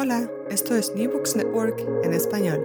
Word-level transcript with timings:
Hola, 0.00 0.30
esto 0.48 0.76
es 0.76 0.94
New 0.94 1.10
Books 1.10 1.34
Network 1.34 1.80
en 2.04 2.12
español. 2.12 2.64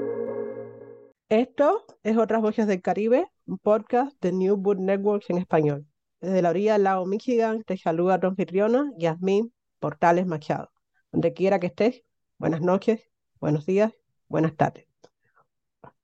Esto 1.29 1.83
es 2.03 2.15
Otras 2.15 2.43
Voces 2.43 2.67
del 2.67 2.79
Caribe, 2.79 3.25
un 3.47 3.57
podcast 3.57 4.15
de 4.21 4.31
New 4.31 4.55
Book 4.55 4.77
Networks 4.77 5.31
en 5.31 5.39
español. 5.39 5.87
Desde 6.21 6.43
la 6.43 6.51
orilla 6.51 6.73
del 6.73 6.83
lago 6.83 7.07
Michigan 7.07 7.63
te 7.63 7.75
saluda 7.75 8.19
tu 8.19 8.27
anfitriona, 8.27 8.91
Yasmín 8.99 9.51
Portales 9.79 10.27
Machado. 10.27 10.69
Donde 11.11 11.33
quiera 11.33 11.59
que 11.59 11.65
estés, 11.65 12.03
buenas 12.37 12.61
noches, 12.61 13.01
buenos 13.39 13.65
días, 13.65 13.91
buenas 14.27 14.55
tardes. 14.55 14.85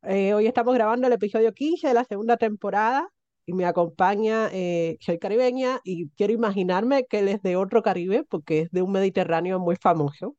Eh, 0.02 0.34
hoy 0.34 0.48
estamos 0.48 0.74
grabando 0.74 1.06
el 1.06 1.14
episodio 1.14 1.54
15 1.54 1.90
de 1.90 1.94
la 1.94 2.06
segunda 2.06 2.38
temporada 2.38 3.08
y 3.46 3.54
me 3.54 3.66
acompaña, 3.66 4.50
eh, 4.52 4.98
soy 5.00 5.20
caribeña 5.20 5.80
y 5.84 6.10
quiero 6.18 6.34
imaginarme 6.34 7.06
que 7.06 7.20
él 7.20 7.28
es 7.28 7.44
de 7.44 7.56
otro 7.56 7.84
Caribe 7.84 8.24
porque 8.28 8.62
es 8.62 8.72
de 8.72 8.82
un 8.82 8.92
Mediterráneo 8.92 9.60
muy 9.60 9.76
famoso. 9.76 10.36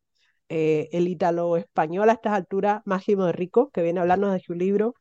Eh, 0.52 0.88
el 0.90 1.06
ítalo 1.06 1.56
español 1.56 2.10
a 2.10 2.14
estas 2.14 2.32
alturas, 2.32 2.82
Máximo 2.84 3.24
de 3.24 3.30
Rico, 3.32 3.70
que 3.70 3.82
viene 3.82 4.00
a 4.00 4.02
hablarnos 4.02 4.32
de 4.32 4.40
su 4.40 4.52
libro 4.54 4.94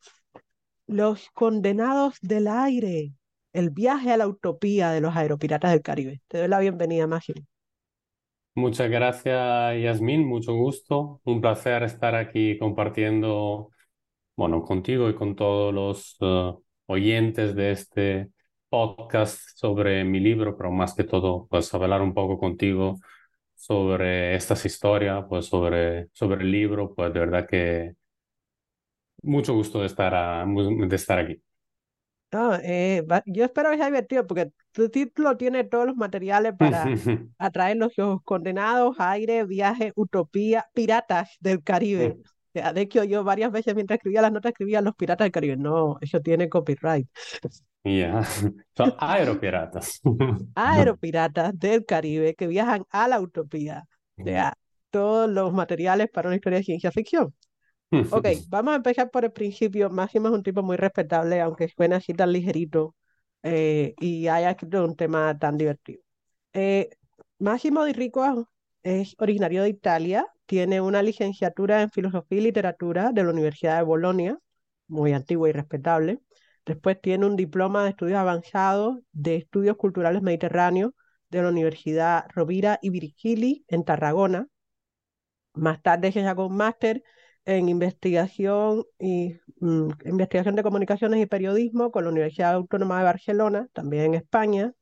Los 0.86 1.28
condenados 1.30 2.18
del 2.22 2.46
aire, 2.46 3.14
el 3.52 3.70
viaje 3.70 4.12
a 4.12 4.16
la 4.16 4.28
utopía 4.28 4.92
de 4.92 5.00
los 5.00 5.16
aeropiratas 5.16 5.72
del 5.72 5.82
Caribe. 5.82 6.20
Te 6.28 6.38
doy 6.38 6.46
la 6.46 6.60
bienvenida, 6.60 7.08
Máximo. 7.08 7.44
Muchas 8.54 8.88
gracias, 8.88 9.82
Yasmín, 9.82 10.24
mucho 10.24 10.54
gusto. 10.54 11.20
Un 11.24 11.40
placer 11.40 11.82
estar 11.82 12.14
aquí 12.14 12.56
compartiendo, 12.56 13.70
bueno, 14.36 14.62
contigo 14.62 15.10
y 15.10 15.16
con 15.16 15.34
todos 15.34 15.74
los 15.74 16.16
eh, 16.20 16.52
oyentes 16.86 17.56
de 17.56 17.72
este 17.72 18.30
podcast 18.68 19.40
sobre 19.56 20.04
mi 20.04 20.20
libro, 20.20 20.56
pero 20.56 20.70
más 20.70 20.94
que 20.94 21.02
todo, 21.02 21.48
pues 21.50 21.74
hablar 21.74 22.02
un 22.02 22.14
poco 22.14 22.38
contigo 22.38 23.00
sobre 23.60 24.34
estas 24.36 24.64
historias, 24.66 25.24
pues 25.28 25.46
sobre, 25.46 26.08
sobre 26.12 26.42
el 26.44 26.50
libro, 26.52 26.94
pues 26.94 27.12
de 27.12 27.20
verdad 27.20 27.46
que 27.48 27.94
mucho 29.22 29.54
gusto 29.54 29.80
de 29.80 29.86
estar, 29.86 30.14
a- 30.14 30.44
de 30.46 30.96
estar 30.96 31.18
aquí. 31.18 31.42
Ah, 32.32 32.60
eh, 32.62 33.02
va- 33.10 33.22
yo 33.26 33.44
espero 33.44 33.70
que 33.70 33.76
sea 33.76 33.86
divertido 33.86 34.24
porque 34.26 34.52
tu 34.72 34.88
título 34.88 35.36
tiene 35.36 35.64
todos 35.64 35.86
los 35.86 35.96
materiales 35.96 36.54
para 36.56 36.92
atraer 37.38 37.76
los 37.76 37.92
los 37.98 38.22
condenados, 38.22 38.96
aire, 39.00 39.44
viaje, 39.44 39.92
utopía, 39.96 40.66
piratas 40.72 41.30
del 41.40 41.62
Caribe. 41.64 42.18
O 42.50 42.52
sea, 42.52 42.72
de 42.72 42.82
hecho, 42.82 43.02
yo 43.04 43.24
varias 43.24 43.50
veces 43.50 43.74
mientras 43.74 43.96
escribía 43.98 44.22
las 44.22 44.32
notas 44.32 44.50
escribía 44.52 44.80
los 44.80 44.94
piratas 44.94 45.24
del 45.24 45.32
Caribe. 45.32 45.56
No, 45.56 45.98
eso 46.00 46.20
tiene 46.20 46.48
copyright. 46.48 47.08
Ya, 47.84 48.22
Son 48.76 48.94
aeropiratas. 48.98 50.00
Aeropiratas 50.54 51.58
del 51.58 51.84
Caribe 51.86 52.34
que 52.34 52.46
viajan 52.46 52.84
a 52.90 53.08
la 53.08 53.20
utopía. 53.20 53.84
O 54.18 54.24
sea, 54.24 54.54
todos 54.90 55.30
los 55.30 55.52
materiales 55.52 56.08
para 56.12 56.28
una 56.28 56.36
historia 56.36 56.58
de 56.58 56.64
ciencia 56.64 56.92
ficción. 56.92 57.34
Ok, 57.90 58.26
vamos 58.48 58.72
a 58.72 58.76
empezar 58.76 59.10
por 59.10 59.24
el 59.24 59.32
principio. 59.32 59.90
Máximo 59.90 60.28
es 60.28 60.34
un 60.34 60.42
tipo 60.42 60.62
muy 60.62 60.76
respetable, 60.76 61.40
aunque 61.40 61.68
suene 61.68 61.96
así 61.96 62.12
tan 62.12 62.32
ligerito 62.32 62.94
eh, 63.42 63.94
y 63.98 64.28
haya 64.28 64.50
escrito 64.50 64.84
un 64.84 64.96
tema 64.96 65.36
tan 65.38 65.56
divertido. 65.56 66.02
Eh, 66.52 66.90
Máximo 67.38 67.84
Di 67.84 67.92
Rico 67.92 68.48
es 68.82 69.14
originario 69.18 69.62
de 69.62 69.70
Italia, 69.70 70.26
tiene 70.46 70.80
una 70.80 71.02
licenciatura 71.02 71.82
en 71.82 71.90
Filosofía 71.90 72.38
y 72.38 72.42
Literatura 72.42 73.12
de 73.12 73.24
la 73.24 73.30
Universidad 73.30 73.78
de 73.78 73.84
Bolonia, 73.84 74.38
muy 74.88 75.12
antigua 75.12 75.48
y 75.48 75.52
respetable. 75.52 76.20
Después 76.66 77.00
tiene 77.00 77.26
un 77.26 77.36
diploma 77.36 77.84
de 77.84 77.90
estudios 77.90 78.18
avanzados 78.18 78.98
de 79.12 79.36
estudios 79.36 79.76
culturales 79.76 80.22
mediterráneos 80.22 80.92
de 81.30 81.42
la 81.42 81.48
Universidad 81.48 82.26
Rovira 82.34 82.78
y 82.82 82.90
Virgili 82.90 83.64
en 83.68 83.84
Tarragona. 83.84 84.48
Más 85.54 85.82
tarde 85.82 86.12
se 86.12 86.22
sacó 86.22 86.46
un 86.46 86.56
máster 86.56 87.02
en 87.44 87.68
investigación 87.68 88.84
y 88.98 89.36
mm, 89.60 89.90
investigación 90.04 90.56
de 90.56 90.62
comunicaciones 90.62 91.20
y 91.20 91.26
periodismo 91.26 91.90
con 91.90 92.04
la 92.04 92.10
Universidad 92.10 92.54
Autónoma 92.54 92.98
de 92.98 93.04
Barcelona, 93.04 93.68
también 93.72 94.04
en 94.04 94.14
España, 94.14 94.72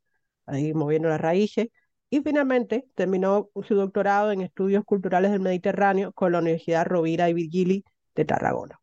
ahí 0.46 0.72
moviendo 0.74 1.08
las 1.08 1.20
raíces. 1.20 1.68
Y 2.10 2.20
finalmente 2.22 2.88
terminó 2.94 3.50
su 3.66 3.74
doctorado 3.74 4.32
en 4.32 4.40
estudios 4.40 4.84
culturales 4.84 5.30
del 5.30 5.40
Mediterráneo 5.40 6.12
con 6.12 6.32
la 6.32 6.38
Universidad 6.38 6.86
Rovira 6.86 7.28
y 7.28 7.34
Virgili 7.34 7.84
de 8.14 8.24
Tarragona. 8.24 8.80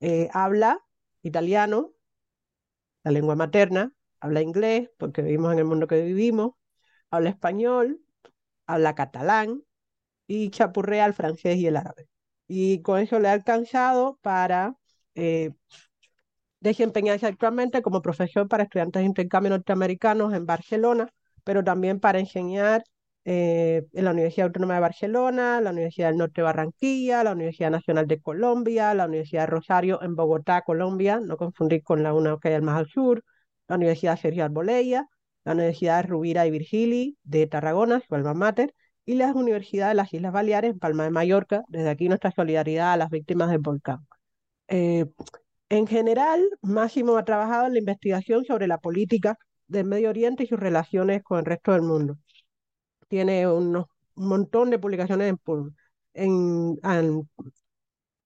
Eh, 0.00 0.28
habla 0.32 0.80
italiano, 1.22 1.92
la 3.04 3.12
lengua 3.12 3.36
materna, 3.36 3.92
habla 4.20 4.42
inglés, 4.42 4.90
porque 4.98 5.22
vivimos 5.22 5.52
en 5.52 5.58
el 5.60 5.64
mundo 5.66 5.86
que 5.86 6.02
vivimos, 6.02 6.52
habla 7.10 7.30
español, 7.30 8.00
habla 8.66 8.94
catalán 8.94 9.62
y 10.26 10.50
chapurrea 10.50 11.06
el 11.06 11.14
francés 11.14 11.56
y 11.58 11.66
el 11.66 11.76
árabe. 11.76 12.08
Y 12.48 12.82
con 12.82 13.00
eso 13.00 13.20
le 13.20 13.28
ha 13.28 13.32
alcanzado 13.32 14.18
para 14.22 14.76
eh, 15.14 15.52
desempeñarse 16.60 17.26
actualmente 17.26 17.82
como 17.82 18.02
profesor 18.02 18.48
para 18.48 18.64
estudiantes 18.64 19.00
de 19.02 19.06
intercambio 19.06 19.50
norteamericanos 19.50 20.32
en 20.34 20.46
Barcelona, 20.46 21.08
pero 21.44 21.62
también 21.62 22.00
para 22.00 22.18
enseñar 22.18 22.84
eh, 23.24 23.86
en 23.92 24.04
la 24.04 24.10
Universidad 24.12 24.48
Autónoma 24.48 24.74
de 24.74 24.80
Barcelona, 24.80 25.60
la 25.60 25.70
Universidad 25.70 26.08
del 26.08 26.18
Norte 26.18 26.40
de 26.40 26.44
Barranquilla, 26.44 27.24
la 27.24 27.32
Universidad 27.32 27.70
Nacional 27.70 28.06
de 28.06 28.20
Colombia, 28.20 28.92
la 28.94 29.06
Universidad 29.06 29.42
de 29.42 29.46
Rosario 29.46 30.02
en 30.02 30.14
Bogotá, 30.14 30.62
Colombia, 30.62 31.20
no 31.20 31.36
confundir 31.36 31.82
con 31.82 32.02
la 32.02 32.12
una 32.14 32.38
que 32.40 32.48
hay 32.48 32.60
más 32.60 32.78
al 32.78 32.88
sur, 32.88 33.24
la 33.68 33.76
Universidad 33.76 34.18
Sergio 34.18 34.44
Arbolella, 34.44 35.06
la 35.44 35.52
Universidad 35.52 36.02
de 36.02 36.08
Rubira 36.08 36.46
y 36.46 36.50
Virgili 36.50 37.18
de 37.22 37.46
Tarragona, 37.46 38.00
su 38.06 38.14
alma 38.14 38.34
mater, 38.34 38.74
y 39.06 39.14
las 39.14 39.34
universidades 39.34 39.92
de 39.92 39.96
las 39.96 40.14
Islas 40.14 40.32
Baleares, 40.32 40.72
en 40.72 40.78
Palma 40.78 41.04
de 41.04 41.10
Mallorca. 41.10 41.62
Desde 41.68 41.90
aquí 41.90 42.08
nuestra 42.08 42.30
solidaridad 42.30 42.92
a 42.94 42.96
las 42.96 43.10
víctimas 43.10 43.50
del 43.50 43.58
volcán. 43.58 44.06
Eh, 44.68 45.06
en 45.68 45.86
general, 45.86 46.42
Máximo 46.62 47.16
ha 47.16 47.24
trabajado 47.24 47.66
en 47.66 47.74
la 47.74 47.78
investigación 47.80 48.44
sobre 48.44 48.66
la 48.66 48.78
política 48.78 49.38
del 49.66 49.86
Medio 49.86 50.10
Oriente 50.10 50.44
y 50.44 50.46
sus 50.46 50.60
relaciones 50.60 51.22
con 51.22 51.38
el 51.38 51.44
resto 51.44 51.72
del 51.72 51.82
mundo. 51.82 52.18
Tiene 53.08 53.46
unos, 53.48 53.86
un 54.14 54.28
montón 54.28 54.70
de 54.70 54.78
publicaciones 54.78 55.34
en, 56.14 56.78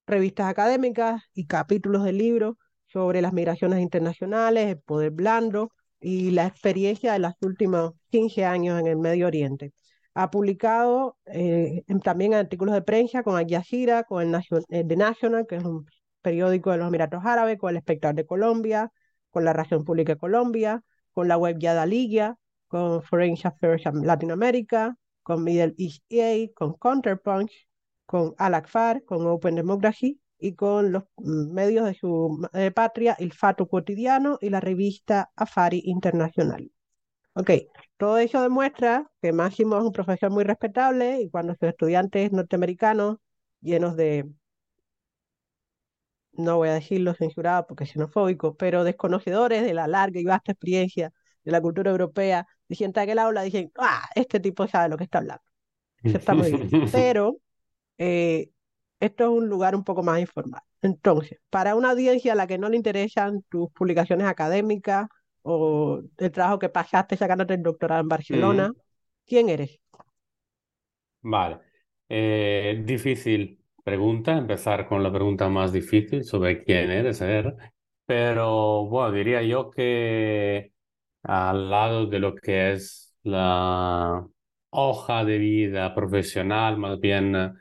revistas 0.07 0.47
académicas 0.47 1.21
y 1.33 1.45
capítulos 1.45 2.03
de 2.03 2.13
libros 2.13 2.55
sobre 2.87 3.21
las 3.21 3.33
migraciones 3.33 3.79
internacionales, 3.81 4.67
el 4.67 4.79
poder 4.79 5.11
blando 5.11 5.71
y 5.99 6.31
la 6.31 6.47
experiencia 6.47 7.13
de 7.13 7.19
los 7.19 7.33
últimos 7.41 7.93
15 8.09 8.45
años 8.45 8.79
en 8.79 8.87
el 8.87 8.97
Medio 8.97 9.27
Oriente. 9.27 9.73
Ha 10.15 10.31
publicado 10.31 11.17
eh, 11.25 11.83
también 12.03 12.33
artículos 12.33 12.73
de 12.73 12.81
prensa 12.81 13.23
con 13.23 13.37
Al 13.37 13.47
Jazeera, 13.47 14.03
con 14.03 14.23
el 14.23 14.31
National, 14.31 14.65
The 14.69 14.95
National, 14.95 15.45
que 15.47 15.57
es 15.57 15.63
un 15.63 15.85
periódico 16.21 16.71
de 16.71 16.77
los 16.77 16.87
Emiratos 16.87 17.23
Árabes, 17.25 17.59
con 17.59 17.69
el 17.69 17.77
Espectador 17.77 18.15
de 18.15 18.25
Colombia, 18.25 18.91
con 19.29 19.45
la 19.45 19.53
Región 19.53 19.85
Pública 19.85 20.13
de 20.13 20.19
Colombia, 20.19 20.83
con 21.11 21.27
la 21.27 21.37
web 21.37 21.57
Yada 21.59 21.85
Liga, 21.85 22.37
con 22.69 23.03
Foreign 23.03 23.35
Affairs 23.43 23.83
Latinoamérica, 23.93 24.95
con 25.23 25.43
Middle 25.43 25.75
East 25.77 26.03
EA, 26.09 26.47
con 26.55 26.73
Counterpunch, 26.75 27.51
con 28.05 28.33
Al 28.37 28.53
Akfar, 28.53 29.03
con 29.03 29.27
Open 29.27 29.55
Democracy 29.55 30.21
y 30.37 30.55
con 30.55 30.91
los 30.93 31.03
medios 31.17 31.85
de 31.85 31.95
su 31.95 32.47
patria, 32.73 33.15
El 33.19 33.33
Fato 33.33 33.67
Cotidiano 33.67 34.37
y 34.39 34.49
la 34.49 34.61
revista 34.61 35.31
Afari 35.35 35.81
Internacional. 35.85 36.71
Ok, 37.33 37.51
todo 37.97 38.17
eso 38.17 38.41
demuestra 38.41 39.09
que 39.21 39.31
Máximo 39.33 39.77
es 39.77 39.83
un 39.83 39.91
profesor 39.91 40.29
muy 40.31 40.43
respetable 40.43 41.21
y 41.21 41.29
cuando 41.29 41.53
sus 41.53 41.69
estudiantes 41.69 42.31
norteamericanos 42.31 43.17
llenos 43.61 43.95
de, 43.95 44.29
no 46.33 46.57
voy 46.57 46.69
a 46.69 46.73
decirlo 46.73 47.13
censurado 47.13 47.65
porque 47.67 47.83
es 47.83 47.91
xenofóbico, 47.91 48.55
pero 48.55 48.83
desconocedores 48.83 49.63
de 49.63 49.73
la 49.73 49.87
larga 49.87 50.19
y 50.19 50.25
vasta 50.25 50.51
experiencia 50.53 51.11
de 51.43 51.51
la 51.51 51.61
cultura 51.61 51.91
europea, 51.91 52.47
sientan 52.75 53.05
en 53.05 53.09
el 53.11 53.19
aula 53.19 53.41
dicen, 53.43 53.71
ah, 53.77 54.07
este 54.15 54.39
tipo 54.39 54.67
sabe 54.67 54.89
lo 54.89 54.97
que 54.97 55.05
está 55.05 55.19
hablando. 55.19 55.43
Eso 56.03 56.17
está 56.17 56.33
muy 56.33 56.51
bien. 56.51 56.69
Pero 56.91 57.37
eh, 57.97 58.51
esto 58.99 59.23
es 59.25 59.29
un 59.29 59.49
lugar 59.49 59.75
un 59.75 59.83
poco 59.83 60.03
más 60.03 60.19
informal. 60.19 60.61
Entonces, 60.81 61.39
para 61.49 61.75
una 61.75 61.91
audiencia 61.91 62.33
a 62.33 62.35
la 62.35 62.47
que 62.47 62.57
no 62.57 62.69
le 62.69 62.77
interesan 62.77 63.43
tus 63.49 63.69
publicaciones 63.71 64.27
académicas 64.27 65.07
o 65.41 66.01
el 66.17 66.31
trabajo 66.31 66.59
que 66.59 66.69
pasaste 66.69 67.17
sacándote 67.17 67.55
el 67.55 67.63
doctorado 67.63 68.01
en 68.01 68.07
Barcelona, 68.07 68.73
¿quién 69.25 69.49
eres? 69.49 69.79
Vale. 71.21 71.59
Eh, 72.07 72.81
difícil 72.85 73.59
pregunta, 73.83 74.37
empezar 74.37 74.87
con 74.87 75.03
la 75.03 75.11
pregunta 75.11 75.49
más 75.49 75.71
difícil 75.73 76.23
sobre 76.23 76.63
quién 76.63 76.91
eres, 76.91 77.19
ver. 77.19 77.55
Pero 78.05 78.85
bueno, 78.85 79.11
diría 79.11 79.41
yo 79.43 79.69
que 79.69 80.71
al 81.23 81.69
lado 81.69 82.05
de 82.07 82.19
lo 82.19 82.35
que 82.35 82.73
es 82.73 83.13
la 83.23 84.25
hoja 84.71 85.25
de 85.25 85.37
vida 85.37 85.93
profesional, 85.95 86.77
más 86.77 86.99
bien 86.99 87.35
eh, 87.35 87.51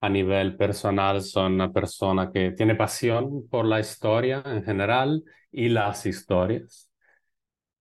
a 0.00 0.08
nivel 0.08 0.56
personal, 0.56 1.22
son 1.22 1.54
una 1.54 1.72
persona 1.72 2.30
que 2.32 2.52
tiene 2.52 2.74
pasión 2.74 3.48
por 3.48 3.64
la 3.66 3.80
historia 3.80 4.42
en 4.46 4.64
general 4.64 5.24
y 5.50 5.68
las 5.68 6.06
historias. 6.06 6.90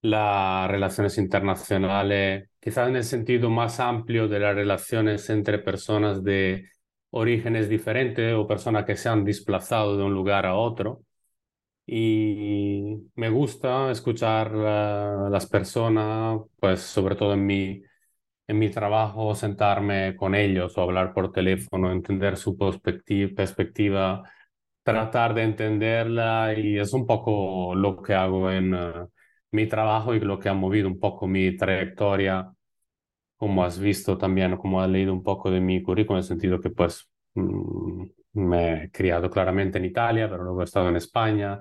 Las 0.01 0.69
relaciones 0.69 1.17
internacionales, 1.17 2.49
quizás 2.59 2.87
en 2.89 2.95
el 2.97 3.03
sentido 3.03 3.49
más 3.49 3.79
amplio 3.79 4.27
de 4.27 4.39
las 4.39 4.55
relaciones 4.55 5.29
entre 5.31 5.59
personas 5.59 6.23
de 6.23 6.69
orígenes 7.09 7.69
diferentes 7.69 8.33
o 8.35 8.47
personas 8.47 8.85
que 8.85 8.97
se 8.97 9.09
han 9.09 9.25
desplazado 9.25 9.97
de 9.97 10.03
un 10.03 10.13
lugar 10.13 10.45
a 10.45 10.55
otro 10.55 11.04
y 11.85 13.09
me 13.15 13.29
gusta 13.29 13.91
escuchar 13.91 14.53
a 14.55 15.29
las 15.29 15.45
personas, 15.47 16.41
pues 16.59 16.81
sobre 16.81 17.15
todo 17.15 17.33
en 17.33 17.45
mi, 17.45 17.83
en 18.47 18.59
mi 18.59 18.69
trabajo, 18.71 19.35
sentarme 19.35 20.15
con 20.15 20.35
ellos 20.35 20.77
o 20.77 20.81
hablar 20.83 21.13
por 21.13 21.31
teléfono, 21.31 21.91
entender 21.91 22.37
su 22.37 22.57
perspectiva, 22.57 24.23
tratar 24.83 25.33
de 25.33 25.43
entenderla 25.43 26.53
y 26.57 26.79
es 26.79 26.93
un 26.93 27.05
poco 27.07 27.75
lo 27.75 28.01
que 28.01 28.13
hago 28.15 28.51
en 28.51 28.73
eh, 28.75 28.93
mi 29.51 29.67
trabajo 29.67 30.13
y 30.15 30.19
lo 30.21 30.39
que 30.39 30.49
ha 30.49 30.53
movido 30.53 30.87
un 30.87 30.99
poco 30.99 31.27
mi 31.27 31.55
trayectoria, 31.57 32.51
como 33.37 33.63
has 33.63 33.79
visto 33.79 34.17
también, 34.17 34.57
como 34.57 34.81
has 34.81 34.89
leído 34.89 35.13
un 35.13 35.23
poco 35.23 35.51
de 35.51 35.59
mi 35.61 35.81
currículum, 35.83 36.17
en 36.17 36.23
el 36.23 36.27
sentido 36.27 36.59
que 36.61 36.69
pues 36.69 37.09
mm, 37.35 38.05
me 38.35 38.85
he 38.85 38.91
criado 38.91 39.29
claramente 39.29 39.77
en 39.77 39.85
Italia, 39.85 40.29
pero 40.29 40.43
luego 40.43 40.61
he 40.61 40.65
estado 40.65 40.89
en 40.89 40.97
España, 40.97 41.59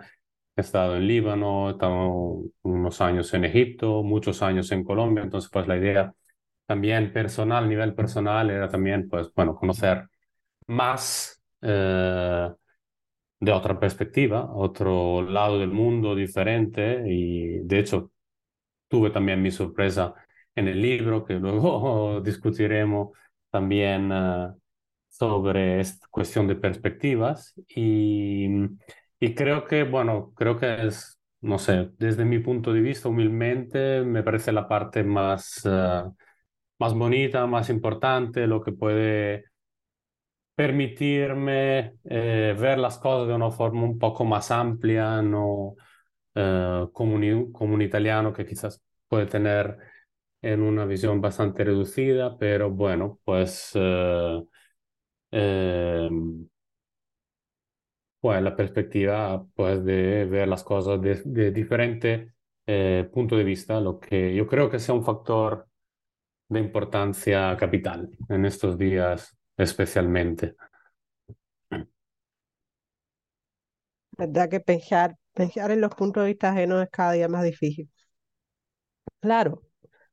he 0.57 0.61
estado 0.61 0.97
en 0.97 1.07
Líbano, 1.07 1.69
he 1.71 1.73
estado 1.73 2.43
unos 2.63 3.01
años 3.01 3.33
en 3.35 3.45
Egipto, 3.45 4.03
muchos 4.03 4.43
años 4.43 4.71
en 4.73 4.85
Colombia, 4.85 5.23
entonces 5.25 5.51
pues 5.51 5.67
la 5.69 5.77
idea 5.77 6.13
también 6.67 7.13
personal, 7.13 7.65
a 7.65 7.67
nivel 7.69 7.95
personal, 7.95 8.51
era 8.51 8.69
también 8.69 9.09
pues 9.09 9.33
bueno, 9.35 9.55
conocer 9.57 10.09
más 10.69 11.43
eh, 11.63 12.51
de 13.41 13.53
otra 13.53 13.79
perspectiva, 13.79 14.51
otro 14.55 15.23
lado 15.23 15.59
del 15.59 15.71
mundo 15.71 16.15
diferente. 16.15 17.03
Y 17.07 17.59
de 17.61 17.79
hecho 17.81 18.13
tuve 18.89 19.11
también 19.11 19.43
mi 19.43 19.51
sorpresa 19.51 20.15
en 20.55 20.69
el 20.69 20.81
libro 20.83 21.25
que 21.25 21.35
luego 21.35 22.21
discutiremos 22.25 23.11
también 23.51 24.11
eh, 24.13 24.49
sobre 25.19 25.81
esta 25.81 26.07
cuestión 26.11 26.47
de 26.49 26.57
perspectivas 26.57 27.55
y, 27.69 28.47
y 29.21 29.35
creo 29.35 29.65
que, 29.67 29.85
bueno, 29.85 30.33
creo 30.37 30.59
que 30.59 30.87
es, 30.87 31.19
no 31.41 31.59
sé, 31.59 31.91
desde 31.99 32.25
mi 32.25 32.39
punto 32.41 32.73
de 32.73 32.81
vista, 32.81 33.09
humildemente, 33.09 34.03
me 34.03 34.23
parece 34.23 34.53
la 34.53 34.69
parte 34.69 35.05
más, 35.05 35.63
eh, 35.65 36.03
más 36.79 36.95
bonita, 36.95 37.47
más 37.47 37.71
importante, 37.71 38.47
lo 38.47 38.63
que 38.63 38.73
puede 38.73 39.45
permitirme 40.55 41.95
eh, 42.05 42.55
ver 42.59 42.79
las 42.79 42.99
cosas 42.99 43.29
de 43.29 43.35
una 43.35 43.51
forma 43.51 43.83
un 43.85 43.99
poco 43.99 44.25
más 44.25 44.51
amplia, 44.51 45.21
no 45.23 45.75
eh, 46.35 46.87
como, 46.93 47.17
un, 47.17 47.53
como 47.53 47.75
un 47.75 47.83
italiano 47.83 48.33
que 48.33 48.47
quizás 48.47 48.83
puede 49.09 49.27
tener 49.27 49.79
en 50.43 50.63
una 50.63 50.85
visión 50.87 51.21
bastante 51.21 51.65
reducida, 51.65 52.39
pero 52.39 52.71
bueno, 52.71 53.21
pues 53.25 53.73
pues 58.21 58.43
la 58.43 58.57
perspectiva 58.57 59.45
pues 59.55 59.85
de 59.85 60.25
ver 60.25 60.49
las 60.49 60.65
cosas 60.65 61.01
de, 61.03 61.17
de 61.25 61.51
diferente 61.53 62.33
eh, 62.67 63.09
punto 63.13 63.37
de 63.37 63.45
vista, 63.45 63.81
lo 63.81 64.01
que 64.01 64.35
yo 64.35 64.47
creo 64.47 64.71
que 64.71 64.79
sea 64.79 64.95
un 64.95 65.05
factor 65.05 65.69
de 66.49 66.61
importancia 66.61 67.57
capital 67.59 68.11
en 68.29 68.47
estos 68.47 68.79
días 68.79 69.37
especialmente. 69.57 70.57
verdad 74.19 74.49
que 74.51 74.59
pensar, 74.61 75.17
pensar 75.35 75.71
en 75.71 75.81
los 75.81 75.95
puntos 75.95 76.23
de 76.25 76.31
vista 76.31 76.51
ajenos 76.51 76.83
es 76.83 76.91
cada 76.91 77.13
día 77.13 77.29
más 77.29 77.45
difícil. 77.45 77.89
Claro, 79.21 79.63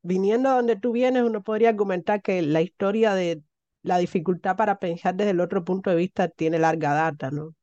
viniendo 0.01 0.49
a 0.49 0.53
donde 0.55 0.75
tú 0.77 0.91
vienes, 0.93 1.23
uno 1.23 1.43
podría 1.43 1.69
argumentar 1.69 2.21
que 2.21 2.41
la 2.41 2.61
historia 2.61 3.13
de 3.13 3.41
la 3.83 3.97
dificultad 3.97 4.55
para 4.55 4.79
pensar 4.79 5.15
desde 5.15 5.31
el 5.31 5.39
otro 5.39 5.63
punto 5.63 5.89
de 5.89 5.95
vista 5.95 6.27
tiene 6.27 6.59
larga 6.59 6.93
data, 6.93 7.31
¿no? 7.31 7.55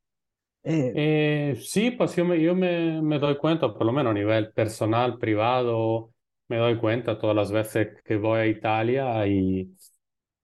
Eh, 0.63 0.91
eh, 0.95 1.55
sí, 1.61 1.91
pues 1.91 2.15
yo, 2.15 2.25
me, 2.25 2.41
yo 2.41 2.53
me, 2.53 3.01
me 3.01 3.17
doy 3.17 3.37
cuenta, 3.37 3.73
por 3.73 3.85
lo 3.85 3.93
menos 3.93 4.11
a 4.11 4.13
nivel 4.13 4.51
personal, 4.51 5.17
privado, 5.17 6.13
me 6.49 6.57
doy 6.57 6.77
cuenta 6.77 7.17
todas 7.17 7.35
las 7.35 7.51
veces 7.51 8.01
que 8.03 8.17
voy 8.17 8.39
a 8.39 8.45
Italia 8.47 9.25
y, 9.25 9.73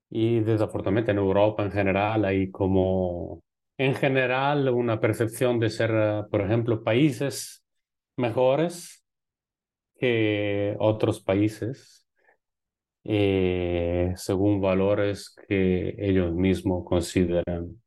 y 0.10 0.40
desafortunadamente 0.42 1.12
en 1.12 1.18
Europa 1.18 1.64
en 1.64 1.72
general 1.72 2.26
hay 2.26 2.52
como, 2.52 3.44
en 3.78 3.96
general, 3.96 4.70
una 4.70 5.00
percepción 5.02 5.60
de 5.60 5.70
ser, 5.70 6.26
por 6.32 6.42
ejemplo, 6.42 6.84
países 6.84 7.64
mejores 8.18 9.04
que 10.00 10.76
otros 10.80 11.22
países 11.22 12.05
según 14.16 14.62
valores 14.62 15.36
que 15.48 15.96
ellos 16.00 16.34
mismos 16.34 16.86
consideran 16.86 17.82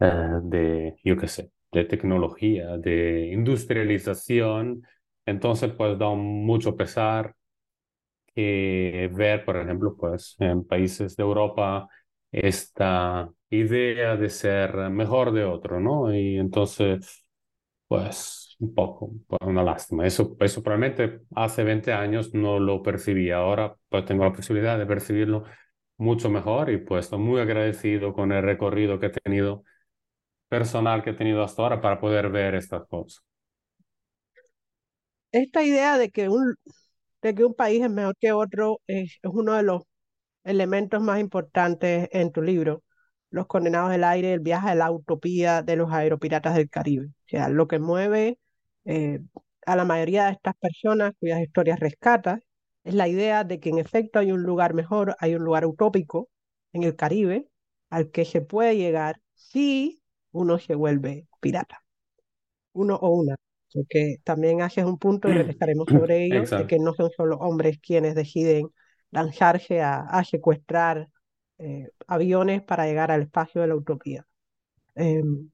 eh, 0.00 0.06
de, 0.42 0.96
yo 1.04 1.16
qué 1.16 1.28
sé, 1.28 1.52
de 1.72 1.84
tecnología, 1.84 2.76
de 2.78 3.30
industrialización. 3.32 4.82
Entonces, 5.26 5.72
pues 5.76 5.98
da 5.98 6.10
mucho 6.14 6.76
pesar 6.76 7.34
que 8.34 9.10
ver, 9.12 9.44
por 9.44 9.56
ejemplo, 9.56 9.96
pues 9.96 10.36
en 10.38 10.64
países 10.66 11.16
de 11.16 11.22
Europa 11.22 11.88
esta 12.32 13.30
idea 13.50 14.16
de 14.16 14.28
ser 14.30 14.74
mejor 14.90 15.32
de 15.32 15.44
otro, 15.44 15.80
¿no? 15.80 16.14
Y 16.14 16.36
entonces, 16.38 17.24
pues 17.88 18.45
un 18.58 18.74
poco, 18.74 19.12
pues 19.26 19.40
una 19.44 19.62
lástima. 19.62 20.06
Eso, 20.06 20.36
eso 20.40 20.62
probablemente 20.62 21.20
hace 21.34 21.64
20 21.64 21.92
años 21.92 22.34
no 22.34 22.58
lo 22.58 22.82
percibía. 22.82 23.36
Ahora 23.38 23.76
pues 23.88 24.04
tengo 24.04 24.24
la 24.24 24.32
posibilidad 24.32 24.78
de 24.78 24.86
percibirlo 24.86 25.44
mucho 25.98 26.30
mejor 26.30 26.70
y 26.70 26.78
pues 26.78 27.06
estoy 27.06 27.18
muy 27.18 27.40
agradecido 27.40 28.12
con 28.12 28.32
el 28.32 28.42
recorrido 28.42 28.98
que 28.98 29.06
he 29.06 29.10
tenido 29.10 29.64
personal 30.48 31.02
que 31.02 31.10
he 31.10 31.14
tenido 31.14 31.42
hasta 31.42 31.62
ahora 31.62 31.80
para 31.80 32.00
poder 32.00 32.30
ver 32.30 32.54
estas 32.54 32.86
cosas. 32.86 33.22
Esta 35.32 35.62
idea 35.62 35.98
de 35.98 36.10
que 36.10 36.28
un, 36.28 36.54
de 37.22 37.34
que 37.34 37.44
un 37.44 37.54
país 37.54 37.82
es 37.82 37.90
mejor 37.90 38.16
que 38.18 38.32
otro 38.32 38.80
es, 38.86 39.18
uno 39.22 39.54
de 39.54 39.62
los 39.62 39.82
elementos 40.44 41.02
más 41.02 41.20
importantes 41.20 42.08
en 42.12 42.32
tu 42.32 42.42
libro, 42.42 42.84
Los 43.30 43.46
Condenados 43.46 43.90
del 43.90 44.04
Aire, 44.04 44.32
el 44.32 44.40
viaje 44.40 44.70
a 44.70 44.74
la 44.74 44.90
utopía 44.90 45.62
de 45.62 45.76
los 45.76 45.92
aeropiratas 45.92 46.54
del 46.54 46.70
Caribe. 46.70 47.06
O 47.06 47.28
sea, 47.28 47.48
lo 47.48 47.66
que 47.66 47.78
mueve 47.78 48.38
eh, 48.86 49.20
a 49.66 49.76
la 49.76 49.84
mayoría 49.84 50.26
de 50.26 50.32
estas 50.32 50.54
personas 50.56 51.12
cuyas 51.18 51.40
historias 51.40 51.80
rescatas 51.80 52.40
es 52.84 52.94
la 52.94 53.08
idea 53.08 53.42
de 53.42 53.58
que 53.58 53.68
en 53.68 53.78
efecto 53.78 54.20
hay 54.20 54.30
un 54.30 54.44
lugar 54.44 54.72
mejor, 54.72 55.16
hay 55.18 55.34
un 55.34 55.42
lugar 55.42 55.66
utópico 55.66 56.30
en 56.72 56.84
el 56.84 56.94
Caribe 56.94 57.48
al 57.90 58.10
que 58.12 58.24
se 58.24 58.40
puede 58.40 58.76
llegar 58.76 59.20
si 59.34 60.00
uno 60.30 60.58
se 60.58 60.76
vuelve 60.76 61.26
pirata, 61.40 61.82
uno 62.72 62.94
o 62.94 63.10
una, 63.10 63.36
porque 63.72 64.16
también 64.22 64.62
haces 64.62 64.84
un 64.84 64.98
punto 64.98 65.28
y 65.28 65.32
regresaremos 65.32 65.88
sobre 65.88 66.24
ello, 66.24 66.44
de 66.44 66.66
que 66.66 66.78
no 66.78 66.94
son 66.94 67.10
solo 67.10 67.36
hombres 67.38 67.78
quienes 67.80 68.14
deciden 68.14 68.68
lanzarse 69.10 69.82
a, 69.82 70.22
secuestrar 70.24 71.08
eh, 71.58 71.88
aviones 72.06 72.62
para 72.62 72.86
llegar 72.86 73.10
al 73.10 73.22
espacio 73.22 73.60
de 73.62 73.66
la 73.66 73.74
utopía. 73.74 74.26
Em, 74.94 75.50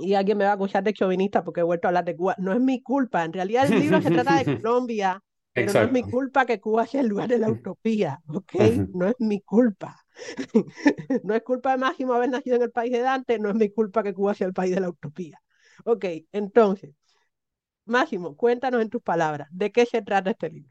y 0.00 0.14
alguien 0.14 0.38
me 0.38 0.44
va 0.44 0.50
a 0.50 0.54
acusar 0.54 0.82
de 0.82 0.92
chauvinista 0.92 1.44
porque 1.44 1.60
he 1.60 1.64
vuelto 1.64 1.86
a 1.86 1.90
hablar 1.90 2.04
de 2.04 2.16
Cuba. 2.16 2.34
No 2.38 2.52
es 2.52 2.60
mi 2.60 2.82
culpa, 2.82 3.24
en 3.24 3.32
realidad 3.32 3.70
el 3.70 3.80
libro 3.80 4.00
se 4.00 4.10
trata 4.10 4.42
de 4.42 4.44
Colombia, 4.62 5.22
pero 5.52 5.72
no 5.72 5.80
es 5.80 5.92
mi 5.92 6.02
culpa 6.02 6.46
que 6.46 6.60
Cuba 6.60 6.86
sea 6.86 7.00
el 7.00 7.08
lugar 7.08 7.28
de 7.28 7.38
la 7.38 7.50
utopía, 7.50 8.20
¿ok? 8.28 8.54
No 8.94 9.08
es 9.08 9.16
mi 9.18 9.40
culpa. 9.40 10.04
no 11.24 11.34
es 11.34 11.42
culpa 11.42 11.72
de 11.72 11.78
Máximo 11.78 12.14
haber 12.14 12.30
nacido 12.30 12.56
en 12.56 12.62
el 12.62 12.70
país 12.70 12.92
de 12.92 13.00
Dante, 13.00 13.38
no 13.38 13.50
es 13.50 13.54
mi 13.54 13.70
culpa 13.70 14.02
que 14.02 14.14
Cuba 14.14 14.34
sea 14.34 14.46
el 14.46 14.52
país 14.52 14.74
de 14.74 14.80
la 14.80 14.88
utopía. 14.88 15.40
Ok, 15.84 16.04
entonces, 16.32 16.94
Máximo, 17.86 18.36
cuéntanos 18.36 18.82
en 18.82 18.90
tus 18.90 19.02
palabras, 19.02 19.48
¿de 19.50 19.72
qué 19.72 19.86
se 19.86 20.02
trata 20.02 20.30
este 20.30 20.50
libro? 20.50 20.70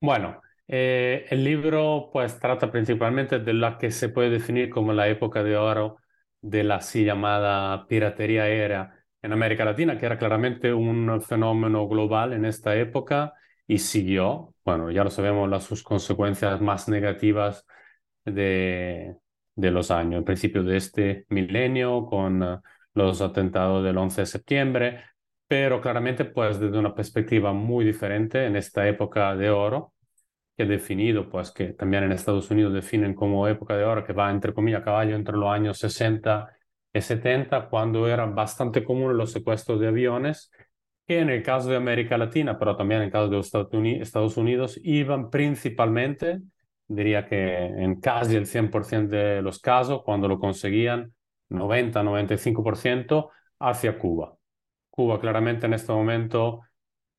Bueno, 0.00 0.40
eh, 0.68 1.26
el 1.30 1.42
libro 1.42 2.10
pues 2.12 2.38
trata 2.38 2.70
principalmente 2.70 3.38
de 3.38 3.52
lo 3.52 3.78
que 3.78 3.90
se 3.90 4.08
puede 4.10 4.30
definir 4.30 4.70
como 4.70 4.92
la 4.92 5.08
época 5.08 5.42
de 5.42 5.56
oro 5.56 5.96
de 6.40 6.64
la 6.64 6.76
así 6.76 7.04
llamada 7.04 7.86
piratería 7.88 8.44
aérea 8.44 8.94
en 9.22 9.32
América 9.32 9.64
Latina, 9.64 9.98
que 9.98 10.06
era 10.06 10.18
claramente 10.18 10.72
un 10.72 11.20
fenómeno 11.22 11.88
global 11.88 12.32
en 12.32 12.44
esta 12.44 12.76
época 12.76 13.34
y 13.66 13.78
siguió, 13.78 14.54
bueno, 14.64 14.90
ya 14.90 15.04
lo 15.04 15.10
sabemos, 15.10 15.48
las 15.48 15.64
sus 15.64 15.82
consecuencias 15.82 16.60
más 16.60 16.88
negativas 16.88 17.66
de, 18.24 19.16
de 19.54 19.70
los 19.70 19.90
años, 19.90 20.18
el 20.18 20.24
principio 20.24 20.62
de 20.62 20.76
este 20.76 21.26
milenio 21.28 22.06
con 22.06 22.42
uh, 22.42 22.60
los 22.94 23.20
atentados 23.20 23.84
del 23.84 23.98
11 23.98 24.22
de 24.22 24.26
septiembre, 24.26 25.04
pero 25.46 25.80
claramente 25.80 26.24
pues 26.24 26.60
desde 26.60 26.78
una 26.78 26.94
perspectiva 26.94 27.52
muy 27.52 27.84
diferente 27.84 28.46
en 28.46 28.56
esta 28.56 28.86
época 28.88 29.34
de 29.36 29.50
oro, 29.50 29.94
que 30.58 30.64
he 30.64 30.66
definido, 30.66 31.30
pues 31.30 31.52
que 31.52 31.68
también 31.72 32.04
en 32.04 32.12
Estados 32.12 32.50
Unidos 32.50 32.74
definen 32.74 33.14
como 33.14 33.46
época 33.48 33.76
de 33.76 33.84
oro, 33.84 34.04
que 34.04 34.12
va 34.12 34.30
entre 34.30 34.52
comillas 34.52 34.82
a 34.82 34.84
caballo 34.84 35.14
entre 35.16 35.36
los 35.36 35.48
años 35.48 35.78
60 35.78 36.50
y 36.92 37.00
70, 37.00 37.68
cuando 37.68 38.08
eran 38.08 38.34
bastante 38.34 38.84
comunes 38.84 39.16
los 39.16 39.32
secuestros 39.32 39.78
de 39.78 39.88
aviones, 39.88 40.50
que 41.06 41.20
en 41.20 41.30
el 41.30 41.42
caso 41.42 41.70
de 41.70 41.76
América 41.76 42.18
Latina, 42.18 42.58
pero 42.58 42.76
también 42.76 43.02
en 43.02 43.06
el 43.06 43.12
caso 43.12 43.30
de 43.30 44.02
Estados 44.02 44.36
Unidos, 44.36 44.78
iban 44.82 45.30
principalmente 45.30 46.40
diría 46.88 47.26
que 47.26 47.66
en 47.66 48.00
casi 48.00 48.34
el 48.34 48.46
100% 48.46 49.08
de 49.08 49.42
los 49.42 49.60
casos, 49.60 50.02
cuando 50.02 50.26
lo 50.26 50.38
conseguían, 50.38 51.12
90-95% 51.50 53.30
hacia 53.60 53.98
Cuba. 53.98 54.34
Cuba 54.90 55.20
claramente 55.20 55.66
en 55.66 55.74
este 55.74 55.92
momento, 55.92 56.62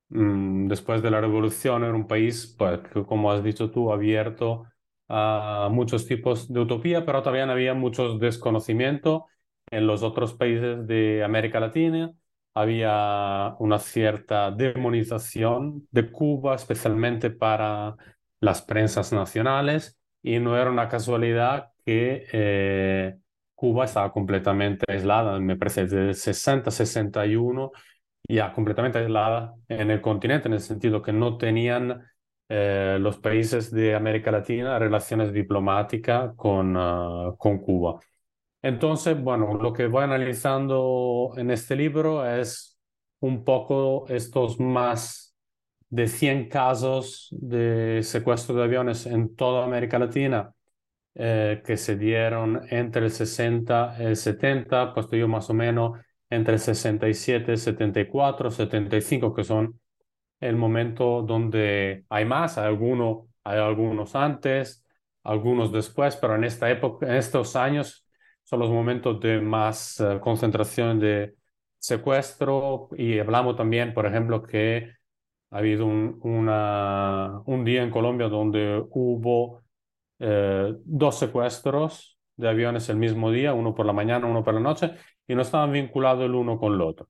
después 0.10 1.02
de 1.02 1.12
la 1.12 1.22
revolución, 1.22 1.84
era 1.84 1.94
un 1.94 2.08
país, 2.08 2.56
pues, 2.58 2.80
como 3.08 3.32
has 3.32 3.44
dicho 3.44 3.72
tú, 3.72 3.92
abierto 3.92 4.66
a 5.08 5.70
muchos 5.72 6.06
tipos 6.08 6.52
de 6.52 6.60
utopía, 6.60 7.06
pero 7.06 7.22
también 7.24 7.50
había 7.50 7.74
muchos 7.74 8.20
desconocimiento 8.20 9.28
en 9.72 9.88
los 9.88 10.04
otros 10.04 10.34
países 10.34 10.88
de 10.88 11.24
América 11.24 11.60
Latina. 11.60 12.14
Había 12.54 13.56
una 13.60 13.80
cierta 13.80 14.52
demonización 14.52 15.88
de 15.92 16.12
Cuba, 16.12 16.56
especialmente 16.56 17.30
para 17.30 17.96
las 18.40 18.62
prensas 18.62 19.14
nacionales 19.14 19.98
y 20.22 20.40
no 20.40 20.58
era 20.58 20.70
una 20.72 20.90
casualidad 20.90 21.72
que 21.86 22.26
eh, 22.32 23.18
Cuba 23.56 23.86
estaba 23.86 24.12
completamente 24.12 24.86
aislada, 24.88 25.40
me 25.40 25.56
parece, 25.58 25.82
desde 25.88 26.14
60-61 26.14 27.72
ya 28.36 28.54
completamente 28.54 29.00
aislada 29.00 29.56
en 29.68 29.92
el 29.92 30.02
continente, 30.02 30.48
en 30.48 30.54
el 30.54 30.60
sentido 30.62 31.02
que 31.02 31.12
no 31.12 31.38
tenían 31.38 32.04
eh, 32.48 32.98
los 33.00 33.18
países 33.18 33.72
de 33.72 33.96
América 33.96 34.32
Latina 34.32 34.80
relaciones 34.80 35.34
diplomáticas 35.34 36.34
con, 36.36 36.76
ah, 36.78 37.34
con 37.38 37.60
Cuba. 37.60 38.00
Entonces, 38.62 39.22
bueno, 39.22 39.56
lo 39.56 39.74
que 39.74 39.88
voy 39.88 40.04
analizando 40.04 41.34
en 41.38 41.52
este 41.52 41.76
libro 41.76 42.26
es 42.26 42.78
un 43.22 43.44
poco 43.44 44.06
estos 44.10 44.60
más 44.60 45.36
de 45.90 46.08
100 46.08 46.50
casos 46.50 47.30
de 47.32 48.02
secuestro 48.04 48.56
de 48.56 48.64
aviones 48.64 49.06
en 49.06 49.36
toda 49.36 49.66
América 49.66 49.98
Latina 49.98 50.54
eh, 51.16 51.62
que 51.66 51.78
se 51.78 51.98
dieron 51.98 52.62
entre 52.70 53.06
el 53.06 53.12
60 53.12 53.96
y 54.00 54.04
el 54.04 54.16
70, 54.16 54.94
pues 54.94 55.08
yo 55.12 55.28
más 55.28 55.50
o 55.50 55.54
menos 55.54 56.00
entre 56.30 56.56
el 56.56 56.60
67, 56.60 57.58
74, 57.58 58.52
75, 58.52 59.34
que 59.34 59.44
son 59.44 59.80
el 60.40 60.56
momento 60.56 61.22
donde 61.22 62.06
hay 62.10 62.26
más, 62.26 62.58
hay, 62.58 62.68
alguno, 62.68 63.28
hay 63.44 63.60
algunos 63.60 64.16
antes, 64.16 64.86
algunos 65.24 65.72
después, 65.72 66.16
pero 66.16 66.36
en 66.36 66.44
esta 66.44 66.70
época, 66.70 67.08
en 67.08 67.16
estos 67.16 67.56
años 67.56 68.06
son 68.44 68.60
los 68.60 68.70
momentos 68.70 69.20
de 69.20 69.42
más 69.42 70.00
eh, 70.00 70.20
concentración 70.22 71.00
de 71.00 71.36
secuestro. 71.78 72.90
Y 72.98 73.20
hablamos 73.20 73.56
también, 73.56 73.94
por 73.94 74.06
ejemplo, 74.06 74.44
que 74.44 74.94
ha 75.52 75.58
habido 75.58 75.86
un, 75.86 76.20
una, 76.24 77.42
un 77.46 77.66
día 77.66 77.84
en 77.84 77.92
Colombia 77.92 78.28
donde 78.28 78.84
hubo 78.92 79.64
eh, 80.20 80.74
dos 80.86 81.20
secuestros 81.20 82.18
de 82.36 82.50
aviones 82.50 82.90
el 82.90 82.98
mismo 82.98 83.32
día, 83.32 83.54
uno 83.54 83.76
por 83.76 83.86
la 83.86 83.94
mañana, 83.94 84.28
uno 84.28 84.44
por 84.44 84.54
la 84.54 84.60
noche, 84.60 84.94
y 85.30 85.36
no 85.36 85.44
estaban 85.44 85.72
vinculados 85.72 86.26
el 86.26 86.34
uno 86.36 86.58
con 86.60 86.74
el 86.74 86.82
otro. 86.82 87.08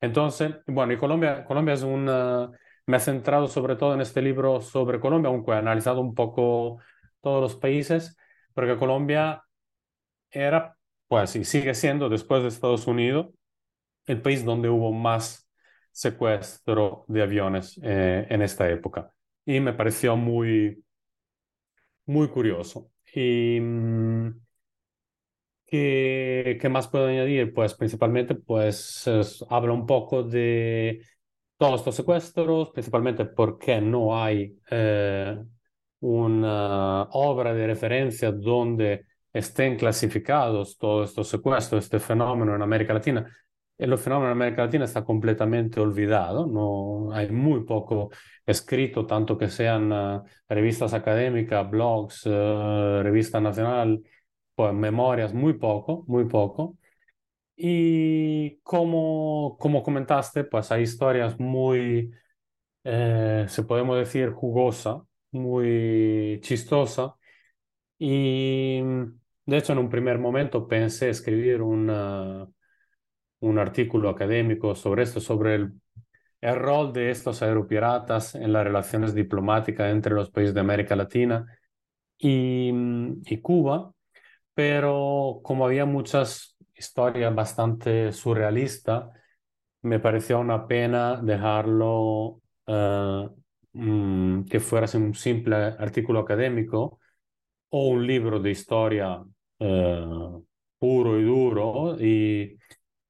Entonces, 0.00 0.56
bueno, 0.66 0.94
y 0.94 0.98
Colombia, 0.98 1.44
Colombia 1.44 1.74
es 1.74 1.82
un... 1.82 2.06
me 2.86 2.96
he 2.96 3.00
centrado 3.00 3.48
sobre 3.48 3.76
todo 3.76 3.94
en 3.94 4.00
este 4.00 4.22
libro 4.22 4.62
sobre 4.62 4.98
Colombia, 4.98 5.30
aunque 5.30 5.52
he 5.52 5.54
analizado 5.56 6.00
un 6.00 6.14
poco 6.14 6.78
todos 7.20 7.42
los 7.42 7.56
países, 7.56 8.16
porque 8.54 8.78
Colombia 8.78 9.44
era, 10.30 10.76
pues, 11.08 11.36
y 11.36 11.44
sigue 11.44 11.74
siendo, 11.74 12.08
después 12.08 12.42
de 12.42 12.48
Estados 12.48 12.86
Unidos, 12.86 13.28
el 14.06 14.22
país 14.22 14.44
donde 14.44 14.70
hubo 14.70 14.92
más 14.92 15.48
secuestro 15.92 17.04
de 17.08 17.22
aviones 17.22 17.78
eh, 17.82 18.26
en 18.30 18.42
esta 18.42 18.70
época. 18.70 19.12
Y 19.44 19.60
me 19.60 19.74
pareció 19.74 20.16
muy, 20.16 20.82
muy 22.06 22.28
curioso. 22.28 22.90
Y, 23.14 23.60
mm, 23.60 24.40
¿qué, 25.70 26.58
¿qué, 26.60 26.68
más 26.68 26.88
puedo 26.88 27.06
añadir? 27.06 27.52
Pues 27.54 27.74
principalmente, 27.74 28.34
pues 28.34 29.08
habla 29.48 29.72
un 29.72 29.86
poco 29.86 30.22
de 30.22 31.02
todos 31.56 31.80
estos 31.80 31.96
secuestros, 31.96 32.70
principalmente 32.70 33.24
porque 33.26 33.80
no 33.80 34.22
hay 34.22 34.58
eh, 34.70 35.38
una 36.00 37.02
obra 37.12 37.54
de 37.54 37.66
referencia 37.66 38.32
donde 38.32 39.06
estén 39.32 39.76
clasificados 39.76 40.76
todos 40.78 41.10
estos 41.10 41.28
secuestros, 41.28 41.84
este 41.84 42.00
fenómeno 42.00 42.54
en 42.54 42.62
América 42.62 42.94
Latina 42.94 43.30
el 43.80 43.96
fenómeno 43.96 44.26
en 44.26 44.32
América 44.32 44.64
Latina 44.64 44.84
está 44.84 45.04
completamente 45.04 45.80
olvidado, 45.80 46.46
no 46.46 47.12
hay 47.14 47.30
muy 47.30 47.64
poco 47.64 48.10
escrito, 48.44 49.06
tanto 49.06 49.38
que 49.38 49.48
sean 49.48 49.90
uh, 49.90 50.22
revistas 50.48 50.92
académicas, 50.92 51.68
blogs, 51.70 52.26
uh, 52.26 53.02
revista 53.02 53.40
nacional, 53.40 54.02
pues 54.60 54.74
memorias, 54.74 55.32
muy 55.34 55.54
poco, 55.54 56.04
muy 56.06 56.26
poco. 56.26 56.76
Y 57.56 58.58
como, 58.62 59.56
como 59.58 59.82
comentaste, 59.82 60.44
pues 60.44 60.72
hay 60.72 60.82
historias 60.82 61.38
muy, 61.40 62.12
eh, 62.84 63.46
se 63.48 63.62
podemos 63.64 63.98
decir, 63.98 64.30
jugosa, 64.32 65.02
muy 65.32 66.40
chistosa. 66.42 67.16
Y 67.98 68.80
de 69.46 69.56
hecho, 69.58 69.72
en 69.72 69.78
un 69.78 69.90
primer 69.90 70.18
momento 70.18 70.68
pensé 70.68 71.10
escribir 71.10 71.62
una 71.62 72.48
un 73.40 73.58
artículo 73.58 74.10
académico 74.10 74.74
sobre 74.74 75.02
esto, 75.02 75.20
sobre 75.20 75.54
el, 75.56 75.72
rol 76.42 76.92
de 76.92 77.10
estos 77.10 77.42
aeropiratas 77.42 78.34
en 78.34 78.52
las 78.52 78.64
relaciones 78.64 79.14
diplomáticas 79.14 79.90
entre 79.90 80.14
los 80.14 80.30
países 80.30 80.54
de 80.54 80.60
América 80.60 80.96
Latina 80.96 81.46
y, 82.18 82.72
Cuba, 83.42 83.92
pero 84.54 85.40
como 85.42 85.64
había 85.66 85.86
muchas 85.86 86.56
historias 86.74 87.34
bastante 87.34 88.12
surrealistas, 88.12 89.10
me 89.82 90.00
pareció 90.00 90.40
una 90.40 90.66
pena 90.66 91.20
dejarlo 91.22 92.40
eh, 92.66 93.28
mm, 93.72 94.44
que 94.44 94.60
fuera 94.60 94.86
un 94.94 95.14
simple 95.14 95.56
artículo 95.56 96.20
académico 96.20 97.00
o 97.70 97.88
un 97.88 98.06
libro 98.06 98.40
de 98.40 98.50
historia 98.50 99.22
eh, 99.60 100.06
puro 100.78 101.18
y 101.20 101.24
duro. 101.24 101.96
Y 102.00 102.56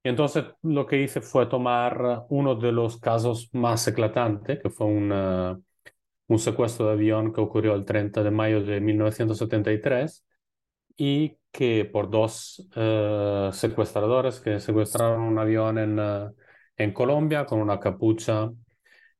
y 0.03 0.09
entonces 0.09 0.45
lo 0.63 0.85
que 0.87 1.01
hice 1.03 1.21
fue 1.21 1.45
tomar 1.47 2.25
uno 2.29 2.55
de 2.55 2.71
los 2.71 2.97
casos 2.99 3.49
más 3.53 3.87
eclatantes, 3.87 4.59
que 4.61 4.69
fue 4.69 4.87
un 4.87 5.11
un 6.27 6.39
secuestro 6.39 6.87
de 6.87 6.93
avión 6.93 7.33
que 7.33 7.41
ocurrió 7.41 7.75
el 7.75 7.85
30 7.85 8.23
de 8.23 8.31
mayo 8.31 8.63
de 8.63 8.79
1973 8.79 10.25
y 10.97 11.37
que 11.51 11.85
por 11.85 12.09
dos 12.09 12.67
eh, 12.75 13.49
secuestradores 13.53 14.39
que 14.39 14.59
secuestraron 14.59 15.21
un 15.21 15.37
avión 15.39 15.77
en, 15.77 15.99
eh, 15.99 16.29
en 16.77 16.93
Colombia 16.93 17.45
con 17.45 17.59
una 17.59 17.79
capucha 17.79 18.49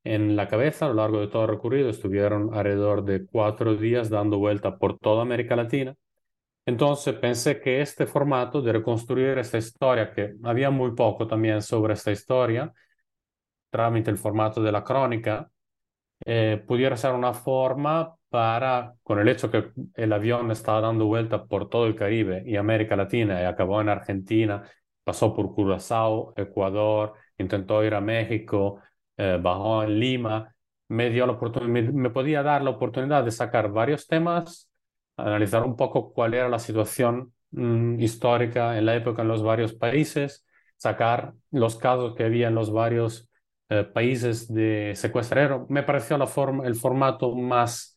en 0.03 0.35
la 0.35 0.47
cabeza 0.47 0.85
a 0.85 0.89
lo 0.89 0.95
largo 0.95 1.19
de 1.21 1.27
todo 1.27 1.43
el 1.43 1.49
recorrido. 1.49 1.89
Estuvieron 1.89 2.53
alrededor 2.53 3.03
de 3.03 3.25
cuatro 3.25 3.75
días 3.75 4.09
dando 4.09 4.37
vuelta 4.39 4.77
por 4.77 4.97
toda 4.97 5.21
América 5.23 5.55
Latina. 5.55 5.95
Entonces 6.65 7.15
pensé 7.15 7.59
que 7.59 7.81
este 7.81 8.05
formato 8.05 8.61
de 8.61 8.73
reconstruir 8.73 9.37
esta 9.39 9.57
historia, 9.57 10.11
que 10.13 10.35
había 10.43 10.69
muy 10.69 10.91
poco 10.95 11.27
también 11.27 11.61
sobre 11.61 11.93
esta 11.93 12.11
historia, 12.11 12.71
trámite 13.69 14.11
el 14.11 14.17
formato 14.17 14.61
de 14.61 14.71
la 14.71 14.83
crónica, 14.83 15.49
eh, 16.25 16.63
pudiera 16.67 16.97
ser 16.97 17.13
una 17.13 17.33
forma 17.33 18.15
para, 18.31 18.95
con 19.03 19.19
el 19.19 19.27
hecho 19.27 19.51
que 19.51 19.71
el 19.95 20.13
avión 20.13 20.51
estaba 20.51 20.79
dando 20.79 21.05
vuelta 21.05 21.45
por 21.45 21.67
todo 21.69 21.85
el 21.85 21.95
Caribe 21.95 22.43
y 22.45 22.55
América 22.55 22.95
Latina 22.95 23.41
y 23.41 23.45
acabó 23.45 23.81
en 23.81 23.89
Argentina, 23.89 24.63
pasó 25.03 25.35
por 25.35 25.53
Curazao, 25.53 26.33
Ecuador, 26.37 27.13
intentó 27.37 27.83
ir 27.83 27.93
a 27.93 27.99
México, 27.99 28.79
eh, 29.17 29.37
bajó 29.41 29.83
en 29.83 29.99
Lima, 29.99 30.55
me, 30.87 31.09
dio 31.09 31.25
la 31.25 31.33
oportunidad, 31.33 31.91
me, 31.91 32.09
podía 32.09 32.41
dar 32.41 32.63
la 32.63 32.69
oportunidad 32.69 33.25
de 33.25 33.31
sacar 33.31 33.69
varios 33.69 34.07
temas, 34.07 34.71
analizar 35.17 35.63
un 35.65 35.75
poco 35.75 36.13
cuál 36.13 36.33
era 36.33 36.47
la 36.47 36.59
situación 36.59 37.33
mm, 37.51 37.99
histórica 37.99 38.77
en 38.77 38.85
la 38.85 38.95
época 38.95 39.23
en 39.23 39.27
los 39.27 39.43
varios 39.43 39.73
países, 39.73 40.45
sacar 40.77 41.33
los 41.51 41.75
casos 41.75 42.15
que 42.15 42.23
había 42.23 42.47
en 42.47 42.55
los 42.55 42.71
varios 42.71 43.29
eh, 43.67 43.83
países 43.83 44.47
de 44.53 44.93
secuestrero. 44.95 45.65
Me 45.69 45.83
pareció 45.83 46.17
la 46.17 46.27
forma, 46.27 46.65
el 46.65 46.75
formato 46.75 47.35
más 47.35 47.90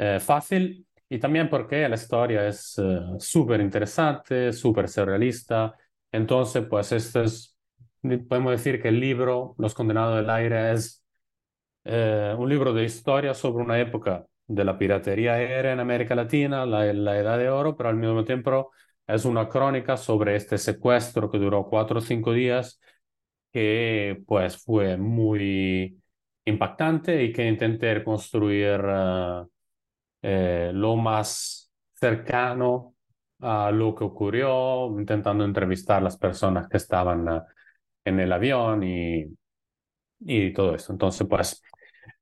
eh, 0.00 0.18
fácil 0.20 0.86
y 1.08 1.18
también 1.18 1.50
porque 1.50 1.88
la 1.88 1.96
historia 1.96 2.46
es 2.48 2.80
súper 3.18 3.60
interesante, 3.60 4.52
súper 4.52 4.88
surrealista. 4.88 5.76
Entonces, 6.12 6.64
pues 6.68 6.92
este 6.92 7.24
es 7.24 7.56
podemos 8.28 8.52
decir 8.52 8.80
que 8.80 8.88
el 8.88 9.00
libro 9.00 9.54
Los 9.58 9.74
Condenados 9.74 10.16
del 10.16 10.30
Aire 10.30 10.72
es 10.72 11.04
eh, 11.84 12.34
un 12.38 12.48
libro 12.48 12.72
de 12.72 12.84
historia 12.84 13.34
sobre 13.34 13.64
una 13.64 13.78
época 13.80 14.26
de 14.46 14.64
la 14.64 14.78
piratería 14.78 15.34
aérea 15.34 15.72
en 15.72 15.80
América 15.80 16.14
Latina, 16.14 16.66
la, 16.66 16.92
la, 16.92 17.18
Edad 17.18 17.38
de 17.38 17.50
Oro, 17.50 17.76
pero 17.76 17.88
al 17.90 17.96
mismo 17.96 18.24
tiempo 18.24 18.72
es 19.06 19.24
una 19.24 19.48
crónica 19.48 19.96
sobre 19.96 20.36
este 20.36 20.58
secuestro 20.58 21.30
que 21.30 21.38
duró 21.38 21.66
cuatro 21.68 21.98
o 21.98 22.02
cinco 22.02 22.32
días, 22.32 22.80
que 23.52 24.22
pues 24.26 24.62
fue 24.64 24.96
muy 24.96 26.00
impactante 26.44 27.22
y 27.24 27.32
que 27.32 27.48
intenté 27.48 28.02
construir 28.04 28.80
uh, 28.80 29.48
eh, 30.22 30.70
lo 30.74 30.96
más 30.96 31.70
cercano 31.94 32.94
a 33.40 33.70
lo 33.70 33.94
que 33.94 34.04
ocurrió, 34.04 34.86
intentando 34.98 35.44
entrevistar 35.44 35.98
a 35.98 36.02
las 36.02 36.16
personas 36.16 36.68
que 36.68 36.76
estaban 36.76 37.28
uh, 37.28 37.42
en 38.04 38.20
el 38.20 38.32
avión 38.32 38.82
y, 38.82 39.26
y 40.20 40.52
todo 40.52 40.74
eso. 40.74 40.92
Entonces, 40.92 41.26
pues, 41.28 41.62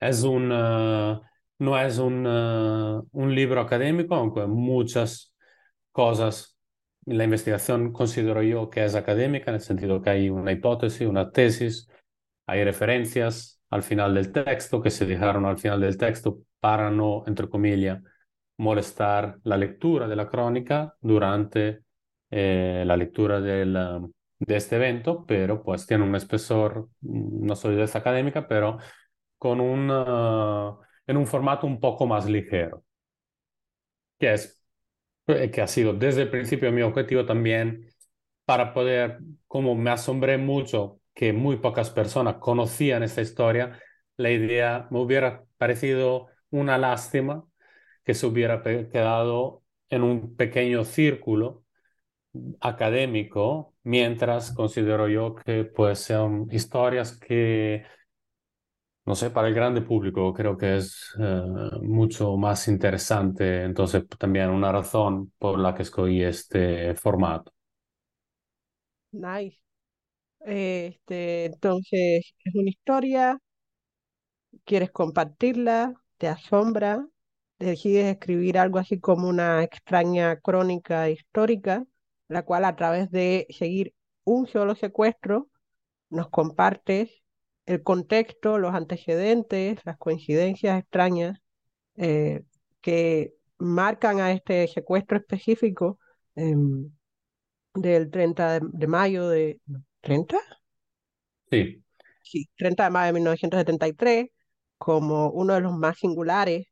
es 0.00 0.22
un, 0.22 0.48
no 0.48 1.78
es 1.78 1.98
un, 1.98 2.26
un 2.26 3.34
libro 3.34 3.60
académico, 3.60 4.14
aunque 4.14 4.46
muchas 4.46 5.34
cosas 5.90 6.56
la 7.06 7.24
investigación 7.24 7.92
considero 7.92 8.42
yo 8.42 8.68
que 8.68 8.84
es 8.84 8.94
académica 8.94 9.50
en 9.50 9.56
el 9.56 9.60
sentido 9.60 10.02
que 10.02 10.10
hay 10.10 10.30
una 10.30 10.52
hipótesis, 10.52 11.08
una 11.08 11.30
tesis, 11.30 11.88
hay 12.46 12.64
referencias 12.64 13.62
al 13.70 13.82
final 13.82 14.14
del 14.14 14.30
texto 14.30 14.80
que 14.82 14.90
se 14.90 15.06
dejaron 15.06 15.46
al 15.46 15.58
final 15.58 15.80
del 15.80 15.96
texto 15.96 16.40
para 16.60 16.90
no, 16.90 17.24
entre 17.26 17.48
comillas, 17.48 18.02
molestar 18.58 19.38
la 19.44 19.56
lectura 19.56 20.08
de 20.08 20.16
la 20.16 20.28
crónica 20.28 20.94
durante 21.00 21.80
eh, 22.30 22.82
la 22.86 22.96
lectura 22.96 23.40
del, 23.40 23.74
de 24.38 24.56
este 24.56 24.76
evento, 24.76 25.24
pero 25.26 25.62
pues 25.62 25.86
tiene 25.86 26.04
un 26.04 26.14
espesor, 26.16 26.88
no 27.02 27.56
solidez 27.56 27.96
académica, 27.96 28.46
pero 28.48 28.78
con 29.38 29.60
un, 29.60 29.90
en 31.06 31.16
un 31.16 31.26
formato 31.26 31.66
un 31.66 31.80
poco 31.80 32.06
más 32.06 32.26
ligero, 32.28 32.84
que 34.18 34.32
es 34.34 34.62
eh, 35.28 35.50
que 35.50 35.62
ha 35.62 35.66
sido 35.66 35.92
desde 35.94 36.22
el 36.22 36.30
principio 36.30 36.72
mi 36.72 36.82
objetivo 36.82 37.26
también 37.26 37.88
para 38.44 38.74
poder, 38.74 39.20
como 39.46 39.74
me 39.76 39.90
asombré 39.90 40.38
mucho 40.38 41.00
que 41.14 41.32
muy 41.32 41.58
pocas 41.58 41.90
personas 41.90 42.36
conocían 42.38 43.02
esta 43.02 43.22
historia, 43.22 43.80
la 44.16 44.30
idea 44.30 44.88
me 44.90 45.00
hubiera 45.00 45.44
parecido 45.58 46.28
una 46.50 46.78
lástima 46.78 47.44
que 48.04 48.14
se 48.14 48.26
hubiera 48.26 48.62
quedado 48.62 49.64
en 49.90 50.02
un 50.02 50.36
pequeño 50.36 50.84
círculo 50.84 51.64
académico, 52.60 53.74
mientras 53.84 54.52
considero 54.52 55.08
yo 55.08 55.34
que 55.34 55.64
pues 55.64 56.00
sean 56.00 56.46
historias 56.50 57.18
que, 57.18 57.84
no 59.06 59.14
sé, 59.14 59.30
para 59.30 59.48
el 59.48 59.54
grande 59.54 59.80
público 59.82 60.32
creo 60.34 60.56
que 60.58 60.76
es 60.76 61.14
eh, 61.18 61.42
mucho 61.82 62.36
más 62.36 62.68
interesante, 62.68 63.64
entonces 63.64 64.06
también 64.18 64.50
una 64.50 64.70
razón 64.72 65.32
por 65.38 65.58
la 65.58 65.74
que 65.74 65.82
escogí 65.82 66.22
este 66.22 66.94
formato. 66.94 67.52
Nice. 69.12 69.58
Este, 70.40 71.46
entonces, 71.46 72.34
es 72.44 72.54
una 72.54 72.70
historia, 72.70 73.38
quieres 74.64 74.90
compartirla, 74.92 75.94
te 76.18 76.28
asombra, 76.28 77.06
decides 77.58 78.06
escribir 78.06 78.58
algo 78.58 78.78
así 78.78 79.00
como 79.00 79.28
una 79.28 79.62
extraña 79.64 80.36
crónica 80.40 81.10
histórica 81.10 81.84
la 82.28 82.44
cual 82.44 82.64
a 82.64 82.76
través 82.76 83.10
de 83.10 83.46
seguir 83.50 83.94
un 84.24 84.46
solo 84.46 84.74
secuestro 84.74 85.48
nos 86.10 86.28
compartes 86.28 87.10
el 87.66 87.82
contexto, 87.82 88.58
los 88.58 88.74
antecedentes, 88.74 89.80
las 89.84 89.98
coincidencias 89.98 90.78
extrañas 90.78 91.38
eh, 91.96 92.42
que 92.80 93.34
marcan 93.58 94.20
a 94.20 94.32
este 94.32 94.68
secuestro 94.68 95.18
específico 95.18 95.98
em, 96.34 96.90
del 97.74 98.10
30 98.10 98.60
de, 98.60 98.86
mayo 98.86 99.28
de... 99.28 99.60
¿30? 100.02 100.38
Sí. 101.50 101.82
Sí, 102.22 102.48
30 102.56 102.84
de 102.84 102.90
mayo 102.90 103.06
de 103.06 103.12
1973 103.14 104.26
como 104.78 105.30
uno 105.30 105.54
de 105.54 105.60
los 105.60 105.76
más 105.76 105.98
singulares 105.98 106.66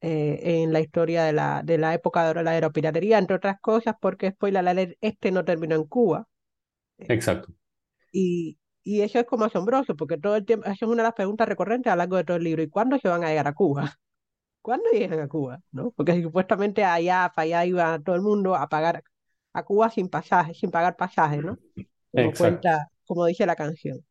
eh, 0.00 0.62
en 0.62 0.72
la 0.72 0.80
historia 0.80 1.24
de 1.24 1.32
la, 1.32 1.62
de 1.64 1.78
la 1.78 1.94
época 1.94 2.32
de 2.34 2.42
la 2.42 2.52
aeropiratería, 2.52 3.18
entre 3.18 3.36
otras 3.36 3.60
cosas, 3.60 3.94
porque 4.00 4.32
spoiler 4.32 4.66
alert, 4.66 4.96
este 5.00 5.30
no 5.30 5.44
terminó 5.44 5.76
en 5.76 5.84
Cuba. 5.84 6.28
Exacto. 6.98 7.52
Y, 8.10 8.58
y 8.82 9.02
eso 9.02 9.18
es 9.20 9.26
como 9.26 9.44
asombroso, 9.44 9.96
porque 9.96 10.18
todo 10.18 10.36
el 10.36 10.44
tiempo, 10.44 10.66
eso 10.66 10.86
es 10.86 10.90
una 10.90 11.02
de 11.02 11.08
las 11.08 11.14
preguntas 11.14 11.48
recurrentes 11.48 11.90
a 11.92 11.96
lo 11.96 12.00
largo 12.00 12.16
de 12.16 12.24
todo 12.24 12.36
el 12.36 12.44
libro. 12.44 12.62
¿Y 12.62 12.68
cuándo 12.68 12.98
se 12.98 13.08
van 13.08 13.24
a 13.24 13.28
llegar 13.28 13.48
a 13.48 13.54
Cuba? 13.54 13.82
¿Cuándo 14.62 14.90
llegan 14.92 15.20
a 15.20 15.28
Cuba? 15.28 15.60
¿No? 15.72 15.92
Porque 15.92 16.22
supuestamente 16.22 16.84
allá, 16.84 17.32
para 17.34 17.44
allá 17.44 17.66
iba 17.66 17.98
todo 18.00 18.16
el 18.16 18.22
mundo 18.22 18.54
a 18.56 18.68
pagar 18.68 19.02
a 19.52 19.64
Cuba 19.64 19.90
sin 19.90 20.08
pasaje, 20.08 20.54
sin 20.54 20.70
pagar 20.70 20.96
pasaje, 20.96 21.38
¿no? 21.38 21.58
Como 22.12 22.34
cuenta, 22.34 22.90
como 23.06 23.26
dice 23.26 23.46
la 23.46 23.56
canción. 23.56 24.04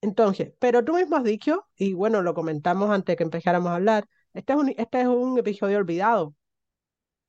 Entonces, 0.00 0.52
pero 0.58 0.84
tú 0.84 0.94
mismo 0.94 1.16
has 1.16 1.24
dicho, 1.24 1.66
y 1.76 1.92
bueno, 1.92 2.22
lo 2.22 2.34
comentamos 2.34 2.90
antes 2.90 3.16
que 3.16 3.24
empezáramos 3.24 3.70
a 3.70 3.76
hablar, 3.76 4.06
este 4.32 4.52
es 4.52 4.58
un, 4.58 4.68
este 4.76 5.00
es 5.00 5.06
un 5.06 5.38
episodio 5.38 5.78
olvidado 5.78 6.34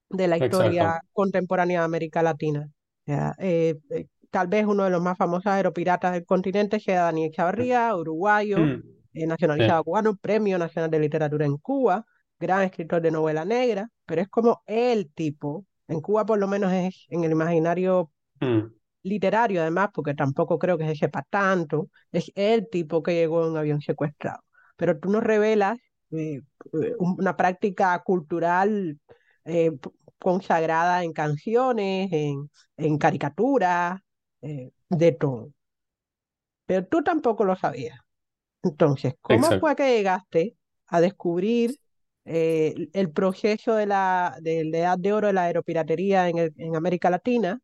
de 0.10 0.28
la 0.28 0.38
historia 0.38 1.02
contemporánea 1.12 1.80
de 1.80 1.86
América 1.86 2.22
Latina. 2.22 2.70
Eh, 3.06 3.76
eh, 3.90 4.08
tal 4.30 4.48
vez 4.48 4.66
uno 4.66 4.84
de 4.84 4.90
los 4.92 5.02
más 5.02 5.18
famosos 5.18 5.48
aeropiratas 5.48 6.14
del 6.14 6.26
continente 6.26 6.80
sea 6.80 7.04
Daniel 7.04 7.32
Chavarría, 7.32 7.96
uruguayo, 7.96 8.60
mm. 8.60 8.84
eh, 9.14 9.28
nacionalizado 9.28 9.84
cubano, 9.84 10.16
Premio 10.16 10.58
Nacional 10.58 10.92
de 10.92 11.00
Literatura 11.00 11.46
en 11.46 11.58
Cuba, 11.58 12.06
gran 12.40 12.64
escritor 12.64 13.02
de 13.02 13.12
novela 13.12 13.46
negra, 13.46 13.90
pero 14.06 14.22
es 14.22 14.30
como 14.30 14.62
el 14.68 15.12
tipo, 15.12 15.66
en 15.88 16.02
Cuba 16.02 16.26
por 16.26 16.38
lo 16.38 16.48
menos 16.48 16.72
es 16.72 17.08
en 17.10 17.24
el 17.24 17.32
imaginario 17.32 18.12
mm. 18.40 18.79
Literario 19.04 19.62
además, 19.62 19.90
porque 19.94 20.14
tampoco 20.14 20.60
creo 20.60 20.78
que 20.78 20.88
se 20.88 20.96
sepa 20.96 21.24
tanto, 21.30 21.90
es 22.12 22.32
el 22.36 22.70
tipo 22.70 23.04
que 23.04 23.14
llegó 23.14 23.44
en 23.46 23.52
un 23.52 23.58
avión 23.58 23.82
secuestrado. 23.82 24.42
Pero 24.78 25.00
tú 25.00 25.10
nos 25.10 25.24
revelas 25.24 25.78
eh, 26.12 26.42
una 27.00 27.36
práctica 27.38 27.98
cultural 28.04 29.00
eh, 29.46 29.72
consagrada 30.20 31.04
en 31.04 31.14
canciones, 31.14 32.10
en, 32.12 32.50
en 32.78 32.98
caricaturas, 32.98 34.00
eh, 34.42 34.72
de 34.90 35.12
todo. 35.14 35.52
Pero 36.66 36.86
tú 36.88 37.04
tampoco 37.04 37.44
lo 37.46 37.56
sabías. 37.56 38.00
Entonces, 38.64 39.16
¿cómo 39.22 39.54
fue 39.54 39.76
que 39.76 39.98
llegaste 39.98 40.56
a 40.88 41.02
descubrir 41.02 41.80
el 42.26 43.12
proceso 43.12 43.76
de 43.76 43.86
la, 43.88 44.38
de 44.42 44.66
la 44.66 44.78
edad 44.80 44.98
de 45.00 45.14
oro 45.14 45.28
de 45.28 45.34
la 45.34 45.44
aeropiratería 45.46 46.30
en, 46.30 46.54
en 46.58 46.76
América 46.76 47.10
Latina? 47.10 47.60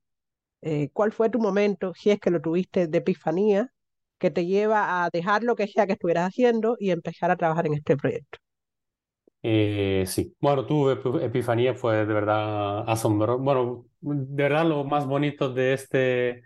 ¿Cuál 0.94 1.12
fue 1.12 1.30
tu 1.30 1.40
momento, 1.40 1.94
si 1.96 2.12
es 2.12 2.20
que 2.20 2.32
lo 2.32 2.42
tuviste, 2.42 2.88
de 2.88 2.98
epifanía? 3.00 3.70
que 4.18 4.32
te 4.32 4.46
lleva 4.46 5.04
a 5.06 5.10
dejar 5.12 5.44
lo 5.44 5.56
que 5.56 5.68
sea 5.68 5.86
que 5.88 5.94
estuvieras 5.94 6.30
haciendo 6.30 6.78
y 6.80 6.92
empezar 6.92 7.32
a 7.32 7.36
trabajar 7.38 7.68
en 7.68 7.74
este 7.76 7.98
proyecto? 7.98 8.40
Eh, 9.48 10.06
sí, 10.08 10.36
bueno, 10.42 10.66
tuve 10.66 10.94
Epifanía, 11.26 11.76
fue 11.76 11.98
de 11.98 12.14
verdad 12.14 12.84
asombroso. 12.90 13.40
Bueno, 13.40 13.86
de 14.02 14.44
verdad 14.44 14.66
lo 14.66 14.84
más 14.86 15.06
bonito 15.06 15.54
de 15.54 15.74
este, 15.74 16.44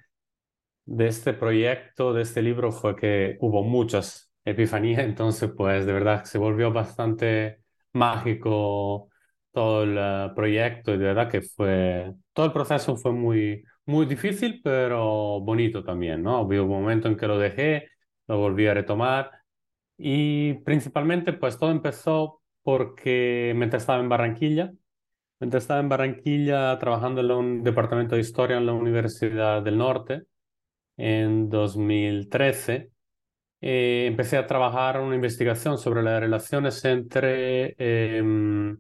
de 0.86 1.08
este 1.08 1.34
proyecto, 1.34 2.14
de 2.14 2.24
este 2.24 2.42
libro, 2.42 2.72
fue 2.72 2.96
que 2.96 3.38
hubo 3.42 3.64
muchas 3.64 4.32
epifanías, 4.46 5.02
entonces 5.04 5.52
pues 5.56 5.86
de 5.86 5.94
verdad 5.94 6.26
se 6.26 6.38
volvió 6.38 6.74
bastante 6.74 7.62
mágico 7.94 9.10
todo 9.52 9.84
el 9.84 9.98
eh, 9.98 10.32
proyecto 10.36 10.94
y 10.94 10.98
de 10.98 11.06
verdad 11.06 11.30
que 11.30 11.42
fue, 11.42 12.14
todo 12.34 12.46
el 12.48 12.54
proceso 12.54 12.98
fue 12.98 13.14
muy, 13.14 13.64
muy 13.90 14.06
difícil, 14.06 14.62
pero 14.64 15.42
bonito 15.42 15.84
también, 15.84 16.22
¿no? 16.24 16.42
Hubo 16.42 16.64
un 16.64 16.70
momento 16.70 17.08
en 17.08 17.18
que 17.18 17.28
lo 17.28 17.40
dejé, 17.40 17.90
lo 18.28 18.38
volví 18.38 18.68
a 18.68 18.74
retomar 18.76 19.32
y 19.98 20.54
principalmente 20.64 21.34
pues 21.34 21.58
todo 21.58 21.72
empezó 21.72 22.42
porque 22.64 23.54
mientras 23.56 23.84
estaba 23.84 24.00
en 24.02 24.10
Barranquilla, 24.10 24.72
mientras 25.40 25.64
estaba 25.64 25.80
en 25.80 25.90
Barranquilla 25.90 26.78
trabajando 26.80 27.22
en 27.22 27.32
un 27.32 27.64
departamento 27.64 28.16
de 28.16 28.22
historia 28.22 28.58
en 28.58 28.68
la 28.68 28.74
Universidad 28.74 29.64
del 29.64 29.78
Norte 29.78 30.24
en 30.98 31.50
2013, 31.50 32.92
eh, 33.62 34.06
empecé 34.08 34.38
a 34.38 34.48
trabajar 34.48 35.02
una 35.02 35.16
investigación 35.16 35.78
sobre 35.80 36.04
las 36.04 36.20
relaciones 36.20 36.86
entre 36.86 37.76
em, 37.78 38.80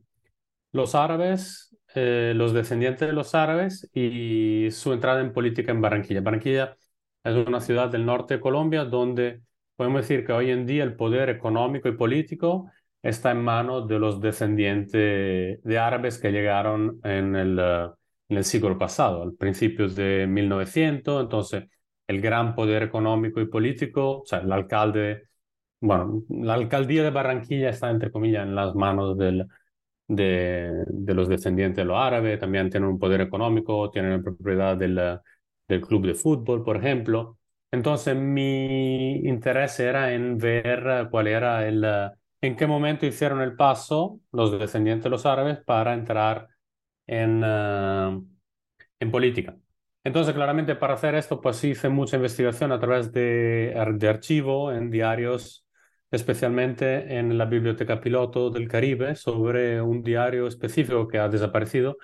los 0.71 0.95
árabes, 0.95 1.68
eh, 1.95 2.33
los 2.35 2.53
descendientes 2.53 3.07
de 3.07 3.13
los 3.13 3.33
árabes 3.35 3.89
y 3.93 4.69
su 4.71 4.93
entrada 4.93 5.21
en 5.21 5.33
política 5.33 5.71
en 5.71 5.81
Barranquilla. 5.81 6.21
Barranquilla 6.21 6.77
es 7.23 7.35
una 7.35 7.61
ciudad 7.61 7.89
del 7.89 8.05
norte 8.05 8.35
de 8.35 8.39
Colombia 8.39 8.85
donde 8.85 9.41
podemos 9.75 10.01
decir 10.01 10.25
que 10.25 10.33
hoy 10.33 10.51
en 10.51 10.65
día 10.65 10.83
el 10.83 10.95
poder 10.95 11.29
económico 11.29 11.89
y 11.89 11.93
político 11.97 12.69
está 13.01 13.31
en 13.31 13.41
manos 13.43 13.87
de 13.87 13.99
los 13.99 14.19
descendientes 14.21 15.61
de 15.63 15.79
árabes 15.79 16.19
que 16.19 16.31
llegaron 16.31 16.99
en 17.03 17.35
el, 17.35 17.57
eh, 17.59 17.87
en 18.29 18.37
el 18.37 18.43
siglo 18.43 18.77
pasado, 18.77 19.23
al 19.23 19.33
principio 19.33 19.87
de 19.89 20.27
1900. 20.27 21.23
Entonces, 21.23 21.65
el 22.07 22.21
gran 22.21 22.55
poder 22.55 22.83
económico 22.83 23.39
y 23.41 23.47
político, 23.47 24.21
o 24.21 24.25
sea, 24.25 24.39
el 24.39 24.51
alcalde, 24.51 25.23
bueno, 25.81 26.23
la 26.29 26.55
alcaldía 26.55 27.03
de 27.03 27.11
Barranquilla 27.11 27.69
está, 27.69 27.89
entre 27.89 28.11
comillas, 28.11 28.45
en 28.45 28.55
las 28.55 28.75
manos 28.75 29.17
del, 29.17 29.47
de, 30.09 30.83
los 31.13 31.29
descendientes 31.29 31.77
de 31.77 31.85
los 31.85 31.97
árabes, 31.97 32.39
también 32.39 32.69
tienen 32.69 32.89
un 32.89 32.99
poder 32.99 33.21
económico, 33.21 33.89
tienen 33.91 34.23
propiedad 34.23 34.75
del, 34.75 35.19
del 35.67 35.81
club 35.81 36.07
de 36.07 36.15
fútbol, 36.15 36.63
por 36.63 36.77
ejemplo. 36.77 37.37
Entonces, 37.71 38.15
mi 38.15 39.17
interés 39.27 39.79
era 39.79 40.11
en 40.13 40.37
ver 40.37 41.07
cuál 41.11 41.27
era 41.27 41.67
el, 41.67 41.85
en 42.41 42.55
qué 42.55 42.67
momento 42.67 43.05
hicieron 43.05 43.41
el 43.41 43.55
paso 43.55 44.19
los 44.31 44.57
descendientes 44.59 45.03
de 45.03 45.09
los 45.11 45.25
árabes 45.25 45.59
para 45.63 45.93
entrar 45.93 46.47
en, 47.05 47.43
uh, 47.43 48.25
en 48.99 49.11
política. 49.11 49.55
Entonces, 50.03 50.33
claramente 50.33 50.75
para 50.75 50.95
hacer 50.95 51.13
esto, 51.15 51.39
pues 51.39 51.63
hice 51.63 51.89
mucha 51.89 52.15
investigación 52.15 52.71
a 52.71 52.79
través 52.79 53.11
de, 53.11 53.75
de 53.97 54.09
archivo 54.09 54.71
en 54.71 54.89
diarios 54.89 55.65
especialmente 56.11 57.17
en 57.17 57.37
la 57.37 57.45
Biblioteca 57.45 57.99
Piloto 58.01 58.49
del 58.49 58.67
Caribe, 58.67 59.15
sobre 59.15 59.81
un 59.81 60.03
diario 60.03 60.47
específico 60.47 61.07
que 61.07 61.19
ha 61.19 61.29
desaparecido, 61.29 61.97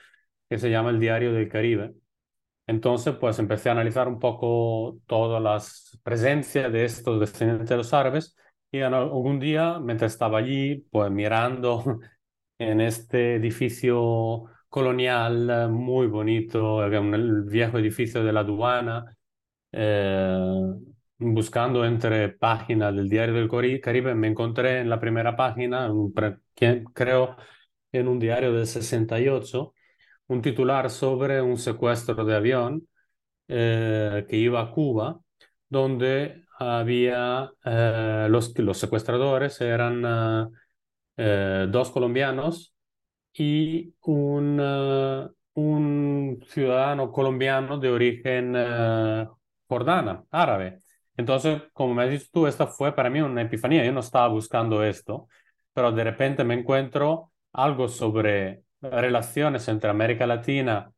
que 0.50 0.58
se 0.60 0.70
llama 0.70 0.92
el 0.92 1.00
Diario 1.00 1.34
del 1.34 1.50
Caribe. 1.50 1.96
Entonces, 2.68 3.16
pues 3.20 3.38
empecé 3.40 3.70
a 3.70 3.74
analizar 3.74 4.08
un 4.08 4.20
poco 4.20 5.00
todas 5.06 5.42
las 5.42 6.00
presencias 6.04 6.72
de 6.72 6.86
estos 6.86 7.20
descendientes 7.20 7.70
de 7.70 7.78
los 7.78 7.94
árabes 7.94 8.36
y 8.72 8.82
algún 8.82 9.40
día, 9.40 9.80
mientras 9.80 10.14
estaba 10.14 10.40
allí, 10.40 10.78
pues 10.92 11.12
mirando 11.12 12.00
en 12.60 12.82
este 12.82 13.36
edificio 13.36 14.46
colonial 14.70 15.70
muy 15.72 16.08
bonito, 16.08 16.84
el 16.84 17.44
viejo 17.44 17.80
edificio 17.80 18.24
de 18.24 18.34
la 18.34 18.42
aduana, 18.42 19.16
eh, 19.72 20.74
buscando 21.18 21.86
entre 21.86 22.30
páginas 22.30 22.96
del 22.96 23.10
Diario 23.10 23.36
del 23.36 23.82
Caribe, 23.82 24.16
me 24.16 24.28
encontré 24.28 24.80
en 24.80 24.90
la 24.90 25.00
primera 25.00 25.36
página, 25.36 25.90
creo 26.94 27.38
en 27.92 28.08
un 28.08 28.20
diario 28.20 28.54
del 28.54 28.68
68, 28.68 29.74
un 30.28 30.42
titular 30.42 30.90
sobre 30.90 31.42
un 31.42 31.58
secuestro 31.58 32.26
de 32.26 32.36
avión 32.36 32.88
eh, 33.48 34.26
que 34.30 34.38
iba 34.38 34.62
a 34.62 34.72
Cuba, 34.72 35.20
donde 35.70 36.46
había 36.60 37.52
eh, 37.64 38.28
los, 38.30 38.58
los 38.60 38.78
secuestradores 38.78 39.60
eran 39.62 40.52
eh, 41.18 41.68
dos 41.70 41.92
colombianos 41.92 42.74
y 43.34 43.94
un, 44.02 44.60
un 45.54 46.46
ciudadano 46.48 47.12
colombiano 47.12 47.78
de 47.80 47.90
origen 47.90 48.56
jordana, 49.68 50.24
árabe. 50.32 50.80
Entonces, 51.18 51.62
como 51.74 51.94
me 51.94 52.04
has 52.04 52.10
dicho 52.12 52.28
tú, 52.32 52.48
esta 52.48 52.68
fue 52.68 52.94
para 52.96 53.10
mí 53.10 53.22
una 53.22 53.42
epifanía. 53.42 53.86
Yo 53.86 53.92
no 53.94 54.02
estaba 54.02 54.28
buscando 54.28 54.84
esto, 54.84 55.28
pero 55.74 55.92
de 55.92 56.04
repente 56.04 56.44
me 56.44 56.56
encuentro 56.56 57.32
algo 57.54 57.88
sobre 57.88 58.64
relaciones 58.82 59.68
entre 59.68 59.90
América 59.90 60.28
Latina 60.28 60.92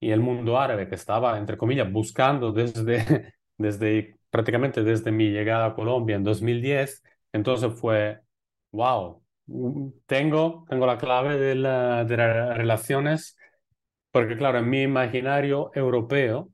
y 0.00 0.10
el 0.10 0.20
mundo 0.20 0.58
árabe 0.58 0.88
que 0.88 0.94
estaba, 0.94 1.38
entre 1.38 1.56
comillas, 1.56 1.90
buscando 1.90 2.52
desde, 2.52 3.34
desde 3.58 4.16
prácticamente 4.30 4.82
desde 4.82 5.10
mi 5.12 5.30
llegada 5.30 5.66
a 5.66 5.74
Colombia 5.74 6.16
en 6.16 6.24
2010. 6.24 7.02
Entonces 7.32 7.72
fue, 7.80 8.20
wow, 8.72 9.22
tengo, 10.06 10.64
tengo 10.68 10.86
la 10.86 10.98
clave 10.98 11.38
de, 11.38 11.54
de 11.54 12.16
las 12.16 12.56
relaciones, 12.56 13.36
porque 14.12 14.36
claro, 14.36 14.58
en 14.58 14.70
mi 14.70 14.82
imaginario 14.82 15.70
europeo, 15.74 16.50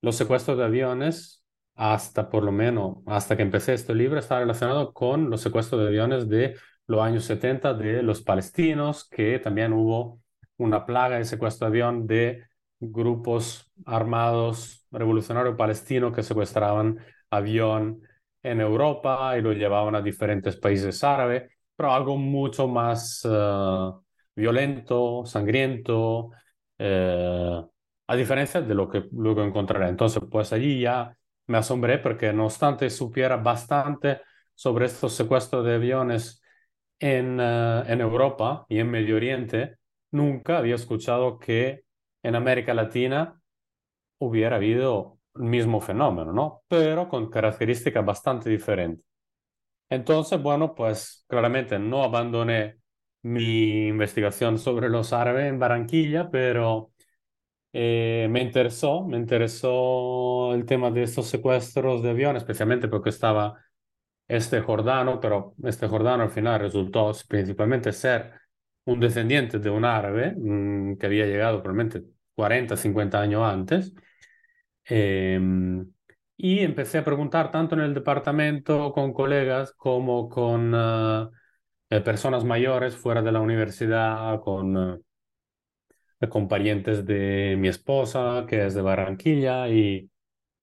los 0.00 0.16
secuestros 0.16 0.58
de 0.58 0.64
aviones 0.64 1.44
hasta 1.76 2.28
por 2.30 2.42
lo 2.44 2.52
menos, 2.52 2.98
hasta 3.06 3.36
que 3.36 3.42
empecé 3.42 3.74
este 3.74 3.94
libro, 3.94 4.18
está 4.18 4.38
relacionado 4.40 4.92
con 4.92 5.30
los 5.30 5.40
secuestros 5.42 5.82
de 5.82 5.88
aviones 5.88 6.28
de 6.28 6.56
los 6.86 7.02
años 7.02 7.24
70 7.24 7.74
de 7.74 8.02
los 8.02 8.22
palestinos, 8.22 9.08
que 9.08 9.38
también 9.38 9.72
hubo 9.72 10.20
una 10.56 10.86
plaga 10.86 11.18
de 11.18 11.24
secuestro 11.24 11.66
de 11.66 11.70
avión 11.70 12.06
de 12.06 12.44
grupos 12.80 13.70
armados 13.84 14.86
revolucionarios 14.90 15.56
palestinos 15.56 16.14
que 16.14 16.22
secuestraban 16.22 16.98
avión 17.30 18.02
en 18.42 18.60
Europa 18.60 19.36
y 19.36 19.42
lo 19.42 19.52
llevaban 19.52 19.94
a 19.94 20.02
diferentes 20.02 20.56
países 20.56 21.02
árabes, 21.04 21.50
pero 21.74 21.92
algo 21.92 22.16
mucho 22.16 22.68
más 22.68 23.22
eh, 23.28 23.90
violento, 24.34 25.24
sangriento, 25.26 26.30
eh, 26.78 27.62
a 28.08 28.16
diferencia 28.16 28.60
de 28.62 28.74
lo 28.74 28.88
que 28.88 29.04
luego 29.12 29.42
encontraré. 29.42 29.88
Entonces, 29.88 30.22
pues 30.30 30.52
allí 30.52 30.80
ya 30.80 31.15
me 31.46 31.58
asombré 31.58 31.98
porque 31.98 32.32
no 32.32 32.46
obstante 32.46 32.90
supiera 32.90 33.36
bastante 33.36 34.20
sobre 34.54 34.86
estos 34.86 35.14
secuestros 35.14 35.64
de 35.64 35.74
aviones 35.74 36.42
en, 36.98 37.40
uh, 37.40 37.84
en 37.86 38.00
Europa 38.00 38.66
y 38.68 38.78
en 38.78 38.90
Medio 38.90 39.16
Oriente, 39.16 39.76
nunca 40.10 40.58
había 40.58 40.74
escuchado 40.74 41.38
que 41.38 41.84
en 42.22 42.34
América 42.34 42.74
Latina 42.74 43.40
hubiera 44.18 44.56
habido 44.56 45.18
el 45.34 45.42
mismo 45.42 45.80
fenómeno, 45.80 46.32
¿no? 46.32 46.62
Pero 46.68 47.08
con 47.08 47.30
características 47.30 48.04
bastante 48.04 48.50
diferentes. 48.50 49.04
Entonces, 49.88 50.42
bueno, 50.42 50.74
pues 50.74 51.24
claramente 51.28 51.78
no 51.78 52.02
abandoné 52.02 52.78
mi 53.22 53.88
investigación 53.88 54.58
sobre 54.58 54.88
los 54.88 55.12
árabes 55.12 55.46
en 55.46 55.58
Barranquilla, 55.58 56.30
pero 56.30 56.92
eh, 57.78 58.26
me 58.30 58.40
interesó, 58.40 59.04
me 59.04 59.18
interesó 59.18 60.54
el 60.54 60.64
tema 60.64 60.90
de 60.90 61.02
estos 61.02 61.26
secuestros 61.28 62.02
de 62.02 62.10
aviones, 62.10 62.42
especialmente 62.42 62.88
porque 62.88 63.10
estaba 63.10 63.62
este 64.28 64.60
jordano, 64.62 65.20
pero 65.20 65.54
este 65.62 65.86
jordano 65.86 66.22
al 66.24 66.30
final 66.30 66.60
resultó 66.60 67.12
principalmente 67.28 67.92
ser 67.92 68.32
un 68.86 68.98
descendiente 69.00 69.58
de 69.58 69.68
un 69.70 69.84
árabe 69.84 70.34
mmm, 70.38 70.96
que 70.96 71.06
había 71.06 71.26
llegado 71.26 71.62
probablemente 71.62 72.02
40, 72.34 72.76
50 72.78 73.20
años 73.20 73.42
antes. 73.42 73.94
Eh, 74.88 75.38
y 76.38 76.60
empecé 76.60 76.98
a 76.98 77.04
preguntar 77.04 77.50
tanto 77.50 77.74
en 77.74 77.82
el 77.82 77.94
departamento 77.94 78.92
con 78.92 79.12
colegas 79.12 79.72
como 79.72 80.28
con 80.30 80.74
uh, 80.74 81.30
personas 82.04 82.44
mayores 82.44 82.96
fuera 82.96 83.22
de 83.22 83.32
la 83.32 83.40
universidad, 83.40 84.40
con 84.40 84.76
uh, 84.76 85.05
con 86.30 86.48
parientes 86.48 87.04
de 87.06 87.56
mi 87.58 87.68
esposa, 87.68 88.44
que 88.48 88.66
es 88.66 88.74
de 88.74 88.82
Barranquilla, 88.82 89.68
y, 89.68 90.10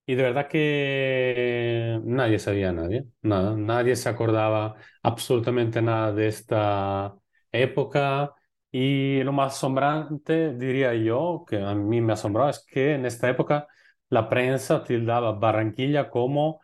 y 0.05 0.15
de 0.15 0.23
verdad 0.23 0.47
que 0.49 1.99
nadie 2.03 2.39
sabía 2.39 2.71
nadie, 2.73 3.05
nada, 3.21 3.55
nadie 3.55 3.95
se 3.95 4.09
acordaba 4.09 4.75
absolutamente 5.03 5.81
nada 5.81 6.11
de 6.13 6.27
esta 6.27 7.15
época. 7.51 8.33
Y 8.71 9.23
lo 9.23 9.31
más 9.33 9.53
asombrante, 9.55 10.53
diría 10.55 10.93
yo, 10.95 11.45
que 11.47 11.59
a 11.61 11.75
mí 11.75 12.01
me 12.01 12.13
asombraba, 12.13 12.49
es 12.49 12.65
que 12.65 12.95
en 12.95 13.05
esta 13.05 13.29
época 13.29 13.67
la 14.09 14.29
prensa 14.29 14.83
tildaba 14.83 15.33
Barranquilla 15.33 16.09
como 16.09 16.59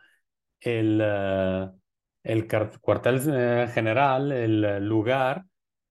el, 0.60 1.00
uh, 1.02 1.78
el 2.24 2.48
cuartel 2.80 3.16
uh, 3.16 3.72
general, 3.72 4.32
el 4.32 4.86
lugar 4.86 5.44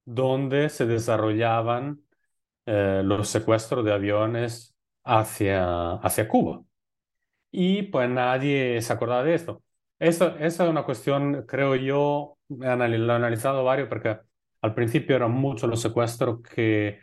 donde 0.05 0.69
se 0.69 0.85
desarrollaban 0.85 2.01
eh, 2.71 3.01
los 3.03 3.27
secuestros 3.29 3.83
de 3.83 3.93
aviones 3.93 4.75
hacia, 5.03 5.93
hacia 5.93 6.27
Cuba. 6.27 6.63
Y 7.51 7.83
pues 7.83 8.09
nadie 8.09 8.79
se 8.81 8.93
acordaba 8.93 9.23
de 9.23 9.33
esto. 9.33 9.63
Eso, 9.97 10.37
esa 10.37 10.63
es 10.65 10.69
una 10.69 10.83
cuestión, 10.83 11.45
creo 11.47 11.75
yo, 11.75 12.37
lo 12.49 12.65
he 12.65 12.69
analizado 12.69 13.63
varios 13.63 13.89
porque 13.89 14.19
al 14.61 14.73
principio 14.75 15.15
eran 15.15 15.31
muchos 15.31 15.69
los 15.69 15.81
secuestros 15.81 16.41
que 16.43 16.99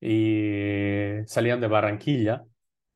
y 0.00 1.26
salían 1.26 1.60
de 1.60 1.68
Barranquilla. 1.68 2.44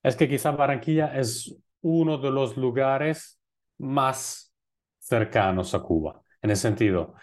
Es 0.02 0.16
que 0.16 0.28
quizá 0.28 0.50
Barranquilla 0.52 1.14
es 1.18 1.54
uno 1.82 2.16
de 2.16 2.30
los 2.30 2.56
lugares 2.56 3.38
más 3.78 4.54
cercanos 4.98 5.74
a 5.74 5.80
Cuba, 5.80 6.22
en 6.40 6.50
ese 6.50 6.62
sentido. 6.62 7.14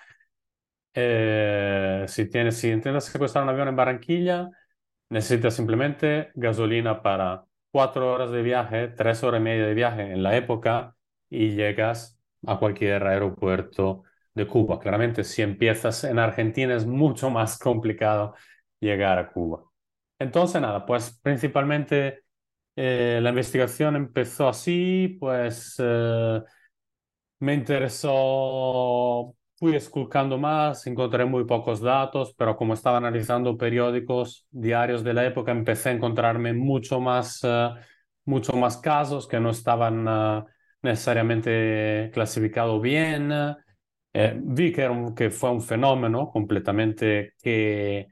Eh, 0.93 2.05
si, 2.07 2.29
tienes, 2.29 2.57
si 2.57 2.69
intentas 2.69 3.05
secuestrar 3.05 3.43
un 3.43 3.49
avión 3.49 3.69
en 3.69 3.75
Barranquilla, 3.75 4.49
necesitas 5.11 5.55
simplemente 5.55 6.31
gasolina 6.35 7.03
para 7.03 7.45
cuatro 7.71 8.11
horas 8.13 8.31
de 8.31 8.41
viaje, 8.41 8.87
tres 8.87 9.23
horas 9.23 9.41
y 9.41 9.43
media 9.43 9.65
de 9.67 9.73
viaje 9.73 10.01
en 10.13 10.23
la 10.23 10.35
época 10.37 10.95
y 11.29 11.51
llegas 11.51 12.17
a 12.47 12.57
cualquier 12.57 13.05
aeropuerto 13.05 14.03
de 14.33 14.47
Cuba. 14.47 14.79
Claramente, 14.79 15.23
si 15.25 15.41
empiezas 15.41 16.05
en 16.05 16.17
Argentina 16.17 16.75
es 16.75 16.85
mucho 16.85 17.29
más 17.29 17.59
complicado 17.59 18.35
llegar 18.79 19.19
a 19.19 19.29
Cuba. 19.31 19.63
Entonces, 20.17 20.61
nada, 20.61 20.85
pues 20.85 21.19
principalmente 21.21 22.23
eh, 22.75 23.19
la 23.21 23.29
investigación 23.29 23.97
empezó 23.97 24.47
así, 24.47 25.17
pues 25.19 25.75
eh, 25.79 26.41
me 27.39 27.53
interesó, 27.53 29.35
fui 29.61 29.75
esculcando 29.75 30.37
más, 30.39 30.87
encontré 30.87 31.25
muy 31.25 31.45
pocos 31.45 31.81
datos, 31.81 32.33
pero 32.35 32.57
como 32.57 32.73
estaba 32.73 32.97
analizando 32.97 33.57
periódicos 33.57 34.47
diarios 34.51 35.03
de 35.03 35.13
la 35.13 35.25
época, 35.25 35.51
empecé 35.51 35.89
a 35.89 35.93
encontrarme 35.93 36.53
mucho 36.53 36.99
más, 36.99 37.41
eh, 37.43 37.69
mucho 38.25 38.53
más 38.53 38.77
casos 38.77 39.27
que 39.27 39.39
no 39.39 39.51
estaban 39.51 40.45
necesariamente 40.81 42.09
clasificados 42.13 42.81
bien. 42.81 43.31
vi 44.43 44.71
que, 44.73 45.29
fue 45.31 45.51
un 45.51 45.61
fenómeno 45.61 46.29
completamente 46.31 47.33
que 47.41 48.07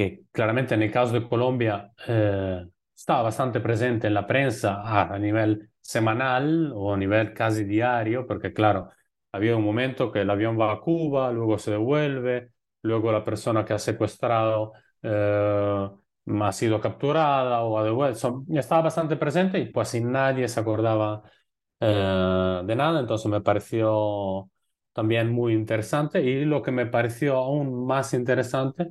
que 0.00 0.22
claramente 0.32 0.74
en 0.74 0.82
el 0.82 0.90
caso 0.90 1.12
de 1.12 1.28
Colombia 1.28 1.92
eh, 2.06 2.64
estaba 2.96 3.22
bastante 3.22 3.60
presente 3.60 4.06
en 4.06 4.14
la 4.14 4.26
prensa 4.26 4.80
a, 4.82 5.18
nivel 5.18 5.70
semanal 5.78 6.72
o 6.74 6.94
a 6.94 6.96
nivel 6.96 7.34
casi 7.34 7.64
diario, 7.64 8.26
porque 8.26 8.54
claro, 8.54 8.90
había 9.32 9.56
un 9.56 9.64
momento 9.64 10.10
que 10.12 10.20
el 10.22 10.30
avión 10.30 10.58
va 10.58 10.72
a 10.72 10.80
Cuba, 10.80 11.30
luego 11.32 11.58
se 11.58 11.72
devuelve, 11.72 12.52
luego 12.82 13.12
la 13.12 13.24
persona 13.24 13.64
que 13.64 13.72
ha 13.74 13.78
secuestrado 13.78 14.72
eh, 15.02 15.88
ha 16.40 16.52
sido 16.52 16.80
capturada 16.80 17.62
o 17.62 17.78
ha 17.78 17.84
devuelto. 17.84 18.44
estaba 18.54 18.82
bastante 18.82 19.16
presente 19.16 19.58
y 19.58 19.66
pues 19.66 19.94
nadie 20.02 20.48
se 20.48 20.60
acordaba 20.60 21.22
eh, 21.80 22.62
de 22.64 22.76
nada, 22.76 23.00
entonces 23.00 23.30
me 23.30 23.40
pareció 23.40 24.50
también 24.92 25.30
muy 25.30 25.54
interesante 25.54 26.20
y 26.22 26.44
lo 26.44 26.62
que 26.62 26.72
me 26.72 26.86
pareció 26.86 27.36
aún 27.36 27.86
más 27.86 28.12
interesante 28.14 28.88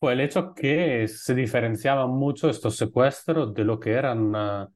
fue 0.00 0.14
el 0.14 0.20
hecho 0.20 0.54
que 0.54 1.06
se 1.08 1.34
diferenciaban 1.34 2.10
mucho 2.10 2.50
estos 2.50 2.76
secuestros 2.76 3.54
de 3.54 3.64
lo 3.64 3.78
que 3.78 3.92
eran, 3.92 4.34
ah, 4.34 4.68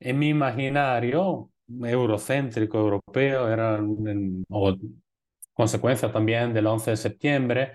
en 0.00 0.18
mi 0.18 0.28
imaginario, 0.30 1.50
eurocéntrico, 1.68 2.78
europeo, 2.78 3.48
eran, 3.48 4.44
o 4.48 4.76
consecuencia 5.52 6.10
también 6.10 6.52
del 6.54 6.66
11 6.66 6.92
de 6.92 6.96
septiembre, 6.96 7.72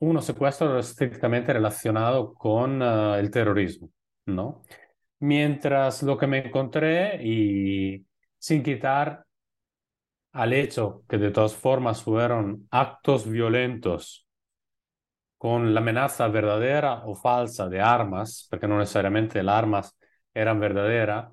unos 0.00 0.24
secuestros 0.24 0.90
estrictamente 0.90 1.52
relacionados 1.52 2.32
con 2.36 2.82
ah, 2.82 3.18
el 3.18 3.30
terrorismo, 3.30 3.90
¿no? 4.26 4.62
Mientras 5.20 6.02
lo 6.02 6.16
que 6.18 6.26
me 6.26 6.46
encontré, 6.46 7.22
y 7.22 8.04
sin 8.38 8.62
quitar 8.62 9.24
al 10.32 10.52
hecho 10.52 11.04
que 11.08 11.18
de 11.18 11.30
todas 11.30 11.54
formas 11.54 12.02
fueron 12.02 12.66
actos 12.70 13.28
violentos 13.28 14.26
con 15.36 15.74
la 15.74 15.80
amenaza 15.80 16.28
verdadera 16.28 17.02
o 17.04 17.14
falsa 17.14 17.68
de 17.68 17.80
armas, 17.80 18.46
porque 18.50 18.68
no 18.68 18.78
necesariamente 18.78 19.42
las 19.42 19.56
armas 19.58 19.98
eran 20.32 20.60
verdaderas, 20.60 21.32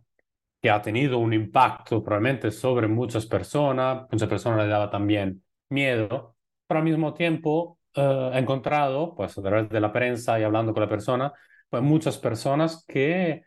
que 0.61 0.69
ha 0.69 0.81
tenido 0.81 1.19
un 1.19 1.33
impacto 1.33 2.03
probablemente 2.03 2.51
sobre 2.51 2.87
muchas 2.87 3.25
personas, 3.25 4.07
muchas 4.11 4.29
personas 4.29 4.63
le 4.65 4.67
daba 4.69 4.89
también 4.89 5.43
miedo, 5.69 6.35
pero 6.67 6.79
al 6.79 6.85
mismo 6.85 7.13
tiempo 7.13 7.79
eh, 7.93 8.31
he 8.33 8.39
encontrado, 8.39 9.15
pues 9.15 9.37
a 9.37 9.41
través 9.41 9.69
de 9.69 9.79
la 9.79 9.91
prensa 9.93 10.39
y 10.39 10.43
hablando 10.43 10.73
con 10.73 10.83
la 10.83 10.89
persona, 10.89 11.33
pues 11.69 11.83
muchas 11.83 12.17
personas 12.17 12.85
que 12.87 13.43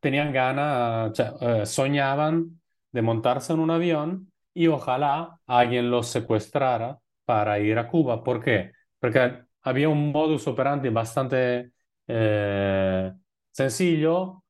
tenían 0.00 0.32
ganas, 0.32 1.12
eh, 1.40 1.66
soñaban 1.66 2.60
de 2.92 3.02
montarse 3.02 3.52
en 3.52 3.60
un 3.60 3.70
avión 3.70 4.32
y 4.54 4.66
ojalá 4.68 5.40
alguien 5.46 5.90
los 5.90 6.08
secuestrara 6.08 6.98
para 7.24 7.58
ir 7.60 7.78
a 7.78 7.88
Cuba. 7.88 8.24
¿Por 8.24 8.42
qué? 8.42 8.72
Porque 8.98 9.42
había 9.62 9.88
un 9.88 10.10
modus 10.12 10.46
operandi 10.48 10.88
bastante 10.88 11.72
eh, 12.06 13.12
sencillo. 13.50 14.42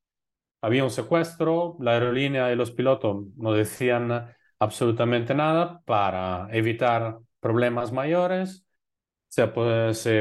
Había 0.61 0.85
un 0.85 0.91
secuestro, 0.91 1.77
la 1.81 1.93
aerolínea 1.93 2.53
y 2.53 2.57
los 2.57 2.73
pilotos 2.73 3.27
no 3.37 3.53
decían 3.53 4.35
absolutamente 4.59 5.35
nada 5.35 5.81
para 5.85 6.49
evitar 6.53 7.19
problemas 7.41 7.93
mayores. 7.93 8.67
Se, 9.29 9.47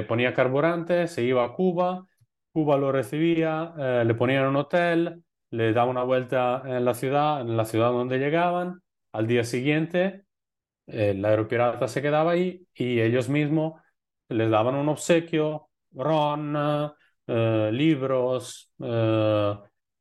ponía 0.04 0.34
carburante, 0.34 1.08
se 1.08 1.23
iba 1.23 1.43
a 1.45 1.54
Cuba, 1.54 2.06
Cuba 2.52 2.78
lo 2.78 2.91
recibía, 2.91 3.73
eh, 3.78 4.04
le 4.06 4.13
ponían 4.15 4.47
un 4.47 4.58
hotel, 4.58 5.23
le 5.52 5.73
daba 5.73 5.89
una 5.89 6.04
vuelta 6.04 6.62
en 6.65 6.86
la 6.86 6.93
ciudad, 6.93 7.41
en 7.41 7.58
la 7.58 7.65
ciudad 7.65 7.91
donde 7.91 8.19
llegaban. 8.19 8.82
Al 9.13 9.28
día 9.28 9.43
siguiente, 9.43 10.26
el 10.88 11.23
aeropirata 11.26 11.88
se 11.88 12.02
quedaba 12.02 12.32
ahí 12.32 12.67
y 12.73 13.02
ellos 13.02 13.30
mismos 13.30 13.82
les 14.30 14.50
daban 14.50 14.76
un 14.76 14.89
obsequio, 14.89 15.69
ron, 15.91 16.56
eh, 17.28 17.69
libros, 17.71 18.71
eh, 18.80 19.56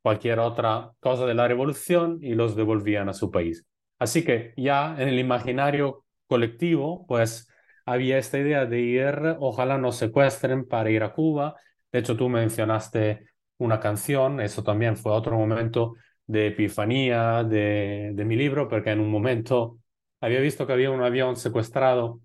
cualquier 0.07 0.39
otra 0.39 0.93
cosa 1.01 1.27
de 1.27 1.35
la 1.35 1.49
revolución 1.49 2.21
y 2.23 2.37
los 2.37 2.55
devolvían 2.55 3.09
a 3.09 3.13
su 3.13 3.33
país. 3.33 3.67
Así 3.99 4.25
que 4.25 4.55
ya 4.57 4.95
en 4.97 5.09
el 5.09 5.19
imaginario 5.19 6.05
colectivo, 6.29 7.05
pues 7.09 7.49
había 7.85 8.17
esta 8.17 8.39
idea 8.39 8.67
de 8.67 8.79
ir, 8.83 9.37
ojalá 9.41 9.79
nos 9.79 9.97
secuestren 9.97 10.65
para 10.65 10.91
ir 10.91 11.03
a 11.03 11.13
Cuba. 11.13 11.57
De 11.91 11.99
hecho, 11.99 12.17
tú 12.17 12.29
mencionaste 12.29 13.27
una 13.59 13.81
canción, 13.81 14.41
eso 14.41 14.63
también 14.63 14.97
fue 14.97 15.11
otro 15.11 15.37
momento 15.37 15.95
de 16.25 16.47
epifanía 16.47 17.43
de, 17.43 18.13
de 18.15 18.25
mi 18.25 18.37
libro, 18.37 18.69
porque 18.69 18.91
en 18.91 19.01
un 19.01 19.11
momento 19.11 19.81
había 20.21 20.39
visto 20.39 20.69
que 20.69 20.73
había 20.73 20.93
un 20.93 21.03
avión 21.03 21.35
secuestrado 21.35 22.21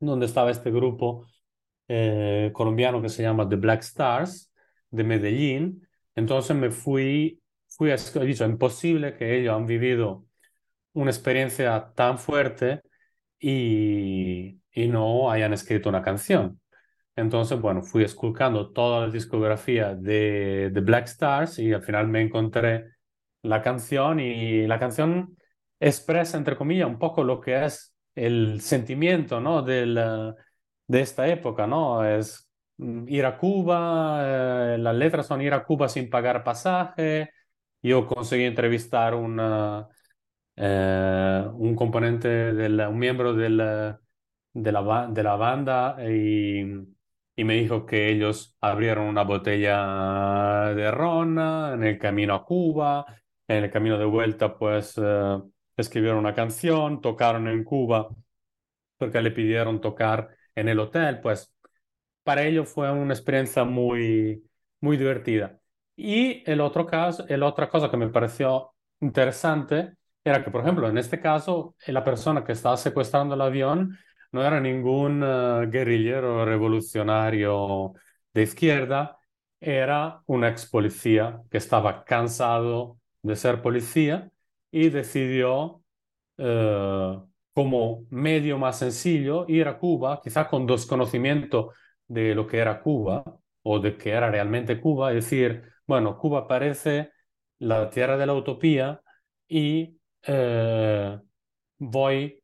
donde 0.00 0.26
estaba 0.26 0.50
este 0.50 0.72
grupo 0.72 1.28
eh, 1.86 2.50
colombiano 2.52 3.00
que 3.00 3.08
se 3.08 3.22
llama 3.22 3.48
The 3.48 3.54
Black 3.54 3.82
Stars 3.82 4.52
de 4.90 5.04
Medellín. 5.04 5.86
Entonces 6.14 6.56
me 6.56 6.70
fui, 6.70 7.40
fui 7.68 7.90
he 7.90 8.24
dicho, 8.24 8.44
imposible 8.44 9.16
que 9.16 9.38
ellos 9.38 9.54
han 9.54 9.66
vivido 9.66 10.26
una 10.92 11.10
experiencia 11.10 11.92
tan 11.94 12.18
fuerte 12.18 12.82
y, 13.38 14.60
y 14.72 14.88
no 14.88 15.30
hayan 15.30 15.52
escrito 15.52 15.88
una 15.88 16.02
canción. 16.02 16.60
Entonces, 17.16 17.60
bueno, 17.60 17.82
fui 17.82 18.04
esculcando 18.04 18.72
toda 18.72 19.06
la 19.06 19.12
discografía 19.12 19.94
de 19.94 20.70
The 20.72 20.80
Black 20.80 21.06
Stars 21.06 21.58
y 21.58 21.72
al 21.72 21.82
final 21.82 22.08
me 22.08 22.22
encontré 22.22 22.92
la 23.42 23.60
canción 23.62 24.20
y 24.20 24.66
la 24.66 24.78
canción 24.78 25.36
expresa, 25.80 26.38
entre 26.38 26.56
comillas, 26.56 26.88
un 26.88 26.98
poco 26.98 27.24
lo 27.24 27.40
que 27.40 27.64
es 27.64 27.94
el 28.14 28.60
sentimiento, 28.60 29.40
¿no? 29.40 29.62
Del, 29.62 29.94
de 30.86 31.00
esta 31.00 31.28
época, 31.28 31.66
¿no? 31.66 32.04
Es 32.04 32.50
ir 33.08 33.24
a 33.26 33.38
Cuba, 33.38 34.74
eh, 34.74 34.78
las 34.78 34.94
letras 34.94 35.26
son 35.26 35.42
ir 35.42 35.54
a 35.54 35.64
Cuba 35.64 35.88
sin 35.88 36.10
pagar 36.10 36.44
pasaje. 36.44 37.30
Yo 37.82 38.06
conseguí 38.06 38.44
entrevistar 38.44 39.14
una, 39.14 39.88
eh, 40.56 41.44
un 41.54 41.74
componente, 41.76 42.28
del, 42.28 42.80
un 42.80 42.98
miembro 42.98 43.34
del, 43.34 43.56
de, 44.52 44.72
la, 44.72 45.06
de 45.08 45.22
la 45.22 45.36
banda 45.36 45.96
y, 46.08 46.62
y, 47.36 47.44
me 47.44 47.54
dijo 47.54 47.86
que 47.86 48.10
ellos 48.10 48.56
abrieron 48.60 49.06
una 49.06 49.24
botella 49.24 50.72
de 50.74 50.90
ron 50.90 51.38
en 51.38 51.84
el 51.84 51.98
camino 51.98 52.34
a 52.34 52.44
Cuba. 52.44 53.06
En 53.48 53.64
el 53.64 53.70
camino 53.70 53.98
de 53.98 54.04
vuelta, 54.06 54.56
pues 54.56 54.94
eh, 55.02 55.38
escribieron 55.76 56.18
una 56.18 56.34
canción, 56.34 57.00
tocaron 57.00 57.48
en 57.48 57.64
Cuba 57.64 58.08
porque 59.02 59.20
le 59.20 59.32
pidieron 59.32 59.80
tocar 59.80 60.28
en 60.54 60.68
el 60.68 60.78
hotel, 60.78 61.20
pues 61.20 61.52
para 62.24 62.44
ellos 62.44 62.68
fue 62.68 62.90
una 62.92 63.14
experiencia 63.14 63.64
muy, 63.64 64.44
muy 64.80 64.96
divertida. 64.96 65.58
Y 65.96 66.42
el 66.50 66.60
otro 66.60 66.86
caso, 66.86 67.24
el 67.28 67.42
otra 67.42 67.68
cosa 67.68 67.90
que 67.90 67.96
me 67.96 68.08
pareció 68.08 68.72
interesante 69.00 69.94
era 70.24 70.44
que, 70.44 70.50
por 70.50 70.62
ejemplo, 70.62 70.88
en 70.88 70.98
este 70.98 71.20
caso, 71.20 71.74
la 71.86 72.04
persona 72.04 72.44
que 72.44 72.52
estaba 72.52 72.76
secuestrando 72.76 73.34
el 73.34 73.40
avión 73.40 73.98
no 74.32 74.44
era 74.44 74.60
ningún 74.60 75.22
eh, 75.24 75.66
guerrillero 75.70 76.44
revolucionario 76.44 77.92
de 78.32 78.42
izquierda, 78.42 79.18
era 79.60 80.22
un 80.26 80.44
ex 80.44 80.66
policía 80.68 81.40
que 81.50 81.58
estaba 81.58 82.04
cansado 82.04 82.98
de 83.22 83.36
ser 83.36 83.62
policía 83.62 84.30
y 84.70 84.88
decidió 84.90 85.82
eh, 86.38 87.18
como 87.54 88.06
medio 88.10 88.58
más 88.58 88.78
sencillo 88.78 89.44
ir 89.48 89.68
a 89.68 89.78
Cuba, 89.78 90.20
quizá 90.22 90.48
con 90.48 90.66
desconocimiento 90.66 91.72
de 92.12 92.34
lo 92.34 92.46
que 92.46 92.58
era 92.58 92.82
Cuba 92.82 93.24
o 93.62 93.78
de 93.80 93.96
que 93.96 94.10
era 94.10 94.30
realmente 94.30 94.80
Cuba, 94.80 95.10
es 95.10 95.24
decir, 95.24 95.62
bueno, 95.86 96.18
Cuba 96.18 96.46
parece 96.48 97.12
la 97.58 97.88
tierra 97.90 98.16
de 98.16 98.26
la 98.26 98.34
utopía 98.34 99.00
y 99.48 99.98
eh, 100.26 101.18
voy 101.78 102.42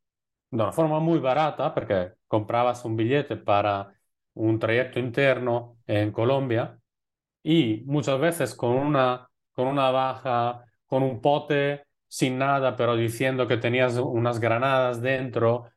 de 0.51 0.63
una 0.63 0.71
forma 0.71 0.99
muy 0.99 1.19
barata, 1.19 1.73
porque 1.73 2.13
comprabas 2.27 2.85
un 2.85 2.95
billete 2.95 3.35
para 3.37 3.93
un 4.33 4.59
trayecto 4.59 4.99
interno 4.99 5.77
en 5.87 6.11
Colombia 6.11 6.79
y 7.43 7.83
muchas 7.85 8.19
veces 8.19 8.55
con 8.55 8.71
una, 8.71 9.29
con 9.51 9.67
una 9.67 9.91
baja, 9.91 10.65
con 10.87 11.03
un 11.03 11.21
pote 11.21 11.83
sin 12.07 12.37
nada, 12.37 12.75
pero 12.75 12.95
diciendo 12.95 13.47
que 13.47 13.57
tenías 13.57 13.97
unas 13.97 14.39
granadas 14.39 15.01
dentro, 15.01 15.69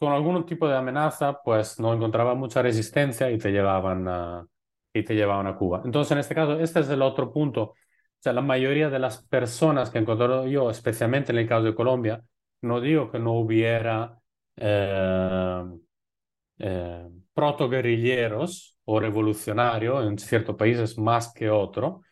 con 0.00 0.12
algún 0.12 0.46
tipo 0.46 0.66
de 0.66 0.76
amenaza, 0.76 1.42
pues 1.44 1.78
no 1.78 1.92
encontraba 1.92 2.34
mucha 2.34 2.62
resistencia 2.62 3.30
y 3.30 3.38
te 3.38 3.52
llevaban 3.52 4.08
a, 4.08 4.46
y 4.94 5.04
te 5.04 5.14
llevaban 5.14 5.46
a 5.46 5.56
Cuba. 5.56 5.82
Entonces, 5.84 6.12
en 6.12 6.18
este 6.18 6.34
caso, 6.34 6.58
este 6.58 6.80
es 6.80 6.88
el 6.88 7.02
otro 7.02 7.30
punto. 7.32 7.62
O 7.62 7.76
sea, 8.18 8.32
la 8.32 8.40
mayoría 8.40 8.88
de 8.88 8.98
las 8.98 9.22
personas 9.26 9.90
que 9.90 9.98
encontré 9.98 10.50
yo, 10.50 10.70
especialmente 10.70 11.32
en 11.32 11.38
el 11.38 11.48
caso 11.48 11.64
de 11.64 11.74
Colombia, 11.74 12.22
no 12.62 12.80
digo 12.80 13.10
que 13.10 13.18
no 13.18 13.34
hubiera 13.34 14.18
eh, 14.56 15.64
eh, 16.58 17.08
protoguerrilleros 17.34 18.78
o 18.86 19.00
revolucionarios 19.00 20.06
en 20.06 20.18
ciertos 20.18 20.56
países 20.56 20.98
más 20.98 21.32
que 21.34 21.50
otro, 21.50 22.02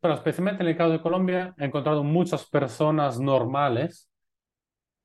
pero 0.00 0.14
especialmente 0.14 0.62
en 0.62 0.68
el 0.68 0.76
caso 0.76 0.90
de 0.92 1.00
Colombia 1.00 1.54
he 1.58 1.64
encontrado 1.64 2.04
muchas 2.04 2.46
personas 2.46 3.18
normales 3.18 4.07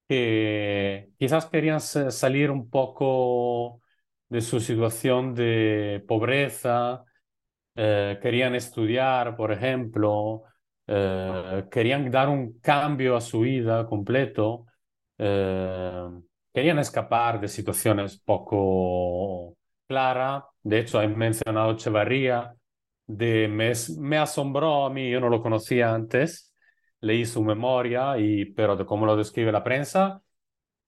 que 0.07 1.09
quizás 1.17 1.45
querían 1.47 1.79
salir 1.81 2.51
un 2.51 2.69
poco 2.69 3.81
de 4.29 4.41
su 4.41 4.59
situación 4.59 5.33
de 5.35 6.03
pobreza, 6.07 7.03
eh, 7.75 8.19
querían 8.21 8.55
estudiar, 8.55 9.35
por 9.35 9.51
ejemplo, 9.51 10.43
eh, 10.87 11.65
querían 11.71 12.09
dar 12.11 12.29
un 12.29 12.59
cambio 12.59 13.15
a 13.15 13.21
su 13.21 13.41
vida 13.41 13.85
completo, 13.87 14.67
eh, 15.17 16.09
querían 16.53 16.79
escapar 16.79 17.39
de 17.41 17.47
situaciones 17.47 18.19
poco 18.19 19.55
claras. 19.87 20.43
De 20.61 20.79
hecho, 20.79 21.01
he 21.01 21.07
mencionado 21.07 21.71
Echevarría, 21.73 22.53
de 23.07 23.47
me, 23.47 23.73
me 23.99 24.17
asombró 24.17 24.85
a 24.85 24.89
mí, 24.89 25.09
yo 25.11 25.19
no 25.19 25.29
lo 25.29 25.41
conocía 25.41 25.93
antes, 25.93 26.52
leí 27.03 27.25
su 27.25 27.43
memoria, 27.43 28.17
y, 28.17 28.45
pero 28.45 28.75
de 28.75 28.85
cómo 28.85 29.05
lo 29.05 29.15
describe 29.15 29.51
la 29.51 29.63
prensa, 29.63 30.21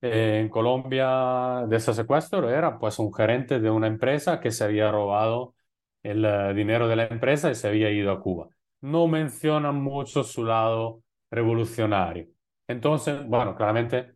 eh, 0.01 0.39
en 0.41 0.49
Colombia 0.49 1.65
de 1.67 1.77
ese 1.77 1.93
secuestro 1.93 2.49
era 2.49 2.77
pues 2.79 2.99
un 2.99 3.13
gerente 3.13 3.59
de 3.59 3.69
una 3.69 3.87
empresa 3.87 4.39
que 4.39 4.51
se 4.51 4.63
había 4.63 4.91
robado 4.91 5.55
el 6.03 6.25
eh, 6.25 6.53
dinero 6.53 6.87
de 6.87 6.95
la 6.95 7.07
empresa 7.07 7.51
y 7.51 7.55
se 7.55 7.67
había 7.67 7.91
ido 7.91 8.11
a 8.11 8.21
Cuba. 8.21 8.49
No 8.81 9.07
mencionan 9.07 9.75
mucho 9.81 10.23
su 10.23 10.45
lado 10.45 11.01
revolucionario. 11.31 12.27
Entonces, 12.67 13.25
bueno, 13.27 13.55
claramente 13.55 14.13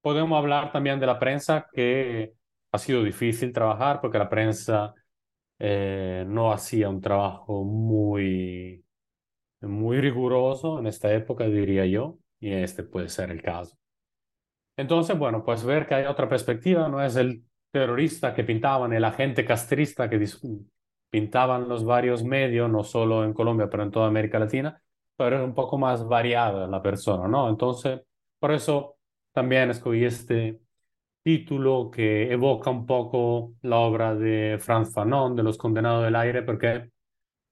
podemos 0.00 0.38
hablar 0.38 0.72
también 0.72 1.00
de 1.00 1.06
la 1.06 1.18
prensa 1.18 1.66
que 1.72 2.34
ha 2.72 2.78
sido 2.78 3.02
difícil 3.04 3.52
trabajar 3.52 4.00
porque 4.00 4.18
la 4.18 4.28
prensa 4.28 4.94
eh, 5.58 6.24
no 6.26 6.52
hacía 6.52 6.88
un 6.88 7.00
trabajo 7.00 7.64
muy, 7.64 8.81
muy 9.68 10.00
riguroso 10.00 10.78
en 10.78 10.86
esta 10.86 11.12
época, 11.12 11.46
diría 11.46 11.86
yo, 11.86 12.18
y 12.40 12.52
este 12.52 12.82
puede 12.82 13.08
ser 13.08 13.30
el 13.30 13.42
caso. 13.42 13.76
Entonces, 14.76 15.18
bueno, 15.18 15.44
pues 15.44 15.64
ver 15.64 15.86
que 15.86 15.94
hay 15.94 16.04
otra 16.06 16.28
perspectiva, 16.28 16.88
no 16.88 17.02
es 17.02 17.16
el 17.16 17.44
terrorista 17.70 18.34
que 18.34 18.44
pintaban, 18.44 18.92
el 18.92 19.04
agente 19.04 19.44
castrista 19.44 20.08
que 20.08 20.24
pintaban 21.10 21.68
los 21.68 21.84
varios 21.84 22.24
medios, 22.24 22.70
no 22.70 22.82
solo 22.82 23.24
en 23.24 23.32
Colombia, 23.32 23.68
pero 23.70 23.82
en 23.82 23.90
toda 23.90 24.08
América 24.08 24.38
Latina, 24.38 24.80
pero 25.16 25.36
es 25.36 25.44
un 25.44 25.54
poco 25.54 25.78
más 25.78 26.06
variada 26.06 26.66
la 26.66 26.82
persona, 26.82 27.28
¿no? 27.28 27.48
Entonces, 27.48 28.00
por 28.38 28.52
eso 28.52 28.96
también 29.32 29.70
escogí 29.70 30.04
este 30.04 30.60
título 31.22 31.90
que 31.90 32.32
evoca 32.32 32.70
un 32.70 32.86
poco 32.86 33.54
la 33.62 33.78
obra 33.78 34.14
de 34.14 34.58
Franz 34.58 34.92
Fanon, 34.92 35.36
de 35.36 35.42
Los 35.42 35.56
Condenados 35.56 36.04
del 36.04 36.16
Aire, 36.16 36.42
porque 36.42 36.90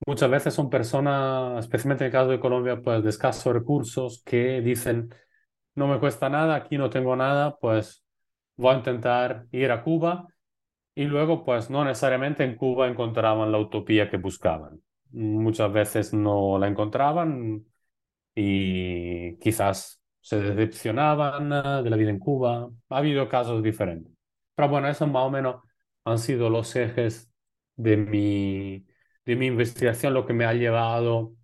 muchas 0.06 0.30
veces 0.30 0.54
son 0.54 0.70
personas, 0.70 1.64
especialmente 1.64 2.04
en 2.04 2.06
el 2.06 2.12
caso 2.12 2.30
de 2.30 2.40
Colombia, 2.40 2.80
pues 2.82 3.02
de 3.02 3.10
escasos 3.10 3.52
recursos, 3.52 4.22
que 4.24 4.60
dicen, 4.60 5.14
no 5.74 5.88
me 5.88 6.00
cuesta 6.00 6.28
nada, 6.28 6.54
aquí 6.56 6.78
no 6.78 6.90
tengo 6.90 7.16
nada, 7.16 7.56
pues 7.58 8.04
voy 8.56 8.74
a 8.74 8.78
intentar 8.78 9.46
ir 9.52 9.70
a 9.72 9.82
Cuba 9.82 10.28
y 10.94 11.04
luego 11.04 11.44
pues 11.44 11.70
no 11.70 11.84
necesariamente 11.84 12.44
en 12.44 12.56
Cuba 12.56 12.88
encontraban 12.88 13.52
la 13.52 13.58
utopía 13.58 14.10
que 14.10 14.18
buscaban. 14.18 14.80
Muchas 15.12 15.72
veces 15.72 16.12
no 16.14 16.58
la 16.58 16.68
encontraban 16.68 17.64
y 18.34 19.36
quizás 19.38 20.02
se 20.20 20.40
decepcionaban 20.40 21.52
eh, 21.52 21.82
de 21.82 21.90
la 21.90 21.96
vida 21.96 22.10
en 22.10 22.18
Cuba. 22.18 22.70
Ha 22.90 22.98
habido 22.98 23.28
casos 23.28 23.62
diferentes. 23.62 24.12
Pero 24.54 24.68
bueno, 24.68 24.88
esos 24.88 25.08
más 25.08 25.24
o 25.24 25.30
menos 25.30 25.62
han 26.04 26.18
sido 26.18 26.50
los 26.50 26.74
ejes 26.76 27.30
de 27.76 27.96
mi, 27.96 28.86
de 29.24 29.36
mi 29.36 29.46
investigación, 29.46 30.14
lo 30.14 30.26
que 30.26 30.32
me 30.32 30.44
ha 30.44 30.54
llevado 30.54 31.34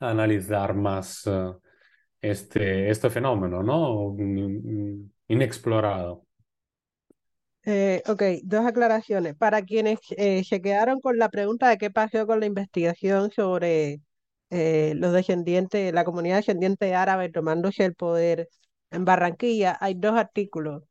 a 0.00 0.10
analizar 0.10 0.74
más 0.74 1.26
eh, 1.26 1.52
este, 2.20 2.90
este 2.90 3.10
fenómeno, 3.10 3.62
¿no? 3.62 4.16
Inexplorado. 5.28 6.26
Eh, 7.64 8.02
ok, 8.08 8.22
dos 8.44 8.66
aclaraciones. 8.66 9.36
Para 9.36 9.62
quienes 9.62 9.98
eh, 10.16 10.42
se 10.44 10.60
quedaron 10.60 11.00
con 11.00 11.18
la 11.18 11.28
pregunta 11.28 11.68
de 11.68 11.78
qué 11.78 11.90
pasó 11.90 12.26
con 12.26 12.40
la 12.40 12.46
investigación 12.46 13.30
sobre 13.30 14.00
eh, 14.50 14.94
los 14.96 15.12
descendientes, 15.12 15.92
la 15.92 16.04
comunidad 16.04 16.36
descendiente 16.36 16.94
árabe 16.94 17.30
tomándose 17.30 17.84
el 17.84 17.94
poder 17.94 18.48
en 18.90 19.04
Barranquilla, 19.04 19.76
hay 19.80 19.94
dos 19.94 20.14
artículos. 20.14 20.82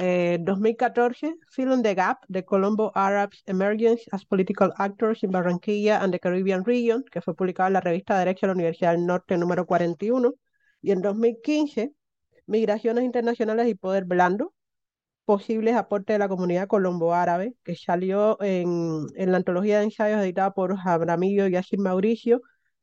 En 0.00 0.44
2014, 0.44 1.34
Film 1.50 1.82
the 1.82 1.92
Gap, 1.96 2.18
The 2.30 2.44
Colombo 2.44 2.92
Arabs 2.94 3.42
Emergence 3.46 4.04
as 4.12 4.24
Political 4.24 4.72
Actors 4.78 5.24
in 5.24 5.32
Barranquilla 5.32 6.00
and 6.00 6.12
the 6.12 6.20
Caribbean 6.20 6.64
Region, 6.64 7.04
que 7.10 7.20
fue 7.20 7.34
publicado 7.34 7.66
en 7.66 7.72
la 7.72 7.80
revista 7.80 8.16
Derecho 8.16 8.46
de 8.46 8.48
la 8.48 8.52
Universidad 8.54 8.92
del 8.92 9.04
Norte 9.06 9.36
número 9.36 9.66
41. 9.66 10.34
Y 10.82 10.92
en 10.92 11.02
2015, 11.02 11.92
Migraciones 12.46 13.02
Internacionales 13.02 13.66
y 13.66 13.74
Poder 13.74 14.04
Blando, 14.04 14.54
posibles 15.24 15.74
aportes 15.74 16.14
de 16.14 16.20
la 16.20 16.28
comunidad 16.28 16.68
colombo-árabe, 16.68 17.54
que 17.64 17.74
salió 17.74 18.40
en, 18.40 19.06
en, 19.16 19.32
la 19.32 19.38
antología 19.38 19.78
de 19.78 19.84
ensayos 19.84 20.20
editada 20.22 20.52
por 20.54 20.76
Abramillo 20.84 21.48
y 21.48 21.52
Yacir 21.52 21.80
Mauricio, 21.80 22.42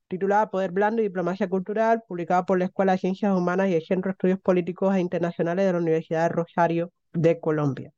titulada 0.10 0.50
Poder 0.52 0.72
Blando 0.72 1.02
y 1.02 1.06
Diplomacia 1.06 1.48
Cultural, 1.48 2.04
publicada 2.10 2.46
por 2.46 2.60
la 2.60 2.66
Escuela 2.66 2.92
de 2.92 2.98
Ciencias 2.98 3.34
Humanas 3.34 3.70
y 3.70 3.76
el 3.76 3.86
Centro 3.86 4.10
de 4.10 4.14
Estudios 4.16 4.40
Políticos 4.42 4.94
e 4.96 5.00
Internacionales 5.00 5.66
de 5.66 5.72
la 5.72 5.80
Universidad 5.80 6.24
de 6.24 6.30
Rosario 6.36 6.92
de 7.16 7.40
Colombia. 7.40 7.92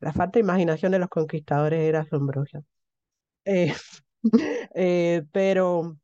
La 0.00 0.12
falta 0.12 0.38
de 0.38 0.40
imaginación 0.40 0.92
de 0.92 0.98
los 0.98 1.08
conquistadores 1.08 1.80
era 1.80 2.00
asombrosa. 2.00 2.62
Eh, 3.44 3.74
eh, 4.74 5.22
pero 5.32 5.96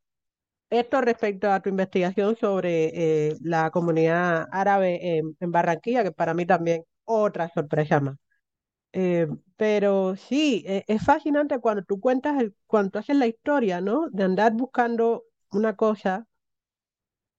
esto 0.69 1.01
respecto 1.01 1.51
a 1.51 1.61
tu 1.61 1.69
investigación 1.69 2.35
sobre 2.37 3.29
eh, 3.29 3.37
la 3.41 3.71
comunidad 3.71 4.47
árabe 4.51 5.19
en, 5.19 5.51
Barranquilla, 5.51 6.03
que 6.03 6.11
para 6.11 6.33
mí 6.33 6.45
también 6.45 6.83
otra 7.05 7.49
sorpresa 7.53 7.99
más. 8.01 8.17
Pero 9.57 10.15
sí, 10.15 10.63
e, 10.67 10.83
es 10.87 11.03
fascinante 11.03 11.59
cuando 11.59 11.83
tú 11.83 11.99
cuentas, 11.99 12.39
el, 12.41 12.55
cuando 12.67 12.99
haces 12.99 13.15
la 13.15 13.27
historia, 13.27 13.81
¿no? 13.81 14.09
De 14.11 14.23
andar 14.23 14.53
buscando 14.53 15.23
una 15.51 15.75
cosa 15.75 16.25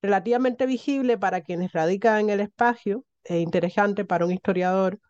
relativamente 0.03 0.67
visible 0.67 1.19
para 1.19 1.41
quienes 1.43 1.73
radican 1.73 2.21
en 2.21 2.31
el 2.31 2.41
espacio, 2.41 3.05
e 3.25 3.41
interesante 3.41 4.05
para 4.05 4.25
un 4.25 4.33
historiador, 4.33 5.01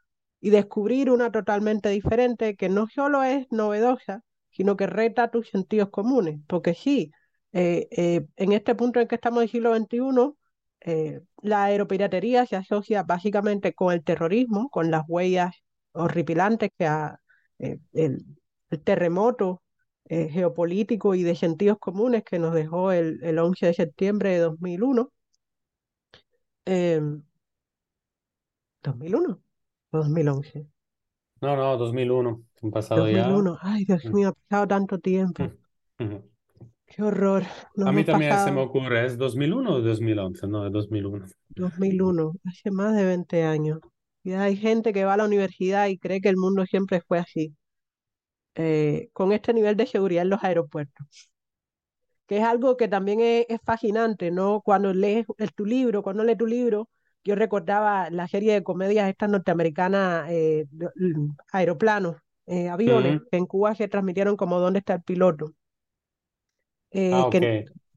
y 0.41 0.51
descubrir 0.51 1.11
una 1.11 1.31
totalmente 1.33 1.89
diferente 1.89 2.57
que 2.57 2.69
no 2.69 2.87
solo 2.89 3.23
es 3.23 3.47
novedosa, 3.51 4.23
sino 4.51 4.77
que 4.77 4.87
reta 4.87 5.31
tus 5.31 5.49
sentidos 5.49 5.91
comunes, 5.91 6.41
porque 6.47 6.75
sí, 6.75 7.13
eh, 7.53 7.89
eh, 7.91 8.27
en 8.37 8.53
este 8.53 8.75
punto 8.75 9.01
en 9.01 9.09
que 9.09 9.17
estamos 9.17 9.39
en 9.39 9.45
el 9.45 9.51
siglo 9.51 9.77
XXI, 9.77 10.35
eh, 10.81 11.21
la 11.43 11.65
aeropiratería 11.65 12.47
se 12.47 12.57
asocia 12.57 13.03
básicamente 13.03 13.75
con 13.75 13.93
el 13.93 14.05
terrorismo, 14.05 14.69
con 14.71 14.91
las 14.91 15.03
huellas 15.09 15.55
horripilantes 15.93 16.71
que 16.79 16.87
ha, 16.87 17.21
el, 17.59 18.25
terremoto 18.85 19.63
geopolítico 20.09 21.15
y 21.15 21.23
de 21.23 21.35
sentidos 21.35 21.79
comunes 21.79 22.25
que 22.25 22.39
nos 22.39 22.55
dejó 22.55 22.93
el, 22.93 23.23
el 23.23 23.39
11 23.39 23.67
de 23.67 23.75
septiembre 23.75 24.31
de 24.31 24.39
2001. 24.39 25.11
¿2001 28.83 29.31
o 29.33 29.48
2011? 29.93 30.67
No, 31.41 31.57
no, 31.57 31.77
2001. 31.77 32.45
Han 32.63 32.71
pasado 32.71 33.09
ya. 33.09 33.29
2001. 33.33 33.59
Ay, 33.63 33.85
Dios 33.85 34.03
Mm, 34.03 34.13
mío, 34.13 34.29
ha 34.29 34.33
pasado 34.33 34.69
tanto 34.69 35.01
tiempo. 35.01 35.53
mm. 35.99 36.23
Qué 36.87 37.03
horror. 37.03 37.45
Nos 37.77 37.89
A 37.89 37.93
mí 37.93 38.05
también 38.05 38.39
se 38.39 38.53
me 38.53 38.61
pasado 38.61 38.63
ocurre, 38.63 39.05
¿es 39.05 39.19
2001 39.19 39.75
o 39.75 39.81
2011? 39.81 40.47
No, 40.47 40.65
es 40.65 40.73
2001. 40.73 41.27
2001, 41.57 42.33
hace 42.45 42.71
más 42.73 42.95
de 42.97 43.05
20 43.05 43.43
años. 43.45 43.79
Y 44.25 44.33
hay 44.33 44.57
gente 44.57 44.93
que 44.93 45.05
va 45.05 45.15
a 45.15 45.17
la 45.17 45.25
universidad 45.27 45.87
y 45.89 45.99
cree 45.99 46.21
que 46.21 46.29
el 46.29 46.37
mundo 46.37 46.67
siempre 46.67 47.01
fue 47.07 47.19
así, 47.19 47.55
eh, 48.55 49.09
con 49.13 49.33
este 49.33 49.53
nivel 49.55 49.77
de 49.77 49.87
seguridad 49.87 50.23
en 50.23 50.31
los 50.31 50.45
aeropuertos, 50.45 51.31
que 52.27 52.39
es 52.39 52.45
algo 52.45 52.77
que 52.77 52.89
también 52.89 53.21
es, 53.21 53.47
es 53.49 53.61
fascinante, 53.65 54.31
¿no? 54.31 54.61
Cuando 54.63 54.93
lees 54.95 55.27
el- 55.39 55.53
tu 55.55 55.65
libro, 55.67 56.03
cuando 56.03 56.25
lees 56.25 56.39
tu 56.39 56.47
libro, 56.47 56.89
yo 57.25 57.35
recordaba 57.35 58.11
la 58.11 58.29
serie 58.29 58.53
de 58.55 58.63
comedias 58.65 59.09
estas 59.09 59.31
norteamericanas, 59.31 60.29
eh, 60.31 60.67
aeroplanos, 61.53 62.17
eh, 62.47 62.69
aviones, 62.69 63.23
que 63.31 63.37
en 63.39 63.47
Cuba 63.47 63.75
se 63.75 63.89
transmitieron 63.89 64.37
como 64.37 64.61
¿Dónde 64.61 64.79
está 64.81 64.95
el 64.95 65.03
piloto? 65.03 65.55
Ah, 67.11 67.27
eh, 67.27 67.29
ok. 67.29 67.43
que, 67.43 67.47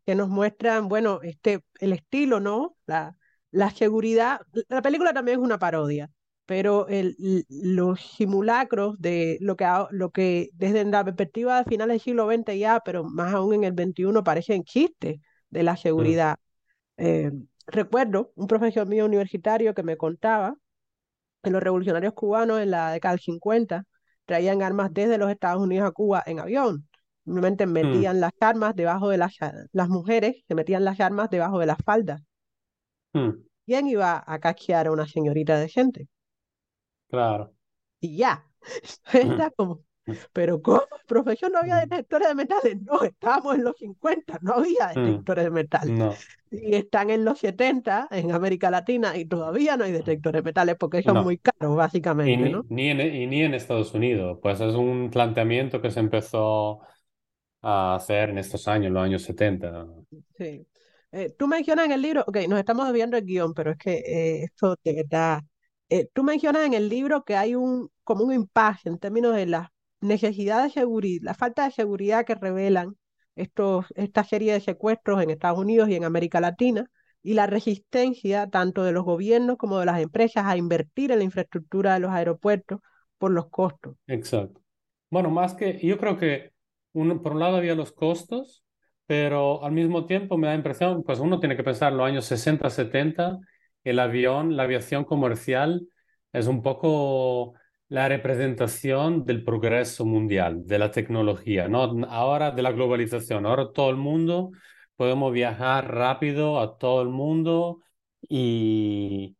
que 0.06 0.16
nos 0.16 0.30
muestran, 0.30 0.88
bueno, 0.88 1.20
este, 1.24 1.64
el 1.80 1.94
estilo, 1.94 2.40
¿no? 2.40 2.76
La, 2.86 3.18
la 3.52 3.70
seguridad. 3.72 4.42
La 4.70 4.82
película 4.82 5.14
también 5.14 5.40
es 5.40 5.44
una 5.46 5.60
parodia, 5.60 6.10
pero 6.46 6.88
el, 6.88 7.16
los 7.50 8.02
simulacros 8.02 9.00
de 9.00 9.38
lo 9.42 9.56
que, 9.56 9.66
lo 9.92 10.12
que 10.12 10.50
desde 10.54 10.84
la 10.86 11.04
perspectiva 11.06 11.58
de 11.60 11.66
finales 11.70 11.96
del 11.96 12.02
siglo 12.02 12.28
XX 12.28 12.60
ya, 12.60 12.82
pero 12.84 13.04
más 13.04 13.34
aún 13.34 13.54
en 13.56 13.64
el 13.64 13.74
XXI, 13.76 14.24
parecen 14.24 14.64
chistes 14.64 15.20
de 15.50 15.64
la 15.64 15.78
Mm, 15.98 16.16
seguridad. 16.18 16.38
Eh, 16.98 17.32
recuerdo 17.72 18.32
un 18.36 18.48
profesor 18.48 18.88
mío 18.88 19.06
universitario 19.06 19.74
que 19.74 19.84
me 19.84 19.98
contaba 19.98 20.56
que 21.44 21.50
los 21.52 21.64
revolucionarios 21.64 22.14
cubanos 22.14 22.62
en 22.62 22.72
la 22.72 22.92
década 22.92 23.14
del 23.14 23.22
50 23.22 23.86
traían 24.26 24.62
armas 24.62 24.94
desde 24.94 25.18
los 25.18 25.32
Estados 25.32 25.62
Unidos 25.62 25.88
a 25.88 25.92
Cuba 25.92 26.24
en 26.26 26.40
avión. 26.40 26.88
Simplemente 27.24 27.66
mm, 27.66 27.72
metían 27.72 28.20
las 28.20 28.32
armas 28.40 28.76
debajo 28.76 29.10
de 29.10 29.18
las, 29.18 29.36
las 29.72 29.90
mujeres, 29.90 30.44
se 30.48 30.56
metían 30.56 30.86
las 30.86 31.00
armas 31.00 31.30
debajo 31.30 31.60
de 31.60 31.66
las 31.66 31.78
faldas. 31.84 32.22
mm, 33.14 33.32
¿Quién 33.66 33.88
iba 33.88 34.24
a 34.26 34.40
cachear 34.40 34.88
a 34.88 34.92
una 34.92 35.08
señorita 35.08 35.58
decente? 35.58 36.08
Claro. 37.10 37.54
Y 38.00 38.18
ya. 38.18 38.46
Era 39.14 39.52
como, 39.52 39.84
pero 40.34 40.62
¿cómo? 40.62 40.84
Profesor, 41.08 41.52
no 41.52 41.60
había 41.60 41.78
Mm, 41.78 41.82
detectores 41.82 42.28
de 42.30 42.36
metales. 42.36 42.82
No, 42.82 43.04
estábamos 43.04 43.56
en 43.56 43.64
los 43.66 43.78
50, 43.78 44.40
no 44.42 44.54
había 44.56 44.88
mm, 44.96 45.02
detectores 45.02 45.46
de 45.46 45.52
metales. 45.52 45.96
No, 45.98 46.26
Y 46.52 46.76
están 46.76 47.10
en 47.12 47.26
los 47.26 47.40
70 47.40 48.08
en 48.12 48.32
América 48.32 48.72
Latina 48.72 49.18
y 49.18 49.26
todavía 49.26 49.78
no 49.78 49.86
hay 49.86 49.92
detectores 49.94 50.42
de 50.44 50.46
metales 50.50 50.76
porque 50.80 51.04
son 51.04 51.18
no. 51.18 51.24
muy 51.24 51.38
caros, 51.40 51.76
Y 52.24 52.38
básicamente, 52.38 52.38
ni, 52.38 52.52
¿no? 52.52 52.68
ni 52.70 52.90
en, 52.90 53.02
y 53.02 53.28
ni 53.28 53.44
en 53.44 53.54
Estados 53.56 53.94
Unidos. 53.94 54.40
Pues 54.42 54.60
es 54.62 54.76
un 54.76 55.10
planteamiento 55.12 55.82
que 55.82 55.92
se 55.92 56.00
empezó 56.02 56.82
a 57.62 57.96
hacer 57.96 58.32
en 58.32 58.40
estos 58.40 58.68
años, 58.68 58.92
los 58.94 59.04
años 59.04 59.24
70. 59.24 59.88
Sí. 60.38 60.68
Eh, 61.14 61.34
tú 61.38 61.48
mencionas 61.48 61.86
en 61.86 61.92
el 61.94 62.02
libro, 62.02 62.24
ok, 62.28 62.38
nos 62.50 62.60
estamos 62.60 62.86
desviando 62.86 63.18
el 63.18 63.26
guion, 63.26 63.54
pero 63.54 63.72
es 63.72 63.78
que 63.78 63.94
eh, 64.06 64.44
esto 64.46 64.76
de 64.84 64.94
verdad. 64.94 65.42
eh, 65.90 66.10
tú 66.14 66.24
mencionas 66.24 66.66
en 66.66 66.74
el 66.74 66.90
libro 66.90 67.24
que 67.24 67.36
hay 67.36 67.56
un 67.56 67.90
como 68.04 68.24
un 68.26 68.34
impasse 68.34 68.90
en 68.90 68.98
términos 69.00 69.36
de 69.36 69.46
la 69.46 69.72
necesidad 70.02 70.64
de 70.64 70.70
seguridad, 70.70 71.24
la 71.24 71.34
falta 71.34 71.66
de 71.66 71.72
seguridad 71.72 72.26
que 72.26 72.36
revelan 72.36 72.96
estos, 73.36 73.86
esta 73.96 74.24
serie 74.24 74.54
de 74.54 74.60
secuestros 74.60 75.22
en 75.22 75.30
Estados 75.30 75.60
Unidos 75.60 75.90
y 75.90 75.96
en 75.96 76.04
América 76.04 76.42
Latina, 76.42 76.90
y 77.24 77.36
la 77.36 77.48
resistencia 77.48 78.48
tanto 78.50 78.84
de 78.84 78.92
los 78.92 79.06
gobiernos 79.06 79.58
como 79.58 79.80
de 79.80 79.86
las 79.86 80.02
empresas 80.02 80.46
a 80.46 80.58
invertir 80.58 81.12
en 81.12 81.20
la 81.20 81.24
infraestructura 81.24 81.94
de 81.94 82.00
los 82.00 82.12
aeropuertos 82.12 82.82
por 83.18 83.32
los 83.32 83.50
costos. 83.50 83.96
Exacto. 84.08 84.62
Bueno, 85.10 85.30
más 85.30 85.54
que 85.54 85.80
yo 85.86 85.98
creo 85.98 86.18
que 86.18 86.52
uno, 86.94 87.22
por 87.22 87.34
un 87.34 87.40
lado 87.40 87.58
había 87.58 87.76
los 87.76 87.92
costos, 87.92 88.64
pero 89.06 89.64
al 89.64 89.72
mismo 89.72 90.06
tiempo 90.06 90.38
me 90.38 90.48
da 90.48 90.56
impresión, 90.56 91.04
pues 91.04 91.20
uno 91.20 91.40
tiene 91.40 91.56
que 91.56 91.64
pensar 91.64 91.94
los 91.94 92.08
años 92.08 92.26
60, 92.26 92.70
70, 92.70 93.40
el 93.84 94.00
avión, 94.00 94.56
la 94.56 94.64
aviación 94.64 95.04
comercial 95.06 95.88
es 96.34 96.48
un 96.48 96.62
poco 96.62 97.54
la 97.92 98.08
representación 98.08 99.26
del 99.26 99.44
progreso 99.44 100.06
mundial, 100.06 100.66
de 100.66 100.80
la 100.80 100.92
tecnología, 100.92 101.68
¿no? 101.68 101.84
Ahora 102.10 102.52
de 102.52 102.62
la 102.64 102.72
globalización, 102.72 103.46
ahora 103.46 103.72
todo 103.74 103.90
el 103.92 103.98
mundo 103.98 104.52
podemos 104.96 105.34
viajar 105.34 105.94
rápido 105.94 106.60
a 106.60 106.78
todo 106.78 107.02
el 107.02 107.10
mundo 107.10 107.82
y 108.30 109.36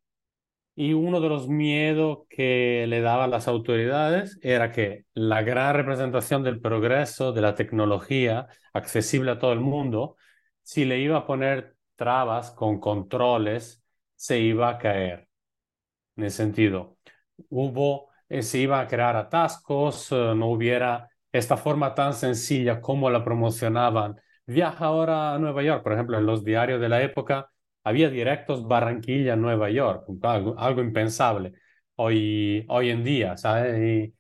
y 0.76 0.94
uno 0.94 1.22
de 1.22 1.30
los 1.30 1.48
miedos 1.50 2.20
que 2.30 2.86
le 2.88 3.02
daban 3.02 3.32
las 3.32 3.48
autoridades 3.48 4.40
era 4.42 4.72
que 4.72 5.06
la 5.14 5.42
gran 5.44 5.76
representación 5.76 6.44
del 6.44 6.62
progreso, 6.62 7.34
de 7.34 7.42
la 7.42 7.56
tecnología 7.56 8.48
accesible 8.74 9.32
a 9.32 9.40
todo 9.40 9.54
el 9.54 9.60
mundo, 9.60 10.18
si 10.64 10.86
le 10.86 11.00
iba 11.00 11.18
a 11.18 11.28
poner 11.28 11.76
trabas 11.96 12.52
con 12.52 12.80
controles, 12.80 13.84
se 14.16 14.40
iba 14.40 14.70
a 14.70 14.78
caer. 14.78 15.28
En 16.16 16.26
ese 16.26 16.38
sentido, 16.38 16.98
hubo, 17.50 18.11
eh, 18.32 18.42
se 18.44 18.60
iba 18.60 18.80
a 18.80 18.88
crear 18.88 19.16
atascos, 19.16 20.12
eh, 20.12 20.34
no 20.36 20.48
hubiera 20.52 21.10
esta 21.32 21.58
forma 21.58 21.94
tan 21.96 22.14
sencilla 22.14 22.82
como 22.82 23.10
la 23.10 23.24
promocionaban. 23.24 24.20
Viaja 24.46 24.86
ahora 24.86 25.34
a 25.34 25.40
Nueva 25.40 25.64
York, 25.64 25.84
por 25.84 25.94
ejemplo, 25.94 26.18
en 26.18 26.26
los 26.26 26.44
diarios 26.44 26.82
de 26.82 26.90
la 26.90 27.02
época 27.02 27.50
había 27.84 28.10
directos 28.10 28.68
Barranquilla-Nueva 28.68 29.70
York, 29.72 30.06
algo, 30.24 30.58
algo 30.60 30.82
impensable 30.82 31.54
hoy, 31.96 32.66
hoy 32.70 32.90
en 32.90 33.04
día, 33.04 33.38
¿sabes? 33.38 34.14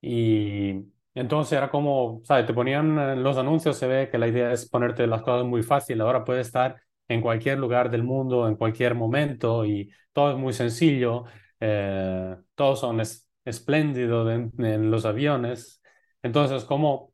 Y, 0.00 0.70
y 0.72 0.84
entonces 1.14 1.52
era 1.56 1.70
como, 1.70 2.20
¿sabes? 2.24 2.46
Te 2.46 2.54
ponían 2.54 2.98
en 2.98 3.22
los 3.22 3.36
anuncios, 3.36 3.76
se 3.76 3.86
ve 3.86 4.08
que 4.10 4.18
la 4.18 4.28
idea 4.28 4.52
es 4.52 4.68
ponerte 4.68 5.06
las 5.06 5.22
cosas 5.22 5.46
muy 5.46 5.62
fácil, 5.62 6.00
ahora 6.00 6.24
puedes 6.24 6.46
estar 6.46 6.80
en 7.08 7.20
cualquier 7.20 7.58
lugar 7.58 7.90
del 7.90 8.02
mundo, 8.04 8.48
en 8.48 8.56
cualquier 8.56 8.94
momento, 8.94 9.64
y 9.64 9.90
todo 10.12 10.32
es 10.32 10.36
muy 10.38 10.52
sencillo, 10.52 11.24
eh, 11.60 12.36
todos 12.54 12.80
son 12.80 13.00
es- 13.48 13.56
espléndidos 13.56 14.30
en, 14.32 14.52
en 14.64 14.90
los 14.90 15.04
aviones. 15.04 15.82
Entonces, 16.22 16.64
como 16.64 17.12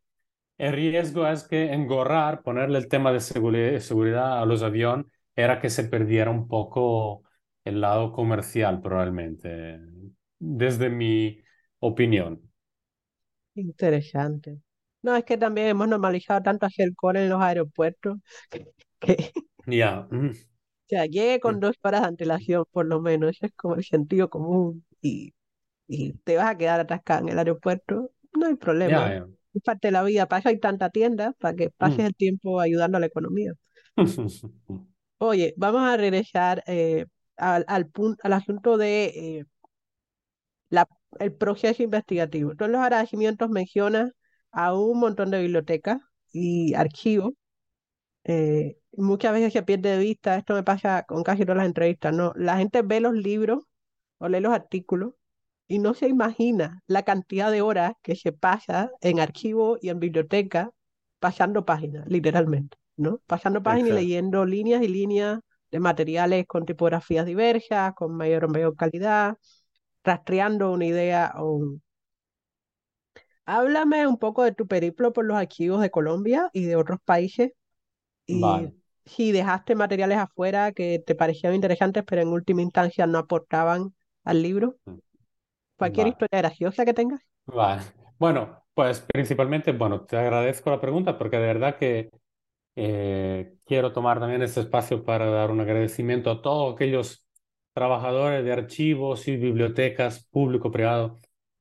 el 0.59 0.73
riesgo 0.73 1.27
es 1.29 1.45
que 1.49 1.73
engorrar, 1.73 2.43
ponerle 2.43 2.79
el 2.79 2.89
tema 2.89 3.13
de 3.13 3.19
seguri- 3.21 3.81
seguridad 3.81 4.43
a 4.43 4.47
los 4.47 4.63
aviones, 4.63 5.07
era 5.37 5.61
que 5.61 5.71
se 5.71 5.85
perdiera 5.85 6.31
un 6.31 6.49
poco 6.49 7.25
el 7.65 7.81
lado 7.81 8.13
comercial, 8.13 8.81
probablemente, 8.83 9.81
desde 10.39 10.91
mi 10.91 11.43
opinión. 11.81 12.43
Interesante. 13.55 14.61
No, 15.03 15.15
es 15.17 15.25
que 15.25 15.37
también 15.39 15.69
hemos 15.69 15.89
normalizado 15.89 16.43
tanto 16.43 16.67
hacer 16.67 16.95
cola 16.95 17.23
en 17.23 17.29
los 17.31 17.41
aeropuertos 17.43 18.19
que, 19.01 19.33
Ya. 19.67 20.09
mm, 20.11 20.31
o 20.87 20.89
sea, 20.89 21.07
llegue 21.07 21.41
con 21.41 21.61
dos 21.61 21.77
horas 21.83 22.03
de 22.03 22.07
antelación, 22.09 22.65
por 22.71 22.87
lo 22.87 23.01
menos. 23.01 23.31
Eso 23.37 23.47
es 23.47 23.53
como 23.57 23.75
el 23.77 23.85
sentido 23.85 24.29
común. 24.31 24.85
Y, 25.01 25.33
y 25.87 26.15
te 26.25 26.37
vas 26.37 26.49
a 26.51 26.59
quedar 26.59 26.81
atascado 26.81 27.23
en 27.23 27.29
el 27.31 27.39
aeropuerto, 27.39 28.11
no 28.35 28.47
hay 28.47 28.55
problema. 28.57 29.15
Ya, 29.15 29.27
Es 29.55 29.63
parte 29.63 29.89
de 29.89 29.93
la 29.93 30.03
vida. 30.05 30.27
Para 30.29 30.41
eso 30.41 30.49
hay 30.51 30.59
tanta 30.61 30.91
tienda, 30.91 31.33
para 31.39 31.55
que 31.57 31.71
pases 31.71 31.99
ya. 31.99 32.07
el 32.07 32.15
tiempo 32.17 32.61
ayudando 32.61 32.97
a 32.99 33.01
la 33.01 33.07
economía. 33.07 33.53
Mm. 33.97 34.05
Oye, 35.19 35.55
vamos 35.57 35.83
a 35.83 35.97
regresar 35.97 36.63
eh, 36.67 37.07
al, 37.37 37.65
al, 37.69 37.87
pun- 37.91 38.17
al 38.23 38.33
asunto 38.35 38.77
de 38.77 39.05
eh, 39.41 39.45
la, 40.69 40.87
el 41.21 41.33
proceso 41.35 41.83
investigativo. 41.83 42.55
Tú 42.57 42.65
en 42.65 42.73
los 42.73 42.81
agradecimientos 42.83 43.51
mencionas 43.51 44.13
a 44.53 44.75
un 44.75 45.01
montón 45.01 45.31
de 45.31 45.41
bibliotecas 45.41 46.01
y 46.33 46.75
archivos. 46.75 47.33
eh, 48.25 48.79
muchas 48.97 49.33
veces 49.35 49.53
se 49.53 49.63
pierde 49.63 49.91
de 49.91 49.99
vista, 49.99 50.37
esto 50.37 50.55
me 50.55 50.63
pasa 50.65 51.05
con 51.05 51.23
casi 51.25 51.43
todas 51.45 51.59
las 51.59 51.67
entrevistas, 51.67 52.15
¿no? 52.15 52.33
La 52.37 52.59
gente 52.59 52.83
ve 52.83 53.01
los 53.01 53.15
libros 53.15 53.65
o 54.19 54.29
lee 54.29 54.41
los 54.41 54.53
artículos 54.55 55.15
y 55.69 55.79
no 55.79 55.95
se 55.95 56.09
imagina 56.09 56.83
la 56.87 57.03
cantidad 57.05 57.51
de 57.51 57.63
horas 57.63 57.95
que 58.03 58.17
se 58.17 58.33
pasa 58.33 58.91
en 59.01 59.21
archivo 59.21 59.79
y 59.81 59.89
en 59.89 60.01
biblioteca 60.01 60.71
pasando 61.19 61.65
páginas, 61.65 62.07
literalmente, 62.09 62.77
¿no? 62.97 63.21
Pasando 63.27 63.63
páginas 63.63 63.91
y 63.91 63.93
leyendo 63.95 64.45
líneas 64.45 64.83
y 64.83 64.89
líneas 64.89 65.41
de 65.71 65.81
materiales 65.81 66.47
con 66.47 66.67
tipografías 66.67 67.27
diversas, 67.27 67.95
con 67.95 68.17
mayor 68.17 68.45
o 68.45 68.49
mayor 68.49 68.77
calidad, 68.77 69.37
rastreando 70.05 70.73
una 70.73 70.87
idea 70.87 71.33
o 71.39 71.53
un... 71.53 71.83
Háblame 73.47 74.07
un 74.07 74.19
poco 74.19 74.43
de 74.43 74.53
tu 74.53 74.67
periplo 74.67 75.13
por 75.13 75.25
los 75.25 75.37
archivos 75.37 75.81
de 75.81 75.91
Colombia 75.91 76.49
y 76.53 76.65
de 76.65 76.77
otros 76.77 76.99
países 77.05 77.53
y 78.27 78.41
Vale. 78.41 78.75
si 79.07 79.33
dejaste 79.33 79.75
materiales 79.75 80.19
afuera 80.19 80.73
que 80.73 81.03
te 81.07 81.15
parecían 81.15 81.55
interesantes, 81.55 82.05
pero 82.07 82.23
en 82.23 82.29
última 82.29 82.63
instancia 82.63 83.07
no 83.07 83.19
aportaban 83.19 83.95
al 84.25 84.43
libro. 84.43 84.77
Cualquier 85.77 86.07
Vale. 86.07 86.13
historia 86.13 86.39
graciosa 86.41 86.85
que 86.85 86.95
tengas. 86.95 87.21
Vale. 87.47 87.83
Bueno, 88.19 88.65
pues 88.75 89.01
principalmente, 89.01 89.73
bueno, 89.73 90.05
te 90.07 90.17
agradezco 90.17 90.71
la 90.71 90.81
pregunta 90.81 91.19
porque 91.19 91.37
de 91.39 91.47
verdad 91.47 91.77
que 91.79 92.11
eh, 92.77 93.55
quiero 93.67 93.93
tomar 93.93 94.21
también 94.21 94.43
este 94.43 94.61
espacio 94.61 95.05
para 95.05 95.27
dar 95.27 95.51
un 95.51 95.61
agradecimiento 95.61 96.31
a 96.31 96.43
todos 96.43 96.75
aquellos 96.75 97.27
trabajadores 97.75 98.45
de 98.45 98.53
archivos 98.53 99.29
y 99.29 99.37
bibliotecas 99.37 100.27
público-privado 100.31 101.21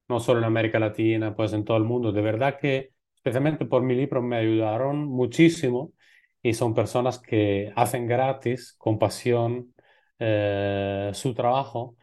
no 0.09 0.19
solo 0.19 0.39
en 0.39 0.45
América 0.45 0.79
Latina, 0.79 1.35
pues 1.35 1.53
en 1.53 1.65
todo 1.65 1.77
el 1.77 1.83
mundo. 1.83 2.11
De 2.11 2.21
verdad 2.21 2.59
que, 2.59 2.93
especialmente 3.15 3.65
por 3.65 3.83
mi 3.83 3.95
libro, 3.95 4.21
me 4.21 4.37
ayudaron 4.37 5.05
muchísimo 5.07 5.93
y 6.41 6.53
son 6.53 6.73
personas 6.75 7.19
que 7.19 7.71
hacen 7.75 8.07
gratis, 8.07 8.75
con 8.77 8.99
pasión, 8.99 9.73
eh, 10.19 11.11
su 11.13 11.33
trabajo. 11.33 11.97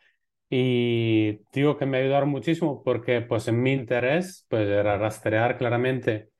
Y 0.50 1.40
digo 1.52 1.76
que 1.78 1.86
me 1.86 1.98
ayudaron 1.98 2.28
muchísimo 2.30 2.82
porque 2.82 3.20
pues 3.22 3.46
en 3.48 3.62
mi 3.62 3.72
interés 3.72 4.46
pues 4.48 4.68
era 4.68 4.98
rastrear 4.98 5.56
claramente 5.58 6.30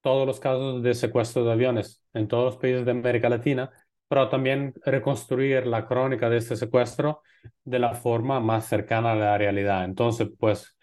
todos 0.00 0.26
los 0.26 0.40
casos 0.40 0.82
de 0.82 0.94
secuestro 0.94 1.44
de 1.44 1.52
aviones 1.52 2.02
en 2.14 2.28
todos 2.28 2.44
los 2.46 2.56
países 2.58 2.84
de 2.84 2.90
América 2.92 3.28
Latina, 3.28 3.70
pero 4.08 4.28
también 4.28 4.74
reconstruir 4.84 5.66
la 5.66 5.86
crónica 5.86 6.28
de 6.30 6.38
este 6.38 6.56
secuestro 6.56 7.22
de 7.64 7.78
la 7.78 7.94
forma 7.94 8.40
más 8.40 8.66
cercana 8.66 9.12
a 9.12 9.16
la 9.16 9.38
realidad. 9.38 9.84
Entonces, 9.84 10.28
pues 10.38 10.76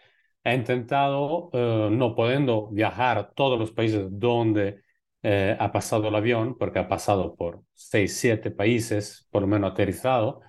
he 0.44 0.54
intentado, 0.56 1.50
eh, 1.54 1.90
no 1.92 2.16
pudiendo 2.16 2.70
viajar 2.70 3.18
a 3.18 3.30
todos 3.32 3.60
los 3.60 3.72
países 3.72 4.08
donde 4.10 4.82
eh, 5.24 5.56
ha 5.60 5.72
pasado 5.72 6.08
el 6.08 6.16
avión, 6.16 6.58
porque 6.58 6.80
ha 6.80 6.88
pasado 6.88 7.36
por 7.36 7.62
seis, 7.74 8.18
siete 8.18 8.52
países, 8.52 9.28
por 9.32 9.42
lo 9.42 9.48
menos 9.48 9.72
aterrizado, 9.72 10.42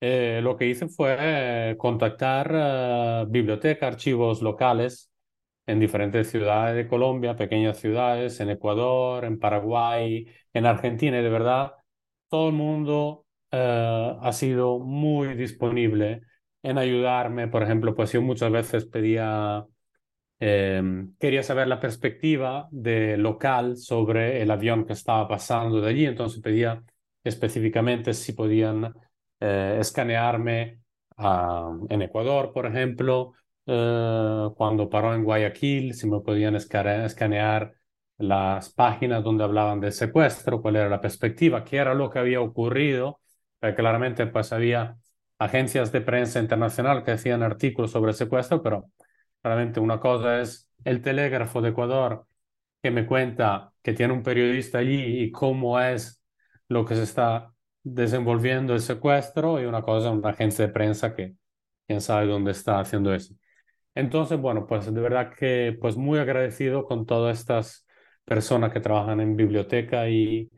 eh, 0.00 0.40
lo 0.42 0.56
que 0.56 0.66
hice 0.68 0.88
fue 0.88 1.76
contactar 1.78 3.26
bibliotecas, 3.28 3.88
archivos 3.92 4.42
locales 4.42 5.10
en 5.66 5.80
diferentes 5.80 6.30
ciudades 6.30 6.76
de 6.76 6.88
Colombia, 6.88 7.36
pequeñas 7.36 7.78
ciudades, 7.78 8.40
en 8.40 8.50
Ecuador, 8.50 9.24
en 9.24 9.38
Paraguay, 9.38 10.26
en 10.52 10.66
Argentina, 10.66 11.18
y 11.20 11.22
de 11.22 11.28
verdad, 11.30 11.74
todo 12.28 12.48
el 12.48 12.54
mundo 12.54 13.26
ha 13.52 14.32
sido 14.32 14.78
muy 14.78 15.34
disponible 15.34 16.22
en 16.62 16.78
ayudarme. 16.78 17.48
Por 17.48 17.62
ejemplo, 17.62 17.94
pues 17.94 18.12
yo 18.12 18.22
muchas 18.22 18.50
veces 18.52 18.86
pedía, 18.86 19.64
em, 20.38 21.14
quería 21.18 21.42
saber 21.42 21.68
la 21.68 21.80
perspectiva 21.80 22.68
de 22.70 23.16
local 23.16 23.76
sobre 23.76 24.42
el 24.42 24.50
avión 24.50 24.86
que 24.86 24.94
estaba 24.94 25.28
pasando 25.28 25.80
de 25.80 25.90
allí, 25.90 26.06
entonces 26.06 26.40
pedía 26.42 26.82
específicamente 27.24 28.14
si 28.14 28.32
podían 28.32 28.94
eh, 29.40 29.78
escanearme 29.80 30.80
en 31.90 32.02
Ecuador, 32.02 32.52
por 32.52 32.66
ejemplo, 32.66 33.34
eh, 33.66 34.48
cuando 34.56 34.88
paró 34.88 35.14
en 35.14 35.24
Guayaquil, 35.24 35.94
si 35.94 36.08
me 36.08 36.20
podían 36.20 36.56
escanear 36.56 37.74
las 38.18 38.72
páginas 38.72 39.22
donde 39.24 39.44
hablaban 39.44 39.80
del 39.80 39.92
secuestro, 39.92 40.60
cuál 40.62 40.76
era 40.76 40.88
la 40.88 41.00
perspectiva, 41.00 41.64
qué 41.64 41.76
era 41.78 41.94
lo 41.94 42.10
que 42.10 42.18
había 42.18 42.40
ocurrido. 42.40 43.20
claramente 43.76 44.26
pues 44.26 44.52
había 44.52 44.96
agencias 45.38 45.92
de 45.92 46.00
prensa 46.02 46.40
internacional 46.40 47.04
que 47.04 47.12
hacían 47.12 47.42
artículos 47.42 47.90
sobre 47.90 48.10
el 48.12 48.16
secuestro, 48.16 48.62
pero 48.62 48.90
realmente 49.42 49.80
una 49.80 50.00
cosa 50.00 50.40
es 50.40 50.68
el 50.84 51.02
telégrafo 51.02 51.60
de 51.62 51.70
Ecuador 51.70 52.26
que 52.82 52.90
me 52.90 53.06
cuenta 53.06 53.72
que 53.82 53.92
tiene 53.92 54.12
un 54.12 54.22
periodista 54.22 54.78
allí 54.78 55.22
y 55.22 55.30
cómo 55.30 55.80
es 55.80 56.22
lo 56.68 56.84
que 56.84 56.94
se 56.96 57.02
está 57.04 57.52
desenvolviendo 57.82 58.74
el 58.74 58.80
secuestro 58.80 59.60
y 59.60 59.66
una 59.66 59.82
cosa 59.82 60.10
una 60.10 60.30
agencia 60.30 60.66
de 60.66 60.72
prensa 60.72 61.14
que 61.14 61.34
quién 61.86 62.00
sabe 62.00 62.26
dónde 62.26 62.52
está 62.52 62.80
haciendo 62.80 63.14
eso. 63.14 63.34
Entonces, 63.94 64.38
bueno, 64.40 64.66
pues 64.66 64.92
de 64.92 65.00
verdad 65.00 65.32
que 65.34 65.76
pues 65.80 65.96
muy 65.96 66.18
agradecido 66.18 66.84
con 66.84 67.06
todas 67.06 67.38
estas 67.40 67.86
personas 68.24 68.72
que 68.72 68.80
trabajan 68.80 69.20
en 69.20 69.36
biblioteca 69.36 70.08
y 70.08 70.50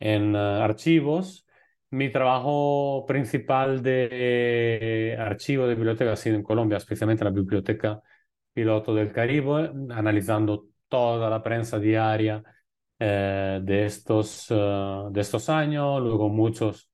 en 0.00 0.34
eh, 0.36 0.38
archivos 0.38 1.46
mi 1.92 2.10
trabajo 2.10 3.04
principal 3.06 3.82
de 3.82 5.14
archivo 5.18 5.66
de 5.66 5.74
biblioteca 5.74 6.12
ha 6.12 6.16
sido 6.16 6.36
en 6.36 6.42
Colombia, 6.42 6.78
especialmente 6.78 7.22
la 7.22 7.30
Biblioteca 7.30 8.00
Piloto 8.54 8.94
del 8.94 9.12
Caribe, 9.12 9.70
analizando 9.90 10.68
toda 10.88 11.28
la 11.28 11.42
prensa 11.42 11.78
diaria 11.78 12.42
eh, 13.02 13.60
de, 13.62 13.86
estos, 13.86 14.46
eh, 14.50 14.54
de 15.10 15.20
estos 15.20 15.48
años, 15.48 16.00
luego 16.02 16.28
muchos, 16.28 16.90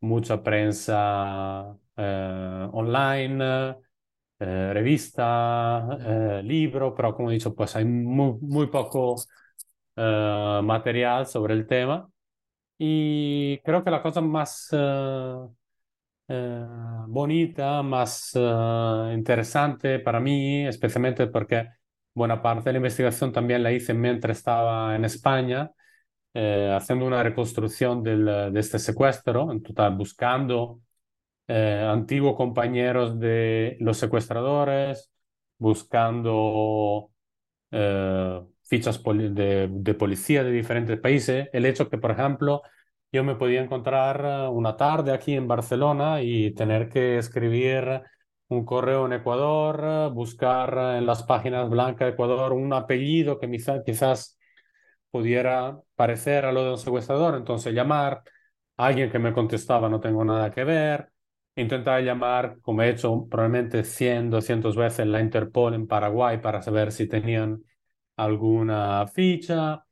mucha 0.00 0.42
prensa 0.42 1.76
eh, 1.96 2.68
online, 2.72 3.76
revista, 4.38 6.40
libro, 6.42 6.94
pero 6.94 7.14
como 7.14 7.30
he 7.30 7.34
dicho, 7.34 7.54
pues 7.54 7.76
hay 7.76 7.84
muy, 7.84 8.34
muy 8.40 8.66
poco 8.68 9.16
material 9.96 11.26
sobre 11.26 11.54
el 11.54 11.66
tema. 11.66 12.08
Y 12.78 13.58
creo 13.60 13.84
que 13.84 13.90
la 13.90 14.02
cosa 14.02 14.20
más 14.22 14.68
eh, 14.72 15.36
eh, 16.28 16.66
bonita, 17.08 17.82
más 17.82 18.32
eh, 18.34 19.12
interesante 19.14 19.98
para 20.00 20.20
mí, 20.20 20.66
especialmente 20.66 21.26
porque 21.28 21.68
buena 22.14 22.42
parte 22.42 22.70
de 22.70 22.74
la 22.74 22.78
investigación 22.78 23.32
también 23.32 23.62
la 23.62 23.72
hice 23.72 23.94
mientras 23.94 24.38
estaba 24.38 24.96
en 24.96 25.04
España, 25.04 25.70
haciendo 26.34 27.06
una 27.06 27.22
reconstrucción 27.22 28.02
de 28.02 28.52
este 28.58 28.78
secuestro, 28.78 29.52
en 29.52 29.62
total 29.62 29.96
buscando 29.96 30.80
antiguos 31.48 32.36
compañeros 32.36 33.18
de 33.20 33.76
los 33.80 33.98
secuestradores, 33.98 35.12
buscando 35.58 37.10
fichas 38.64 39.02
de, 39.02 39.68
de, 39.70 39.94
policía 39.94 40.42
de 40.44 40.50
diferentes 40.52 40.98
países. 41.00 41.48
El 41.52 41.66
hecho 41.66 41.88
que, 41.88 41.98
por 41.98 42.10
ejemplo, 42.12 42.62
yo 43.14 43.22
me 43.22 43.36
podía 43.36 43.62
encontrar 43.62 44.22
eh, 44.24 44.48
una 44.48 44.76
tarde 44.76 45.12
aquí 45.12 45.34
en 45.34 45.46
Barcelona 45.46 46.20
y 46.22 46.52
tener 46.52 46.88
que 46.88 47.18
escribir 47.18 48.02
un 48.48 48.64
correo 48.64 49.06
en 49.06 49.14
Ecuador, 49.14 50.12
buscar 50.12 50.96
en 50.96 51.06
las 51.06 51.22
páginas 51.24 51.68
blancas 51.70 52.06
de 52.06 52.12
Ecuador 52.14 52.52
un 52.52 52.72
apellido 52.72 53.38
que 53.38 53.50
quizás 53.50 54.38
pudiera 55.10 55.78
parecer 55.94 56.44
a 56.44 56.52
lo 56.52 56.64
de 56.64 56.70
un 56.72 56.78
secuestrador. 56.78 57.36
Entonces 57.36 57.74
llamar 57.74 58.22
a 58.76 58.86
alguien 58.86 59.10
que 59.10 59.18
me 59.18 59.32
contestaba 59.32 59.88
no 59.88 60.00
tengo 60.00 60.24
nada 60.24 60.50
que 60.50 60.64
ver. 60.64 61.10
Intentar 61.56 62.02
llamar, 62.02 62.58
como 62.62 62.82
he 62.82 62.90
hecho 62.90 63.26
probablemente 63.30 63.84
100, 63.84 64.30
200 64.30 64.76
veces, 64.76 65.06
la 65.06 65.20
Interpol 65.20 65.74
en 65.74 65.86
Paraguay 65.86 66.38
para 66.38 66.62
saber 66.62 66.90
si 66.92 67.08
tenían 67.08 67.62
alguna 68.16 69.06
ficha 69.06 69.84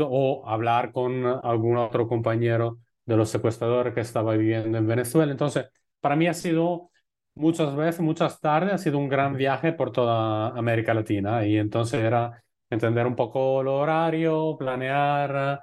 o 0.00 0.42
hablar 0.46 0.92
con 0.92 1.24
algún 1.26 1.76
otro 1.76 2.08
compañero 2.08 2.78
de 3.04 3.16
los 3.16 3.30
secuestradores 3.30 3.94
que 3.94 4.00
estaba 4.00 4.34
viviendo 4.36 4.76
en 4.78 4.86
Venezuela. 4.86 5.32
Entonces, 5.32 5.66
para 6.00 6.16
mí 6.16 6.26
ha 6.26 6.34
sido 6.34 6.89
muchas 7.34 7.74
veces, 7.76 8.00
muchas 8.00 8.40
tardes, 8.40 8.72
ha 8.74 8.78
sido 8.78 8.98
un 8.98 9.08
gran 9.08 9.36
viaje 9.36 9.72
por 9.72 9.92
toda 9.92 10.48
América 10.48 10.94
Latina 10.94 11.46
y 11.46 11.56
entonces 11.56 12.00
era 12.02 12.42
entender 12.70 13.06
un 13.06 13.16
poco 13.16 13.60
el 13.60 13.68
horario, 13.68 14.56
planear 14.58 15.60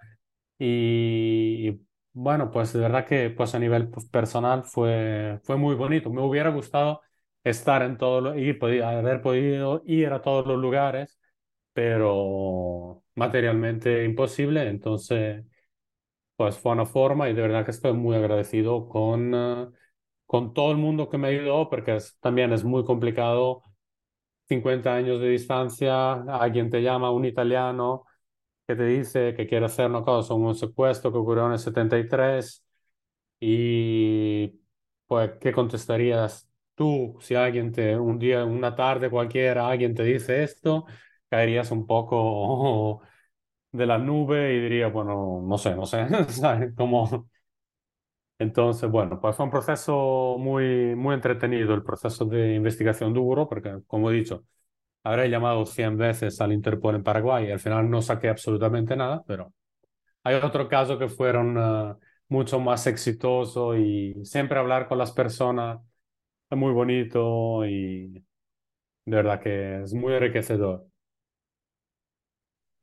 y, 0.60 1.80
bueno, 2.14 2.52
pues 2.52 2.74
de 2.74 2.80
verdad 2.80 3.06
que 3.06 3.30
pues 3.30 3.54
a 3.56 3.60
nivel 3.60 3.90
pues, 3.90 4.08
personal 4.08 4.64
fue, 4.66 5.40
fue 5.44 5.58
muy 5.58 5.76
bonito. 5.76 6.10
Me 6.12 6.22
hubiera 6.22 6.50
gustado 6.50 7.02
estar 7.44 7.84
en 7.84 7.98
todo, 7.98 8.36
ir, 8.36 8.60
haber 8.84 9.22
podido 9.22 9.84
ir 9.86 10.12
a 10.14 10.22
todos 10.22 10.48
los 10.48 10.58
lugares 10.60 11.18
pero 11.74 13.04
materialmente 13.16 14.04
imposible. 14.04 14.68
Entonces, 14.68 15.46
pues 16.36 16.58
fue 16.58 16.74
una 16.74 16.86
forma 16.86 17.30
y 17.30 17.34
de 17.34 17.42
verdad 17.44 17.66
que 17.66 17.72
estoy 17.72 17.94
muy 17.94 18.16
agradecido 18.16 18.88
con, 18.90 19.34
con 20.28 20.54
todo 20.54 20.72
el 20.72 20.78
mundo 20.78 21.10
que 21.10 21.20
me 21.20 21.30
ayudó, 21.30 21.70
porque 21.70 22.00
también 22.22 22.54
es 22.54 22.66
muy 22.66 22.86
complicado. 22.86 23.64
50 24.50 24.96
años 24.96 25.20
de 25.22 25.30
distancia, 25.30 26.14
alguien 26.14 26.70
te 26.70 26.82
llama, 26.82 27.12
un 27.12 27.26
italiano, 27.26 28.06
que 28.68 28.76
te 28.76 28.86
dice 28.86 29.34
que 29.36 29.48
quiere 29.48 29.66
hacer 29.68 29.88
una 29.90 30.04
cosa, 30.04 30.34
un 30.36 30.56
secuestro 30.56 31.12
que 31.12 31.18
ocurrió 31.20 31.48
en 31.48 31.54
el 31.54 31.60
73, 31.60 32.66
y 33.40 34.60
pues, 35.08 35.32
¿qué 35.42 35.52
contestarías 35.54 36.50
tú 36.76 37.18
si 37.22 37.36
alguien 37.36 37.72
te, 37.72 37.98
un 37.98 38.20
día, 38.20 38.46
una 38.46 38.76
tarde 38.76 39.10
cualquiera, 39.10 39.70
alguien 39.70 39.96
te 39.96 40.04
dice 40.04 40.44
esto? 40.44 40.86
caerías 41.30 41.72
un 41.72 41.86
poco 41.88 43.02
de 43.72 43.86
la 43.86 43.98
nube 43.98 44.54
y 44.56 44.62
diría, 44.62 44.88
bueno, 44.90 45.42
no 45.44 45.58
sé, 45.58 45.76
no 45.76 45.86
sé, 45.86 46.08
¿sabes? 46.30 46.74
Como... 46.76 47.30
Entonces, 48.40 48.90
bueno, 48.92 49.20
pues 49.20 49.36
fue 49.36 49.46
un 49.46 49.52
proceso 49.52 50.38
muy, 50.40 50.96
muy 50.96 51.16
entretenido, 51.16 51.74
el 51.74 51.84
proceso 51.84 52.26
de 52.26 52.54
investigación 52.56 53.14
duro, 53.14 53.50
porque, 53.50 53.80
como 53.88 54.12
he 54.12 54.14
dicho, 54.14 54.46
habré 55.04 55.30
llamado 55.30 55.66
100 55.66 55.98
veces 55.98 56.42
al 56.42 56.54
Interpol 56.54 56.96
en 56.96 57.04
Paraguay 57.04 57.48
y 57.48 57.52
al 57.52 57.60
final 57.60 57.90
no 57.90 58.02
saqué 58.02 58.30
absolutamente 58.30 58.96
nada, 58.96 59.24
pero 59.28 59.54
hay 60.24 60.36
otro 60.36 60.68
caso 60.70 61.00
que 61.00 61.10
fueron 61.10 61.58
eh, 61.58 61.96
mucho 62.30 62.60
más 62.60 62.88
exitosos 62.88 63.78
y 63.78 64.16
siempre 64.26 64.60
hablar 64.60 64.88
con 64.88 64.98
las 65.00 65.12
personas 65.12 65.80
es 66.50 66.58
muy 66.58 66.74
bonito 66.74 67.66
y 67.66 68.14
de 69.06 69.16
verdad 69.18 69.42
que 69.42 69.84
es 69.84 69.94
muy 69.94 70.14
enriquecedor. 70.14 70.88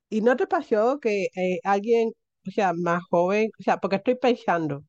¿Y 0.09 0.21
no 0.23 0.37
te 0.37 0.47
pasó 0.47 1.01
que 1.01 1.29
eh, 1.37 1.59
alguien, 1.65 2.11
o 2.47 2.51
sea, 2.51 2.73
más 2.75 3.03
joven, 3.11 3.51
o 3.59 3.63
sea, 3.63 3.79
porque 3.79 3.97
estoy 3.97 4.15
pensando, 4.17 4.85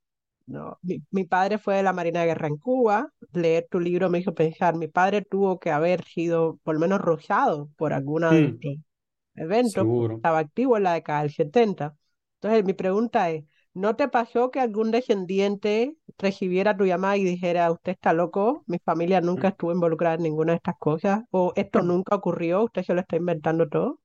No, 0.48 0.78
mi, 0.84 1.02
mi 1.12 1.24
padre 1.26 1.58
fue 1.58 1.76
de 1.78 1.84
la 1.84 1.92
Marina 1.94 2.20
de 2.22 2.28
Guerra 2.28 2.48
en 2.48 2.58
Cuba. 2.58 3.12
Leer 3.34 3.68
tu 3.70 3.80
libro 3.80 4.10
me 4.10 4.20
hizo 4.20 4.36
pensar, 4.36 4.76
mi 4.76 4.88
padre 4.88 5.24
tuvo 5.24 5.60
que 5.60 5.72
haber 5.72 6.04
sido 6.06 6.60
por 6.64 6.76
lo 6.76 6.82
menos 6.82 7.02
rozado 7.02 7.70
por 7.78 7.94
alguna 7.94 8.34
de 8.36 8.40
Mm, 8.42 8.60
estos 8.62 8.74
eventos, 9.36 9.90
estaba 10.18 10.40
activo 10.40 10.78
en 10.78 10.84
la 10.84 10.94
década 10.94 11.22
del 11.24 11.32
70. 11.34 11.96
Entonces, 12.36 12.66
mi 12.66 12.74
pregunta 12.74 13.30
es, 13.32 13.46
¿no 13.74 13.96
te 13.96 14.08
pasó 14.10 14.52
que 14.52 14.60
algún 14.62 14.92
descendiente 14.92 15.96
recibiera 16.20 16.78
tu 16.78 16.86
llamada 16.86 17.18
y 17.18 17.24
dijera, 17.26 17.72
usted 17.72 17.94
está 17.94 18.14
loco, 18.14 18.64
mi 18.68 18.80
familia 18.80 19.22
nunca 19.22 19.50
estuvo 19.50 19.72
involucrada 19.74 20.16
en 20.16 20.24
ninguna 20.24 20.54
de 20.54 20.58
estas 20.58 20.78
cosas? 20.80 21.24
¿O 21.32 21.54
esto 21.56 21.82
nunca 21.84 22.16
ocurrió, 22.16 22.64
usted 22.66 22.84
se 22.84 22.94
lo 22.96 23.02
está 23.02 23.18
inventando 23.18 23.70
todo? 23.70 24.00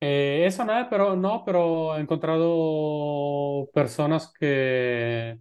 Eh, 0.00 0.44
eso 0.46 0.64
no, 0.64 0.88
pero 0.90 1.16
no, 1.16 1.42
pero 1.44 1.96
he 1.96 2.00
encontrado 2.00 3.68
personas 3.72 4.30
que 4.38 5.38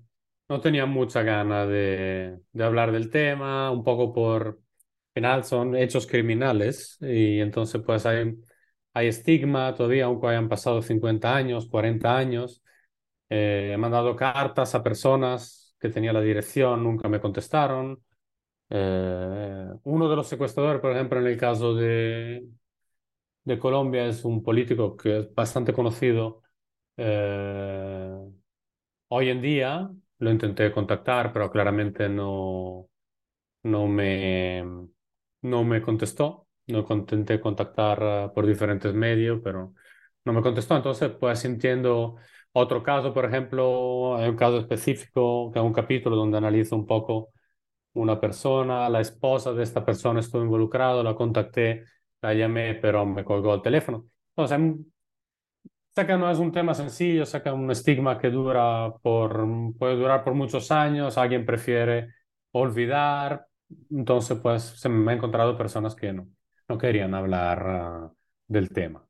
no 0.50 0.62
tenían 0.62 0.90
mucha 0.90 1.24
gana 1.24 1.66
de, 1.66 2.40
de 2.52 2.64
hablar 2.64 2.92
del 2.92 3.10
tema, 3.10 3.72
un 3.72 3.84
poco 3.84 4.14
por, 4.14 4.48
al 4.48 5.14
final 5.14 5.44
son 5.44 5.76
hechos 5.76 6.08
criminales 6.08 6.98
y 7.02 7.40
entonces 7.40 7.82
pues 7.86 8.06
hay, 8.06 8.36
hay 8.94 9.08
estigma 9.08 9.74
todavía, 9.76 10.06
aunque 10.06 10.28
hayan 10.28 10.50
pasado 10.50 10.82
50 10.82 11.36
años, 11.36 11.68
40 11.68 12.16
años. 12.18 12.62
Eh, 13.30 13.72
he 13.74 13.78
mandado 13.78 14.16
cartas 14.16 14.76
a 14.76 14.84
personas 14.84 15.76
que 15.80 15.90
tenía 15.90 16.14
la 16.14 16.22
dirección, 16.22 16.84
nunca 16.84 17.10
me 17.10 17.20
contestaron. 17.22 18.04
Eh, 18.70 19.68
uno 19.84 20.10
de 20.10 20.16
los 20.18 20.28
secuestradores, 20.28 20.82
por 20.82 20.92
ejemplo, 20.94 21.20
en 21.20 21.28
el 21.28 21.38
caso 21.38 21.76
de, 21.76 22.46
de 23.44 23.60
Colombia, 23.60 24.06
es 24.08 24.26
un 24.26 24.44
político 24.44 24.96
que 24.98 25.20
es 25.20 25.34
bastante 25.36 25.74
conocido. 25.74 26.42
Eh, 26.98 28.16
hoy 29.10 29.30
en 29.30 29.42
día 29.42 29.90
lo 30.20 30.32
intenté 30.32 30.72
contactar, 30.72 31.32
pero 31.34 31.52
claramente 31.52 32.10
no, 32.10 32.90
no 33.64 33.88
me, 33.88 34.64
no 35.42 35.64
me 35.64 35.82
contestó. 35.82 36.48
No 36.68 36.86
intenté 36.90 37.40
contactar 37.40 38.00
eh, 38.02 38.30
por 38.34 38.46
diferentes 38.48 38.94
medios, 38.94 39.40
pero 39.44 39.74
no 40.26 40.34
me 40.34 40.42
contestó. 40.42 40.76
Entonces, 40.76 41.12
pues 41.20 41.46
entiendo 41.46 42.16
otro 42.54 42.82
caso, 42.84 43.14
por 43.14 43.26
ejemplo, 43.26 44.18
hay 44.18 44.30
un 44.30 44.36
caso 44.38 44.58
específico, 44.60 45.52
que 45.52 45.60
es 45.60 45.66
un 45.66 45.74
capítulo 45.74 46.16
donde 46.16 46.38
analizo 46.38 46.76
un 46.76 46.86
poco 46.88 47.32
una 47.94 48.20
persona, 48.20 48.90
la 48.90 49.02
esposa 49.02 49.54
de 49.54 49.64
esta 49.64 49.86
persona 49.86 50.20
estuvo 50.20 50.44
involucrado, 50.44 51.04
la 51.04 51.16
contacté, 51.16 51.86
la 52.22 52.34
llamé, 52.34 52.76
pero 52.76 53.06
me 53.06 53.24
colgó 53.26 53.54
el 53.56 53.62
teléfono. 53.62 54.08
Entonces, 54.32 54.58
em, 54.58 54.86
que 56.04 56.18
no 56.18 56.30
es 56.30 56.40
un 56.40 56.52
tema 56.52 56.74
sencillo, 56.74 57.24
es 57.24 57.34
un 57.54 57.72
estigma 57.72 58.20
que 58.20 58.30
dura 58.30 58.94
por, 59.02 59.48
puede 59.78 59.96
durar 59.96 60.24
por 60.24 60.34
muchos 60.34 60.70
años, 60.72 61.18
alguien 61.18 61.46
prefiere 61.46 62.14
olvidar, 62.52 63.48
entonces 63.90 64.38
pues 64.42 64.64
se 64.64 64.90
me 64.90 65.12
han 65.12 65.18
encontrado 65.18 65.58
personas 65.58 65.96
que 65.96 66.12
no, 66.12 66.28
no 66.68 66.78
querían 66.78 67.14
hablar 67.14 67.64
ah, 67.66 68.12
del 68.48 68.70
tema. 68.70 69.08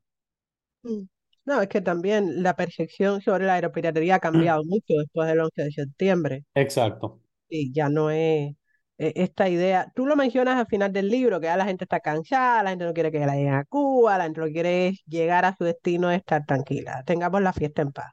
Mm. 0.82 1.02
No, 1.46 1.62
es 1.62 1.68
que 1.68 1.80
también 1.80 2.42
la 2.42 2.56
percepción 2.56 3.20
sobre 3.20 3.46
la 3.46 3.54
aeropiratería 3.54 4.16
ha 4.16 4.20
cambiado 4.20 4.64
mucho 4.64 4.94
después 4.98 5.28
del 5.28 5.40
11 5.40 5.62
de 5.62 5.70
septiembre. 5.70 6.44
Exacto. 6.54 7.20
Y 7.48 7.72
ya 7.72 7.88
no 7.88 8.10
es 8.10 8.52
esta 8.98 9.48
idea. 9.48 9.92
Tú 9.94 10.06
lo 10.06 10.16
mencionas 10.16 10.56
al 10.58 10.66
final 10.66 10.92
del 10.92 11.08
libro, 11.08 11.40
que 11.40 11.46
ya 11.46 11.56
la 11.56 11.64
gente 11.66 11.84
está 11.84 12.00
cansada, 12.00 12.62
la 12.62 12.70
gente 12.70 12.84
no 12.86 12.94
quiere 12.94 13.12
que 13.12 13.20
la 13.20 13.34
lleguen 13.36 13.54
a 13.54 13.64
Cuba, 13.64 14.18
la 14.18 14.24
gente 14.24 14.40
lo 14.40 14.46
quiere 14.48 14.88
es 14.88 15.02
llegar 15.06 15.44
a 15.44 15.54
su 15.56 15.64
destino 15.64 16.12
y 16.12 16.16
estar 16.16 16.44
tranquila. 16.46 17.02
Tengamos 17.06 17.42
la 17.42 17.52
fiesta 17.52 17.82
en 17.82 17.92
paz, 17.92 18.12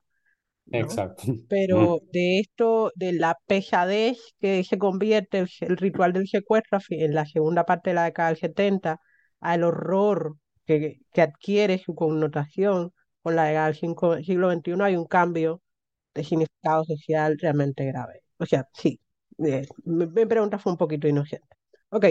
¿no? 0.65 0.81
Exacto. 0.81 1.23
Pero 1.47 2.01
de 2.11 2.39
esto, 2.39 2.91
de 2.95 3.13
la 3.13 3.37
pesadez 3.47 4.17
que 4.41 4.63
se 4.63 4.77
convierte 4.79 5.39
el, 5.39 5.49
el 5.61 5.77
ritual 5.77 6.13
del 6.13 6.27
secuestro 6.27 6.79
en 6.89 7.13
la 7.15 7.25
segunda 7.25 7.65
parte 7.65 7.91
de 7.91 7.95
la 7.95 8.05
década 8.05 8.29
del 8.29 8.37
70, 8.37 8.99
al 9.39 9.63
horror 9.63 10.37
que, 10.65 11.01
que 11.13 11.21
adquiere 11.21 11.77
su 11.79 11.95
connotación 11.95 12.91
con 13.21 13.35
la 13.35 13.45
década 13.45 13.67
del 13.67 13.75
cinco- 13.75 14.17
siglo 14.23 14.49
XXI, 14.49 14.85
hay 14.85 14.95
un 14.97 15.05
cambio 15.05 15.61
de 16.15 16.23
significado 16.23 16.83
social 16.85 17.37
realmente 17.39 17.85
grave. 17.85 18.21
O 18.37 18.45
sea, 18.45 18.67
sí, 18.73 18.99
eh, 19.39 19.67
mi, 19.85 20.25
pregunta 20.25 20.59
fue 20.59 20.71
un 20.71 20.77
poquito 20.77 21.07
inocente. 21.07 21.47
Ok, 21.89 22.05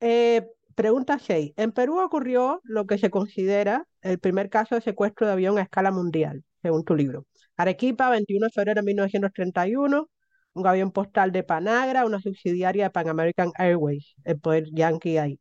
eh, 0.00 0.46
pregunta 0.74 1.18
6. 1.18 1.52
En 1.56 1.72
Perú 1.72 2.00
ocurrió 2.00 2.60
lo 2.64 2.86
que 2.86 2.98
se 2.98 3.10
considera 3.10 3.86
el 4.02 4.18
primer 4.18 4.48
caso 4.50 4.74
de 4.74 4.80
secuestro 4.80 5.26
de 5.26 5.34
avión 5.34 5.58
a 5.58 5.62
escala 5.62 5.90
mundial, 5.90 6.44
según 6.62 6.84
tu 6.84 6.94
libro. 6.94 7.26
Arequipa, 7.56 8.10
21 8.10 8.46
de 8.46 8.52
febrero 8.52 8.80
de 8.80 8.86
1931, 8.86 10.10
un 10.54 10.66
avión 10.66 10.90
postal 10.92 11.32
de 11.32 11.42
Panagra, 11.42 12.06
una 12.06 12.20
subsidiaria 12.20 12.84
de 12.84 12.90
Pan 12.90 13.08
American 13.08 13.52
Airways, 13.56 14.14
el 14.24 14.40
poder 14.40 14.64
yankee 14.72 15.18
ahí. 15.18 15.40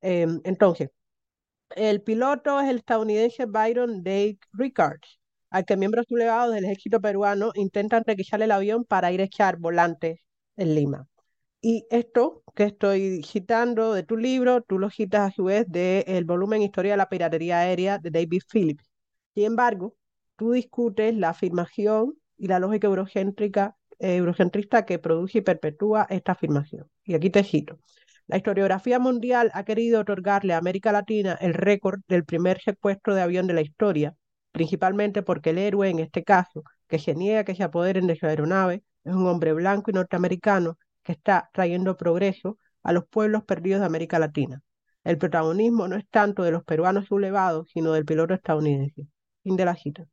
Em, 0.00 0.40
entonces, 0.44 0.90
el 1.76 2.02
piloto 2.02 2.60
es 2.60 2.68
el 2.70 2.76
estadounidense 2.78 3.46
Byron 3.46 4.02
Dave 4.02 4.38
Rickards, 4.52 5.20
al 5.50 5.64
que 5.64 5.76
miembros 5.76 6.06
sublevados 6.08 6.54
del 6.54 6.64
ejército 6.64 7.00
peruano 7.00 7.52
intentan 7.54 8.04
requisar 8.06 8.42
el 8.42 8.52
avión 8.52 8.84
para 8.84 9.12
ir 9.12 9.20
a 9.20 9.24
echar 9.24 9.56
volantes 9.58 10.20
en 10.56 10.74
Lima. 10.74 11.08
Y 11.60 11.86
esto 11.90 12.42
que 12.54 12.64
estoy 12.64 13.22
citando 13.22 13.94
de 13.94 14.02
tu 14.02 14.16
libro, 14.16 14.62
tú 14.62 14.78
lo 14.78 14.90
citas 14.90 15.32
a 15.32 15.34
su 15.34 15.44
vez 15.44 15.66
del 15.68 16.24
volumen 16.24 16.62
Historia 16.62 16.92
de 16.92 16.98
la 16.98 17.08
Piratería 17.08 17.60
Aérea 17.60 17.98
de 17.98 18.10
David 18.10 18.42
Phillips. 18.52 18.84
Sin 19.34 19.44
embargo, 19.44 19.96
tú 20.36 20.52
discutes 20.52 21.14
la 21.16 21.30
afirmación 21.30 22.14
y 22.36 22.48
la 22.48 22.58
lógica 22.58 22.86
eurocéntrica, 22.86 23.76
eh, 23.98 24.16
eurocentrista 24.16 24.84
que 24.84 24.98
produce 24.98 25.38
y 25.38 25.40
perpetúa 25.40 26.06
esta 26.10 26.32
afirmación. 26.32 26.88
Y 27.04 27.14
aquí 27.14 27.30
te 27.30 27.42
cito. 27.44 27.78
La 28.26 28.36
historiografía 28.36 28.98
mundial 28.98 29.50
ha 29.54 29.64
querido 29.64 30.00
otorgarle 30.00 30.54
a 30.54 30.58
América 30.58 30.92
Latina 30.92 31.36
el 31.40 31.54
récord 31.54 32.00
del 32.08 32.24
primer 32.24 32.60
secuestro 32.60 33.14
de 33.14 33.22
avión 33.22 33.46
de 33.46 33.54
la 33.54 33.60
historia, 33.60 34.14
principalmente 34.52 35.22
porque 35.22 35.50
el 35.50 35.58
héroe 35.58 35.88
en 35.90 35.98
este 35.98 36.24
caso, 36.24 36.62
que 36.88 36.98
se 36.98 37.14
niega 37.14 37.44
que 37.44 37.54
se 37.54 37.62
apoderen 37.62 38.06
de 38.06 38.16
su 38.16 38.26
aeronave, 38.26 38.82
es 39.04 39.14
un 39.14 39.26
hombre 39.26 39.52
blanco 39.52 39.90
y 39.90 39.94
norteamericano 39.94 40.78
que 41.02 41.12
está 41.12 41.50
trayendo 41.52 41.96
progreso 41.96 42.58
a 42.82 42.92
los 42.92 43.06
pueblos 43.06 43.44
perdidos 43.44 43.80
de 43.80 43.86
América 43.86 44.18
Latina. 44.18 44.62
El 45.04 45.18
protagonismo 45.18 45.86
no 45.88 45.96
es 45.96 46.08
tanto 46.10 46.42
de 46.42 46.50
los 46.50 46.64
peruanos 46.64 47.06
sublevados, 47.06 47.68
sino 47.72 47.92
del 47.92 48.04
piloto 48.06 48.34
estadounidense. 48.34 49.06
Fin 49.42 49.56
de 49.56 49.64
la 49.66 49.76
cita. 49.76 50.06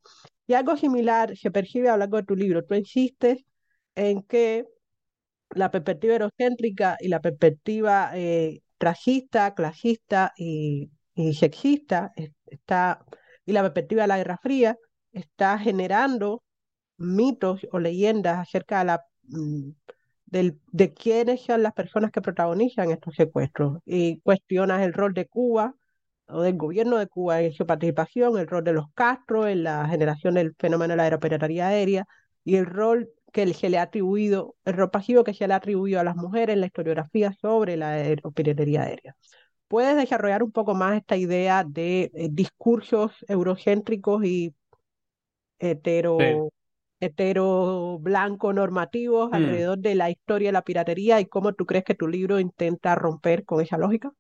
Y 0.48 0.54
algo 0.54 0.76
similar 0.76 1.38
se 1.38 1.52
percibe 1.52 1.90
a 1.90 1.98
lo 1.98 2.08
de 2.08 2.24
tu 2.24 2.36
libro. 2.36 2.66
Tú 2.66 2.76
insistes 2.76 3.46
en 3.96 4.24
que 4.24 4.66
la 5.52 5.72
perspectiva 5.72 6.14
eurocéntrica 6.14 6.98
y 7.00 7.08
la 7.10 7.22
perspectiva 7.22 8.12
eh, 8.16 8.62
racista, 8.80 9.54
clasista 9.54 10.34
y, 10.38 10.92
y 11.16 11.34
sexista 11.34 12.12
es- 12.16 12.32
está, 12.46 13.06
y 13.46 13.52
la 13.54 13.62
perspectiva 13.62 14.04
de 14.04 14.08
la 14.08 14.18
Guerra 14.18 14.38
Fría 14.42 14.78
está 15.12 15.58
generando 15.60 16.44
mitos 17.02 17.68
o 17.72 17.80
leyendas 17.80 18.40
acerca 18.40 19.06
mm, 19.28 19.72
de 20.26 20.94
quiénes 20.94 21.42
son 21.42 21.64
las 21.64 21.74
personas 21.74 22.12
que 22.12 22.22
protagonizan 22.22 22.92
estos 22.92 23.16
secuestros 23.16 23.80
y 23.86 24.20
cuestionas 24.22 24.82
el 24.82 24.94
rol 24.94 25.14
de 25.14 25.28
Cuba 25.28 25.76
o 26.28 26.42
del 26.42 26.58
gobierno 26.58 26.98
de 26.98 27.08
Cuba 27.08 27.42
en 27.42 27.54
su 27.54 27.66
participación, 27.66 28.38
el 28.38 28.48
rol 28.48 28.64
de 28.64 28.74
los 28.74 28.86
Castro 28.94 29.48
en 29.48 29.64
la 29.64 29.88
generación 29.88 30.36
del 30.36 30.56
fenómeno 30.58 30.94
de 30.94 30.98
la 30.98 31.04
aeropiratería 31.04 31.68
aérea 31.68 32.06
y 32.46 32.56
el 32.56 32.66
rol 32.66 33.10
que 33.34 33.54
se 33.54 33.70
le 33.70 33.78
ha 33.78 33.84
atribuido, 33.84 34.56
el 34.66 34.74
rol 34.76 34.90
pasivo 34.92 35.24
que 35.24 35.34
se 35.34 35.48
le 35.48 35.54
ha 35.54 35.58
atribuido 35.58 36.00
a 36.00 36.04
las 36.04 36.16
mujeres 36.16 36.54
en 36.54 36.62
la 36.62 36.68
historiografía 36.68 37.34
sobre 37.42 37.78
la 37.78 37.92
aeropiratería 37.92 38.84
aérea. 38.84 39.16
¿Puedes 39.68 39.96
desarrollar 39.96 40.44
un 40.44 40.52
poco 40.52 40.76
más 40.76 40.98
esta 40.98 41.16
idea 41.16 41.64
de 41.66 42.12
eh, 42.14 42.30
discursos 42.32 43.14
eurocéntricos 43.28 44.26
y 44.26 44.54
hetero. 45.62 46.50
Hetero 47.02 48.00
blanco 48.00 48.54
normativos 48.54 49.34
Mm. 49.34 49.34
alrededor 49.34 49.80
de 49.80 49.96
la 49.96 50.10
historia 50.12 50.50
de 50.50 50.54
la 50.54 50.64
piratería 50.64 51.20
y 51.22 51.28
cómo 51.28 51.54
tú 51.54 51.66
crees 51.68 51.86
que 51.86 51.96
tu 51.96 52.08
libro 52.10 52.40
intenta 52.40 52.96
romper 52.96 53.46
con 53.46 53.62
esa 53.62 53.78
lógica? 53.80 54.14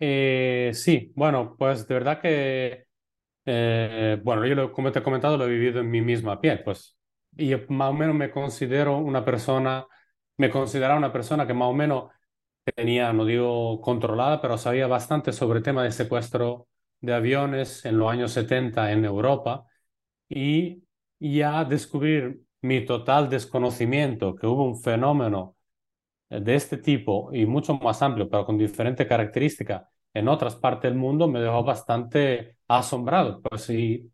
Eh, 0.00 0.72
sí, 0.74 1.12
bueno, 1.14 1.56
pues 1.58 1.86
de 1.88 1.94
verdad 1.94 2.20
que, 2.20 2.86
eh, 3.46 4.20
bueno, 4.24 4.46
yo 4.46 4.54
lo- 4.56 4.72
como 4.72 4.92
te 4.92 5.00
he 5.00 5.02
comentado, 5.02 5.36
lo 5.38 5.46
he 5.46 5.50
vivido 5.50 5.80
en 5.80 5.90
mi 5.90 6.02
misma 6.02 6.40
piel, 6.40 6.62
pues, 6.64 6.98
y 7.36 7.48
yo 7.50 7.58
más 7.68 7.90
o 7.90 7.94
menos 7.94 8.14
me 8.16 8.30
considero 8.30 8.98
una 8.98 9.24
persona, 9.24 9.86
me 10.38 10.50
consideraba 10.50 10.98
una 10.98 11.12
persona 11.12 11.46
que 11.46 11.54
más 11.54 11.68
o 11.68 11.74
menos 11.74 12.10
tenía, 12.76 13.12
no 13.14 13.24
digo 13.26 13.80
controlada, 13.82 14.40
pero 14.42 14.58
sabía 14.58 14.86
bastante 14.88 15.32
sobre 15.32 15.58
el 15.58 15.64
tema 15.64 15.84
de 15.84 15.92
secuestro 15.92 16.68
de 17.00 17.14
aviones 17.14 17.84
en 17.86 17.98
los 17.98 18.10
años 18.12 18.32
70 18.32 18.92
en 18.92 19.04
Europa 19.06 19.66
y 20.28 20.83
ya 21.32 21.64
descubrir 21.64 22.40
mi 22.62 22.84
total 22.84 23.28
desconocimiento 23.28 24.34
que 24.34 24.46
hubo 24.46 24.64
un 24.64 24.80
fenómeno 24.80 25.56
eh, 26.30 26.40
de 26.40 26.54
este 26.56 26.78
tipo 26.78 27.30
y 27.32 27.46
mucho 27.46 27.74
más 27.78 28.02
amplio, 28.02 28.28
pero 28.30 28.46
con 28.46 28.58
diferentes 28.58 29.06
características 29.06 29.84
en 30.14 30.28
otras 30.28 30.56
partes 30.56 30.90
del 30.90 30.98
mundo, 30.98 31.28
me 31.28 31.40
dejó 31.40 31.64
bastante 31.64 32.56
asombrado. 32.68 33.42
Pues, 33.42 33.70
y 33.70 34.10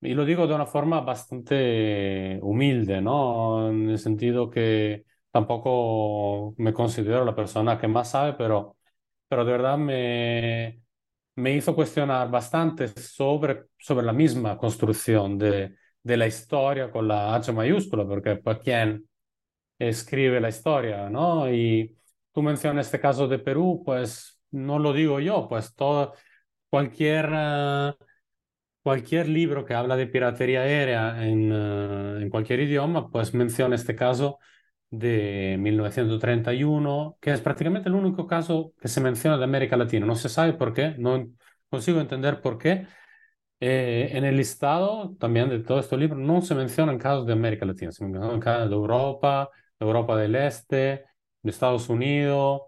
y 0.00 0.14
lo 0.14 0.24
digo 0.24 0.46
de 0.46 0.54
una 0.54 0.66
forma 0.66 1.00
bastante 1.00 2.38
humilde, 2.42 3.00
¿no? 3.00 3.68
En 3.70 3.90
el 3.90 3.98
sentido 3.98 4.48
que 4.50 5.04
tampoco 5.30 6.54
me 6.58 6.72
considero 6.72 7.24
la 7.24 7.34
persona 7.34 7.78
que 7.78 7.88
más 7.88 8.10
sabe, 8.10 8.34
pero, 8.34 8.76
pero 9.28 9.44
de 9.44 9.52
verdad 9.52 9.76
me, 9.78 10.82
me 11.36 11.54
hizo 11.54 11.74
cuestionar 11.74 12.30
bastante 12.30 12.88
sobre, 12.88 13.64
sobre 13.78 14.06
la 14.06 14.12
misma 14.12 14.56
construcción 14.58 15.36
de, 15.38 15.74
de 16.02 16.16
la 16.16 16.26
historia 16.26 16.90
con 16.90 17.08
la 17.08 17.34
H 17.34 17.52
mayúscula, 17.52 18.06
porque 18.06 18.36
pues 18.36 18.58
quién 18.58 19.08
escribe 19.78 20.40
la 20.40 20.48
historia, 20.50 21.10
¿no? 21.10 21.50
Y 21.52 21.96
tú 22.32 22.42
mencionas 22.42 22.86
este 22.86 23.00
caso 23.00 23.28
de 23.28 23.38
Perú, 23.40 23.82
pues 23.84 24.40
no 24.50 24.78
lo 24.78 24.92
digo 24.92 25.20
yo, 25.20 25.48
pues 25.48 25.74
todo, 25.74 26.14
cualquier... 26.70 27.30
eh, 27.32 27.94
cualquier 28.82 29.28
libro 29.28 29.64
que 29.64 29.74
habla 29.74 29.96
de 29.96 30.06
piratería 30.06 30.62
aérea 30.62 31.26
en, 31.26 31.50
eh, 31.52 32.22
en 32.22 32.30
cualquier 32.30 32.60
idioma, 32.60 33.10
pues 33.10 33.34
menciona 33.34 33.74
este 33.76 33.94
caso 33.96 34.38
de 34.90 35.56
1931, 35.60 37.18
que 37.20 37.32
es 37.32 37.40
prácticamente 37.40 37.88
el 37.88 37.94
único 37.94 38.26
caso 38.26 38.72
que 38.80 38.88
se 38.88 39.00
menciona 39.00 39.36
de 39.38 39.44
América 39.44 39.76
Latina. 39.76 40.06
No 40.06 40.14
se 40.16 40.28
sabe 40.28 40.54
por 40.54 40.72
qué, 40.72 40.94
no 40.98 41.26
consigo 41.70 42.00
entender 42.00 42.40
por 42.40 42.58
qué. 42.58 42.86
Eh, 43.60 44.10
en 44.12 44.24
el 44.24 44.36
listado 44.36 45.16
también 45.18 45.48
de 45.48 45.58
todos 45.60 45.84
estos 45.84 45.98
libros 45.98 46.18
no 46.20 46.40
se 46.42 46.54
mencionan 46.54 46.96
casos 46.98 47.26
de 47.26 47.32
América 47.32 47.66
Latina, 47.66 47.90
se 47.90 48.04
mencionan 48.04 48.38
casos 48.40 48.70
de 48.70 48.76
Europa, 48.76 49.50
de 49.78 49.86
Europa 49.86 50.16
del 50.16 50.36
Este, 50.36 51.04
de 51.42 51.50
Estados 51.50 51.88
Unidos, 51.88 52.62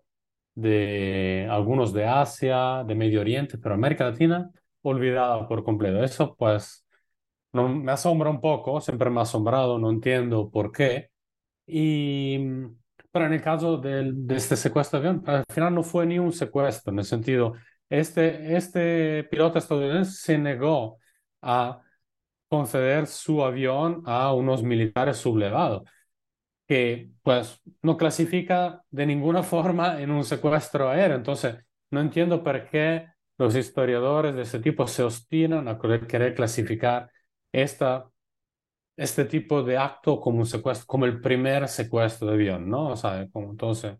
de 0.54 1.46
algunos 1.50 1.92
de 1.92 2.06
Asia, 2.06 2.84
de 2.84 2.94
Medio 2.94 3.20
Oriente, 3.20 3.58
pero 3.58 3.74
América 3.74 4.04
Latina 4.10 4.50
olvidada 4.82 5.46
por 5.48 5.64
completo. 5.64 6.02
Eso 6.02 6.34
pues 6.36 6.84
no, 7.52 7.68
me 7.68 7.92
asombra 7.92 8.30
un 8.30 8.40
poco, 8.40 8.80
siempre 8.80 9.10
me 9.10 9.20
ha 9.20 9.22
asombrado, 9.22 9.78
no 9.78 9.90
entiendo 9.90 10.50
por 10.50 10.72
qué. 10.72 11.10
Y, 11.66 12.38
pero 13.12 13.26
en 13.26 13.32
el 13.34 13.42
caso 13.42 13.78
de 13.78 14.14
este 14.30 14.56
secuestro 14.56 15.00
de 15.00 15.08
avión, 15.08 15.24
al 15.28 15.44
final 15.50 15.74
no 15.74 15.82
fue 15.82 16.06
ni 16.06 16.18
un 16.18 16.32
secuestro, 16.32 16.92
en 16.92 17.00
el 17.00 17.04
sentido, 17.04 17.54
este, 17.90 18.56
este 18.56 19.24
piloto 19.24 19.58
estadounidense 19.58 20.12
se 20.12 20.38
negó 20.38 20.98
a 21.42 21.82
conceder 22.48 23.06
su 23.06 23.44
avión 23.44 24.02
a 24.06 24.34
unos 24.34 24.62
militares 24.62 25.18
sublevados, 25.18 25.88
que 26.66 27.10
pues 27.22 27.60
no 27.82 27.96
clasifica 27.96 28.82
de 28.90 29.06
ninguna 29.06 29.42
forma 29.44 30.00
en 30.00 30.10
un 30.10 30.24
secuestro 30.24 30.88
aéreo. 30.90 31.16
Entonces, 31.16 31.56
no 31.90 32.00
entiendo 32.00 32.42
por 32.44 32.68
qué 32.70 33.06
los 33.38 33.56
historiadores 33.56 34.34
de 34.34 34.42
ese 34.42 34.60
tipo 34.60 34.86
se 34.86 35.02
obstinan 35.02 35.68
a 35.68 35.78
querer 35.78 36.34
clasificar 36.34 37.10
esta, 37.52 38.10
este 38.96 39.24
tipo 39.24 39.62
de 39.62 39.78
acto 39.78 40.20
como 40.20 40.38
un 40.40 40.46
secuestro, 40.46 40.86
como 40.86 41.06
el 41.06 41.20
primer 41.20 41.68
secuestro 41.68 42.28
de 42.28 42.34
avión, 42.34 42.68
¿no? 42.68 42.90
O 42.90 42.96
sea, 42.96 43.28
como 43.32 43.50
entonces. 43.50 43.96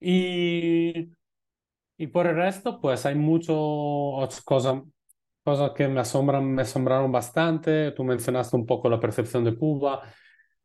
Y, 0.00 1.10
y 1.98 2.06
por 2.08 2.26
el 2.26 2.36
resto, 2.36 2.80
pues 2.80 3.06
hay 3.06 3.14
muchas 3.14 4.40
cosas, 4.44 4.82
cosas 5.42 5.70
que 5.72 5.88
me 5.88 6.00
asombran, 6.00 6.44
me 6.54 6.62
asombraron 6.62 7.10
bastante. 7.10 7.92
Tú 7.92 8.04
mencionaste 8.04 8.56
un 8.56 8.66
poco 8.66 8.88
la 8.88 9.00
percepción 9.00 9.44
de 9.44 9.56
Cuba. 9.56 10.02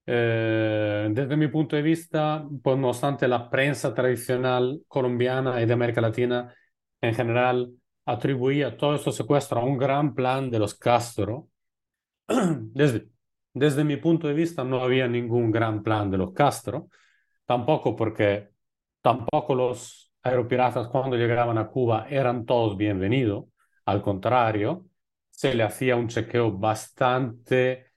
Eh, 0.05 1.09
desde 1.11 1.37
mi 1.37 1.47
punto 1.47 1.75
de 1.75 1.81
vista, 1.81 2.45
pues 2.63 2.77
no 2.77 2.89
obstante, 2.89 3.27
la 3.27 3.49
prensa 3.49 3.93
tradicional 3.93 4.81
colombiana 4.87 5.61
y 5.61 5.65
de 5.65 5.73
América 5.73 6.01
Latina 6.01 6.53
en 6.99 7.13
general 7.13 7.71
atribuía 8.05 8.75
todo 8.77 8.95
estos 8.95 9.15
secuestros 9.15 9.61
a 9.63 9.65
un 9.65 9.77
gran 9.77 10.13
plan 10.13 10.49
de 10.49 10.59
los 10.59 10.75
Castro. 10.75 11.47
Desde, 12.27 13.07
desde 13.53 13.83
mi 13.83 13.97
punto 13.97 14.27
de 14.27 14.33
vista 14.33 14.63
no 14.63 14.81
había 14.81 15.07
ningún 15.07 15.51
gran 15.51 15.83
plan 15.83 16.09
de 16.09 16.17
los 16.17 16.31
Castro, 16.33 16.89
tampoco 17.45 17.95
porque 17.95 18.49
tampoco 19.01 19.55
los 19.55 20.00
aeropiratas 20.23 20.87
cuando 20.87 21.17
llegaban 21.17 21.57
a 21.57 21.67
Cuba 21.67 22.07
eran 22.09 22.45
todos 22.45 22.77
bienvenidos, 22.77 23.45
al 23.85 24.01
contrario, 24.01 24.85
se 25.29 25.55
le 25.55 25.63
hacía 25.63 25.95
un 25.95 26.07
chequeo 26.07 26.51
bastante 26.51 27.87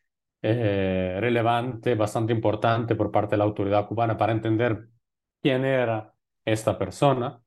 eh, 0.43 1.17
relevante, 1.21 1.95
bastante 1.95 2.33
importante 2.33 2.95
por 2.95 3.11
parte 3.11 3.33
de 3.33 3.39
la 3.39 3.45
autoridad 3.45 3.87
cubana 3.87 4.17
para 4.17 4.33
entender 4.33 4.89
quién 5.43 5.65
era 5.65 6.15
esta 6.45 6.79
persona. 6.79 7.41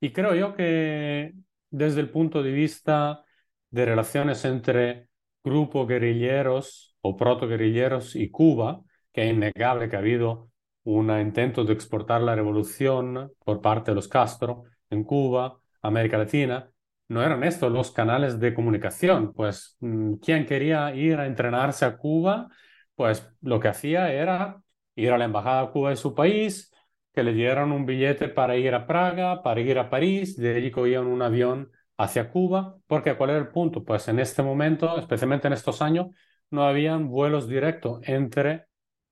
Y 0.00 0.12
creo 0.12 0.34
yo 0.34 0.54
que 0.54 1.34
desde 1.70 2.00
el 2.00 2.10
punto 2.10 2.42
de 2.42 2.52
vista 2.52 3.24
de 3.70 3.84
relaciones 3.86 4.44
entre 4.44 5.08
grupos 5.42 5.88
guerrilleros 5.88 6.96
o 7.00 7.16
protoguerrilleros 7.16 8.16
y 8.16 8.30
Cuba, 8.30 8.82
que 9.12 9.24
es 9.24 9.32
innegable 9.34 9.88
que 9.88 9.96
ha 9.96 10.00
habido 10.00 10.47
un 10.88 11.10
intento 11.20 11.64
de 11.64 11.74
exportar 11.74 12.22
la 12.22 12.34
revolución 12.34 13.30
por 13.44 13.60
parte 13.60 13.90
de 13.90 13.94
los 13.94 14.08
Castro 14.08 14.64
en 14.88 15.04
Cuba, 15.04 15.58
América 15.82 16.16
Latina, 16.16 16.70
no 17.08 17.22
eran 17.22 17.44
estos 17.44 17.70
los 17.70 17.90
canales 17.90 18.40
de 18.40 18.54
comunicación, 18.54 19.34
pues 19.34 19.76
mm, 19.80 20.14
quien 20.14 20.46
quería 20.46 20.94
ir 20.94 21.18
a 21.18 21.26
entrenarse 21.26 21.84
a 21.84 21.98
Cuba, 21.98 22.48
pues 22.94 23.28
lo 23.42 23.60
que 23.60 23.68
hacía 23.68 24.10
era 24.12 24.62
ir 24.94 25.12
a 25.12 25.18
la 25.18 25.26
embajada 25.26 25.66
de 25.66 25.70
Cuba 25.72 25.90
de 25.90 25.96
su 25.96 26.14
país, 26.14 26.72
que 27.14 27.22
le 27.22 27.34
dieron 27.34 27.70
un 27.72 27.84
billete 27.84 28.28
para 28.28 28.56
ir 28.56 28.74
a 28.74 28.86
Praga, 28.86 29.42
para 29.42 29.60
ir 29.60 29.78
a 29.78 29.90
París, 29.90 30.36
de 30.36 30.56
allí 30.56 30.70
cogían 30.70 31.06
un 31.06 31.20
avión 31.20 31.70
hacia 31.98 32.30
Cuba, 32.30 32.78
porque 32.86 33.14
¿cuál 33.14 33.30
era 33.30 33.38
el 33.40 33.48
punto? 33.48 33.84
Pues 33.84 34.08
en 34.08 34.20
este 34.20 34.42
momento, 34.42 34.98
especialmente 34.98 35.48
en 35.48 35.52
estos 35.52 35.82
años, 35.82 36.06
no 36.50 36.62
habían 36.64 37.08
vuelos 37.08 37.46
directos 37.46 38.00
entre 38.04 38.67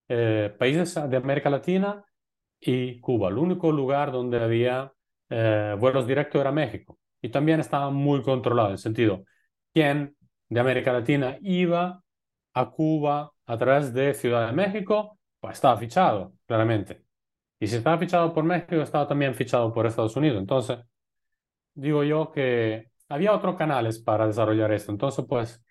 eh, 0.08 0.54
países 0.58 0.94
de 1.08 1.16
América 1.16 1.50
Latina 1.50 2.04
y 2.60 3.00
Cuba. 3.00 3.28
El 3.28 3.38
único 3.38 3.72
lugar 3.72 4.12
donde 4.12 4.42
había 4.42 4.92
eh, 5.28 5.76
vuelos 5.78 6.06
directos 6.06 6.40
era 6.40 6.52
México. 6.52 6.98
Y 7.20 7.28
también 7.30 7.60
estaba 7.60 7.90
muy 7.90 8.22
controlado, 8.22 8.68
en 8.68 8.72
el 8.72 8.78
sentido, 8.78 9.24
quién 9.72 10.16
de 10.48 10.60
América 10.60 10.92
Latina 10.92 11.38
iba 11.40 12.02
a 12.54 12.70
Cuba 12.70 13.32
a 13.46 13.58
través 13.58 13.92
de 13.92 14.14
Ciudad 14.14 14.46
de 14.46 14.52
México, 14.52 15.18
pues 15.40 15.54
estaba 15.54 15.76
fichado, 15.78 16.34
claramente. 16.46 17.02
Y 17.58 17.66
si 17.68 17.76
estaba 17.76 17.98
fichado 17.98 18.32
por 18.32 18.44
México, 18.44 18.76
estaba 18.76 19.06
también 19.08 19.34
fichado 19.34 19.72
por 19.72 19.86
Estados 19.86 20.16
Unidos. 20.16 20.38
Entonces, 20.38 20.78
digo 21.74 22.04
yo 22.04 22.32
que 22.32 22.90
había 23.08 23.34
otros 23.34 23.56
canales 23.56 23.98
para 23.98 24.26
desarrollar 24.26 24.72
esto. 24.72 24.92
Entonces, 24.92 25.24
pues, 25.28 25.62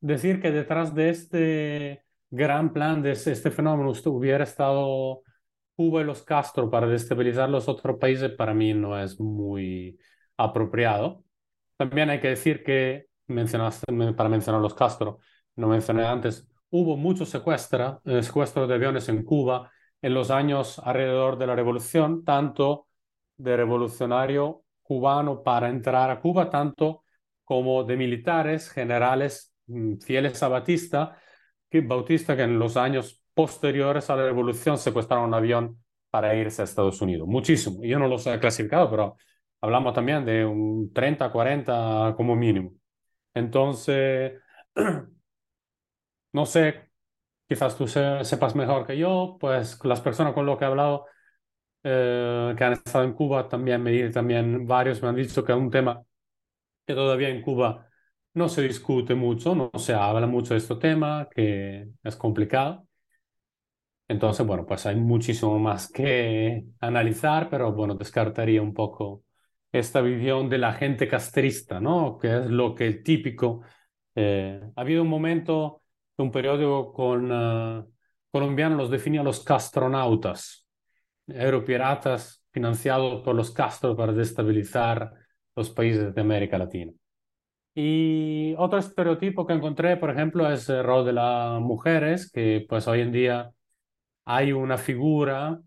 decir 0.00 0.40
que 0.40 0.50
detrás 0.50 0.94
de 0.94 1.10
este 1.10 2.03
gran 2.34 2.72
plan, 2.72 3.02
de 3.02 3.12
este 3.12 3.50
fenómeno, 3.50 3.90
usted 3.90 4.10
hubiera 4.10 4.44
estado 4.44 5.22
Cuba 5.76 6.02
y 6.02 6.04
los 6.04 6.22
Castro 6.22 6.70
para 6.70 6.86
destabilizar 6.86 7.48
los 7.48 7.68
otros 7.68 7.98
países, 7.98 8.30
para 8.32 8.54
mí 8.54 8.74
no 8.74 8.98
es 8.98 9.20
muy 9.20 9.98
apropiado. 10.36 11.24
También 11.76 12.10
hay 12.10 12.20
que 12.20 12.28
decir 12.28 12.62
que, 12.64 13.06
mencionaste, 13.26 13.86
para 14.16 14.28
mencionar 14.28 14.60
los 14.60 14.74
Castro, 14.74 15.18
no 15.56 15.68
mencioné 15.68 16.04
antes, 16.04 16.48
hubo 16.70 16.96
muchos 16.96 17.28
secuestros, 17.28 17.98
eh, 18.04 18.22
secuestros 18.22 18.68
de 18.68 18.74
aviones 18.74 19.08
en 19.08 19.24
Cuba 19.24 19.70
en 20.02 20.14
los 20.14 20.30
años 20.30 20.78
alrededor 20.80 21.38
de 21.38 21.46
la 21.46 21.56
revolución, 21.56 22.24
tanto 22.24 22.88
de 23.36 23.56
revolucionario 23.56 24.64
cubano 24.82 25.42
para 25.42 25.68
entrar 25.68 26.10
a 26.10 26.20
Cuba, 26.20 26.50
tanto 26.50 27.04
como 27.44 27.84
de 27.84 27.96
militares 27.96 28.70
generales 28.70 29.54
mm, 29.66 29.98
fieles 29.98 30.42
a 30.42 30.48
Batista, 30.48 31.16
Bautista 31.80 32.36
que 32.36 32.42
en 32.42 32.58
los 32.58 32.76
años 32.76 33.22
posteriores 33.34 34.10
a 34.10 34.16
la 34.16 34.24
revolución 34.24 34.78
secuestraron 34.78 35.26
un 35.28 35.34
avión 35.34 35.84
para 36.10 36.34
irse 36.34 36.62
a 36.62 36.64
Estados 36.64 37.00
Unidos. 37.00 37.26
Muchísimo. 37.28 37.82
Yo 37.84 37.98
no 37.98 38.08
los 38.08 38.26
he 38.26 38.38
clasificado, 38.38 38.90
pero 38.90 39.16
hablamos 39.60 39.94
también 39.94 40.24
de 40.24 40.44
un 40.44 40.92
30, 40.92 41.30
40 41.32 42.14
como 42.16 42.36
mínimo. 42.36 42.72
Entonces, 43.34 44.40
no 46.32 46.46
sé 46.46 46.84
quizás 47.48 47.76
tú 47.76 47.86
sepas 47.86 48.54
mejor 48.54 48.86
que 48.86 48.96
yo, 48.98 49.36
pues 49.40 49.78
las 49.84 50.00
personas 50.00 50.34
con 50.34 50.46
las 50.46 50.58
que 50.58 50.64
he 50.64 50.68
hablado 50.68 51.06
eh, 51.82 52.54
que 52.56 52.64
han 52.64 52.72
estado 52.74 53.04
en 53.04 53.12
Cuba 53.14 53.48
también 53.48 53.82
me 53.82 54.10
también 54.10 54.66
varios 54.66 55.02
me 55.02 55.08
han 55.08 55.16
dicho 55.16 55.44
que 55.44 55.52
es 55.52 55.58
un 55.58 55.70
tema 55.70 56.02
que 56.86 56.94
todavía 56.94 57.28
en 57.28 57.42
Cuba 57.42 57.88
no 58.34 58.48
se 58.48 58.62
discute 58.62 59.14
mucho, 59.14 59.54
no 59.54 59.70
se 59.78 59.94
habla 59.94 60.26
mucho 60.26 60.54
de 60.54 60.58
este 60.58 60.76
tema, 60.76 61.28
que 61.34 61.88
es 62.02 62.16
complicado. 62.16 62.86
Entonces, 64.08 64.46
bueno, 64.46 64.66
pues 64.66 64.84
hay 64.86 64.96
muchísimo 64.96 65.58
más 65.58 65.90
que 65.90 66.64
analizar, 66.80 67.48
pero 67.48 67.72
bueno, 67.72 67.94
descartaría 67.94 68.60
un 68.60 68.74
poco 68.74 69.22
esta 69.72 70.00
visión 70.02 70.48
de 70.48 70.58
la 70.58 70.72
gente 70.74 71.08
castrista, 71.08 71.80
¿no? 71.80 72.18
Que 72.18 72.38
es 72.38 72.46
lo 72.46 72.74
que 72.74 72.88
es 72.88 73.02
típico. 73.02 73.62
Eh, 74.14 74.60
ha 74.76 74.80
habido 74.80 75.02
un 75.02 75.08
momento 75.08 75.82
un 76.16 76.30
periódico 76.30 76.92
con, 76.92 77.30
uh, 77.32 77.90
colombiano 78.30 78.76
los 78.76 78.90
definía 78.90 79.22
los 79.22 79.42
castronautas, 79.42 80.66
aeropiratas 81.28 82.44
financiados 82.52 83.22
por 83.22 83.34
los 83.34 83.50
Castro 83.50 83.96
para 83.96 84.12
destabilizar 84.12 85.12
los 85.56 85.70
países 85.70 86.14
de 86.14 86.20
América 86.20 86.58
Latina. 86.58 86.92
Y 87.74 88.54
otro 88.56 88.78
estereotipo 88.78 89.46
que 89.46 89.52
encontré, 89.54 89.96
por 89.96 90.10
ejemplo, 90.10 90.50
es 90.50 90.68
el 90.68 90.84
rol 90.84 91.04
de 91.04 91.12
las 91.12 91.60
mujeres, 91.60 92.30
que 92.30 92.64
pues 92.68 92.86
hoy 92.86 93.00
en 93.00 93.12
día 93.12 93.50
hay 94.24 94.52
una 94.52 94.78
figura 94.78 95.60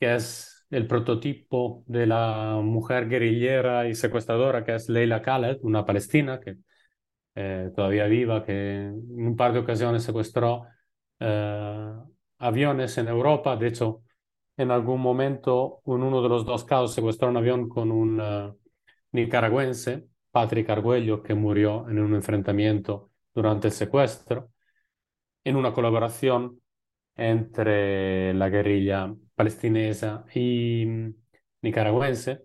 que 0.00 0.14
es 0.16 0.66
el 0.70 0.86
prototipo 0.86 1.84
de 1.86 2.06
la 2.06 2.60
mujer 2.62 3.08
guerrillera 3.08 3.88
y 3.88 3.94
secuestradora, 3.94 4.64
que 4.64 4.74
es 4.76 4.88
Leila 4.88 5.22
Khaled, 5.22 5.58
una 5.62 5.84
palestina 5.84 6.40
que 6.40 6.56
eh, 7.34 7.70
todavía 7.74 8.06
viva, 8.06 8.44
que 8.44 8.86
en 8.86 9.26
un 9.26 9.36
par 9.36 9.52
de 9.52 9.60
ocasiones 9.60 10.02
secuestró 10.02 10.66
eh, 11.20 11.92
aviones 12.38 12.98
en 12.98 13.08
Europa. 13.08 13.56
De 13.56 13.68
hecho, 13.68 14.02
en 14.56 14.70
algún 14.70 15.00
momento, 15.00 15.82
en 15.86 16.02
uno 16.02 16.22
de 16.22 16.28
los 16.28 16.44
dos 16.46 16.64
casos, 16.64 16.94
secuestró 16.94 17.28
un 17.28 17.36
avión 17.36 17.68
con 17.68 17.90
un 17.92 18.20
eh, 18.20 18.52
nicaragüense, 19.12 20.08
Patrick 20.30 20.68
Argüello, 20.70 21.22
que 21.22 21.34
murió 21.34 21.88
en 21.88 21.98
un 22.00 22.14
enfrentamiento 22.14 23.10
durante 23.34 23.68
el 23.68 23.72
secuestro, 23.72 24.50
en 25.44 25.56
una 25.56 25.72
colaboración 25.72 26.60
entre 27.16 28.34
la 28.34 28.48
guerrilla 28.48 29.14
palestinesa 29.34 30.24
y 30.34 30.86
mm, 30.86 31.14
nicaragüense. 31.62 32.44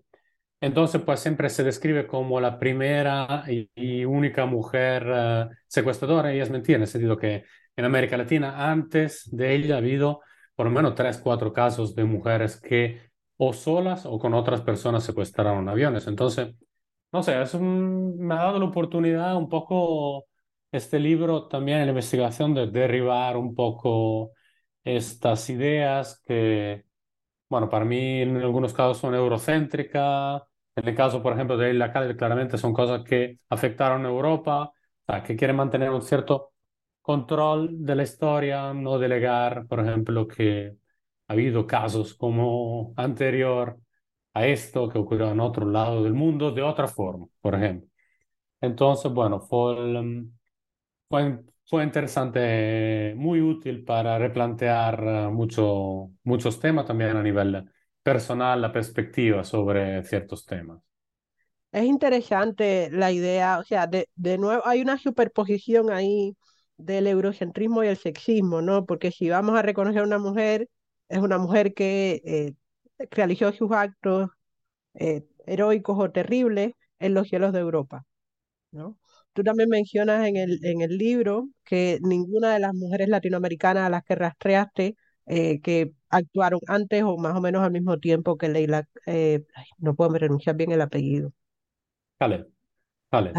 Entonces, 0.60 1.02
pues 1.02 1.20
siempre 1.20 1.50
se 1.50 1.64
describe 1.64 2.06
como 2.06 2.40
la 2.40 2.58
primera 2.58 3.44
y, 3.48 4.04
única 4.04 4.46
mujer 4.46 5.06
eh, 5.14 5.46
secuestradora, 5.68 6.34
y 6.34 6.40
es 6.40 6.50
mentira, 6.50 6.76
en 6.76 6.82
el 6.82 6.88
sentido 6.88 7.18
que 7.18 7.44
en 7.76 7.84
América 7.84 8.16
Latina, 8.16 8.70
antes 8.70 9.28
de 9.30 9.54
ella, 9.54 9.74
ha 9.76 9.78
habido 9.78 10.20
por 10.54 10.66
lo 10.66 10.72
menos 10.72 10.94
tres, 10.94 11.18
cuatro 11.18 11.52
casos 11.52 11.94
de 11.94 12.04
mujeres 12.04 12.60
que 12.60 13.00
o 13.36 13.52
solas 13.52 14.06
o 14.06 14.18
con 14.18 14.34
otras 14.34 14.62
personas 14.62 15.04
secuestraron 15.04 15.68
aviones. 15.68 16.06
Entonces, 16.06 16.54
no 17.14 17.22
sé, 17.22 17.40
es 17.42 17.54
me 17.54 18.34
ha 18.34 18.38
dado 18.38 18.58
la 18.58 18.64
oportunidad 18.66 19.36
un 19.36 19.48
poco 19.48 20.26
este 20.72 20.98
libro 20.98 21.46
también 21.48 21.78
en 21.78 21.86
la 21.86 21.90
investigación 21.92 22.54
de 22.54 22.66
derribar 22.66 23.36
un 23.36 23.54
poco 23.54 24.32
estas 24.82 25.48
ideas 25.50 26.20
que, 26.26 26.84
bueno, 27.48 27.70
para 27.70 27.84
mí 27.84 28.22
en 28.22 28.38
algunos 28.38 28.74
casos 28.74 28.98
son 28.98 29.14
eurocéntricas, 29.14 30.42
en 30.76 30.88
el 30.88 30.96
caso, 30.96 31.22
por 31.22 31.34
ejemplo, 31.34 31.56
de 31.56 31.74
la 31.74 31.92
calle, 31.92 32.16
claramente 32.16 32.58
son 32.58 32.72
cosas 32.74 33.04
que 33.04 33.38
afectaron 33.50 34.04
a 34.06 34.08
Europa, 34.08 34.72
que 35.26 35.36
quieren 35.36 35.56
mantener 35.56 35.90
un 35.90 36.02
cierto 36.02 36.52
control 37.02 37.84
de 37.84 37.94
la 37.96 38.02
historia, 38.04 38.74
no 38.74 38.98
delegar, 38.98 39.66
por 39.68 39.80
ejemplo, 39.80 40.26
que 40.28 40.76
ha 41.28 41.32
habido 41.34 41.66
casos 41.66 42.14
como 42.14 42.94
anterior 42.96 43.78
a 44.34 44.46
esto 44.46 44.88
que 44.88 44.98
ocurrió 44.98 45.30
en 45.32 45.40
otro 45.40 45.66
lado 45.66 46.02
del 46.04 46.14
mundo 46.14 46.50
de 46.52 46.62
otra 46.62 46.88
forma, 46.88 47.26
por 47.40 47.54
ejemplo. 47.54 47.88
Entonces, 48.60 49.12
bueno, 49.12 49.40
fue, 49.40 49.76
fue, 51.08 51.40
fue 51.66 51.84
interesante, 51.84 53.14
muy 53.16 53.40
útil 53.40 53.84
para 53.84 54.18
replantear 54.18 55.02
eh, 55.04 55.28
mucho, 55.30 56.10
muchos 56.24 56.60
temas 56.60 56.86
también 56.86 57.16
a 57.16 57.22
nivel 57.22 57.64
personal, 58.02 58.60
la 58.60 58.72
perspectiva 58.72 59.44
sobre 59.44 60.02
ciertos 60.04 60.44
temas. 60.46 60.80
Es 61.72 61.84
interesante 61.84 62.88
la 62.92 63.10
idea, 63.12 63.58
o 63.58 63.64
sea, 63.64 63.86
de, 63.88 64.08
de 64.14 64.38
nuevo 64.38 64.62
hay 64.66 64.80
una 64.80 64.96
superposición 64.98 65.90
ahí 65.90 66.36
del 66.76 67.06
eurocentrismo 67.08 67.82
y 67.82 67.88
el 67.88 67.96
sexismo, 67.96 68.62
¿no? 68.62 68.86
Porque 68.86 69.10
si 69.10 69.28
vamos 69.28 69.58
a 69.58 69.62
reconocer 69.62 70.02
a 70.02 70.04
una 70.04 70.18
mujer, 70.18 70.68
es 71.08 71.18
una 71.18 71.38
mujer 71.38 71.74
que 71.74 72.22
eh, 72.24 72.54
realizó 73.10 73.52
sus 73.52 73.70
actos 73.72 74.30
eh, 74.94 75.26
heroicos 75.46 75.98
o 75.98 76.10
terribles 76.10 76.72
en 76.98 77.14
los 77.14 77.28
cielos 77.28 77.52
de 77.52 77.60
Europa, 77.60 78.04
¿no? 78.72 78.98
Tú 79.32 79.42
también 79.42 79.68
mencionas 79.68 80.26
en 80.26 80.36
el, 80.36 80.64
en 80.64 80.80
el 80.82 80.96
libro 80.96 81.48
que 81.64 81.98
ninguna 82.02 82.54
de 82.54 82.60
las 82.60 82.74
mujeres 82.74 83.08
latinoamericanas 83.08 83.86
a 83.86 83.90
las 83.90 84.04
que 84.04 84.14
rastreaste 84.14 84.96
eh, 85.26 85.60
que 85.60 85.92
actuaron 86.08 86.60
antes 86.68 87.02
o 87.02 87.16
más 87.16 87.36
o 87.36 87.40
menos 87.40 87.62
al 87.64 87.72
mismo 87.72 87.98
tiempo 87.98 88.36
que 88.36 88.48
Leila, 88.48 88.88
no 89.78 89.94
puedo 89.94 90.12
pronunciar 90.12 90.54
bien 90.56 90.70
el 90.70 90.82
apellido. 90.82 91.32
Vale, 92.20 92.46
vale. 93.10 93.32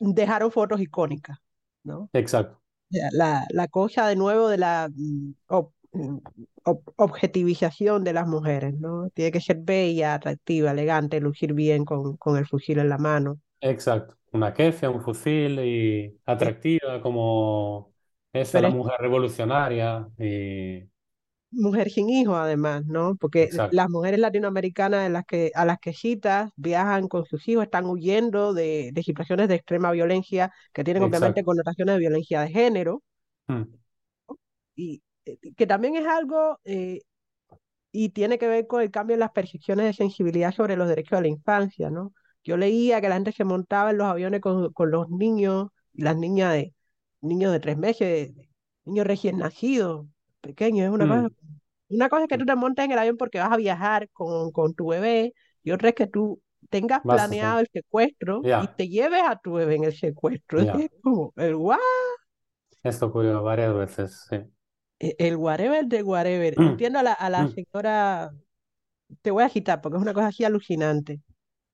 dejaron 0.00 0.50
fotos 0.50 0.80
icónicas. 0.80 1.38
¿no? 1.84 2.10
Exacto. 2.12 2.60
La, 2.90 3.44
la 3.50 3.68
cosa 3.68 4.08
de 4.08 4.16
nuevo 4.16 4.48
de 4.48 4.58
la 4.58 4.88
mm, 4.92 5.32
mm, 6.64 6.72
objetivización 6.96 8.04
de 8.04 8.12
las 8.12 8.26
mujeres, 8.26 8.74
¿no? 8.78 9.10
Tiene 9.10 9.32
que 9.32 9.40
ser 9.40 9.58
bella, 9.58 10.14
atractiva, 10.14 10.70
elegante, 10.70 11.20
lucir 11.20 11.52
bien 11.52 11.84
con, 11.84 12.16
con 12.16 12.36
el 12.36 12.46
fusil 12.46 12.78
en 12.78 12.88
la 12.88 12.98
mano. 12.98 13.38
Exacto. 13.60 14.16
Una 14.32 14.52
kefia, 14.52 14.90
un 14.90 15.00
fusil 15.00 15.60
y 15.60 16.18
atractiva 16.26 17.00
como 17.00 17.92
esa, 18.32 18.60
la 18.60 18.70
mujer 18.70 18.96
revolucionaria 18.98 20.08
y 20.18 20.82
mujer 21.54 21.90
sin 21.90 22.08
hijo, 22.10 22.36
además, 22.36 22.84
¿no? 22.86 23.16
Porque 23.16 23.48
las 23.70 23.88
mujeres 23.88 24.20
latinoamericanas 24.20 25.10
las 25.10 25.24
que, 25.24 25.52
a 25.54 25.64
las 25.64 25.78
que 25.78 25.92
citas 25.92 26.50
viajan 26.56 27.08
con 27.08 27.24
sus 27.24 27.46
hijos, 27.48 27.64
están 27.64 27.86
huyendo 27.86 28.52
de, 28.52 28.90
de 28.92 29.02
situaciones 29.02 29.48
de 29.48 29.54
extrema 29.56 29.90
violencia 29.92 30.52
que 30.72 30.84
tienen 30.84 31.02
obviamente 31.02 31.44
connotaciones 31.44 31.94
de 31.94 32.00
violencia 32.00 32.40
de 32.42 32.50
género. 32.50 33.02
Hmm. 33.46 33.62
Y 34.76 35.02
que 35.56 35.66
también 35.66 35.96
es 35.96 36.06
algo 36.06 36.60
eh, 36.64 37.00
y 37.92 38.10
tiene 38.10 38.38
que 38.38 38.48
ver 38.48 38.66
con 38.66 38.82
el 38.82 38.90
cambio 38.90 39.14
en 39.14 39.20
las 39.20 39.30
percepciones 39.30 39.86
de 39.86 39.92
sensibilidad 39.92 40.52
sobre 40.52 40.76
los 40.76 40.88
derechos 40.88 41.18
de 41.18 41.22
la 41.22 41.28
infancia, 41.28 41.90
¿no? 41.90 42.12
Yo 42.42 42.56
leía 42.56 43.00
que 43.00 43.08
la 43.08 43.14
gente 43.14 43.32
se 43.32 43.44
montaba 43.44 43.90
en 43.90 43.98
los 43.98 44.06
aviones 44.06 44.40
con, 44.40 44.72
con 44.72 44.90
los 44.90 45.08
niños 45.08 45.68
las 45.94 46.16
niñas 46.16 46.52
de 46.52 46.74
niños 47.20 47.52
de 47.52 47.60
tres 47.60 47.78
meses, 47.78 48.32
niños 48.84 49.06
recién 49.06 49.38
nacidos, 49.38 50.06
pequeños, 50.40 50.86
es 50.86 50.92
una 50.92 51.06
cosa 51.06 51.22
hmm. 51.22 51.54
Una 51.88 52.08
cosa 52.08 52.22
es 52.22 52.28
que 52.28 52.38
tú 52.38 52.46
te 52.46 52.56
montes 52.56 52.84
en 52.84 52.92
el 52.92 52.98
avión 52.98 53.16
porque 53.16 53.38
vas 53.38 53.52
a 53.52 53.56
viajar 53.56 54.08
con, 54.10 54.50
con 54.52 54.74
tu 54.74 54.88
bebé 54.88 55.34
y 55.62 55.70
otra 55.70 55.90
es 55.90 55.94
que 55.94 56.06
tú 56.06 56.40
tengas 56.70 57.02
planeado 57.02 57.60
el 57.60 57.68
secuestro 57.72 58.40
y 58.42 58.66
te 58.76 58.88
lleves 58.88 59.22
a 59.24 59.36
tu 59.36 59.52
bebé 59.52 59.76
en 59.76 59.84
el 59.84 59.94
secuestro. 59.94 60.58
Es 60.88 60.90
como 61.02 61.32
el 61.36 61.54
guau. 61.54 61.78
Esto 62.82 63.06
ocurrió 63.06 63.42
varias 63.42 63.74
veces, 63.74 64.26
sí. 64.28 64.36
E, 64.98 65.14
el 65.18 65.36
whatever 65.36 65.86
de 65.86 66.02
whatever. 66.02 66.54
Mm. 66.58 66.62
Entiendo 66.62 66.98
a 66.98 67.02
la, 67.02 67.12
a 67.12 67.30
la 67.30 67.44
mm. 67.44 67.54
señora, 67.54 68.32
te 69.22 69.30
voy 69.30 69.44
a 69.44 69.48
citar 69.48 69.80
porque 69.80 69.96
es 69.96 70.02
una 70.02 70.14
cosa 70.14 70.28
así 70.28 70.44
alucinante. 70.44 71.20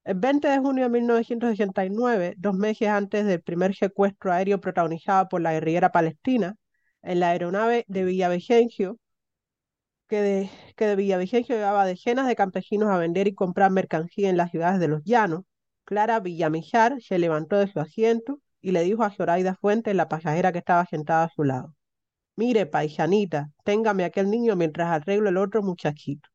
El 0.05 0.17
20 0.19 0.49
de 0.49 0.59
junio 0.59 0.85
de 0.85 0.91
1969, 0.91 2.35
dos 2.39 2.55
meses 2.57 2.89
antes 2.89 3.27
del 3.27 3.43
primer 3.43 3.75
secuestro 3.75 4.33
aéreo 4.33 4.61
protagonizado 4.61 5.29
por 5.29 5.41
la 5.43 5.53
guerrillera 5.53 5.93
palestina, 5.93 6.57
en 7.03 7.21
la 7.21 7.31
aeronave 7.31 7.85
de 7.89 8.05
Villavicencio, 8.05 8.99
que 10.09 10.23
de, 10.23 10.51
que 10.77 10.87
de 10.87 10.97
Villavicencio 10.97 11.55
llevaba 11.57 11.87
decenas 11.87 12.27
de 12.27 12.37
campesinos 12.37 12.89
a 12.91 12.99
vender 12.99 13.29
y 13.29 13.35
comprar 13.35 13.71
mercancía 13.71 14.29
en 14.29 14.37
las 14.37 14.51
ciudades 14.51 14.81
de 14.81 14.89
los 14.89 15.03
llanos, 15.05 15.45
Clara 15.85 16.21
Villamizar 16.21 17.01
se 17.01 17.19
levantó 17.19 17.59
de 17.59 17.69
su 17.69 17.81
asiento 17.81 18.41
y 18.61 18.73
le 18.73 18.83
dijo 18.83 19.03
a 19.05 19.11
Zoraida 19.11 19.57
Fuentes, 19.57 19.95
la 19.95 20.09
pasajera 20.09 20.53
que 20.53 20.59
estaba 20.59 20.87
sentada 20.87 21.25
a 21.25 21.31
su 21.31 21.45
lado, 21.45 21.75
Mire, 22.41 22.65
paisanita, 22.65 23.51
téngame 23.65 24.03
aquel 24.05 24.31
niño 24.31 24.57
mientras 24.57 24.89
arreglo 24.89 25.29
el 25.29 25.37
otro 25.37 25.63
muchachito. 25.63 26.27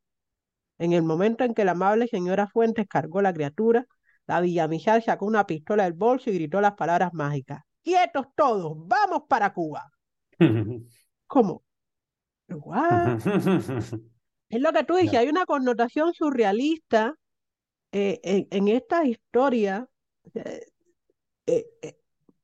En 0.77 0.93
el 0.93 1.01
momento 1.01 1.43
en 1.43 1.55
que 1.55 1.65
la 1.65 1.71
amable 1.71 2.07
señora 2.07 2.45
Fuentes 2.47 2.85
cargó 2.87 3.23
la 3.23 3.33
criatura, 3.33 3.87
la 4.27 4.39
Villamizar 4.39 5.01
sacó 5.01 5.25
una 5.25 5.47
pistola 5.47 5.85
del 5.85 5.93
bolso 5.93 6.29
y 6.29 6.35
gritó 6.35 6.61
las 6.61 6.73
palabras 6.73 7.11
mágicas. 7.13 7.63
¡Quietos 7.81 8.27
todos! 8.35 8.73
¡Vamos 8.85 9.23
para 9.27 9.51
Cuba! 9.51 9.83
¿Cómo? 11.25 11.63
Es 14.47 14.61
lo 14.61 14.71
que 14.71 14.83
tú 14.83 14.93
dices, 14.93 15.17
hay 15.17 15.27
una 15.27 15.47
connotación 15.47 16.13
surrealista 16.13 17.15
eh, 17.91 18.45
en, 18.51 18.67
esta 18.67 19.03
historia. 19.03 19.87
Eh, 20.35 20.61
eh, 21.47 21.97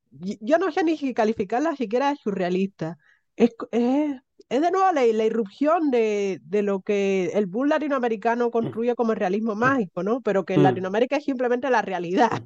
yo 0.10 0.58
no 0.58 0.72
sé 0.72 0.84
ni 0.84 0.98
si 0.98 1.14
calificarla 1.14 1.76
siquiera 1.76 2.10
de 2.10 2.16
surrealista. 2.16 2.98
Es, 3.42 3.56
es, 3.72 4.62
de 4.62 4.72
nuevo 4.72 4.92
la, 4.94 5.04
la 5.04 5.26
irrupción 5.26 5.90
de, 5.90 6.40
de, 6.44 6.62
lo 6.62 6.82
que 6.82 7.32
el 7.34 7.48
bull 7.48 7.70
latinoamericano 7.70 8.50
mm. 8.50 8.52
construye 8.52 8.96
como 8.96 9.16
realismo 9.16 9.56
mágico, 9.56 10.04
¿no? 10.04 10.22
Pero 10.22 10.46
que 10.46 10.54
en 10.54 10.60
mm. 10.60 10.64
Latinoamérica 10.64 11.18
es 11.18 11.24
simplemente 11.24 11.68
la 11.72 11.82
realidad. 11.82 12.44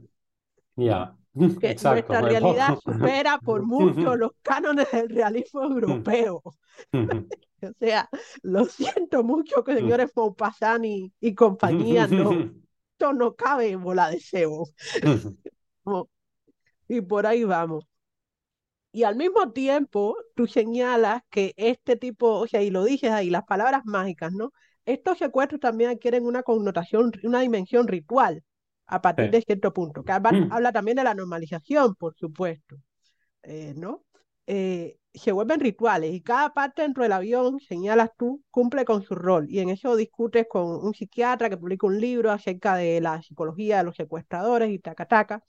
Ya. 0.75 1.15
Que 1.35 1.75
nuestra 1.83 2.21
realidad 2.21 2.77
supera 2.85 3.39
por 3.39 3.63
mucho 3.63 4.15
los 4.15 4.31
cánones 4.41 4.89
del 4.89 5.09
realismo 5.09 5.63
europeo. 5.63 6.41
O 6.93 7.73
sea, 7.77 8.09
lo 8.41 8.63
siento 8.63 9.21
mucho 9.21 9.61
que 9.65 9.75
señores 9.75 10.11
Maupassant 10.15 10.85
y, 10.85 11.35
compañía, 11.35 12.07
no, 12.07 12.31
esto 12.31 13.11
no 13.11 13.35
cabe 13.35 13.71
en 13.71 13.83
bola 13.83 14.11
de 14.11 14.21
cebo. 14.21 14.69
y 16.87 17.01
por 17.01 17.27
ahí 17.27 17.43
vamos. 17.43 17.85
Y 18.95 19.03
al 19.03 19.17
mismo 19.17 19.51
tiempo, 19.51 20.15
tú 20.35 20.47
señalas 20.47 21.21
que 21.29 21.53
este 21.57 21.97
tipo, 21.97 22.39
o 22.39 22.47
sea, 22.47 22.61
y 22.61 22.69
lo 22.69 22.85
dices 22.85 23.11
ahí, 23.11 23.29
las 23.29 23.43
palabras 23.43 23.81
mágicas, 23.83 24.31
¿no? 24.31 24.51
Estos 24.85 25.17
secuestros 25.17 25.59
también 25.59 25.89
adquieren 25.89 26.25
una 26.25 26.43
connotación, 26.43 27.11
una 27.23 27.41
dimensión 27.41 27.89
ritual, 27.89 28.41
a 28.87 29.01
partir 29.01 29.25
Sí. 29.25 29.31
de 29.31 29.41
cierto 29.41 29.73
punto. 29.73 30.01
Que 30.05 30.13
habla, 30.13 30.31
Mm. 30.31 30.51
habla 30.53 30.71
también 30.71 30.95
de 30.95 31.03
la 31.03 31.13
normalización, 31.13 31.95
por 31.95 32.15
supuesto, 32.15 32.77
eh, 33.43 33.73
¿no? 33.75 34.03
Eh, 34.47 34.97
se 35.13 35.33
vuelven 35.33 35.59
rituales 35.59 36.13
y 36.13 36.21
cada 36.21 36.53
parte 36.53 36.83
dentro 36.83 37.03
del 37.03 37.11
avión, 37.11 37.59
señalas 37.59 38.11
tú, 38.17 38.43
cumple 38.49 38.85
con 38.85 39.03
su 39.03 39.13
rol. 39.15 39.47
Y 39.49 39.59
en 39.59 39.69
eso 39.71 39.97
discutes 39.97 40.45
con 40.49 40.67
un 40.85 40.93
psiquiatra 40.93 41.49
que 41.49 41.57
publica 41.57 41.85
un 41.87 41.99
libro 41.99 42.31
acerca 42.31 42.75
de 42.77 43.01
la 43.01 43.21
psicología 43.21 43.79
de 43.79 43.83
los 43.83 43.95
secuestradores 43.97 44.69
y 44.69 44.79
taca 44.79 45.05
taca. 45.05 45.43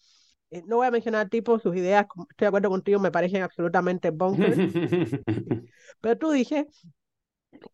Eh, 0.51 0.63
no 0.67 0.77
voy 0.77 0.87
a 0.87 0.91
mencionar 0.91 1.29
tipos, 1.29 1.63
sus 1.63 1.77
ideas, 1.77 2.07
estoy 2.31 2.45
de 2.45 2.47
acuerdo 2.49 2.71
contigo, 2.71 3.01
me 3.01 3.11
parecen 3.13 3.43
absolutamente 3.43 4.11
bonkers. 4.11 4.63
Pero 6.01 6.19
tú 6.19 6.31
dices 6.31 6.67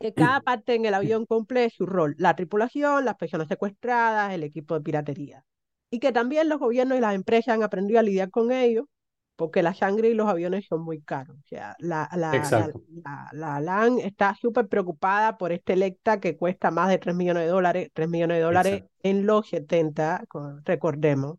que 0.00 0.14
cada 0.14 0.40
parte 0.40 0.74
en 0.74 0.84
el 0.86 0.94
avión 0.94 1.26
cumple 1.26 1.70
su 1.70 1.86
rol, 1.86 2.14
la 2.18 2.34
tripulación, 2.36 3.04
las 3.04 3.16
personas 3.16 3.48
secuestradas, 3.48 4.32
el 4.32 4.42
equipo 4.42 4.74
de 4.74 4.80
piratería. 4.82 5.44
Y 5.90 5.98
que 6.00 6.12
también 6.12 6.48
los 6.48 6.58
gobiernos 6.58 6.98
y 6.98 7.00
las 7.00 7.14
empresas 7.14 7.54
han 7.54 7.62
aprendido 7.62 8.00
a 8.00 8.02
lidiar 8.02 8.30
con 8.30 8.50
ello, 8.52 8.88
porque 9.36 9.62
la 9.62 9.74
sangre 9.74 10.08
y 10.08 10.14
los 10.14 10.28
aviones 10.28 10.66
son 10.66 10.82
muy 10.82 11.00
caros. 11.02 11.36
O 11.38 11.42
sea, 11.48 11.74
la, 11.78 12.08
la, 12.16 12.50
la, 12.50 12.68
la, 13.04 13.28
la 13.32 13.60
LAN 13.60 13.98
está 13.98 14.34
súper 14.34 14.68
preocupada 14.68 15.36
por 15.38 15.52
este 15.52 15.74
Electa 15.74 16.20
que 16.20 16.36
cuesta 16.36 16.70
más 16.70 16.88
de 16.88 16.98
3 16.98 17.14
millones 17.14 17.44
de 17.44 17.48
dólares, 17.50 17.90
3 17.92 18.08
millones 18.08 18.38
de 18.38 18.42
dólares 18.42 18.84
en 19.02 19.26
los 19.26 19.48
70, 19.48 20.24
con- 20.28 20.64
recordemos. 20.64 21.38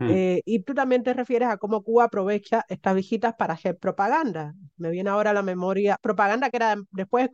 Mm. 0.00 0.10
Eh, 0.10 0.42
y 0.44 0.60
tú 0.60 0.74
también 0.74 1.02
te 1.02 1.14
refieres 1.14 1.48
a 1.48 1.56
cómo 1.56 1.82
Cuba 1.82 2.04
aprovecha 2.04 2.64
estas 2.68 2.94
visitas 2.94 3.34
para 3.36 3.54
hacer 3.54 3.78
propaganda. 3.78 4.54
Me 4.76 4.90
viene 4.90 5.10
ahora 5.10 5.30
a 5.30 5.34
la 5.34 5.42
memoria, 5.42 5.96
propaganda 6.02 6.50
que 6.50 6.56
era 6.58 6.76
después 6.90 7.28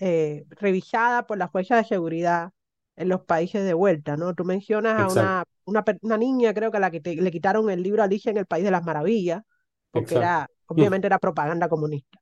eh, 0.00 0.44
revisada 0.50 1.26
por 1.26 1.38
las 1.38 1.50
fuerzas 1.50 1.78
de 1.82 1.88
seguridad 1.88 2.50
en 2.96 3.08
los 3.08 3.22
países 3.22 3.64
de 3.64 3.74
vuelta, 3.74 4.16
¿no? 4.16 4.34
Tú 4.34 4.44
mencionas 4.44 4.94
a 4.94 5.02
Exacto. 5.02 5.12
una, 5.12 5.44
una, 5.64 5.84
per- 5.84 5.98
una 6.02 6.16
niña, 6.16 6.54
creo 6.54 6.70
que 6.70 6.76
a 6.78 6.80
la 6.80 6.90
que 6.90 7.00
te- 7.00 7.16
le 7.16 7.30
quitaron 7.30 7.68
el 7.70 7.82
libro 7.82 8.02
Alicia 8.02 8.30
en 8.30 8.38
el 8.38 8.46
País 8.46 8.64
de 8.64 8.70
las 8.70 8.84
Maravillas, 8.84 9.42
porque 9.90 10.14
Exacto. 10.14 10.16
era, 10.16 10.48
obviamente 10.66 11.06
era 11.06 11.18
propaganda 11.18 11.68
comunista. 11.68 12.18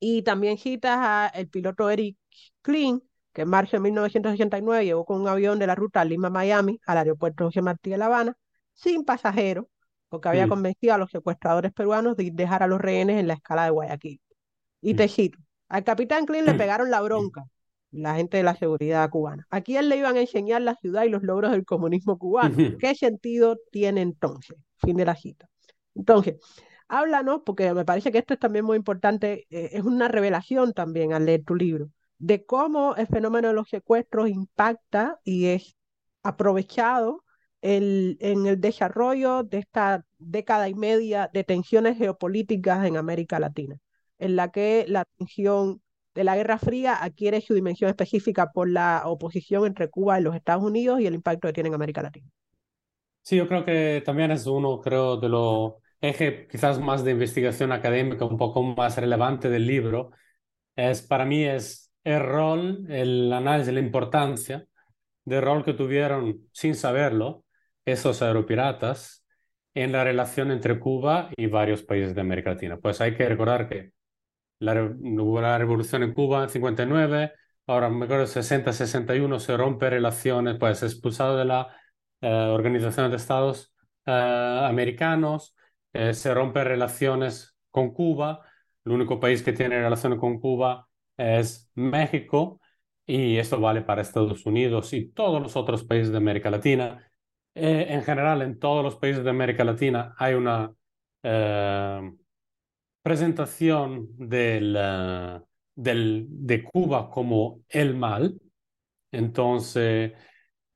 Y 0.00 0.22
también 0.22 0.58
citas 0.58 0.96
a 1.00 1.28
el 1.34 1.48
piloto 1.48 1.90
Eric 1.90 2.16
Klein, 2.62 3.02
que 3.32 3.42
en 3.42 3.48
marzo 3.48 3.76
de 3.76 3.80
1989 3.80 4.84
llegó 4.84 5.04
con 5.04 5.20
un 5.20 5.28
avión 5.28 5.58
de 5.58 5.66
la 5.66 5.74
ruta 5.74 6.04
Lima-Miami 6.04 6.80
al 6.86 6.98
aeropuerto 6.98 7.44
José 7.46 7.62
Martí 7.62 7.90
de 7.90 7.98
La 7.98 8.06
Habana, 8.06 8.36
sin 8.78 9.04
pasajeros, 9.04 9.66
porque 10.08 10.28
había 10.28 10.46
Mm. 10.46 10.50
convencido 10.50 10.94
a 10.94 10.98
los 10.98 11.10
secuestradores 11.10 11.72
peruanos 11.72 12.16
de 12.16 12.30
dejar 12.32 12.62
a 12.62 12.66
los 12.68 12.80
rehenes 12.80 13.18
en 13.20 13.26
la 13.28 13.34
escala 13.34 13.64
de 13.64 13.70
Guayaquil. 13.70 14.20
Y 14.80 14.94
Mm. 14.94 15.08
cito, 15.08 15.38
al 15.68 15.84
capitán 15.84 16.26
Klein 16.26 16.46
le 16.46 16.54
pegaron 16.54 16.90
la 16.90 17.00
bronca, 17.00 17.44
la 17.90 18.14
gente 18.16 18.36
de 18.38 18.42
la 18.44 18.56
seguridad 18.56 19.10
cubana. 19.10 19.46
¿A 19.50 19.60
quién 19.62 19.88
le 19.88 19.96
iban 19.96 20.16
a 20.16 20.20
enseñar 20.20 20.62
la 20.62 20.76
ciudad 20.76 21.04
y 21.04 21.08
los 21.10 21.22
logros 21.22 21.52
del 21.52 21.64
comunismo 21.64 22.18
cubano? 22.18 22.56
¿Qué 22.78 22.94
sentido 22.94 23.58
tiene 23.72 24.02
entonces? 24.02 24.56
Fin 24.78 24.96
de 24.96 25.04
la 25.06 25.16
cita. 25.16 25.48
Entonces, 25.94 26.36
háblanos, 26.88 27.42
porque 27.44 27.72
me 27.74 27.84
parece 27.84 28.12
que 28.12 28.18
esto 28.18 28.34
es 28.34 28.40
también 28.40 28.64
muy 28.64 28.76
importante, 28.76 29.46
eh, 29.50 29.70
es 29.72 29.82
una 29.84 30.08
revelación 30.08 30.72
también 30.72 31.12
al 31.12 31.26
leer 31.26 31.44
tu 31.44 31.54
libro, 31.56 31.90
de 32.18 32.44
cómo 32.46 32.96
el 32.96 33.06
fenómeno 33.06 33.48
de 33.48 33.54
los 33.54 33.68
secuestros 33.68 34.28
impacta 34.28 35.18
y 35.24 35.46
es 35.46 35.76
aprovechado 36.22 37.24
el- 37.62 38.16
en 38.20 38.46
el 38.46 38.60
desarrollo 38.60 39.42
de 39.44 39.58
esta 39.58 40.04
década 40.18 40.68
y 40.68 40.74
media 40.74 41.30
de 41.32 41.44
tensiones 41.44 41.98
geopolíticas 41.98 42.86
en 42.86 42.96
América 42.96 43.38
Latina, 43.40 43.76
en 44.18 44.36
la 44.36 44.50
que 44.50 44.84
la 44.88 45.04
tensión 45.18 45.82
de 46.14 46.24
la 46.24 46.36
Guerra 46.36 46.58
Fría 46.58 46.94
adquiere 47.02 47.40
su 47.40 47.54
dimensión 47.54 47.90
específica 47.90 48.50
por 48.52 48.68
la 48.68 49.02
oposición 49.06 49.66
entre 49.66 49.88
Cuba 49.90 50.18
y 50.18 50.22
los 50.22 50.34
Estados 50.36 50.64
Unidos 50.64 51.00
y 51.00 51.06
el 51.06 51.14
impacto 51.14 51.48
que 51.48 51.52
tiene 51.54 51.68
en 51.68 51.74
América 51.74 52.02
Latina. 52.02 52.28
Sí, 53.22 53.36
yo 53.36 53.46
creo 53.48 53.64
que 53.64 54.02
también 54.06 54.30
es 54.30 54.46
uno, 54.46 54.80
creo, 54.80 55.18
de 55.18 55.28
los 55.28 55.74
ejes 56.00 56.48
quizás 56.50 56.80
más 56.80 57.04
de 57.04 57.10
investigación 57.12 57.72
académica, 57.72 58.24
un 58.24 58.38
poco 58.38 58.62
más 58.62 58.96
relevante 58.96 59.50
del 59.50 59.66
libro. 59.66 60.10
Es, 60.76 61.02
para 61.02 61.24
mí 61.26 61.44
es 61.44 61.92
el 62.04 62.20
rol, 62.20 62.86
el 62.90 63.32
análisis, 63.32 63.72
la 63.74 63.80
importancia 63.80 64.66
del 65.24 65.42
rol 65.42 65.64
que 65.64 65.74
tuvieron, 65.74 66.48
sin 66.52 66.74
saberlo, 66.76 67.44
esos 67.92 68.22
aeropiratas 68.22 69.24
en 69.74 69.92
la 69.92 70.04
relación 70.04 70.50
entre 70.50 70.78
Cuba 70.80 71.30
y 71.36 71.46
varios 71.46 71.82
países 71.82 72.14
de 72.14 72.20
América 72.20 72.50
Latina. 72.50 72.78
Pues 72.78 73.00
hay 73.00 73.14
que 73.14 73.28
recordar 73.28 73.68
que 73.68 73.92
la, 74.60 74.74
la 74.74 75.58
revolución 75.58 76.02
en 76.02 76.14
Cuba 76.14 76.44
en 76.44 76.50
59, 76.50 77.32
ahora 77.66 77.88
me 77.88 78.04
acuerdo 78.06 78.26
60, 78.26 78.72
61 78.72 79.38
se 79.40 79.56
rompe 79.56 79.90
relaciones, 79.90 80.56
pues 80.58 80.82
expulsado 80.82 81.36
de 81.36 81.44
la 81.44 81.68
eh, 82.20 82.28
Organización 82.28 83.10
de 83.10 83.16
Estados 83.16 83.72
eh, 84.06 84.60
Americanos, 84.64 85.54
eh, 85.92 86.14
se 86.14 86.34
rompe 86.34 86.64
relaciones 86.64 87.56
con 87.70 87.92
Cuba, 87.92 88.42
el 88.84 88.92
único 88.92 89.20
país 89.20 89.42
que 89.42 89.52
tiene 89.52 89.80
relaciones 89.80 90.18
con 90.18 90.40
Cuba 90.40 90.88
es 91.16 91.70
México 91.74 92.60
y 93.06 93.38
esto 93.38 93.60
vale 93.60 93.82
para 93.82 94.02
Estados 94.02 94.44
Unidos 94.46 94.92
y 94.92 95.10
todos 95.10 95.40
los 95.42 95.56
otros 95.56 95.84
países 95.84 96.10
de 96.10 96.18
América 96.18 96.50
Latina. 96.50 97.07
Eh, 97.60 97.86
en 97.94 98.02
general, 98.04 98.42
en 98.42 98.58
todos 98.58 98.84
los 98.84 98.96
países 98.96 99.24
de 99.24 99.30
América 99.30 99.64
Latina 99.64 100.14
hay 100.18 100.34
una 100.34 100.72
eh, 101.22 102.12
presentación 103.02 104.08
del, 104.18 104.76
eh, 104.78 105.40
del- 105.74 106.26
de 106.30 106.64
Cuba 106.64 107.10
como 107.10 107.62
el 107.68 107.96
mal. 107.96 108.40
Entonces, 109.12 110.12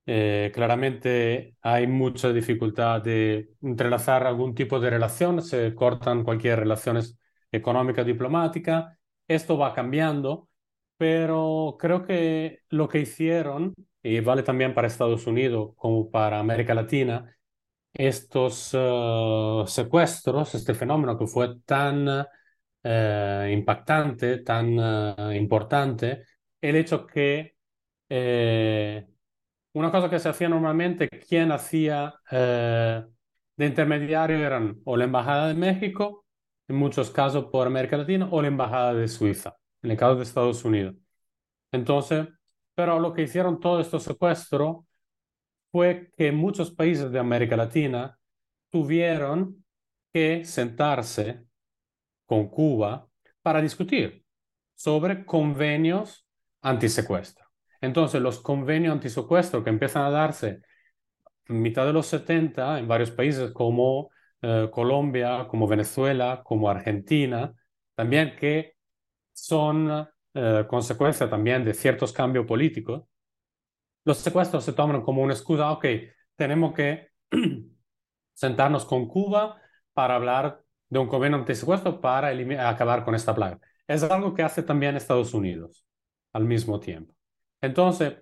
eh, 0.07 0.53
claramente 0.55 1.57
hay 1.63 1.87
mucha 1.89 2.33
dificultad 2.33 3.03
de 3.03 3.51
entrelazar 3.63 4.27
algún 4.27 4.55
tipo 4.55 4.81
de 4.81 4.91
relación, 4.91 5.43
se 5.43 5.75
cortan 5.75 6.25
cualquier 6.25 6.61
relaciones 6.61 7.19
económica, 7.53 8.05
diplomática. 8.05 8.99
Esto 9.29 9.59
va 9.59 9.75
cambiando, 9.75 10.49
pero 10.99 11.77
creo 11.81 12.05
que 12.07 12.61
lo 12.71 12.89
que 12.89 13.01
hicieron, 13.01 13.75
y 14.03 14.21
vale 14.21 14.43
también 14.43 14.75
para 14.75 14.89
Estados 14.89 15.27
Unidos 15.27 15.73
como 15.77 16.11
para 16.11 16.39
América 16.41 16.75
Latina, 16.75 17.37
estos 17.95 18.71
eh, 18.75 19.65
secuestros, 19.67 20.55
este 20.55 20.75
fenómeno 20.75 21.19
que 21.19 21.27
fue 21.27 21.59
tan 21.65 22.09
eh, 22.83 23.51
impactante, 23.53 24.39
tan 24.39 24.77
eh, 24.79 25.37
importante, 25.37 26.25
el 26.61 26.77
hecho 26.77 27.07
que 27.07 27.57
eh, 28.09 29.07
una 29.75 29.91
cosa 29.91 30.11
que 30.11 30.19
se 30.19 30.29
hacía 30.29 30.49
normalmente, 30.49 31.09
quien 31.09 31.53
hacía 31.53 32.15
eh, 32.31 33.05
de 33.57 33.67
intermediario 33.67 34.39
eran 34.39 34.81
o 34.85 34.97
la 34.97 35.05
Embajada 35.05 35.49
de 35.49 35.55
México, 35.55 36.27
en 36.69 36.77
muchos 36.77 37.11
casos 37.11 37.47
por 37.47 37.67
América 37.67 37.97
Latina, 37.97 38.29
o 38.31 38.43
la 38.43 38.49
Embajada 38.49 38.95
de 38.95 39.09
Suiza, 39.09 39.57
en 39.83 39.91
el 39.93 39.97
caso 39.97 40.17
de 40.17 40.23
Estados 40.25 40.65
Unidos. 40.65 40.95
Entonces, 41.73 42.29
pero 42.83 42.99
lo 42.99 43.13
que 43.13 43.23
hicieron 43.23 43.61
todos 43.61 43.87
estos 43.87 44.03
secuestros 44.03 44.79
fue 45.71 46.11
que 46.17 46.33
muchos 46.33 46.73
países 46.73 47.13
de 47.13 47.21
América 47.21 47.57
Latina 47.57 48.19
tuvieron 48.71 49.65
que 50.13 50.45
sentarse 50.45 51.45
con 52.27 52.49
Cuba 52.49 53.07
para 53.41 53.63
discutir 53.63 54.25
sobre 54.75 55.25
convenios 55.25 56.27
antisecuestro. 56.61 57.47
Entonces, 57.81 58.21
los 58.21 58.41
convenios 58.41 58.95
antisecuestro 58.95 59.63
que 59.63 59.71
empiezan 59.71 60.03
a 60.03 60.11
darse 60.11 60.63
en 61.47 61.63
mitad 61.63 61.87
de 61.87 61.93
los 61.93 62.09
70 62.09 62.81
en 62.81 62.89
varios 62.89 63.13
países 63.13 63.53
como 63.53 64.11
eh, 64.41 64.69
Colombia, 64.73 65.47
como 65.49 65.69
Venezuela, 65.69 66.43
como 66.45 66.69
Argentina, 66.69 67.55
también 67.95 68.35
que 68.35 68.75
son 69.33 70.09
eh, 70.35 70.65
consecuencia 70.69 71.29
también 71.29 71.65
de 71.65 71.75
ciertos 71.75 72.13
cambios 72.13 72.47
políticos, 72.47 73.05
los 74.05 74.19
secuestros 74.19 74.65
se 74.65 74.73
toman 74.73 75.03
como 75.03 75.23
una 75.23 75.35
excusa, 75.35 75.71
ok, 75.71 75.85
tenemos 76.37 76.75
que 76.75 77.09
sentarnos 78.35 78.85
con 78.85 79.07
Cuba 79.07 79.61
para 79.93 80.17
hablar 80.17 80.63
de 80.89 80.99
un 80.99 81.09
convenio 81.09 81.39
antisecuestro 81.39 82.01
para 82.01 82.29
acabar 82.69 83.05
con 83.05 83.15
esta 83.15 83.35
plaga. 83.35 83.59
Es 83.87 84.03
algo 84.03 84.35
que 84.35 84.43
hace 84.43 84.63
también 84.63 84.97
Estados 84.97 85.35
Unidos 85.35 85.87
al 86.33 86.45
mismo 86.45 86.81
tiempo. 86.81 87.15
Entonces, 87.61 88.15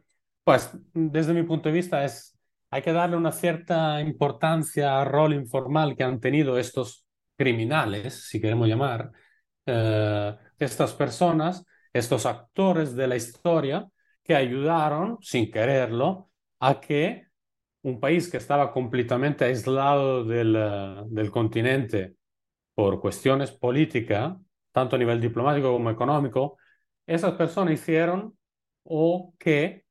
pues 0.45 0.71
desde 0.93 1.33
mi 1.35 1.43
punto 1.43 1.69
de 1.69 1.75
vista 1.75 2.05
es, 2.05 2.39
hay 2.71 2.83
que 2.83 2.93
darle 2.93 3.17
una 3.17 3.33
cierta 3.33 4.01
importancia 4.01 5.01
al 5.01 5.07
rol 5.07 5.35
informal 5.35 5.97
que 5.97 6.05
han 6.05 6.21
tenido 6.21 6.59
estos 6.59 7.07
criminales, 7.37 8.29
si 8.29 8.41
queremos 8.41 8.69
llamar, 8.69 9.11
eh, 9.67 10.37
estas 10.59 10.93
personas, 10.93 11.65
estos 11.93 12.27
actores 12.27 12.95
de 12.95 13.07
la 13.07 13.17
historia 13.17 13.89
que 14.23 14.35
ayudaron, 14.35 15.19
sin 15.21 15.51
quererlo, 15.51 16.31
a 16.61 16.81
que 16.81 17.27
un 17.83 17.99
país 17.99 18.29
que 18.29 18.37
estaba 18.37 18.73
completamente 18.73 19.45
aislado 19.45 20.25
del, 20.25 20.57
uh, 20.57 21.09
del 21.09 21.31
continente 21.31 22.17
por 22.75 23.01
cuestiones 23.01 23.51
políticas, 23.51 24.37
tanto 24.73 24.97
a 24.97 24.99
nivel 24.99 25.21
diplomático 25.21 25.73
como 25.73 25.91
económico, 25.91 26.59
esas 27.07 27.33
personas 27.35 27.75
hicieron 27.75 28.37
o 28.85 29.35
que 29.39 29.85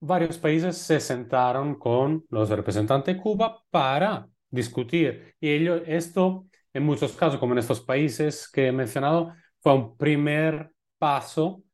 varios 0.00 0.38
países 0.38 0.76
se 0.78 1.00
sentaron 1.00 1.78
con 1.78 2.24
los 2.30 2.48
representantes 2.50 3.14
de 3.14 3.20
Cuba 3.20 3.62
para 3.70 4.28
discutir. 4.50 5.34
Y 5.40 5.50
ello, 5.50 5.76
esto, 5.86 6.46
en 6.72 6.84
muchos 6.84 7.12
casos, 7.12 7.38
como 7.38 7.52
en 7.52 7.58
estos 7.58 7.80
países 7.80 8.48
que 8.50 8.68
he 8.68 8.72
mencionado, 8.72 9.32
fue 9.60 9.74
un 9.74 9.96
primer 9.96 10.72
paso 11.00 11.64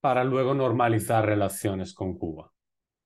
para 0.00 0.24
luego 0.24 0.54
normalizar 0.54 1.26
relaciones 1.26 1.92
con 1.92 2.16
Cuba. 2.16 2.52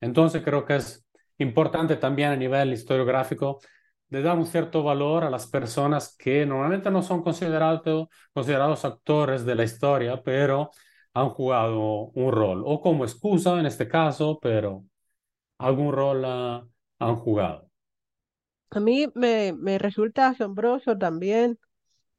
Entonces 0.00 0.42
creo 0.44 0.64
que 0.64 0.76
es 0.76 1.04
importante 1.38 1.96
también 1.96 2.30
a 2.30 2.36
nivel 2.36 2.72
historiográfico 2.72 3.60
de 4.08 4.22
dar 4.22 4.36
un 4.36 4.46
cierto 4.46 4.82
valor 4.82 5.24
a 5.24 5.30
las 5.30 5.46
personas 5.46 6.14
que 6.16 6.44
normalmente 6.44 6.90
no 6.90 7.02
son 7.02 7.22
considerados, 7.22 8.08
considerados 8.34 8.84
actores 8.84 9.44
de 9.46 9.54
la 9.54 9.64
historia, 9.64 10.22
pero 10.22 10.70
han 11.14 11.30
jugado 11.30 12.10
un 12.14 12.32
rol, 12.32 12.62
o 12.66 12.80
como 12.80 13.04
excusa 13.04 13.58
en 13.58 13.66
este 13.66 13.88
caso, 13.88 14.38
pero 14.40 14.84
algún 15.58 15.92
rol 15.92 16.24
uh, 16.24 16.70
han 16.98 17.16
jugado. 17.16 17.70
A 18.70 18.80
mí 18.80 19.06
me, 19.14 19.52
me 19.52 19.78
resulta 19.78 20.28
asombroso 20.28 20.96
también, 20.98 21.58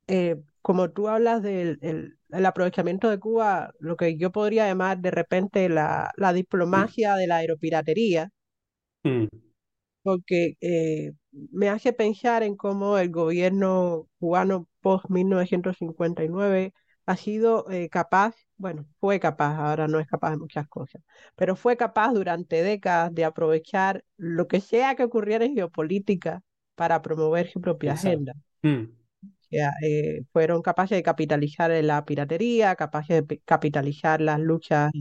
eh, 0.07 0.38
como 0.62 0.91
tú 0.91 1.07
hablas 1.09 1.41
del 1.43 1.80
el, 1.82 2.18
el 2.30 2.45
aprovechamiento 2.45 3.09
de 3.09 3.20
Cuba, 3.20 3.74
lo 3.80 3.95
que 3.97 4.18
yo 4.18 4.32
podría 4.32 4.68
llamar 4.68 4.99
de 4.99 5.12
repente 5.12 5.70
la, 5.70 6.12
la 6.18 6.34
diplomacia 6.34 7.16
de 7.16 7.28
la 7.28 7.38
aeropiratería, 7.38 8.32
Mm, 9.05 9.28
porque 10.03 10.57
eh, 10.62 11.14
me 11.32 11.70
hace 11.70 11.93
pensar 11.93 12.43
en 12.43 12.55
cómo 12.55 12.97
el 12.97 13.09
gobierno 13.12 14.07
cubano 14.20 14.68
post-1959 14.82 16.74
ha 17.05 17.18
sido 17.18 17.70
eh, 17.70 17.89
capaz, 17.89 18.36
bueno, 18.57 18.86
fue 18.99 19.20
capaz, 19.20 19.55
ahora 19.57 19.88
no 19.88 19.99
es 19.99 20.07
capaz 20.07 20.32
de 20.32 20.38
muchas 20.38 20.68
cosas, 20.68 21.01
pero 21.36 21.55
fue 21.55 21.78
capaz 21.78 22.14
durante 22.14 22.64
décadas 22.64 23.14
de 23.14 23.26
aprovechar 23.26 24.03
lo 24.18 24.47
que 24.47 24.62
sea 24.62 24.95
que 24.95 25.03
ocurriera 25.03 25.45
en 25.45 25.55
geopolítica 25.55 26.41
para 26.76 27.01
promover 27.01 27.49
su 27.51 27.62
propia 27.62 27.93
exacto. 27.93 27.93
agenda. 27.93 28.34
Mm, 28.64 28.86
Eh, 29.52 30.24
fueron 30.32 30.62
capaces 30.62 30.97
de 30.97 31.04
capitalizar 31.04 31.72
la 31.84 32.06
piratería, 32.06 32.76
capaces 32.76 33.18
de 33.18 33.24
pi- 33.24 33.39
capitalizar 33.45 34.22
las 34.22 34.39
luchas 34.39 34.91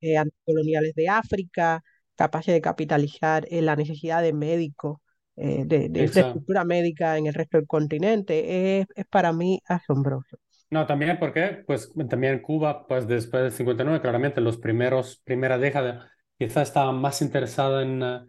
eh, 0.00 0.16
anticoloniales 0.18 0.94
de 0.94 1.08
África, 1.08 1.82
capaces 2.16 2.54
de 2.54 2.60
capitalizar 2.60 3.46
en 3.50 3.66
la 3.66 3.76
necesidad 3.76 4.22
de 4.22 4.32
médicos, 4.32 4.98
eh, 5.36 5.64
de, 5.66 5.88
de 5.88 6.00
infraestructura 6.02 6.64
médica 6.64 7.16
en 7.18 7.26
el 7.26 7.34
resto 7.34 7.56
del 7.58 7.66
continente. 7.66 8.80
Es, 8.80 8.86
es 8.94 9.06
para 9.06 9.32
mí 9.32 9.60
asombroso. 9.66 10.36
No, 10.70 10.86
también 10.86 11.18
porque, 11.20 11.62
pues, 11.66 11.92
también 12.08 12.40
Cuba, 12.40 12.86
pues, 12.86 13.06
después 13.06 13.42
del 13.44 13.52
59, 13.52 14.00
claramente 14.00 14.40
los 14.40 14.58
primeros, 14.58 15.18
primera 15.24 15.56
década, 15.58 16.10
quizá 16.38 16.62
estaba 16.62 16.90
más 16.92 17.22
interesada 17.22 17.82
en 17.82 18.02
eh, 18.02 18.20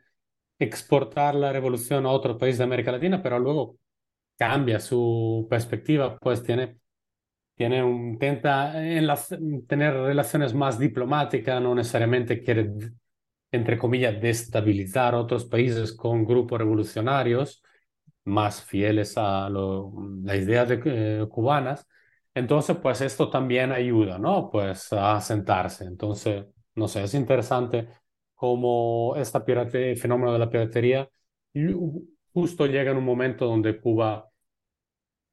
exportar 0.59 1.35
la 1.35 1.53
revolución 1.53 2.05
a 2.05 2.11
otros 2.11 2.37
países 2.37 2.59
de 2.59 2.65
América 2.65 2.91
Latina, 2.91 3.21
pero 3.23 3.39
luego 3.39 3.77
cambia 4.37 4.79
su 4.79 5.47
perspectiva, 5.49 6.17
pues 6.17 6.43
tiene, 6.43 6.77
tiene 7.55 7.83
un, 7.83 8.13
intenta 8.13 8.73
tener 9.67 9.93
relaciones 9.93 10.53
más 10.53 10.79
diplomáticas, 10.79 11.61
no 11.61 11.75
necesariamente 11.75 12.41
quiere, 12.43 12.71
entre 13.51 13.77
comillas, 13.77 14.21
destabilizar 14.21 15.15
otros 15.15 15.45
países 15.45 15.93
con 15.93 16.25
grupos 16.25 16.59
revolucionarios 16.59 17.63
más 18.25 18.61
fieles 18.63 19.17
a 19.17 19.49
las 19.49 20.37
ideas 20.37 20.69
de, 20.69 20.81
eh, 20.85 21.27
cubanas. 21.29 21.87
Entonces, 22.33 22.77
pues 22.77 23.01
esto 23.01 23.29
también 23.29 23.71
ayuda, 23.71 24.17
¿no? 24.19 24.49
Pues 24.51 24.91
a 24.93 25.21
sentarse. 25.21 25.85
Entonces, 25.85 26.45
no 26.75 26.87
sé, 26.87 27.03
es 27.03 27.13
interesante 27.13 27.87
cómo 28.35 29.15
este 29.15 29.95
fenómeno 29.95 30.33
de 30.33 30.39
la 30.39 30.49
piratería 30.49 31.09
justo 32.35 32.67
llega 32.67 32.91
en 32.91 32.97
un 32.97 33.05
momento 33.05 33.47
donde 33.47 33.81
Cuba 33.81 34.29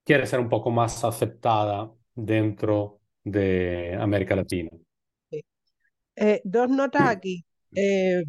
quiere 0.04 0.26
ser 0.26 0.40
un 0.40 0.48
poco 0.48 0.70
más 0.70 1.04
aceptada 1.04 1.90
dentro 2.14 3.00
de 3.24 3.96
América 4.00 4.36
Latina. 4.36 4.70
Sí. 5.30 5.44
Eh, 6.16 6.40
dos 6.44 6.68
notas 6.70 7.02
aquí. 7.08 7.44
Eh, 7.74 8.22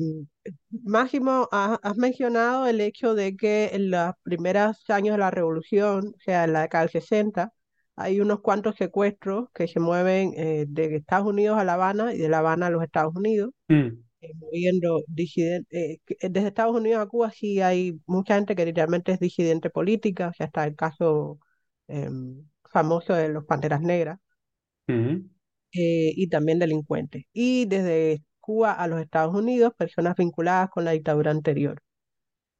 Máximo, 0.83 1.47
ha- 1.51 1.79
has 1.83 1.97
mencionado 1.97 2.67
el 2.67 2.81
hecho 2.81 3.15
de 3.15 3.35
que 3.37 3.71
en 3.73 3.91
los 3.91 4.13
primeros 4.23 4.89
años 4.89 5.13
de 5.15 5.19
la 5.19 5.31
revolución, 5.31 6.13
o 6.17 6.19
sea, 6.23 6.45
en 6.45 6.53
la 6.53 6.61
década 6.63 6.83
del 6.85 6.91
60, 6.91 7.53
hay 7.95 8.21
unos 8.21 8.41
cuantos 8.41 8.75
secuestros 8.77 9.49
que 9.53 9.67
se 9.67 9.79
mueven 9.79 10.33
eh, 10.37 10.65
de 10.67 10.95
Estados 10.95 11.27
Unidos 11.27 11.57
a 11.59 11.63
La 11.65 11.73
Habana 11.75 12.13
y 12.13 12.17
de 12.19 12.29
La 12.29 12.39
Habana 12.39 12.67
a 12.67 12.69
los 12.71 12.83
Estados 12.83 13.15
Unidos, 13.15 13.51
Mm, 13.69 14.03
moviendo 14.35 15.03
disidentes. 15.07 15.99
desde 16.21 16.47
Estados 16.47 16.75
Unidos 16.75 17.01
a 17.01 17.07
Cuba 17.07 17.31
sí 17.31 17.61
hay 17.61 17.99
mucha 18.05 18.35
gente 18.35 18.55
que 18.55 18.65
literalmente 18.65 19.11
es 19.11 19.19
disidente 19.19 19.69
política, 19.69 20.29
o 20.29 20.33
sea, 20.33 20.47
está 20.47 20.65
el 20.65 20.75
caso 20.75 21.39
em, 21.87 22.45
famoso 22.71 23.13
de 23.13 23.29
los 23.29 23.45
Panteras 23.45 23.81
Negras 23.81 24.19
eh, 24.87 26.13
y 26.15 26.27
también 26.29 26.59
delincuentes. 26.59 27.25
Y 27.33 27.65
desde 27.65 28.23
Cuba 28.39 28.73
a 28.73 28.87
los 28.87 29.01
Estados 29.01 29.33
Unidos, 29.35 29.73
personas 29.77 30.15
vinculadas 30.15 30.69
con 30.69 30.85
la 30.85 30.91
dictadura 30.91 31.31
anterior. 31.31 31.81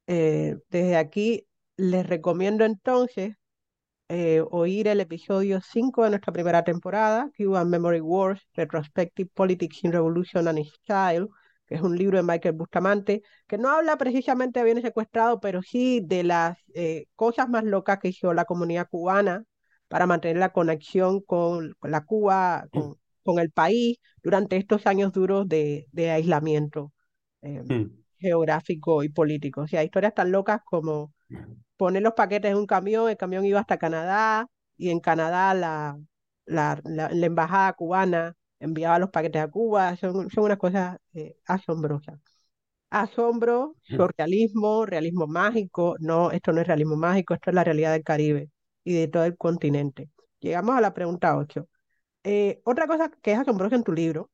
Eh, 0.08 0.58
desde 0.70 0.98
aquí 0.98 1.48
les 1.78 2.06
recomiendo 2.08 2.66
entonces 2.66 3.36
eh, 4.10 4.44
oír 4.52 4.88
el 4.88 5.00
episodio 5.02 5.62
5 5.62 6.04
de 6.04 6.10
nuestra 6.12 6.34
primera 6.34 6.64
temporada, 6.64 7.32
Cuban 7.38 7.70
Memory 7.70 8.02
Wars, 8.02 8.42
Retrospective 8.54 9.30
Politics 9.34 9.84
in 9.84 9.92
Revolution 9.92 10.48
and 10.48 10.60
Style, 10.66 11.30
que 11.66 11.76
es 11.76 11.82
un 11.82 11.98
libro 11.98 12.18
de 12.18 12.24
Michael 12.24 12.56
Bustamante, 12.56 13.22
que 13.48 13.58
no 13.58 13.70
habla 13.70 13.98
precisamente 13.98 14.60
de 14.60 14.66
bienes 14.66 14.84
secuestrados, 14.84 15.40
pero 15.42 15.62
sí 15.62 16.02
de 16.04 16.24
las 16.24 16.58
eh, 16.74 17.06
cosas 17.16 17.50
más 17.50 17.64
locas 17.64 18.00
que 18.00 18.10
hizo 18.10 18.34
la 18.34 18.46
comunidad 18.46 18.88
cubana 18.90 19.44
para 19.88 20.08
mantener 20.08 20.38
la 20.38 20.52
conexión 20.54 21.22
con, 21.22 21.74
con 21.80 21.92
la 21.92 22.02
Cuba, 22.06 22.68
con, 22.72 22.96
con 23.24 23.40
el 23.40 23.52
país 23.52 23.98
durante 24.24 24.58
estos 24.58 24.88
años 24.88 25.12
duros 25.14 25.48
de, 25.48 25.88
de 25.92 26.12
aislamiento 26.12 26.92
eh, 27.42 27.62
mm. 27.64 28.04
geográfico 28.20 29.04
y 29.04 29.10
político. 29.10 29.62
O 29.62 29.68
sea, 29.68 29.84
historias 29.84 30.14
tan 30.14 30.32
locas 30.32 30.62
como 30.66 31.14
poner 31.78 32.04
los 32.04 32.14
paquetes 32.14 32.52
en 32.52 32.58
un 32.58 32.66
camión, 32.68 33.10
el 33.10 33.18
camión 33.18 33.46
iba 33.46 33.60
hasta 33.60 33.78
Canadá 33.78 34.48
y 34.78 34.90
en 34.90 35.00
Canadá 35.00 35.54
la, 35.54 36.00
la, 36.46 36.80
la, 36.84 37.10
la 37.10 37.26
embajada 37.26 37.74
cubana 37.74 38.36
enviaba 38.64 39.00
los 39.00 39.10
paquetes 39.12 39.42
a 39.42 39.50
Cuba, 39.50 39.96
son, 39.98 40.30
son 40.30 40.46
unas 40.46 40.58
cosas 40.58 40.98
eh, 41.14 41.38
asombrosas. 41.46 42.20
Asombro, 42.90 43.76
surrealismo, 43.84 44.86
realismo 44.86 45.28
mágico, 45.28 45.96
no, 46.00 46.32
esto 46.32 46.54
no 46.54 46.62
es 46.62 46.68
realismo 46.68 46.96
mágico, 46.96 47.34
esto 47.34 47.50
es 47.52 47.56
la 47.56 47.64
realidad 47.64 47.94
del 47.94 48.04
Caribe 48.04 48.50
y 48.84 48.94
de 48.94 49.08
todo 49.08 49.26
el 49.26 49.38
continente. 49.38 50.10
Llegamos 50.40 50.76
a 50.78 50.82
la 50.82 50.94
pregunta 50.94 51.38
8. 51.38 51.68
Eh, 52.24 52.62
otra 52.66 52.88
cosa 52.88 53.12
que 53.22 53.34
es 53.34 53.40
asombrosa 53.40 53.76
en 53.76 53.84
tu 53.84 53.94
libro 53.94 54.30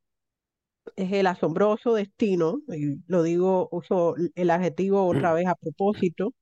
es 0.96 1.12
el 1.12 1.28
asombroso 1.28 1.94
destino, 1.94 2.62
y 2.68 3.02
lo 3.08 3.24
digo, 3.24 3.70
uso 3.72 4.16
el 4.36 4.50
adjetivo 4.50 5.06
otra 5.08 5.34
vez 5.34 5.48
a 5.48 5.56
propósito, 5.56 6.34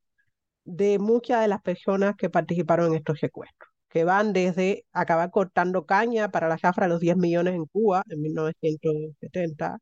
de 0.65 0.99
muchas 0.99 1.41
de 1.41 1.47
las 1.49 1.61
personas 1.61 2.15
que 2.17 2.29
participaron 2.29 2.89
en 2.89 2.95
estos 2.95 3.19
secuestros, 3.19 3.66
que 3.89 4.03
van 4.03 4.33
desde 4.33 4.85
acabar 4.93 5.31
cortando 5.31 5.85
caña 5.85 6.29
para 6.31 6.47
la 6.49 6.57
zafra 6.57 6.85
de 6.85 6.89
los 6.93 6.99
10 6.99 7.17
millones 7.17 7.55
en 7.55 7.65
Cuba 7.65 8.03
en 8.09 8.21
1970, 8.21 9.79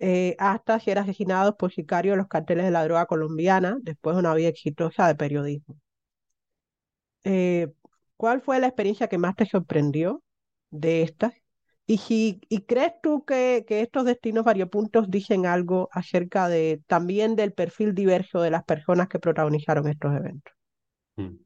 eh, 0.00 0.36
hasta 0.38 0.80
ser 0.80 0.98
asesinados 0.98 1.56
por 1.56 1.72
sicarios 1.72 2.14
de 2.14 2.18
los 2.18 2.28
carteles 2.28 2.64
de 2.64 2.70
la 2.72 2.84
droga 2.84 3.06
colombiana 3.06 3.78
después 3.82 4.16
de 4.16 4.20
una 4.20 4.34
vida 4.34 4.48
exitosa 4.48 5.06
de 5.08 5.14
periodismo. 5.14 5.76
Eh, 7.24 7.72
¿cuál 8.16 8.42
fue 8.42 8.60
la 8.60 8.66
experiencia 8.66 9.08
que 9.08 9.18
más 9.18 9.36
te 9.36 9.46
sorprendió 9.46 10.22
de 10.70 11.02
estas? 11.02 11.32
Y, 11.86 11.98
si, 11.98 12.40
y 12.48 12.62
crees 12.62 12.92
tú 13.02 13.24
que, 13.24 13.64
que 13.68 13.82
estos 13.82 14.04
destinos 14.06 14.44
variopuntos 14.44 15.10
dicen 15.10 15.44
algo 15.46 15.88
acerca 15.92 16.48
de 16.48 16.82
también 16.86 17.36
del 17.36 17.52
perfil 17.52 17.94
diverso 17.94 18.40
de 18.40 18.50
las 18.50 18.64
personas 18.64 19.08
que 19.08 19.18
protagonizaron 19.18 19.88
estos 19.88 20.14
eventos? 20.14 20.54
Mm. 21.16 21.43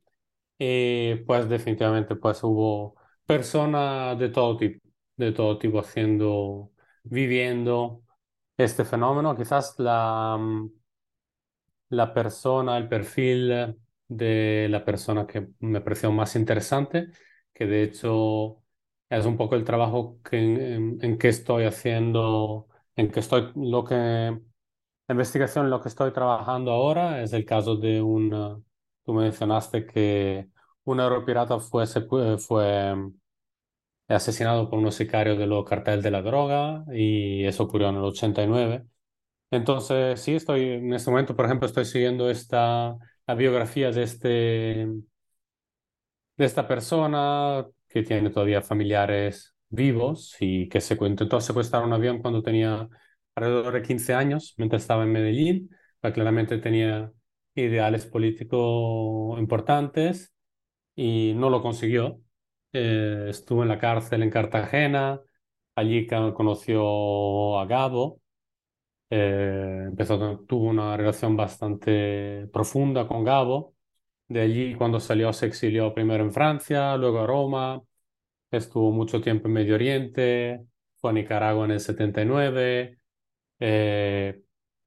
Eh, 0.58 1.22
pues 1.26 1.48
definitivamente 1.48 2.16
pues 2.16 2.42
hubo 2.42 2.96
personas 3.26 4.18
de 4.18 4.28
todo 4.30 4.56
tipo, 4.56 4.88
de 5.16 5.32
todo 5.32 5.58
tipo 5.58 5.78
haciendo, 5.80 6.72
viviendo 7.04 8.02
este 8.56 8.84
fenómeno. 8.84 9.36
Quizás 9.36 9.74
la, 9.78 10.36
mm, 10.38 10.70
la 11.90 12.12
persona, 12.14 12.76
el 12.78 12.88
perfil 12.88 13.76
de 14.08 14.66
la 14.70 14.84
persona 14.84 15.26
que 15.26 15.48
me 15.60 15.80
pareció 15.80 16.12
más 16.12 16.36
interesante, 16.36 17.08
que 17.52 17.66
de 17.66 17.82
hecho 17.84 18.62
es 19.08 19.24
un 19.26 19.36
poco 19.36 19.54
el 19.56 19.64
trabajo 19.64 20.20
que, 20.22 20.38
en, 20.38 20.98
en 21.02 21.18
que 21.18 21.28
estoy 21.28 21.64
haciendo, 21.64 22.68
en 22.96 23.10
que 23.10 23.20
estoy, 23.20 23.52
lo 23.56 23.84
que, 23.84 23.94
la 23.96 24.40
investigación 25.10 25.70
lo 25.70 25.80
que 25.82 25.88
estoy 25.88 26.12
trabajando 26.12 26.72
ahora 26.72 27.22
es 27.22 27.32
el 27.32 27.44
caso 27.44 27.76
de 27.76 28.02
un, 28.02 28.64
tú 29.08 29.14
mencionaste 29.14 29.86
que 29.86 30.48
un 30.84 31.00
aeropirata 31.00 31.58
fue, 31.60 31.86
fue 32.38 32.94
asesinado 34.08 34.68
por 34.70 34.78
unos 34.78 34.94
sicarios 34.96 35.38
de 35.38 35.46
los 35.46 35.64
carteles 35.64 36.02
de 36.04 36.10
la 36.10 36.22
droga 36.22 36.84
y 36.92 37.44
eso 37.44 37.64
ocurrió 37.64 37.88
en 37.88 37.96
el 37.96 38.02
89. 38.04 38.84
Entonces, 39.50 40.20
sí, 40.20 40.34
estoy 40.36 40.62
en 40.62 40.94
este 40.94 41.10
momento, 41.10 41.36
por 41.36 41.46
ejemplo, 41.46 41.66
estoy 41.66 41.84
siguiendo 41.86 42.30
esta, 42.30 42.96
la 43.26 43.34
biografía 43.34 43.90
de, 43.92 44.02
este, 44.04 44.28
de 46.36 46.44
esta 46.44 46.66
persona 46.68 47.66
que 47.88 48.02
tiene 48.02 48.30
todavía 48.30 48.62
familiares 48.62 49.54
vivos 49.68 50.36
y 50.40 50.68
que 50.68 50.80
se 50.80 50.94
intentó 50.94 51.40
secuestrar 51.40 51.84
un 51.84 51.92
avión 51.92 52.20
cuando 52.20 52.42
tenía 52.42 52.88
alrededor 53.34 53.74
de 53.74 53.82
15 53.82 54.14
años, 54.14 54.54
mientras 54.58 54.82
estaba 54.82 55.04
en 55.04 55.12
Medellín. 55.12 55.70
Claramente 56.00 56.58
tenía 56.58 57.12
ideales 57.60 58.06
políticos 58.06 59.38
importantes 59.38 60.32
y 60.96 61.34
no 61.36 61.50
lo 61.50 61.62
consiguió. 61.62 62.20
Eh, 62.72 63.26
estuvo 63.30 63.62
en 63.62 63.68
la 63.70 63.78
cárcel 63.78 64.22
en 64.22 64.30
Cartagena, 64.30 65.20
allí 65.74 66.06
conoció 66.06 67.58
a 67.58 67.66
Gabo, 67.66 68.20
eh, 69.10 69.84
empezó, 69.88 70.40
tuvo 70.40 70.68
una 70.68 70.96
relación 70.96 71.36
bastante 71.36 72.48
profunda 72.52 73.06
con 73.08 73.24
Gabo. 73.24 73.74
De 74.28 74.40
allí, 74.42 74.74
cuando 74.74 75.00
salió, 75.00 75.32
se 75.32 75.46
exilió 75.46 75.94
primero 75.94 76.24
en 76.24 76.32
Francia, 76.32 76.96
luego 76.96 77.20
a 77.20 77.26
Roma, 77.26 77.82
estuvo 78.50 78.90
mucho 78.92 79.20
tiempo 79.20 79.48
en 79.48 79.54
Medio 79.54 79.74
Oriente, 79.74 80.64
fue 80.98 81.10
a 81.10 81.14
Nicaragua 81.14 81.64
en 81.66 81.72
el 81.72 81.80
79. 81.80 82.98
Eh, 83.60 84.42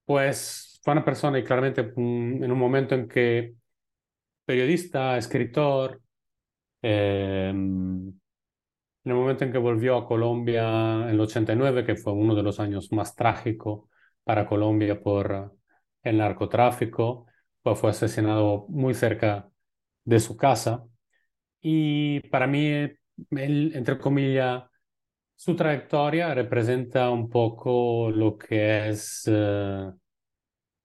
pues 0.05 0.70
fue 0.81 0.93
una 0.93 1.05
persona 1.05 1.39
y 1.39 1.43
claramente 1.43 1.83
mm, 1.83 2.43
en 2.43 2.51
un 2.51 2.59
momento 2.59 2.95
en 2.95 3.07
que 3.07 3.55
periodista, 4.45 5.17
escritor, 5.17 6.01
eh, 6.81 7.51
en 9.03 9.11
el 9.11 9.17
momento 9.17 9.43
en 9.43 9.51
que 9.51 9.57
volvió 9.57 9.97
a 9.97 10.07
Colombia 10.07 10.63
en 11.03 11.09
el 11.09 11.19
89, 11.19 11.85
que 11.85 11.95
fue 11.95 12.13
uno 12.13 12.35
de 12.35 12.43
los 12.43 12.59
años 12.59 12.91
más 12.91 13.15
trágicos 13.15 13.89
para 14.23 14.45
Colombia 14.47 15.01
por 15.01 15.55
el 16.03 16.17
narcotráfico, 16.17 17.25
pues 17.61 17.79
fue 17.79 17.91
asesinado 17.91 18.65
muy 18.69 18.93
cerca 18.93 19.49
de 20.03 20.19
su 20.19 20.37
casa. 20.37 20.85
Y 21.61 22.21
para 22.29 22.47
mí, 22.47 22.67
él, 22.67 23.71
entre 23.75 23.97
comillas, 23.99 24.63
su 25.35 25.55
trayectoria 25.55 26.33
representa 26.35 27.09
un 27.11 27.29
poco 27.29 28.11
lo 28.11 28.37
que 28.37 28.89
es 28.89 29.23
eh, 29.27 29.91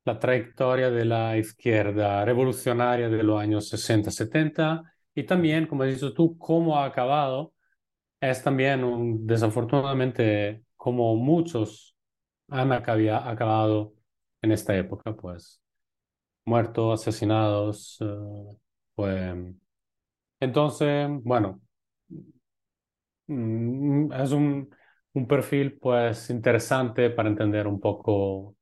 la 0.06 0.18
trayectoria 0.18 0.90
de 0.90 1.04
la 1.04 1.36
izquierda 1.36 2.24
revolucionaria 2.24 3.08
de 3.08 3.22
los 3.22 3.40
años 3.40 3.68
60-70 3.68 4.84
y 5.14 5.24
también, 5.24 5.66
como 5.66 5.82
has 5.82 5.90
dicho 5.94 6.14
tú, 6.14 6.38
cómo 6.38 6.78
ha 6.78 6.86
acabado. 6.86 7.52
Es 8.20 8.42
también, 8.42 8.84
un, 8.84 9.26
desafortunadamente, 9.26 10.64
como 10.76 11.16
muchos 11.16 11.96
han 12.48 12.72
acabado 12.72 13.94
en 14.42 14.52
esta 14.52 14.76
época, 14.76 15.14
pues 15.16 15.62
muertos, 16.46 17.02
asesinados, 17.02 17.98
eh, 18.00 18.56
pues 18.94 19.34
entonces, 20.40 21.08
bueno, 21.22 21.60
mm, 23.26 24.12
es 24.12 24.32
un, 24.32 24.70
un 25.14 25.26
perfil 25.26 25.78
pues 25.78 26.30
interesante 26.30 27.10
para 27.10 27.28
entender 27.28 27.66
un 27.66 27.80
poco 27.80 28.56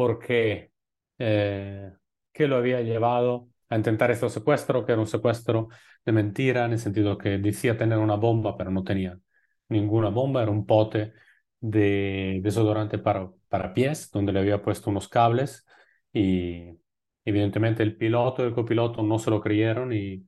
por 0.00 0.18
qué, 0.18 0.72
eh, 1.18 1.92
lo 2.38 2.56
había 2.56 2.80
llevado 2.80 3.50
a 3.68 3.76
intentar 3.76 4.10
este 4.10 4.30
secuestro, 4.30 4.86
que 4.86 4.92
era 4.92 5.00
un 5.02 5.06
secuestro 5.06 5.68
de 6.06 6.12
mentira, 6.12 6.64
en 6.64 6.72
el 6.72 6.78
sentido 6.78 7.18
que 7.18 7.36
decía 7.36 7.76
tener 7.76 7.98
una 7.98 8.16
bomba, 8.16 8.56
pero 8.56 8.70
no 8.70 8.82
tenía 8.82 9.18
ninguna 9.68 10.08
bomba, 10.08 10.42
era 10.42 10.50
un 10.50 10.64
pote 10.64 11.12
de 11.60 12.40
desodorante 12.42 12.96
para, 12.96 13.30
para 13.50 13.74
pies, 13.74 14.10
donde 14.10 14.32
le 14.32 14.40
había 14.40 14.62
puesto 14.62 14.88
unos 14.88 15.06
cables 15.06 15.66
y 16.14 16.78
evidentemente 17.26 17.82
el 17.82 17.98
piloto 17.98 18.42
y 18.42 18.46
el 18.46 18.54
copiloto 18.54 19.02
no 19.02 19.18
se 19.18 19.28
lo 19.30 19.42
creyeron 19.42 19.92
y, 19.92 20.26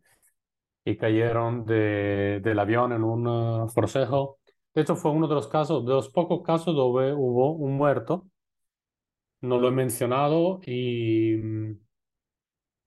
y 0.84 0.96
cayeron 0.98 1.64
de, 1.64 2.40
del 2.44 2.58
avión 2.58 2.92
en 2.92 3.04
un 3.04 3.26
uh, 3.26 3.68
forcejo. 3.70 4.38
De 4.74 4.82
hecho, 4.82 4.96
fue 4.96 5.12
uno 5.12 5.28
de 5.28 5.34
los 5.34 5.48
casos, 5.48 5.86
de 5.86 5.92
los 5.94 6.10
pocos 6.10 6.42
casos 6.42 6.76
donde 6.76 7.14
hubo 7.14 7.52
un 7.52 7.74
muerto. 7.78 8.26
No 9.42 9.58
lo 9.60 9.68
he 9.68 9.70
mencionado 9.72 10.60
y 10.64 11.36
mm, 11.36 11.76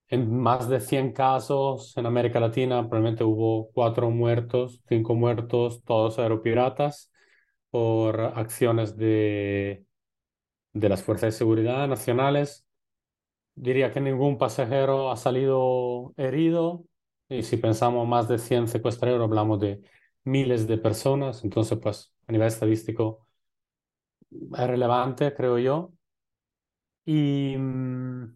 en 0.08 0.32
más 0.40 0.70
de 0.70 0.80
100 0.82 1.12
casos 1.14 1.96
en 1.98 2.06
América 2.06 2.40
Latina 2.40 2.82
probablemente 2.88 3.24
hubo 3.24 3.72
cuatro 3.74 4.10
muertos, 4.12 4.82
cinco 4.88 5.16
muertos, 5.16 5.84
todos 5.84 6.20
aeropiratas 6.20 7.12
por 7.72 8.20
acciones 8.22 8.96
de, 8.98 9.86
de 10.74 10.90
las 10.90 11.04
fuerzas 11.04 11.34
de 11.34 11.40
seguridad 11.40 11.88
nacionales. 11.88 12.66
Diría 13.56 13.92
que 13.94 14.02
ningún 14.02 14.38
pasajero 14.38 15.12
ha 15.12 15.18
salido 15.18 16.14
herido 16.18 16.86
y 17.30 17.44
si 17.44 17.58
pensamos 17.58 18.08
más 18.08 18.28
de 18.30 18.40
100 18.40 18.68
secuestreros 18.68 19.22
hablamos 19.24 19.60
de 19.62 19.82
miles 20.26 20.68
de 20.68 20.78
personas, 20.80 21.44
entonces 21.44 21.80
pues 21.82 22.14
a 22.28 22.32
nivel 22.34 22.48
estadístico 22.50 23.28
es 24.32 24.68
relevante, 24.68 25.34
creo 25.34 25.58
yo. 25.60 25.92
Y, 27.06 27.56
mm, 27.58 28.36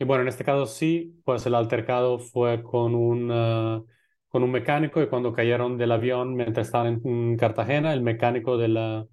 y 0.00 0.04
bueno, 0.04 0.22
en 0.22 0.28
este 0.28 0.44
caso 0.44 0.66
sí, 0.66 1.20
pues 1.24 1.46
el 1.46 1.54
altercado 1.54 2.18
fue 2.18 2.62
con 2.62 2.94
un 2.94 3.86
con 4.28 4.42
un 4.44 4.50
mecánico 4.52 5.02
y 5.02 5.08
cuando 5.08 5.32
cayeron 5.32 5.76
del 5.78 5.92
avión 5.92 6.34
mientras 6.36 6.68
estaban 6.68 7.00
en 7.04 7.36
Cartagena, 7.36 7.92
el 7.94 8.02
mecánico 8.02 8.58
de 8.58 8.68
la, 8.68 9.06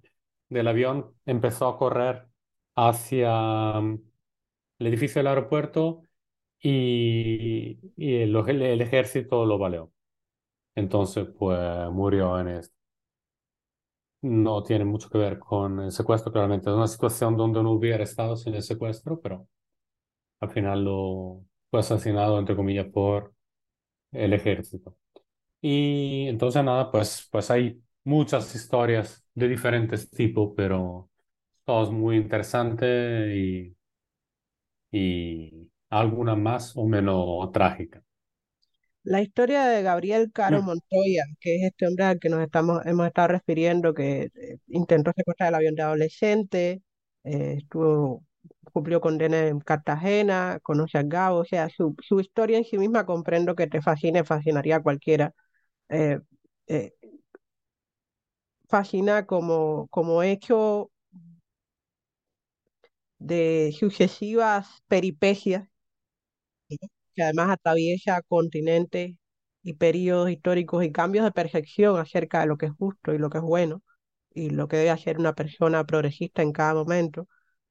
del 0.48 0.68
avión 0.68 1.14
empezó 1.26 1.68
a 1.68 1.78
correr 1.78 2.28
hacia 2.76 3.80
mm, 3.80 4.00
el 4.80 4.86
edificio 4.88 5.20
del 5.20 5.28
aeropuerto 5.28 6.02
y, 6.60 7.78
y 7.96 8.14
el, 8.16 8.36
ejército 8.82 9.46
lo 9.46 9.58
baleó. 9.58 9.92
Entonces, 10.76 11.28
pues 11.38 11.58
murió 11.92 12.40
en 12.40 12.48
esto. 12.50 12.77
No 14.22 14.62
tiene 14.64 14.84
mucho 14.84 15.08
que 15.10 15.18
ver 15.18 15.38
con 15.38 15.80
el 15.80 15.92
secuestro, 15.92 16.32
claramente. 16.32 16.68
Es 16.70 16.74
una 16.76 16.88
situación 16.88 17.36
donde 17.36 17.62
no 17.62 17.70
hubiera 17.72 18.02
estado 18.04 18.36
sin 18.36 18.54
el 18.54 18.62
secuestro, 18.62 19.20
pero 19.20 19.46
al 20.40 20.50
final 20.50 20.84
lo 20.84 21.44
fue 21.70 21.80
asesinado, 21.80 22.38
entre 22.38 22.56
comillas, 22.56 22.86
por 22.92 23.34
el 24.12 24.32
ejército. 24.34 24.96
Y 25.62 26.28
entonces 26.28 26.64
nada, 26.64 26.90
pues, 26.92 27.28
pues 27.32 27.50
hay 27.50 27.82
muchas 28.04 28.54
historias 28.54 29.24
de 29.34 29.48
diferentes 29.48 30.10
tipos, 30.10 30.52
pero 30.56 31.10
todas 31.64 31.90
muy 31.90 32.16
interesantes 32.18 33.34
y, 33.36 33.76
y 34.90 35.70
alguna 35.90 36.34
más 36.36 36.76
o 36.76 36.86
menos 36.86 37.50
trágica. 37.52 38.02
La 39.08 39.22
historia 39.22 39.64
de 39.66 39.82
Gabriel 39.82 40.30
Caro 40.32 40.60
mm. 40.62 40.66
Montoya, 40.66 41.24
que 41.40 41.56
es 41.56 41.62
este 41.64 41.86
hombre 41.86 42.04
al 42.04 42.18
que 42.20 42.28
nos 42.28 42.42
estamos, 42.42 42.84
hemos 42.84 43.06
estado 43.06 43.28
refiriendo, 43.28 43.94
que 43.94 44.30
eh, 44.34 44.58
intentó 44.68 45.12
secuestrar 45.16 45.48
el 45.48 45.54
avión 45.54 45.74
de 45.74 45.82
adolescente, 45.82 46.82
eh, 47.24 47.54
estuvo, 47.58 48.22
cumplió 48.72 49.00
condena 49.00 49.46
en 49.48 49.60
Cartagena, 49.60 50.60
conoce 50.62 50.98
a 50.98 51.02
Gabo, 51.04 51.38
o 51.38 51.44
sea, 51.46 51.70
su, 51.70 51.96
su 52.02 52.20
historia 52.20 52.58
en 52.58 52.64
sí 52.64 52.76
misma 52.76 53.06
comprendo 53.06 53.54
que 53.54 53.66
te 53.66 53.80
fascine, 53.80 54.24
fascinaría 54.24 54.76
a 54.76 54.82
cualquiera 54.82 55.34
eh, 55.88 56.20
eh, 56.68 56.92
fascina 58.68 59.26
como, 59.26 59.88
como 59.88 60.22
hecho 60.22 60.90
de 63.20 63.72
sucesivas 63.78 64.82
peripecias 64.88 65.68
que 67.18 67.24
además 67.24 67.50
atraviesa 67.50 68.22
continentes 68.22 69.16
y 69.64 69.74
periodos 69.74 70.30
históricos 70.30 70.84
y 70.84 70.92
cambios 70.92 71.24
de 71.24 71.32
percepción 71.32 71.98
acerca 71.98 72.40
de 72.40 72.46
lo 72.46 72.56
que 72.58 72.66
es 72.66 72.72
justo 72.78 73.12
y 73.12 73.18
lo 73.18 73.28
que 73.30 73.38
es 73.38 73.44
bueno 73.44 73.82
y 74.32 74.50
lo 74.50 74.68
que 74.68 74.76
debe 74.78 74.90
hacer 74.90 75.18
una 75.18 75.34
persona 75.34 75.84
progresista 75.84 76.42
en 76.42 76.52
cada 76.52 76.74
momento, 76.74 77.28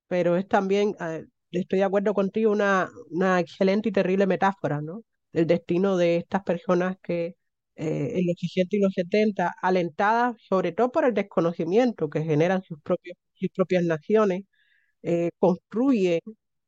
pero 0.08 0.36
es 0.38 0.48
también, 0.50 0.96
eh, 1.02 1.26
estoy 1.52 1.80
de 1.80 1.86
acuerdo 1.86 2.14
contigo, 2.14 2.52
una, 2.52 2.90
una 3.12 3.40
excelente 3.40 3.90
y 3.90 3.92
terrible 3.94 4.28
metáfora, 4.28 4.82
¿no? 4.82 5.04
El 5.34 5.48
destino 5.48 5.96
de 5.98 6.18
estas 6.18 6.44
personas 6.44 6.98
que 7.02 7.36
eh, 7.76 8.14
en 8.20 8.28
los 8.28 8.36
60 8.40 8.76
y 8.76 8.80
los 8.82 8.94
70, 8.94 9.56
alentadas 9.62 10.36
sobre 10.50 10.72
todo 10.74 10.92
por 10.92 11.06
el 11.06 11.14
desconocimiento 11.14 12.10
que 12.10 12.24
generan 12.24 12.64
sus, 12.64 12.82
propios, 12.82 13.18
sus 13.36 13.50
propias 13.52 13.84
naciones, 13.84 14.44
eh, 15.04 15.32
construyen 15.40 16.20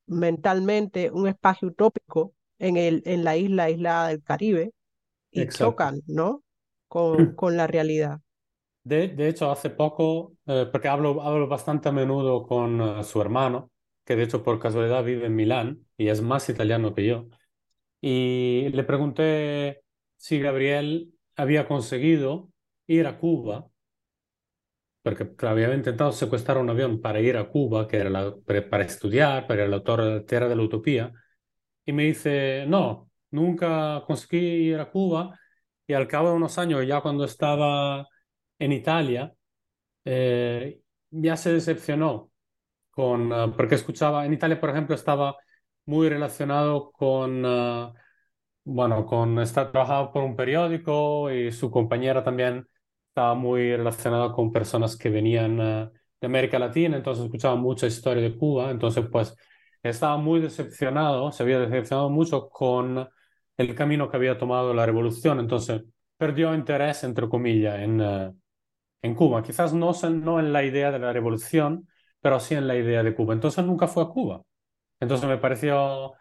mentalmente 0.07 1.11
un 1.11 1.27
espacio 1.27 1.67
utópico 1.69 2.33
en, 2.59 2.77
el, 2.77 3.01
en 3.05 3.23
la 3.23 3.37
isla 3.37 3.63
aislada 3.63 4.09
del 4.09 4.23
Caribe 4.23 4.71
y 5.31 5.47
chocan 5.47 6.01
¿no? 6.07 6.43
con, 6.87 7.33
con 7.35 7.57
la 7.57 7.67
realidad. 7.67 8.19
De, 8.83 9.07
de, 9.09 9.29
hecho, 9.29 9.51
hace 9.51 9.69
poco, 9.69 10.35
eh, 10.45 10.67
porque 10.71 10.87
hablo, 10.87 11.21
hablo 11.21 11.47
bastante 11.47 11.89
a 11.89 11.91
menudo 11.91 12.45
con 12.45 13.03
su 13.03 13.21
hermano, 13.21 13.71
que 14.05 14.15
de 14.15 14.23
hecho 14.23 14.43
por 14.43 14.59
casualidad 14.59 15.03
vive 15.03 15.25
en 15.25 15.35
Milán 15.35 15.85
y 15.97 16.07
es 16.07 16.21
más 16.21 16.49
italiano 16.49 16.93
que 16.93 17.05
yo, 17.05 17.27
y 18.01 18.69
le 18.69 18.83
pregunté 18.83 19.83
si 20.17 20.39
Gabriel 20.39 21.13
había 21.35 21.67
conseguido 21.67 22.49
ir 22.87 23.05
a 23.07 23.19
Cuba 23.19 23.69
porque 25.01 25.29
había 25.47 25.73
intentado 25.73 26.11
secuestrar 26.11 26.57
un 26.57 26.69
avión 26.69 27.01
para 27.01 27.19
ir 27.21 27.37
a 27.37 27.49
Cuba, 27.49 27.87
que 27.87 27.97
era 27.97 28.09
la, 28.09 28.35
para 28.69 28.83
estudiar, 28.83 29.47
para 29.47 29.65
el 29.65 29.73
autor 29.73 30.03
de 30.03 30.21
Tierra 30.21 30.47
de 30.47 30.55
la 30.55 30.63
Utopía, 30.63 31.13
y 31.89 31.93
me 31.93 32.03
dice, 32.03 32.65
no, 32.67 33.09
nunca 33.31 34.03
conseguí 34.05 34.37
ir 34.37 34.79
a 34.79 34.91
Cuba, 34.91 35.39
y 35.87 35.93
al 35.93 36.07
cabo 36.07 36.29
de 36.29 36.35
unos 36.35 36.57
años, 36.59 36.85
ya 36.87 37.01
cuando 37.01 37.25
estaba 37.25 38.07
en 38.59 38.71
Italia, 38.73 39.33
eh, 40.05 40.81
ya 41.09 41.35
se 41.37 41.53
decepcionó 41.53 42.31
con, 42.91 43.33
ah, 43.33 43.51
porque 43.57 43.75
escuchaba, 43.75 44.25
en 44.25 44.33
Italia, 44.33 44.59
por 44.59 44.69
ejemplo, 44.69 44.95
estaba 44.95 45.35
muy 45.85 46.09
relacionado 46.09 46.91
con, 46.91 47.43
uh, 47.45 47.93
bueno, 48.65 49.05
con 49.05 49.39
estar 49.39 49.71
trabajando 49.71 50.11
por 50.11 50.23
un 50.23 50.35
periódico 50.35 51.31
y 51.31 51.51
su 51.51 51.71
compañera 51.71 52.23
también 52.23 52.67
estaba 53.07 53.33
muy 53.35 53.75
relacionada 53.75 54.31
con 54.31 54.51
personas 54.51 54.95
que 54.97 55.09
venían 55.09 55.59
uh, 55.59 55.91
de 56.21 56.27
América 56.27 56.59
Latina, 56.59 56.97
entonces 56.97 57.25
escuchaba 57.25 57.55
mucha 57.55 57.87
historia 57.87 58.21
de 58.23 58.37
Cuba, 58.37 58.69
entonces 58.71 59.05
pues 59.11 59.35
estaba 59.83 60.17
muy 60.17 60.39
decepcionado, 60.41 61.31
se 61.31 61.43
había 61.43 61.59
decepcionado 61.59 62.09
mucho 62.09 62.49
con 62.49 63.07
el 63.57 63.75
camino 63.75 64.09
que 64.09 64.17
había 64.17 64.37
tomado 64.37 64.73
la 64.73 64.85
revolución, 64.85 65.39
entonces 65.39 65.83
perdió 66.17 66.53
interés, 66.53 67.03
entre 67.03 67.29
comillas, 67.29 67.79
en, 67.79 68.01
uh, 68.01 68.35
en 69.01 69.15
Cuba. 69.15 69.43
Quizás 69.43 69.73
no, 69.73 69.91
no 70.11 70.39
en 70.39 70.53
la 70.53 70.63
idea 70.63 70.91
de 70.91 70.99
la 70.99 71.13
revolución, 71.13 71.87
pero 72.21 72.39
sí 72.39 72.55
en 72.55 72.67
la 72.67 72.75
idea 72.77 73.03
de 73.03 73.15
Cuba. 73.15 73.33
Entonces 73.33 73.65
nunca 73.65 73.87
fue 73.87 74.03
a 74.03 74.07
Cuba. 74.07 74.41
Entonces 74.99 75.27
me 75.29 75.37
pareció, 75.37 76.13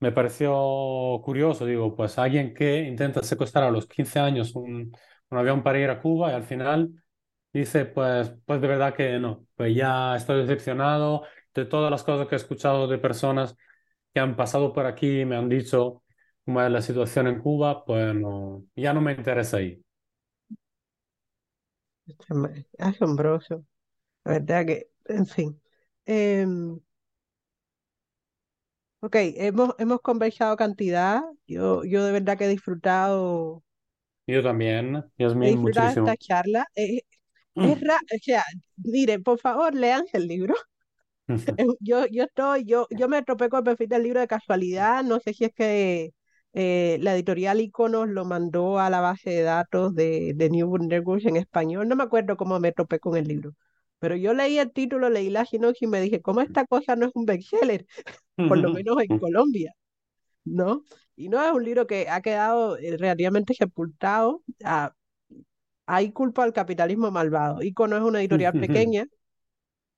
me 0.00 0.12
pareció 0.12 1.20
curioso, 1.24 1.66
digo, 1.66 1.94
pues 1.96 2.18
alguien 2.18 2.54
que 2.54 2.80
intenta 2.84 3.22
secuestrar 3.22 3.64
a 3.64 3.70
los 3.70 3.86
15 3.86 4.18
años 4.20 4.54
un, 4.54 4.92
un 5.30 5.38
avión 5.38 5.62
para 5.62 5.78
ir 5.80 5.90
a 5.90 6.00
Cuba 6.00 6.30
y 6.32 6.34
al 6.34 6.44
final 6.44 6.90
dice, 7.52 7.86
pues, 7.86 8.34
pues 8.46 8.60
de 8.60 8.68
verdad 8.68 8.94
que 8.94 9.18
no, 9.18 9.46
pues 9.56 9.74
ya 9.74 10.16
estoy 10.16 10.40
decepcionado 10.42 11.24
de 11.54 11.64
todas 11.66 11.90
las 11.90 12.02
cosas 12.04 12.28
que 12.28 12.34
he 12.36 12.38
escuchado 12.38 12.86
de 12.88 12.98
personas 12.98 13.56
que 14.14 14.20
han 14.20 14.36
pasado 14.36 14.72
por 14.72 14.86
aquí 14.86 15.20
y 15.22 15.24
me 15.26 15.36
han 15.36 15.48
dicho 15.48 16.04
cómo 16.44 16.62
es 16.62 16.70
la 16.70 16.82
situación 16.82 17.26
en 17.28 17.40
Cuba, 17.40 17.84
pues 17.84 18.14
no, 18.14 18.64
ya 18.76 18.92
no 18.94 19.00
me 19.00 19.12
interesa 19.12 19.58
ahí. 19.58 19.82
Asombroso. 22.78 23.64
La 24.24 24.32
verdad 24.34 24.66
que, 24.66 24.90
en 25.06 25.26
fin. 25.26 25.62
Eh, 26.06 26.46
ok, 29.00 29.14
hemos, 29.36 29.74
hemos 29.78 30.00
conversado 30.00 30.56
cantidad. 30.56 31.22
Yo, 31.46 31.84
yo 31.84 32.04
de 32.04 32.12
verdad 32.12 32.38
que 32.38 32.44
he 32.46 32.48
disfrutado, 32.48 33.62
Yo 34.26 34.42
también, 34.42 35.04
he 35.40 35.48
Yasmin, 35.48 35.52
disfrutado 35.52 35.90
esta 35.92 36.16
muchísimo. 36.16 36.16
charla. 36.16 36.66
Eh, 36.74 37.02
es 37.60 37.80
ra- 37.80 37.96
o 38.14 38.18
sea, 38.22 38.44
miren, 38.78 39.22
por 39.22 39.38
favor, 39.40 39.74
lean 39.74 40.04
el 40.12 40.28
libro. 40.28 40.54
Yo, 41.80 42.06
yo 42.06 42.24
estoy, 42.24 42.64
yo, 42.64 42.86
yo 42.90 43.08
me 43.08 43.22
topé 43.22 43.48
con 43.48 43.58
el 43.58 43.64
perfil 43.64 43.88
del 43.88 44.02
libro 44.02 44.20
de 44.20 44.26
casualidad. 44.26 45.02
No 45.04 45.20
sé 45.20 45.34
si 45.34 45.44
es 45.44 45.52
que 45.54 46.12
eh, 46.52 46.98
la 47.00 47.14
editorial 47.14 47.60
Iconos 47.60 48.08
lo 48.08 48.24
mandó 48.24 48.78
a 48.78 48.90
la 48.90 49.00
base 49.00 49.30
de 49.30 49.42
datos 49.42 49.94
de, 49.94 50.32
de 50.34 50.50
New 50.50 50.76
Networks 50.78 51.26
en 51.26 51.36
español. 51.36 51.88
No 51.88 51.96
me 51.96 52.02
acuerdo 52.04 52.36
cómo 52.36 52.58
me 52.60 52.72
topé 52.72 52.98
con 52.98 53.16
el 53.16 53.28
libro. 53.28 53.52
Pero 53.98 54.16
yo 54.16 54.32
leí 54.32 54.58
el 54.58 54.72
título, 54.72 55.10
leí 55.10 55.30
la 55.30 55.44
sinopsis 55.44 55.82
y 55.82 55.86
me 55.86 56.00
dije, 56.00 56.22
¿cómo 56.22 56.40
esta 56.40 56.66
cosa 56.66 56.96
no 56.96 57.06
es 57.06 57.12
un 57.14 57.26
bestseller? 57.26 57.86
Por 58.36 58.58
lo 58.58 58.72
menos 58.72 58.96
en 59.02 59.18
Colombia, 59.18 59.72
¿no? 60.44 60.84
Y 61.16 61.28
no 61.28 61.44
es 61.44 61.52
un 61.52 61.64
libro 61.64 61.86
que 61.86 62.08
ha 62.08 62.22
quedado 62.22 62.78
eh, 62.78 62.96
relativamente 62.96 63.54
sepultado. 63.54 64.42
Ah, 64.64 64.94
hay 65.86 66.12
culpa 66.12 66.44
al 66.44 66.52
capitalismo 66.52 67.10
malvado. 67.10 67.62
Icono 67.62 67.96
es 67.96 68.02
una 68.02 68.20
editorial 68.20 68.54
pequeña 68.54 69.06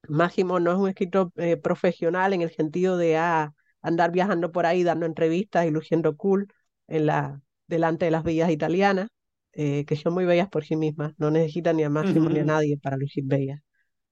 Máximo 0.08 0.60
no 0.60 0.72
es 0.72 0.78
un 0.78 0.88
escritor 0.88 1.30
eh, 1.36 1.56
profesional 1.56 2.32
en 2.32 2.42
el 2.42 2.50
sentido 2.52 2.96
de 2.96 3.16
ah, 3.16 3.52
andar 3.82 4.10
viajando 4.12 4.52
por 4.52 4.66
ahí 4.66 4.82
dando 4.82 5.06
entrevistas 5.06 5.66
y 5.66 5.70
luciendo 5.70 6.16
cool 6.16 6.48
en 6.88 7.06
la, 7.06 7.40
delante 7.66 8.04
de 8.06 8.10
las 8.10 8.24
villas 8.24 8.50
italianas, 8.50 9.08
eh, 9.52 9.84
que 9.86 9.96
son 9.96 10.14
muy 10.14 10.24
bellas 10.24 10.48
por 10.48 10.64
sí 10.64 10.76
mismas, 10.76 11.12
no 11.18 11.30
necesitan 11.30 11.76
ni 11.76 11.84
a 11.84 11.90
Máximo 11.90 12.28
ni 12.30 12.40
a 12.40 12.44
nadie 12.44 12.78
para 12.78 12.96
lucir 12.96 13.24
bellas. 13.26 13.60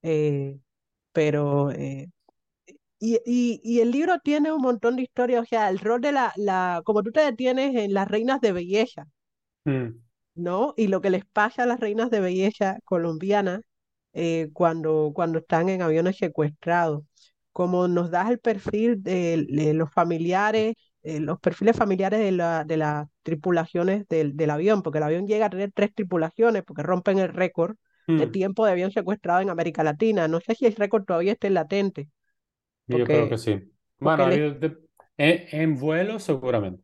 Eh, 0.02 0.58
pero, 1.12 1.70
y, 2.98 3.18
y, 3.24 3.60
y 3.64 3.80
el 3.80 3.90
libro 3.90 4.18
tiene 4.20 4.52
un 4.52 4.60
montón 4.62 4.96
de 4.96 5.02
historias, 5.02 5.42
o 5.42 5.46
sea, 5.46 5.70
el 5.70 5.78
rol 5.78 6.00
de 6.00 6.12
la, 6.12 6.32
la, 6.36 6.82
como 6.84 7.02
tú 7.02 7.10
te 7.12 7.20
detienes 7.20 7.74
en 7.74 7.94
las 7.94 8.08
reinas 8.08 8.40
de 8.40 8.52
belleza, 8.52 9.06
Mm, 9.66 10.00
¿no? 10.34 10.74
Y 10.76 10.88
lo 10.88 11.00
que 11.00 11.10
les 11.10 11.24
pasa 11.26 11.62
a 11.64 11.66
las 11.66 11.80
reinas 11.80 12.10
de 12.10 12.20
belleza 12.20 12.78
colombianas 12.84 13.60
eh, 14.12 14.50
cuando, 14.52 15.12
cuando 15.14 15.38
están 15.40 15.68
en 15.68 15.82
aviones 15.82 16.16
secuestrados, 16.18 17.04
como 17.52 17.88
nos 17.88 18.10
das 18.10 18.30
el 18.30 18.38
perfil 18.38 19.02
de, 19.02 19.46
de 19.48 19.74
los 19.74 19.92
familiares, 19.92 20.74
eh, 21.02 21.20
los 21.20 21.40
perfiles 21.40 21.76
familiares 21.76 22.20
de, 22.20 22.32
la, 22.32 22.64
de 22.64 22.76
las 22.76 23.08
tripulaciones 23.22 24.06
del, 24.08 24.36
del 24.36 24.50
avión, 24.50 24.82
porque 24.82 24.98
el 24.98 25.04
avión 25.04 25.26
llega 25.26 25.46
a 25.46 25.50
tener 25.50 25.72
tres 25.74 25.94
tripulaciones, 25.94 26.62
porque 26.64 26.82
rompen 26.82 27.18
el 27.18 27.28
récord 27.32 27.76
de 28.16 28.26
mm. 28.26 28.28
tiempo 28.28 28.64
de 28.66 28.72
avión 28.72 28.90
secuestrado 28.92 29.40
en 29.40 29.50
América 29.50 29.82
Latina. 29.84 30.28
No 30.28 30.40
sé 30.40 30.54
si 30.54 30.66
el 30.66 30.76
récord 30.76 31.04
todavía 31.04 31.32
está 31.32 31.48
latente, 31.50 32.08
Yo 32.86 33.10
creo 33.10 33.28
porque, 33.28 33.28
que 33.28 33.38
sí. 33.38 33.72
porque 34.00 34.22
Bueno, 34.22 34.24
ha 34.24 34.26
el, 34.26 34.42
habido 34.42 34.52
de- 34.54 34.78
en, 35.16 35.60
en 35.60 35.76
vuelo 35.78 36.18
seguramente. 36.18 36.82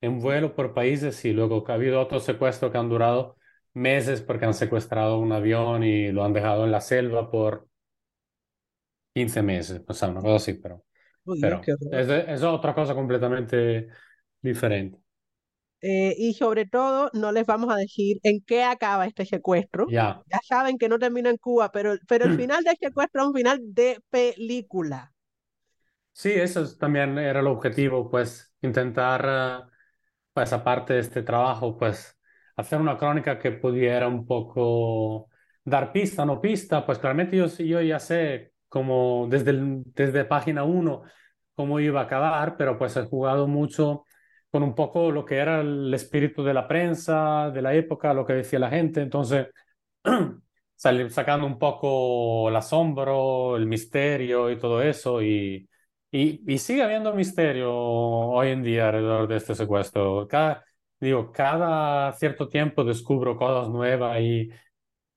En 0.00 0.20
vuelo 0.20 0.54
por 0.56 0.74
países 0.74 1.16
sí. 1.16 1.32
Luego 1.32 1.64
ha 1.68 1.74
habido 1.74 2.00
otros 2.00 2.24
secuestros 2.24 2.72
que 2.72 2.78
han 2.78 2.88
durado 2.90 3.36
meses 3.74 4.22
porque 4.22 4.46
han 4.46 4.54
secuestrado 4.54 5.18
un 5.18 5.32
avión 5.32 5.82
y 5.84 6.12
lo 6.12 6.24
han 6.24 6.32
dejado 6.32 6.64
en 6.64 6.72
la 6.72 6.80
selva 6.80 7.30
por 7.30 7.68
15 9.14 9.42
meses. 9.42 9.82
O 9.88 9.94
sea, 9.94 10.08
una 10.08 10.20
cosa 10.20 10.36
así, 10.36 10.54
pero, 10.54 10.84
Dios, 11.24 11.38
pero 11.40 11.72
es, 11.90 12.08
es 12.08 12.42
otra 12.42 12.74
cosa 12.74 12.94
completamente 12.94 13.88
diferente. 14.42 14.98
Eh, 15.80 16.14
y 16.18 16.32
sobre 16.34 16.64
todo, 16.66 17.10
no 17.12 17.30
les 17.32 17.44
vamos 17.46 17.70
a 17.72 17.76
decir 17.76 18.18
en 18.22 18.40
qué 18.42 18.62
acaba 18.64 19.06
este 19.06 19.26
secuestro. 19.26 19.92
Ya. 19.92 20.24
Ya 20.26 20.38
saben 20.48 20.78
que 20.78 20.88
no 20.88 20.98
termina 20.98 21.28
en 21.30 21.36
Cuba, 21.36 21.70
pero, 21.72 21.96
pero 22.08 22.24
el 22.24 22.32
final 22.34 22.64
del 22.64 22.76
secuestro 22.80 23.22
es 23.22 23.28
un 23.28 23.34
final 23.34 23.58
de 23.74 24.00
película. 24.10 25.12
Sí, 26.12 26.30
eso 26.32 26.62
es- 26.62 26.78
también 26.78 27.18
era 27.18 27.40
el 27.40 27.46
objetivo, 27.48 28.10
pues 28.10 28.54
intentar, 28.62 29.24
eh, 29.68 29.70
pues 30.32 30.52
aparte 30.52 30.94
de 30.94 31.00
este 31.00 31.22
trabajo, 31.22 31.76
pues 31.78 32.13
hacer 32.56 32.80
una 32.80 32.96
crónica 32.98 33.38
que 33.38 33.52
pudiera 33.52 34.08
un 34.08 34.26
poco 34.26 35.28
dar 35.64 35.92
pista, 35.92 36.24
no 36.26 36.40
pista, 36.40 36.84
pues 36.86 36.98
claramente 36.98 37.36
yo, 37.36 37.46
yo 37.48 37.80
ya 37.80 37.98
sé 37.98 38.52
como 38.68 39.26
desde, 39.30 39.50
el- 39.52 39.82
desde 39.94 40.24
página 40.24 40.64
uno 40.64 41.02
cómo 41.54 41.80
iba 41.80 42.00
a 42.00 42.04
acabar, 42.04 42.56
pero 42.56 42.78
pues 42.78 42.96
he 42.96 43.04
jugado 43.06 43.46
mucho 43.46 44.04
con 44.50 44.62
un 44.62 44.74
poco 44.74 45.10
lo 45.10 45.24
que 45.24 45.36
era 45.38 45.60
el 45.60 45.92
espíritu 45.94 46.42
de 46.44 46.54
la 46.54 46.68
prensa, 46.68 47.50
de 47.50 47.62
la 47.62 47.74
época, 47.74 48.14
lo 48.14 48.26
que 48.26 48.34
decía 48.34 48.58
la 48.58 48.70
gente, 48.70 49.00
entonces 49.02 49.48
sacando 50.76 51.46
un 51.46 51.58
poco 51.58 52.48
el 52.48 52.56
asombro, 52.56 53.56
el 53.56 53.66
misterio 53.66 54.50
y 54.50 54.58
todo 54.58 54.82
eso 54.82 55.22
y... 55.22 55.68
Y, 56.16 56.40
y 56.52 56.58
sigue 56.58 56.84
habiendo 56.84 57.12
misterio 57.12 57.74
hoy 57.74 58.50
en 58.50 58.62
día 58.62 58.86
alrededor 58.86 59.26
de 59.26 59.36
este 59.36 59.56
secuestro. 59.56 60.28
Cada, 60.28 60.64
digo, 61.00 61.32
cada 61.32 62.12
cierto 62.14 62.48
tiempo 62.48 62.84
descubro 62.84 63.36
cosas 63.36 63.68
nuevas 63.70 64.20
y, 64.20 64.50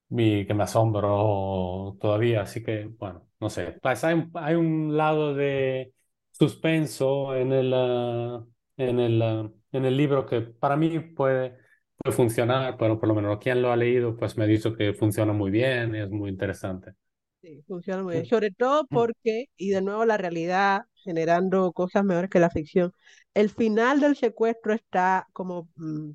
y 0.09 0.45
que 0.47 0.53
me 0.53 0.63
asombro 0.63 1.97
todavía. 2.01 2.41
Así 2.43 2.63
que, 2.63 2.85
bueno, 2.87 3.27
no 3.39 3.49
sé. 3.49 3.73
Pues 3.81 4.03
hay, 4.03 4.15
un- 4.15 4.31
hay 4.35 4.55
un 4.55 4.97
lado 4.97 5.33
de 5.35 5.93
suspenso 6.31 7.35
en 7.35 7.53
el, 7.53 7.73
ah, 7.75 8.45
en 8.77 8.99
el, 8.99 9.21
ah, 9.21 9.51
en 9.71 9.85
el 9.85 9.97
libro 9.97 10.25
que 10.25 10.41
para 10.41 10.75
mí 10.77 10.99
puede, 10.99 11.57
puede 11.97 12.15
funcionar, 12.15 12.77
pero 12.77 12.99
por 12.99 13.09
lo 13.09 13.15
menos 13.15 13.39
quien 13.39 13.61
lo 13.61 13.71
ha 13.71 13.75
leído 13.75 14.15
pues 14.17 14.37
me 14.37 14.45
ha 14.45 14.47
dicho 14.47 14.73
que 14.75 14.93
funciona 14.93 15.33
muy 15.33 15.51
bien 15.51 15.95
y 15.95 15.99
es 16.01 16.09
muy 16.09 16.29
interesante. 16.29 16.93
Sí, 17.41 17.63
funciona 17.67 18.03
muy 18.03 18.13
bien. 18.15 18.25
Sobre 18.25 18.51
todo 18.51 18.87
porque, 18.87 19.45
y 19.57 19.69
de 19.69 19.81
nuevo 19.81 20.05
la 20.05 20.17
realidad 20.17 20.81
generando 21.03 21.71
cosas 21.71 22.03
mejores 22.03 22.29
que 22.29 22.39
la 22.39 22.49
ficción, 22.49 22.91
el 23.37 23.49
final 23.51 23.99
del 23.99 24.15
secuestro 24.15 24.73
está 24.73 25.27
como 25.31 25.69
mm, 25.75 26.09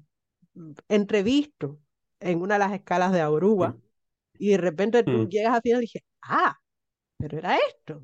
mm, 0.54 0.72
entrevisto 0.88 1.78
en 2.18 2.42
una 2.42 2.56
de 2.56 2.58
las 2.58 2.72
escalas 2.72 3.12
de 3.12 3.20
Aruba 3.20 3.76
y 4.38 4.50
de 4.50 4.56
repente 4.56 5.04
tú 5.04 5.12
Mm, 5.12 5.28
llegas 5.28 5.54
al 5.54 5.62
final 5.62 5.78
y 5.78 5.82
dices, 5.82 6.02
ah, 6.22 6.56
pero 7.16 7.38
era 7.38 7.56
esto. 7.56 8.02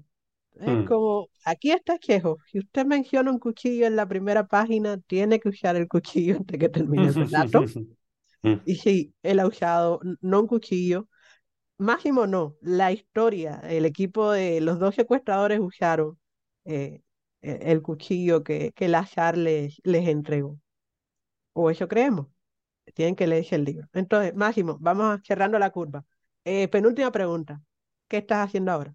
Es 0.55 0.69
mm. 0.69 0.85
como, 0.85 1.28
aquí 1.45 1.73
está 1.73 1.99
Chejo, 1.99 2.39
si 2.47 2.61
usted 2.61 2.86
menciona 2.86 3.32
un 3.32 3.40
cuchillo 3.40 3.86
en 3.86 3.97
la 3.97 4.07
primera 4.07 4.47
página, 4.47 4.99
tiene 4.99 5.40
que 5.40 5.49
usar 5.49 5.74
el 5.74 5.89
cuchillo 5.89 6.36
antes 6.36 6.59
que 6.59 6.69
termine 6.69 7.09
el 7.09 7.15
relato. 7.15 7.62
Mm. 7.62 8.55
Y 8.65 8.77
sí, 8.77 9.12
él 9.24 9.40
ha 9.40 9.49
usado 9.49 9.99
no 10.20 10.40
un 10.40 10.47
cuchillo, 10.47 11.09
Máximo 11.77 12.28
no, 12.28 12.57
la 12.61 12.93
historia, 12.93 13.61
el 13.65 13.85
equipo 13.85 14.31
de 14.31 14.61
los 14.61 14.78
dos 14.78 14.95
secuestradores 14.95 15.59
usaron 15.59 16.19
eh, 16.65 17.03
el 17.49 17.83
cuchillo 17.83 18.43
que, 18.45 18.73
que 18.73 18.89
Lazar 18.89 19.37
les, 19.37 19.81
les 19.85 20.09
entregó. 20.09 20.59
O 21.53 21.70
eso 21.70 21.89
creemos. 21.89 22.27
Tienen 22.95 23.16
que 23.16 23.27
leerse 23.27 23.57
el 23.57 23.65
libro. 23.65 23.89
Entonces, 23.93 24.35
Máximo, 24.35 24.79
vamos 24.81 25.20
cerrando 25.25 25.59
la 25.59 25.70
curva. 25.70 26.05
Eh, 26.45 26.69
penúltima 26.69 27.11
pregunta. 27.12 27.61
¿Qué 28.09 28.19
estás 28.19 28.47
haciendo 28.47 28.73
ahora? 28.73 28.95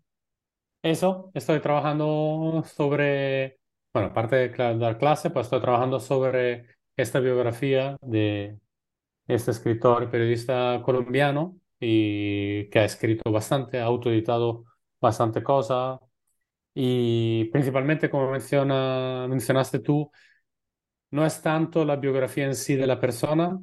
Eso, 0.81 1.31
estoy 1.33 1.59
trabajando 1.61 2.63
sobre, 2.65 3.59
bueno, 3.93 4.09
aparte 4.09 4.49
de 4.49 4.77
dar 4.77 4.97
clase, 4.97 5.29
pues 5.29 5.45
estoy 5.47 5.61
trabajando 5.61 5.99
sobre 5.99 6.67
esta 6.97 7.19
biografía 7.19 7.97
de 8.01 8.59
este 9.27 9.51
escritor 9.51 10.03
y 10.03 10.07
periodista 10.07 10.81
colombiano 10.83 11.57
y 11.79 12.69
que 12.69 12.79
ha 12.79 12.85
escrito 12.85 13.31
bastante, 13.31 13.79
ha 13.79 13.85
autoeditado 13.85 14.65
bastante 14.99 15.43
cosa 15.43 15.99
y 16.73 17.45
principalmente, 17.45 18.09
como 18.09 18.31
menciona, 18.31 19.27
mencionaste 19.29 19.79
tú, 19.79 20.11
no 21.11 21.25
es 21.25 21.41
tanto 21.41 21.85
la 21.85 21.95
biografía 21.97 22.45
en 22.45 22.55
sí 22.55 22.75
de 22.75 22.87
la 22.87 22.99
persona, 22.99 23.59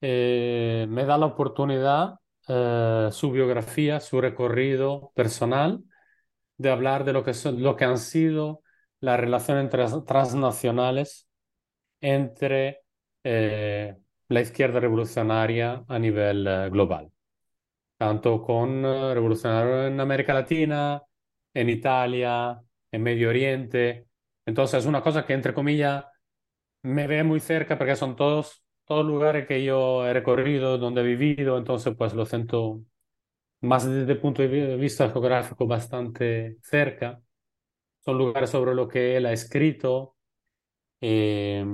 eh, 0.00 0.86
me 0.88 1.04
da 1.04 1.18
la 1.18 1.26
oportunidad, 1.26 2.16
eh, 2.48 3.08
su 3.12 3.30
biografía, 3.30 4.00
su 4.00 4.20
recorrido 4.20 5.12
personal, 5.14 5.82
de 6.58 6.70
hablar 6.70 7.04
de 7.04 7.12
lo 7.14 7.24
que, 7.24 7.34
son, 7.34 7.62
lo 7.62 7.76
que 7.76 7.84
han 7.84 7.98
sido 7.98 8.62
las 9.00 9.20
relaciones 9.20 9.70
trans- 9.70 10.04
transnacionales 10.06 11.28
entre 12.00 12.82
eh, 13.24 13.96
la 14.28 14.40
izquierda 14.42 14.80
revolucionaria 14.80 15.84
a 15.88 15.98
nivel 15.98 16.46
eh, 16.46 16.70
global, 16.70 17.10
tanto 17.98 18.42
con 18.42 18.84
eh, 18.84 19.14
revolucionarios 19.14 19.88
en 19.92 20.00
América 20.00 20.34
Latina, 20.34 21.02
en 21.54 21.70
Italia, 21.70 22.62
en 22.92 23.02
Medio 23.02 23.30
Oriente. 23.30 24.06
Entonces 24.46 24.80
es 24.80 24.86
una 24.86 25.02
cosa 25.02 25.26
que, 25.26 25.34
entre 25.34 25.54
comillas, 25.54 26.04
me 26.82 27.06
ve 27.06 27.24
muy 27.24 27.40
cerca 27.40 27.78
porque 27.78 27.96
son 27.96 28.16
todos, 28.16 28.64
todos 28.84 29.06
lugares 29.06 29.46
que 29.46 29.64
yo 29.64 30.06
he 30.06 30.12
recorrido, 30.12 30.78
donde 30.78 31.02
he 31.02 31.04
vivido, 31.04 31.58
entonces 31.58 31.94
pues 31.96 32.14
lo 32.14 32.26
siento 32.26 32.82
más 33.62 33.86
desde 33.88 34.12
el 34.12 34.20
punto 34.20 34.42
de 34.42 34.48
vi- 34.48 34.76
vista 34.76 35.10
geográfico 35.10 35.66
bastante 35.66 36.58
cerca. 36.62 37.20
Son 38.04 38.18
lugares 38.18 38.50
sobre 38.50 38.74
lo 38.74 38.88
que 38.88 39.16
él 39.16 39.26
ha 39.26 39.32
escrito. 39.32 40.16
Eh, 41.00 41.64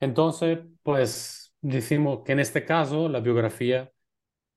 entonces, 0.00 0.58
pues 0.82 1.54
decimos 1.60 2.22
que 2.24 2.32
en 2.32 2.40
este 2.40 2.64
caso 2.64 3.08
la 3.08 3.20
biografía 3.20 3.90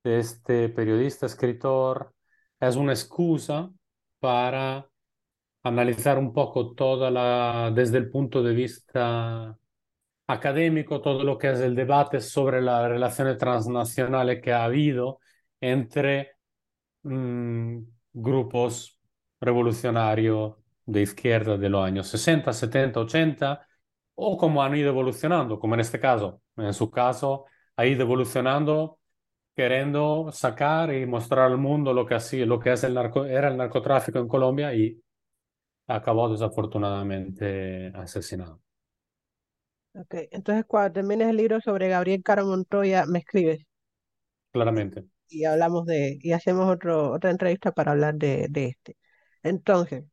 de 0.04 0.20
este 0.20 0.70
periodista, 0.70 1.28
escritor, 1.28 2.16
es 2.62 2.78
una 2.78 2.94
excusa 2.94 3.72
para 4.26 4.90
analizar 5.64 6.18
un 6.18 6.34
poco 6.34 6.74
toda 6.74 7.70
desde 7.72 8.00
el 8.00 8.10
punto 8.10 8.42
de 8.42 8.56
vista 8.56 9.56
académico, 10.28 11.00
todo 11.02 11.24
lo 11.24 11.38
que 11.38 11.52
es 11.52 11.60
el 11.60 11.76
debate 11.76 12.22
sobre 12.22 12.60
las 12.62 12.90
relaciones 12.90 13.38
transnacionales 13.38 14.42
que 14.42 14.52
ha 14.52 14.64
habido 14.64 15.20
entre 15.62 16.38
mm, 17.04 17.80
grupos 18.14 19.00
revolucionarios 19.40 20.56
de 20.86 21.02
izquierda 21.04 21.58
de 21.58 21.70
los 21.70 21.86
años 21.86 22.08
60, 22.08 22.52
70, 22.52 23.00
80, 23.02 23.68
o 24.16 24.38
cómo 24.38 24.64
han 24.64 24.76
ido 24.76 24.90
evolucionando, 24.90 25.60
como 25.60 25.76
en 25.76 25.82
este 25.82 26.00
caso. 26.00 26.42
En 26.58 26.74
su 26.74 26.90
caso, 26.90 27.46
ha 27.76 27.86
ido 27.86 28.02
evolucionando 28.02 29.00
queriendo 29.56 30.32
sacar 30.32 30.94
y 30.94 31.06
mostrar 31.06 31.52
al 31.52 31.58
mundo 31.58 31.94
lo 31.94 32.06
que, 32.06 32.16
así, 32.16 32.46
lo 32.46 32.60
que 32.60 32.74
es 32.74 32.84
el 32.84 32.94
narco, 32.96 33.26
era 33.26 33.48
el 33.50 33.58
narcotráfico 33.58 34.20
en 34.20 34.28
Colombia 34.28 34.74
y 34.74 35.02
acabó 35.88 36.30
desafortunadamente 36.32 37.92
asesinado. 37.96 38.62
Ok, 39.94 40.14
entonces 40.32 40.64
cuando 40.68 40.94
termines 40.94 41.28
el 41.30 41.36
libro 41.38 41.60
sobre 41.62 41.90
Gabriel 41.90 42.22
Caro 42.24 42.46
Montoya, 42.46 43.06
me 43.06 43.20
escribes 43.20 43.66
Claramente. 44.52 45.06
y 45.30 45.46
hablamos 45.46 45.86
de, 45.86 46.18
y 46.22 46.32
hacemos 46.34 46.70
otro, 46.70 47.12
otra 47.12 47.32
entrevista 47.32 47.72
para 47.72 47.92
hablar 47.92 48.16
de, 48.16 48.48
de 48.50 48.66
este. 48.68 48.98
Entonces, 49.44 50.06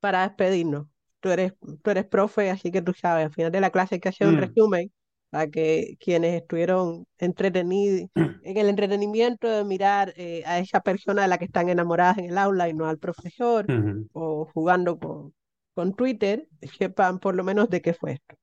para 0.00 0.22
despedirnos, 0.28 0.86
tú 1.20 1.30
eres, 1.30 1.52
tú 1.82 1.90
eres 1.90 2.06
profe, 2.06 2.50
así 2.50 2.70
que 2.70 2.82
tú 2.82 2.92
sabes, 2.94 3.26
al 3.26 3.32
final 3.34 3.52
de 3.52 3.60
la 3.60 3.70
clase 3.70 3.96
hay 3.96 4.00
que 4.00 4.08
hacer 4.10 4.26
un 4.28 4.36
Mm. 4.36 4.36
resumen 4.36 4.92
para 5.30 5.48
que 5.48 5.96
quienes 6.00 6.40
estuvieron 6.40 7.06
entretenidos 7.18 8.08
en 8.44 8.56
el 8.56 8.68
entretenimiento 8.68 9.48
de 9.48 9.64
mirar 9.64 10.12
eh, 10.16 10.42
a 10.46 10.58
esa 10.58 10.80
persona 10.80 11.22
de 11.22 11.28
la 11.28 11.38
que 11.38 11.44
están 11.44 11.68
enamoradas 11.68 12.18
en 12.18 12.26
el 12.26 12.38
aula 12.38 12.68
y 12.68 12.74
no 12.74 12.86
al 12.86 12.98
profesor 12.98 13.66
Ujú. 13.70 14.08
o 14.12 14.46
jugando 14.52 14.98
con, 14.98 15.34
con 15.74 15.94
Twitter, 15.94 16.46
sepan 16.78 17.18
por 17.18 17.34
lo 17.34 17.44
menos 17.44 17.68
de 17.68 17.82
qué 17.82 17.94
fue 17.94 18.12
esto. 18.12 18.36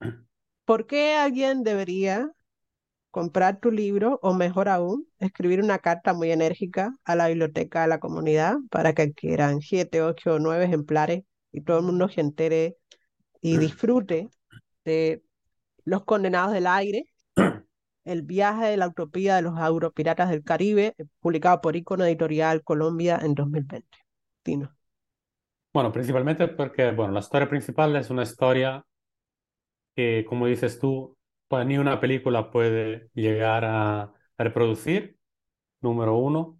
¿Por 0.64 0.86
qué 0.86 1.14
alguien 1.14 1.62
debería 1.62 2.30
comprar 3.16 3.60
tu 3.60 3.70
libro 3.70 4.18
o 4.22 4.34
mejor 4.34 4.68
aún, 4.68 5.06
escribir 5.18 5.62
una 5.62 5.78
carta 5.78 6.12
muy 6.12 6.30
enérgica 6.32 6.94
a 7.04 7.16
la 7.16 7.28
biblioteca 7.28 7.80
de 7.80 7.88
la 7.88 7.98
comunidad 7.98 8.56
para 8.70 8.92
que 8.92 9.02
adquieran 9.02 9.62
siete, 9.62 10.02
ocho 10.02 10.34
o 10.34 10.38
nueve 10.38 10.66
ejemplares 10.66 11.24
y 11.50 11.62
todo 11.62 11.78
el 11.78 11.86
mundo 11.86 12.10
se 12.10 12.20
entere 12.20 12.76
y 13.40 13.56
disfrute 13.58 14.28
de 14.84 15.22
Los 15.86 16.04
Condenados 16.04 16.52
del 16.52 16.66
Aire, 16.66 17.06
El 18.04 18.22
viaje 18.22 18.66
de 18.66 18.76
la 18.76 18.88
utopía 18.88 19.36
de 19.36 19.42
los 19.42 19.58
Europiratas 19.58 20.30
del 20.30 20.44
Caribe, 20.44 20.94
publicado 21.20 21.60
por 21.60 21.76
Icono 21.76 22.04
Editorial 22.04 22.62
Colombia 22.62 23.18
en 23.22 23.34
2020? 23.34 23.88
Tino. 24.42 24.76
Bueno, 25.72 25.92
principalmente 25.92 26.48
porque, 26.48 26.90
bueno, 26.90 27.12
la 27.12 27.20
historia 27.20 27.48
principal 27.48 27.94
es 27.96 28.10
una 28.10 28.24
historia 28.24 28.84
que, 29.94 30.24
como 30.28 30.46
dices 30.46 30.78
tú, 30.78 31.16
pues 31.48 31.64
ni 31.66 31.78
una 31.78 32.00
película 32.00 32.50
puede 32.50 33.08
llegar 33.14 33.64
a 33.64 34.12
reproducir, 34.38 35.16
número 35.80 36.16
uno. 36.16 36.58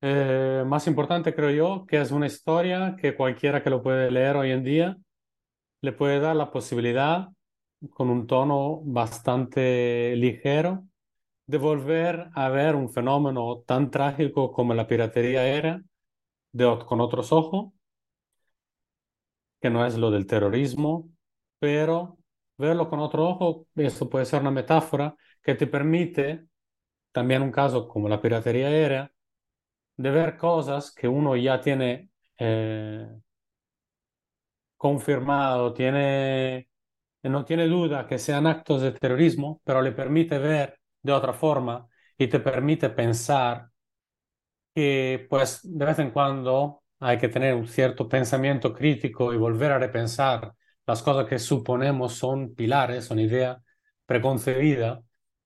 Eh, 0.00 0.62
más 0.66 0.86
importante, 0.86 1.34
creo 1.34 1.50
yo, 1.50 1.86
que 1.86 2.00
es 2.00 2.12
una 2.12 2.26
historia 2.26 2.96
que 3.00 3.16
cualquiera 3.16 3.62
que 3.62 3.70
lo 3.70 3.82
puede 3.82 4.10
leer 4.10 4.36
hoy 4.36 4.52
en 4.52 4.62
día 4.64 4.96
le 5.80 5.92
puede 5.92 6.20
dar 6.20 6.36
la 6.36 6.50
posibilidad, 6.50 7.28
con 7.90 8.10
un 8.10 8.26
tono 8.26 8.80
bastante 8.84 10.14
ligero, 10.16 10.86
de 11.46 11.58
volver 11.58 12.30
a 12.34 12.48
ver 12.50 12.76
un 12.76 12.90
fenómeno 12.90 13.64
tan 13.66 13.90
trágico 13.90 14.52
como 14.52 14.74
la 14.74 14.86
piratería 14.86 15.46
era, 15.46 15.82
de, 16.52 16.78
con 16.86 17.00
otros 17.00 17.32
ojos, 17.32 17.72
que 19.60 19.70
no 19.70 19.86
es 19.86 19.96
lo 19.96 20.10
del 20.10 20.26
terrorismo, 20.26 21.10
pero 21.58 22.18
verlo 22.58 22.88
con 22.88 23.00
otro 23.00 23.28
ojo, 23.28 23.66
eso 23.76 24.08
puede 24.10 24.24
ser 24.26 24.40
una 24.40 24.50
metáfora 24.50 25.16
que 25.42 25.54
te 25.54 25.66
permite, 25.66 26.46
también 27.12 27.42
un 27.42 27.52
caso 27.52 27.88
como 27.88 28.08
la 28.08 28.20
piratería 28.20 28.70
era, 28.70 29.12
de 29.96 30.10
ver 30.10 30.36
cosas 30.38 30.92
que 30.94 31.08
uno 31.08 31.36
ya 31.36 31.60
tiene 31.60 32.10
eh, 32.38 33.08
confirmado, 34.76 35.72
tiene, 35.72 36.68
no 37.30 37.44
tiene 37.44 37.66
duda 37.68 38.06
que 38.06 38.18
sean 38.18 38.46
actos 38.46 38.82
de 38.82 38.92
terrorismo, 38.92 39.60
pero 39.64 39.82
le 39.82 39.92
permite 39.92 40.38
ver 40.38 40.78
de 41.02 41.12
otra 41.12 41.32
forma 41.32 41.86
y 42.18 42.28
te 42.28 42.40
permite 42.40 42.90
pensar 42.90 43.68
que 44.74 45.26
pues 45.28 45.60
de 45.64 45.84
vez 45.84 45.98
en 45.98 46.10
cuando 46.10 46.82
hay 47.00 47.18
que 47.18 47.28
tener 47.28 47.54
un 47.54 47.66
cierto 47.68 48.08
pensamiento 48.08 48.72
crítico 48.74 49.32
y 49.32 49.36
volver 49.36 49.72
a 49.72 49.78
repensar 49.78 50.54
las 50.86 51.02
cosas 51.02 51.26
que 51.28 51.38
suponemos 51.38 52.14
son 52.14 52.54
pilares, 52.54 53.04
son 53.04 53.18
ideas 53.18 53.58
preconcebidas. 54.06 55.00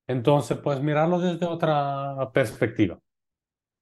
Entonces, 0.07 0.59
pues 0.59 0.81
mirarlo 0.81 1.19
desde 1.21 1.47
otra 1.47 2.31
perspectiva. 2.33 2.99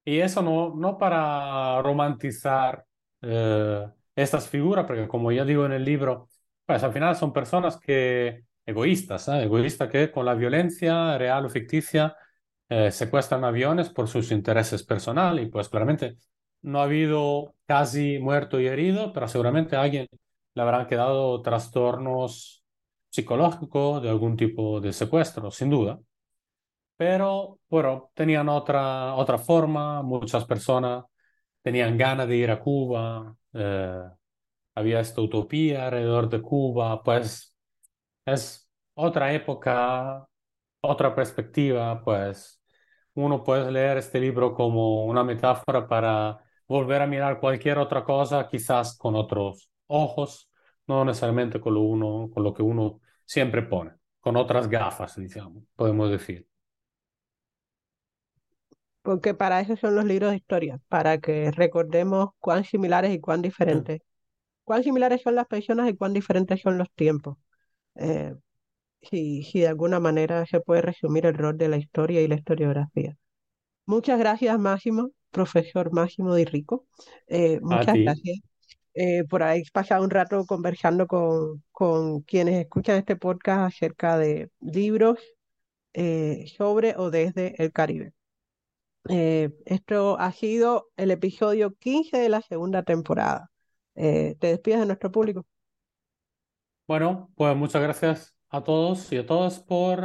Y 0.04 0.18
eso 0.20 0.42
no, 0.42 0.74
no 0.76 0.98
para 0.98 1.82
romantizar 1.82 2.84
eh, 3.22 3.86
estas 4.16 4.48
figuras, 4.48 4.86
porque 4.86 5.08
como 5.08 5.32
ya 5.32 5.44
digo 5.44 5.66
en 5.66 5.72
el 5.72 5.84
libro, 5.84 6.28
pues 6.66 6.82
al 6.82 6.92
final 6.92 7.16
son 7.16 7.32
personas 7.32 7.78
que 7.78 8.44
egoístas, 8.66 9.28
¿eh? 9.28 9.44
Egoístas 9.44 9.90
que 9.90 10.10
con 10.10 10.24
la 10.26 10.34
violencia 10.34 11.18
real 11.18 11.46
o 11.46 11.50
ficticia 11.50 12.16
eh, 12.68 12.90
secuestran 12.90 13.44
aviones 13.44 13.90
por 13.90 14.08
sus 14.08 14.30
intereses 14.32 14.82
personales 14.84 15.46
y 15.46 15.50
pues 15.50 15.68
claramente 15.68 16.16
no 16.62 16.80
ha 16.80 16.84
habido 16.84 17.54
casi 17.66 18.18
muerto 18.18 18.60
y 18.60 18.66
herido, 18.66 19.12
pero 19.12 19.28
seguramente 19.28 19.76
a 19.76 19.82
alguien 19.82 20.08
le 20.54 20.62
habrán 20.62 20.86
quedado 20.86 21.42
trastornos 21.42 22.64
psicológicos 23.10 24.02
de 24.02 24.08
algún 24.10 24.36
tipo 24.36 24.80
de 24.80 24.92
secuestro, 24.92 25.50
sin 25.50 25.70
duda. 25.70 26.00
Pero 26.96 27.58
bueno, 27.68 28.10
tenían 28.14 28.48
otra, 28.48 29.14
otra 29.14 29.38
forma, 29.38 30.02
muchas 30.02 30.44
personas 30.44 31.04
tenían 31.62 31.98
ganas 31.98 32.28
de 32.28 32.36
ir 32.36 32.50
a 32.50 32.60
Cuba, 32.60 33.34
eh, 33.52 34.02
había 34.74 35.00
esta 35.00 35.20
utopía 35.20 35.86
alrededor 35.86 36.28
de 36.28 36.42
Cuba, 36.42 37.02
pues 37.02 37.56
es 38.26 38.68
otra 38.94 39.32
época, 39.34 40.26
otra 40.80 41.14
perspectiva, 41.14 42.02
pues 42.04 42.62
uno 43.14 43.42
puede 43.44 43.70
leer 43.72 43.98
este 43.98 44.20
libro 44.20 44.54
como 44.54 45.04
una 45.06 45.24
metáfora 45.24 45.86
para 45.88 46.38
volver 46.68 47.02
a 47.02 47.06
mirar 47.06 47.40
cualquier 47.40 47.78
otra 47.78 48.04
cosa, 48.04 48.48
quizás 48.48 48.96
con 48.98 49.14
otros 49.16 49.70
ojos, 49.86 50.50
no 50.86 51.04
necesariamente 51.04 51.60
con 51.60 51.74
lo, 51.74 51.80
uno, 51.82 52.30
con 52.32 52.42
lo 52.44 52.54
que 52.54 52.62
uno 52.62 53.00
siempre 53.24 53.62
pone, 53.62 53.92
con 54.20 54.36
otras 54.36 54.68
gafas, 54.68 55.16
digamos, 55.16 55.64
podemos 55.76 56.10
decir. 56.10 56.46
porque 59.02 59.34
para 59.34 59.60
eso 59.60 59.76
son 59.76 59.94
los 59.96 60.04
libros 60.04 60.30
de 60.30 60.36
historia, 60.38 60.80
para 60.88 61.18
que 61.18 61.50
recordemos 61.52 62.30
cuán 62.40 62.64
similares 62.64 63.12
y 63.14 63.20
cuán 63.20 63.42
diferentes, 63.42 64.00
cuán 64.64 64.82
similares 64.82 65.22
son 65.22 65.34
las 65.36 65.46
personas 65.46 65.88
y 65.88 65.96
cuán 65.96 66.12
diferentes 66.12 66.60
son 66.60 66.78
los 66.78 66.90
tiempos. 66.92 67.36
Eh, 67.96 68.34
si, 69.02 69.42
si 69.44 69.60
de 69.60 69.68
alguna 69.68 70.00
manera 70.00 70.46
se 70.46 70.60
puede 70.60 70.82
resumir 70.82 71.26
el 71.26 71.34
rol 71.34 71.58
de 71.58 71.68
la 71.68 71.76
historia 71.76 72.22
y 72.22 72.28
la 72.28 72.36
historiografía. 72.36 73.16
Muchas 73.86 74.18
gracias, 74.18 74.58
Máximo, 74.58 75.10
profesor 75.30 75.92
Máximo 75.92 76.34
Di 76.34 76.44
Rico. 76.44 76.86
Eh, 77.26 77.60
muchas 77.62 77.96
gracias 77.96 78.38
eh, 78.94 79.24
por 79.24 79.42
haber 79.42 79.62
pasado 79.72 80.04
un 80.04 80.10
rato 80.10 80.46
conversando 80.46 81.06
con, 81.06 81.62
con 81.72 82.22
quienes 82.22 82.56
escuchan 82.56 82.96
este 82.96 83.16
podcast 83.16 83.74
acerca 83.74 84.16
de 84.16 84.50
libros 84.60 85.18
eh, 85.92 86.46
sobre 86.56 86.94
o 86.96 87.10
desde 87.10 87.62
el 87.62 87.72
Caribe. 87.72 88.12
esto 89.06 90.18
ha 90.18 90.32
sido 90.32 90.88
el 90.96 91.10
episodio 91.10 91.74
15 91.74 92.16
de 92.16 92.28
la 92.30 92.40
segunda 92.40 92.84
temporada. 92.84 93.50
¿Te 93.94 94.36
despides 94.40 94.80
de 94.80 94.86
nuestro 94.86 95.10
público? 95.10 95.46
Bueno, 96.86 97.30
pues 97.36 97.56
muchas 97.56 97.82
gracias 97.82 98.36
a 98.50 98.62
todos 98.62 99.10
y 99.12 99.16
a 99.18 99.26
todas 99.26 99.58
por 99.58 100.04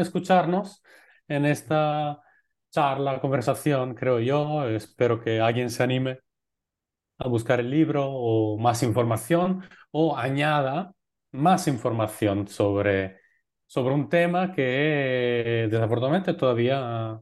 escucharnos 0.00 0.82
en 1.26 1.46
esta 1.46 2.22
charla, 2.70 3.20
conversación, 3.20 3.94
creo 3.94 4.20
yo. 4.20 4.68
Espero 4.68 5.20
que 5.20 5.40
alguien 5.40 5.70
se 5.70 5.82
anime 5.82 6.20
a 7.18 7.28
buscar 7.28 7.60
el 7.60 7.70
libro 7.70 8.06
o 8.10 8.58
más 8.58 8.82
información 8.82 9.62
o 9.90 10.16
añada 10.16 10.94
más 11.32 11.68
información 11.68 12.48
sobre, 12.48 13.20
sobre 13.66 13.94
un 13.94 14.08
tema 14.08 14.52
que 14.52 15.68
desafortunadamente 15.70 16.34
todavía 16.34 17.20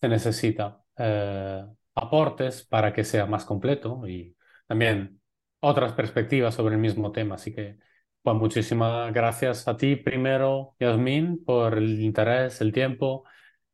se 0.00 0.08
necesita 0.08 0.82
eh, 0.96 1.64
aportes 1.94 2.64
para 2.66 2.92
que 2.92 3.04
sea 3.04 3.26
más 3.26 3.44
completo 3.44 4.06
y 4.06 4.36
también 4.66 5.17
otras 5.60 5.92
perspectivas 5.92 6.54
sobre 6.54 6.74
el 6.74 6.80
mismo 6.80 7.12
tema. 7.12 7.36
Así 7.36 7.54
que, 7.54 7.78
pues 8.22 8.36
muchísimas 8.36 9.12
gracias 9.12 9.66
a 9.68 9.76
ti 9.76 9.96
primero, 9.96 10.74
Yasmín, 10.80 11.44
por 11.44 11.78
el 11.78 12.00
interés, 12.00 12.60
el 12.60 12.72
tiempo 12.72 13.24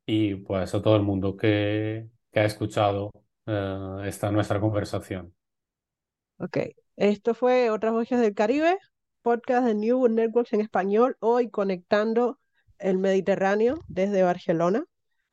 y 0.06 0.36
pues 0.36 0.74
a 0.74 0.82
todo 0.82 0.97
el 0.97 1.02
mundo 1.02 1.36
que, 1.36 2.09
que 2.32 2.40
ha 2.40 2.44
escuchado 2.44 3.11
uh, 3.47 4.01
esta 4.01 4.31
nuestra 4.31 4.61
conversación. 4.61 5.35
Ok, 6.39 6.59
esto 6.97 7.35
fue 7.35 7.70
Otras 7.70 7.93
Voces 7.93 8.20
del 8.20 8.35
Caribe, 8.35 8.78
podcast 9.23 9.66
de 9.66 9.74
New 9.74 10.09
Networks 10.09 10.52
en 10.52 10.61
español, 10.61 11.16
hoy 11.20 11.48
conectando 11.48 12.39
el 12.78 12.98
Mediterráneo 12.98 13.78
desde 13.89 14.23
Barcelona 14.23 14.85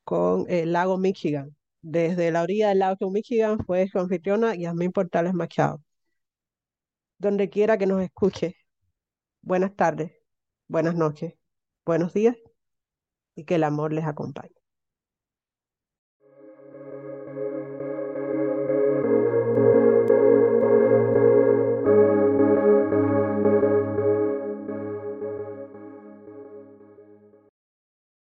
con 0.04 0.46
el 0.48 0.74
lago 0.74 0.98
Michigan. 0.98 1.56
Desde 1.82 2.32
la 2.32 2.44
orilla 2.44 2.70
del 2.70 2.80
lago 2.80 3.10
Michigan 3.10 3.60
fue 3.66 3.88
su 3.88 4.00
anfitriona 4.00 4.56
Yasmin 4.56 4.92
Portales 4.92 5.34
Machado. 5.34 5.82
Donde 7.22 7.52
quiera 7.52 7.78
que 7.78 7.86
nos 7.86 8.02
escuche, 8.02 8.58
buenas 9.44 9.76
tardes, 9.76 10.12
buenas 10.68 10.96
noches, 10.96 11.36
buenos 11.86 12.14
días 12.14 12.36
y 13.36 13.44
que 13.46 13.56
el 13.56 13.64
amor 13.64 13.94
les 13.94 14.06
acompañe. 14.06 14.61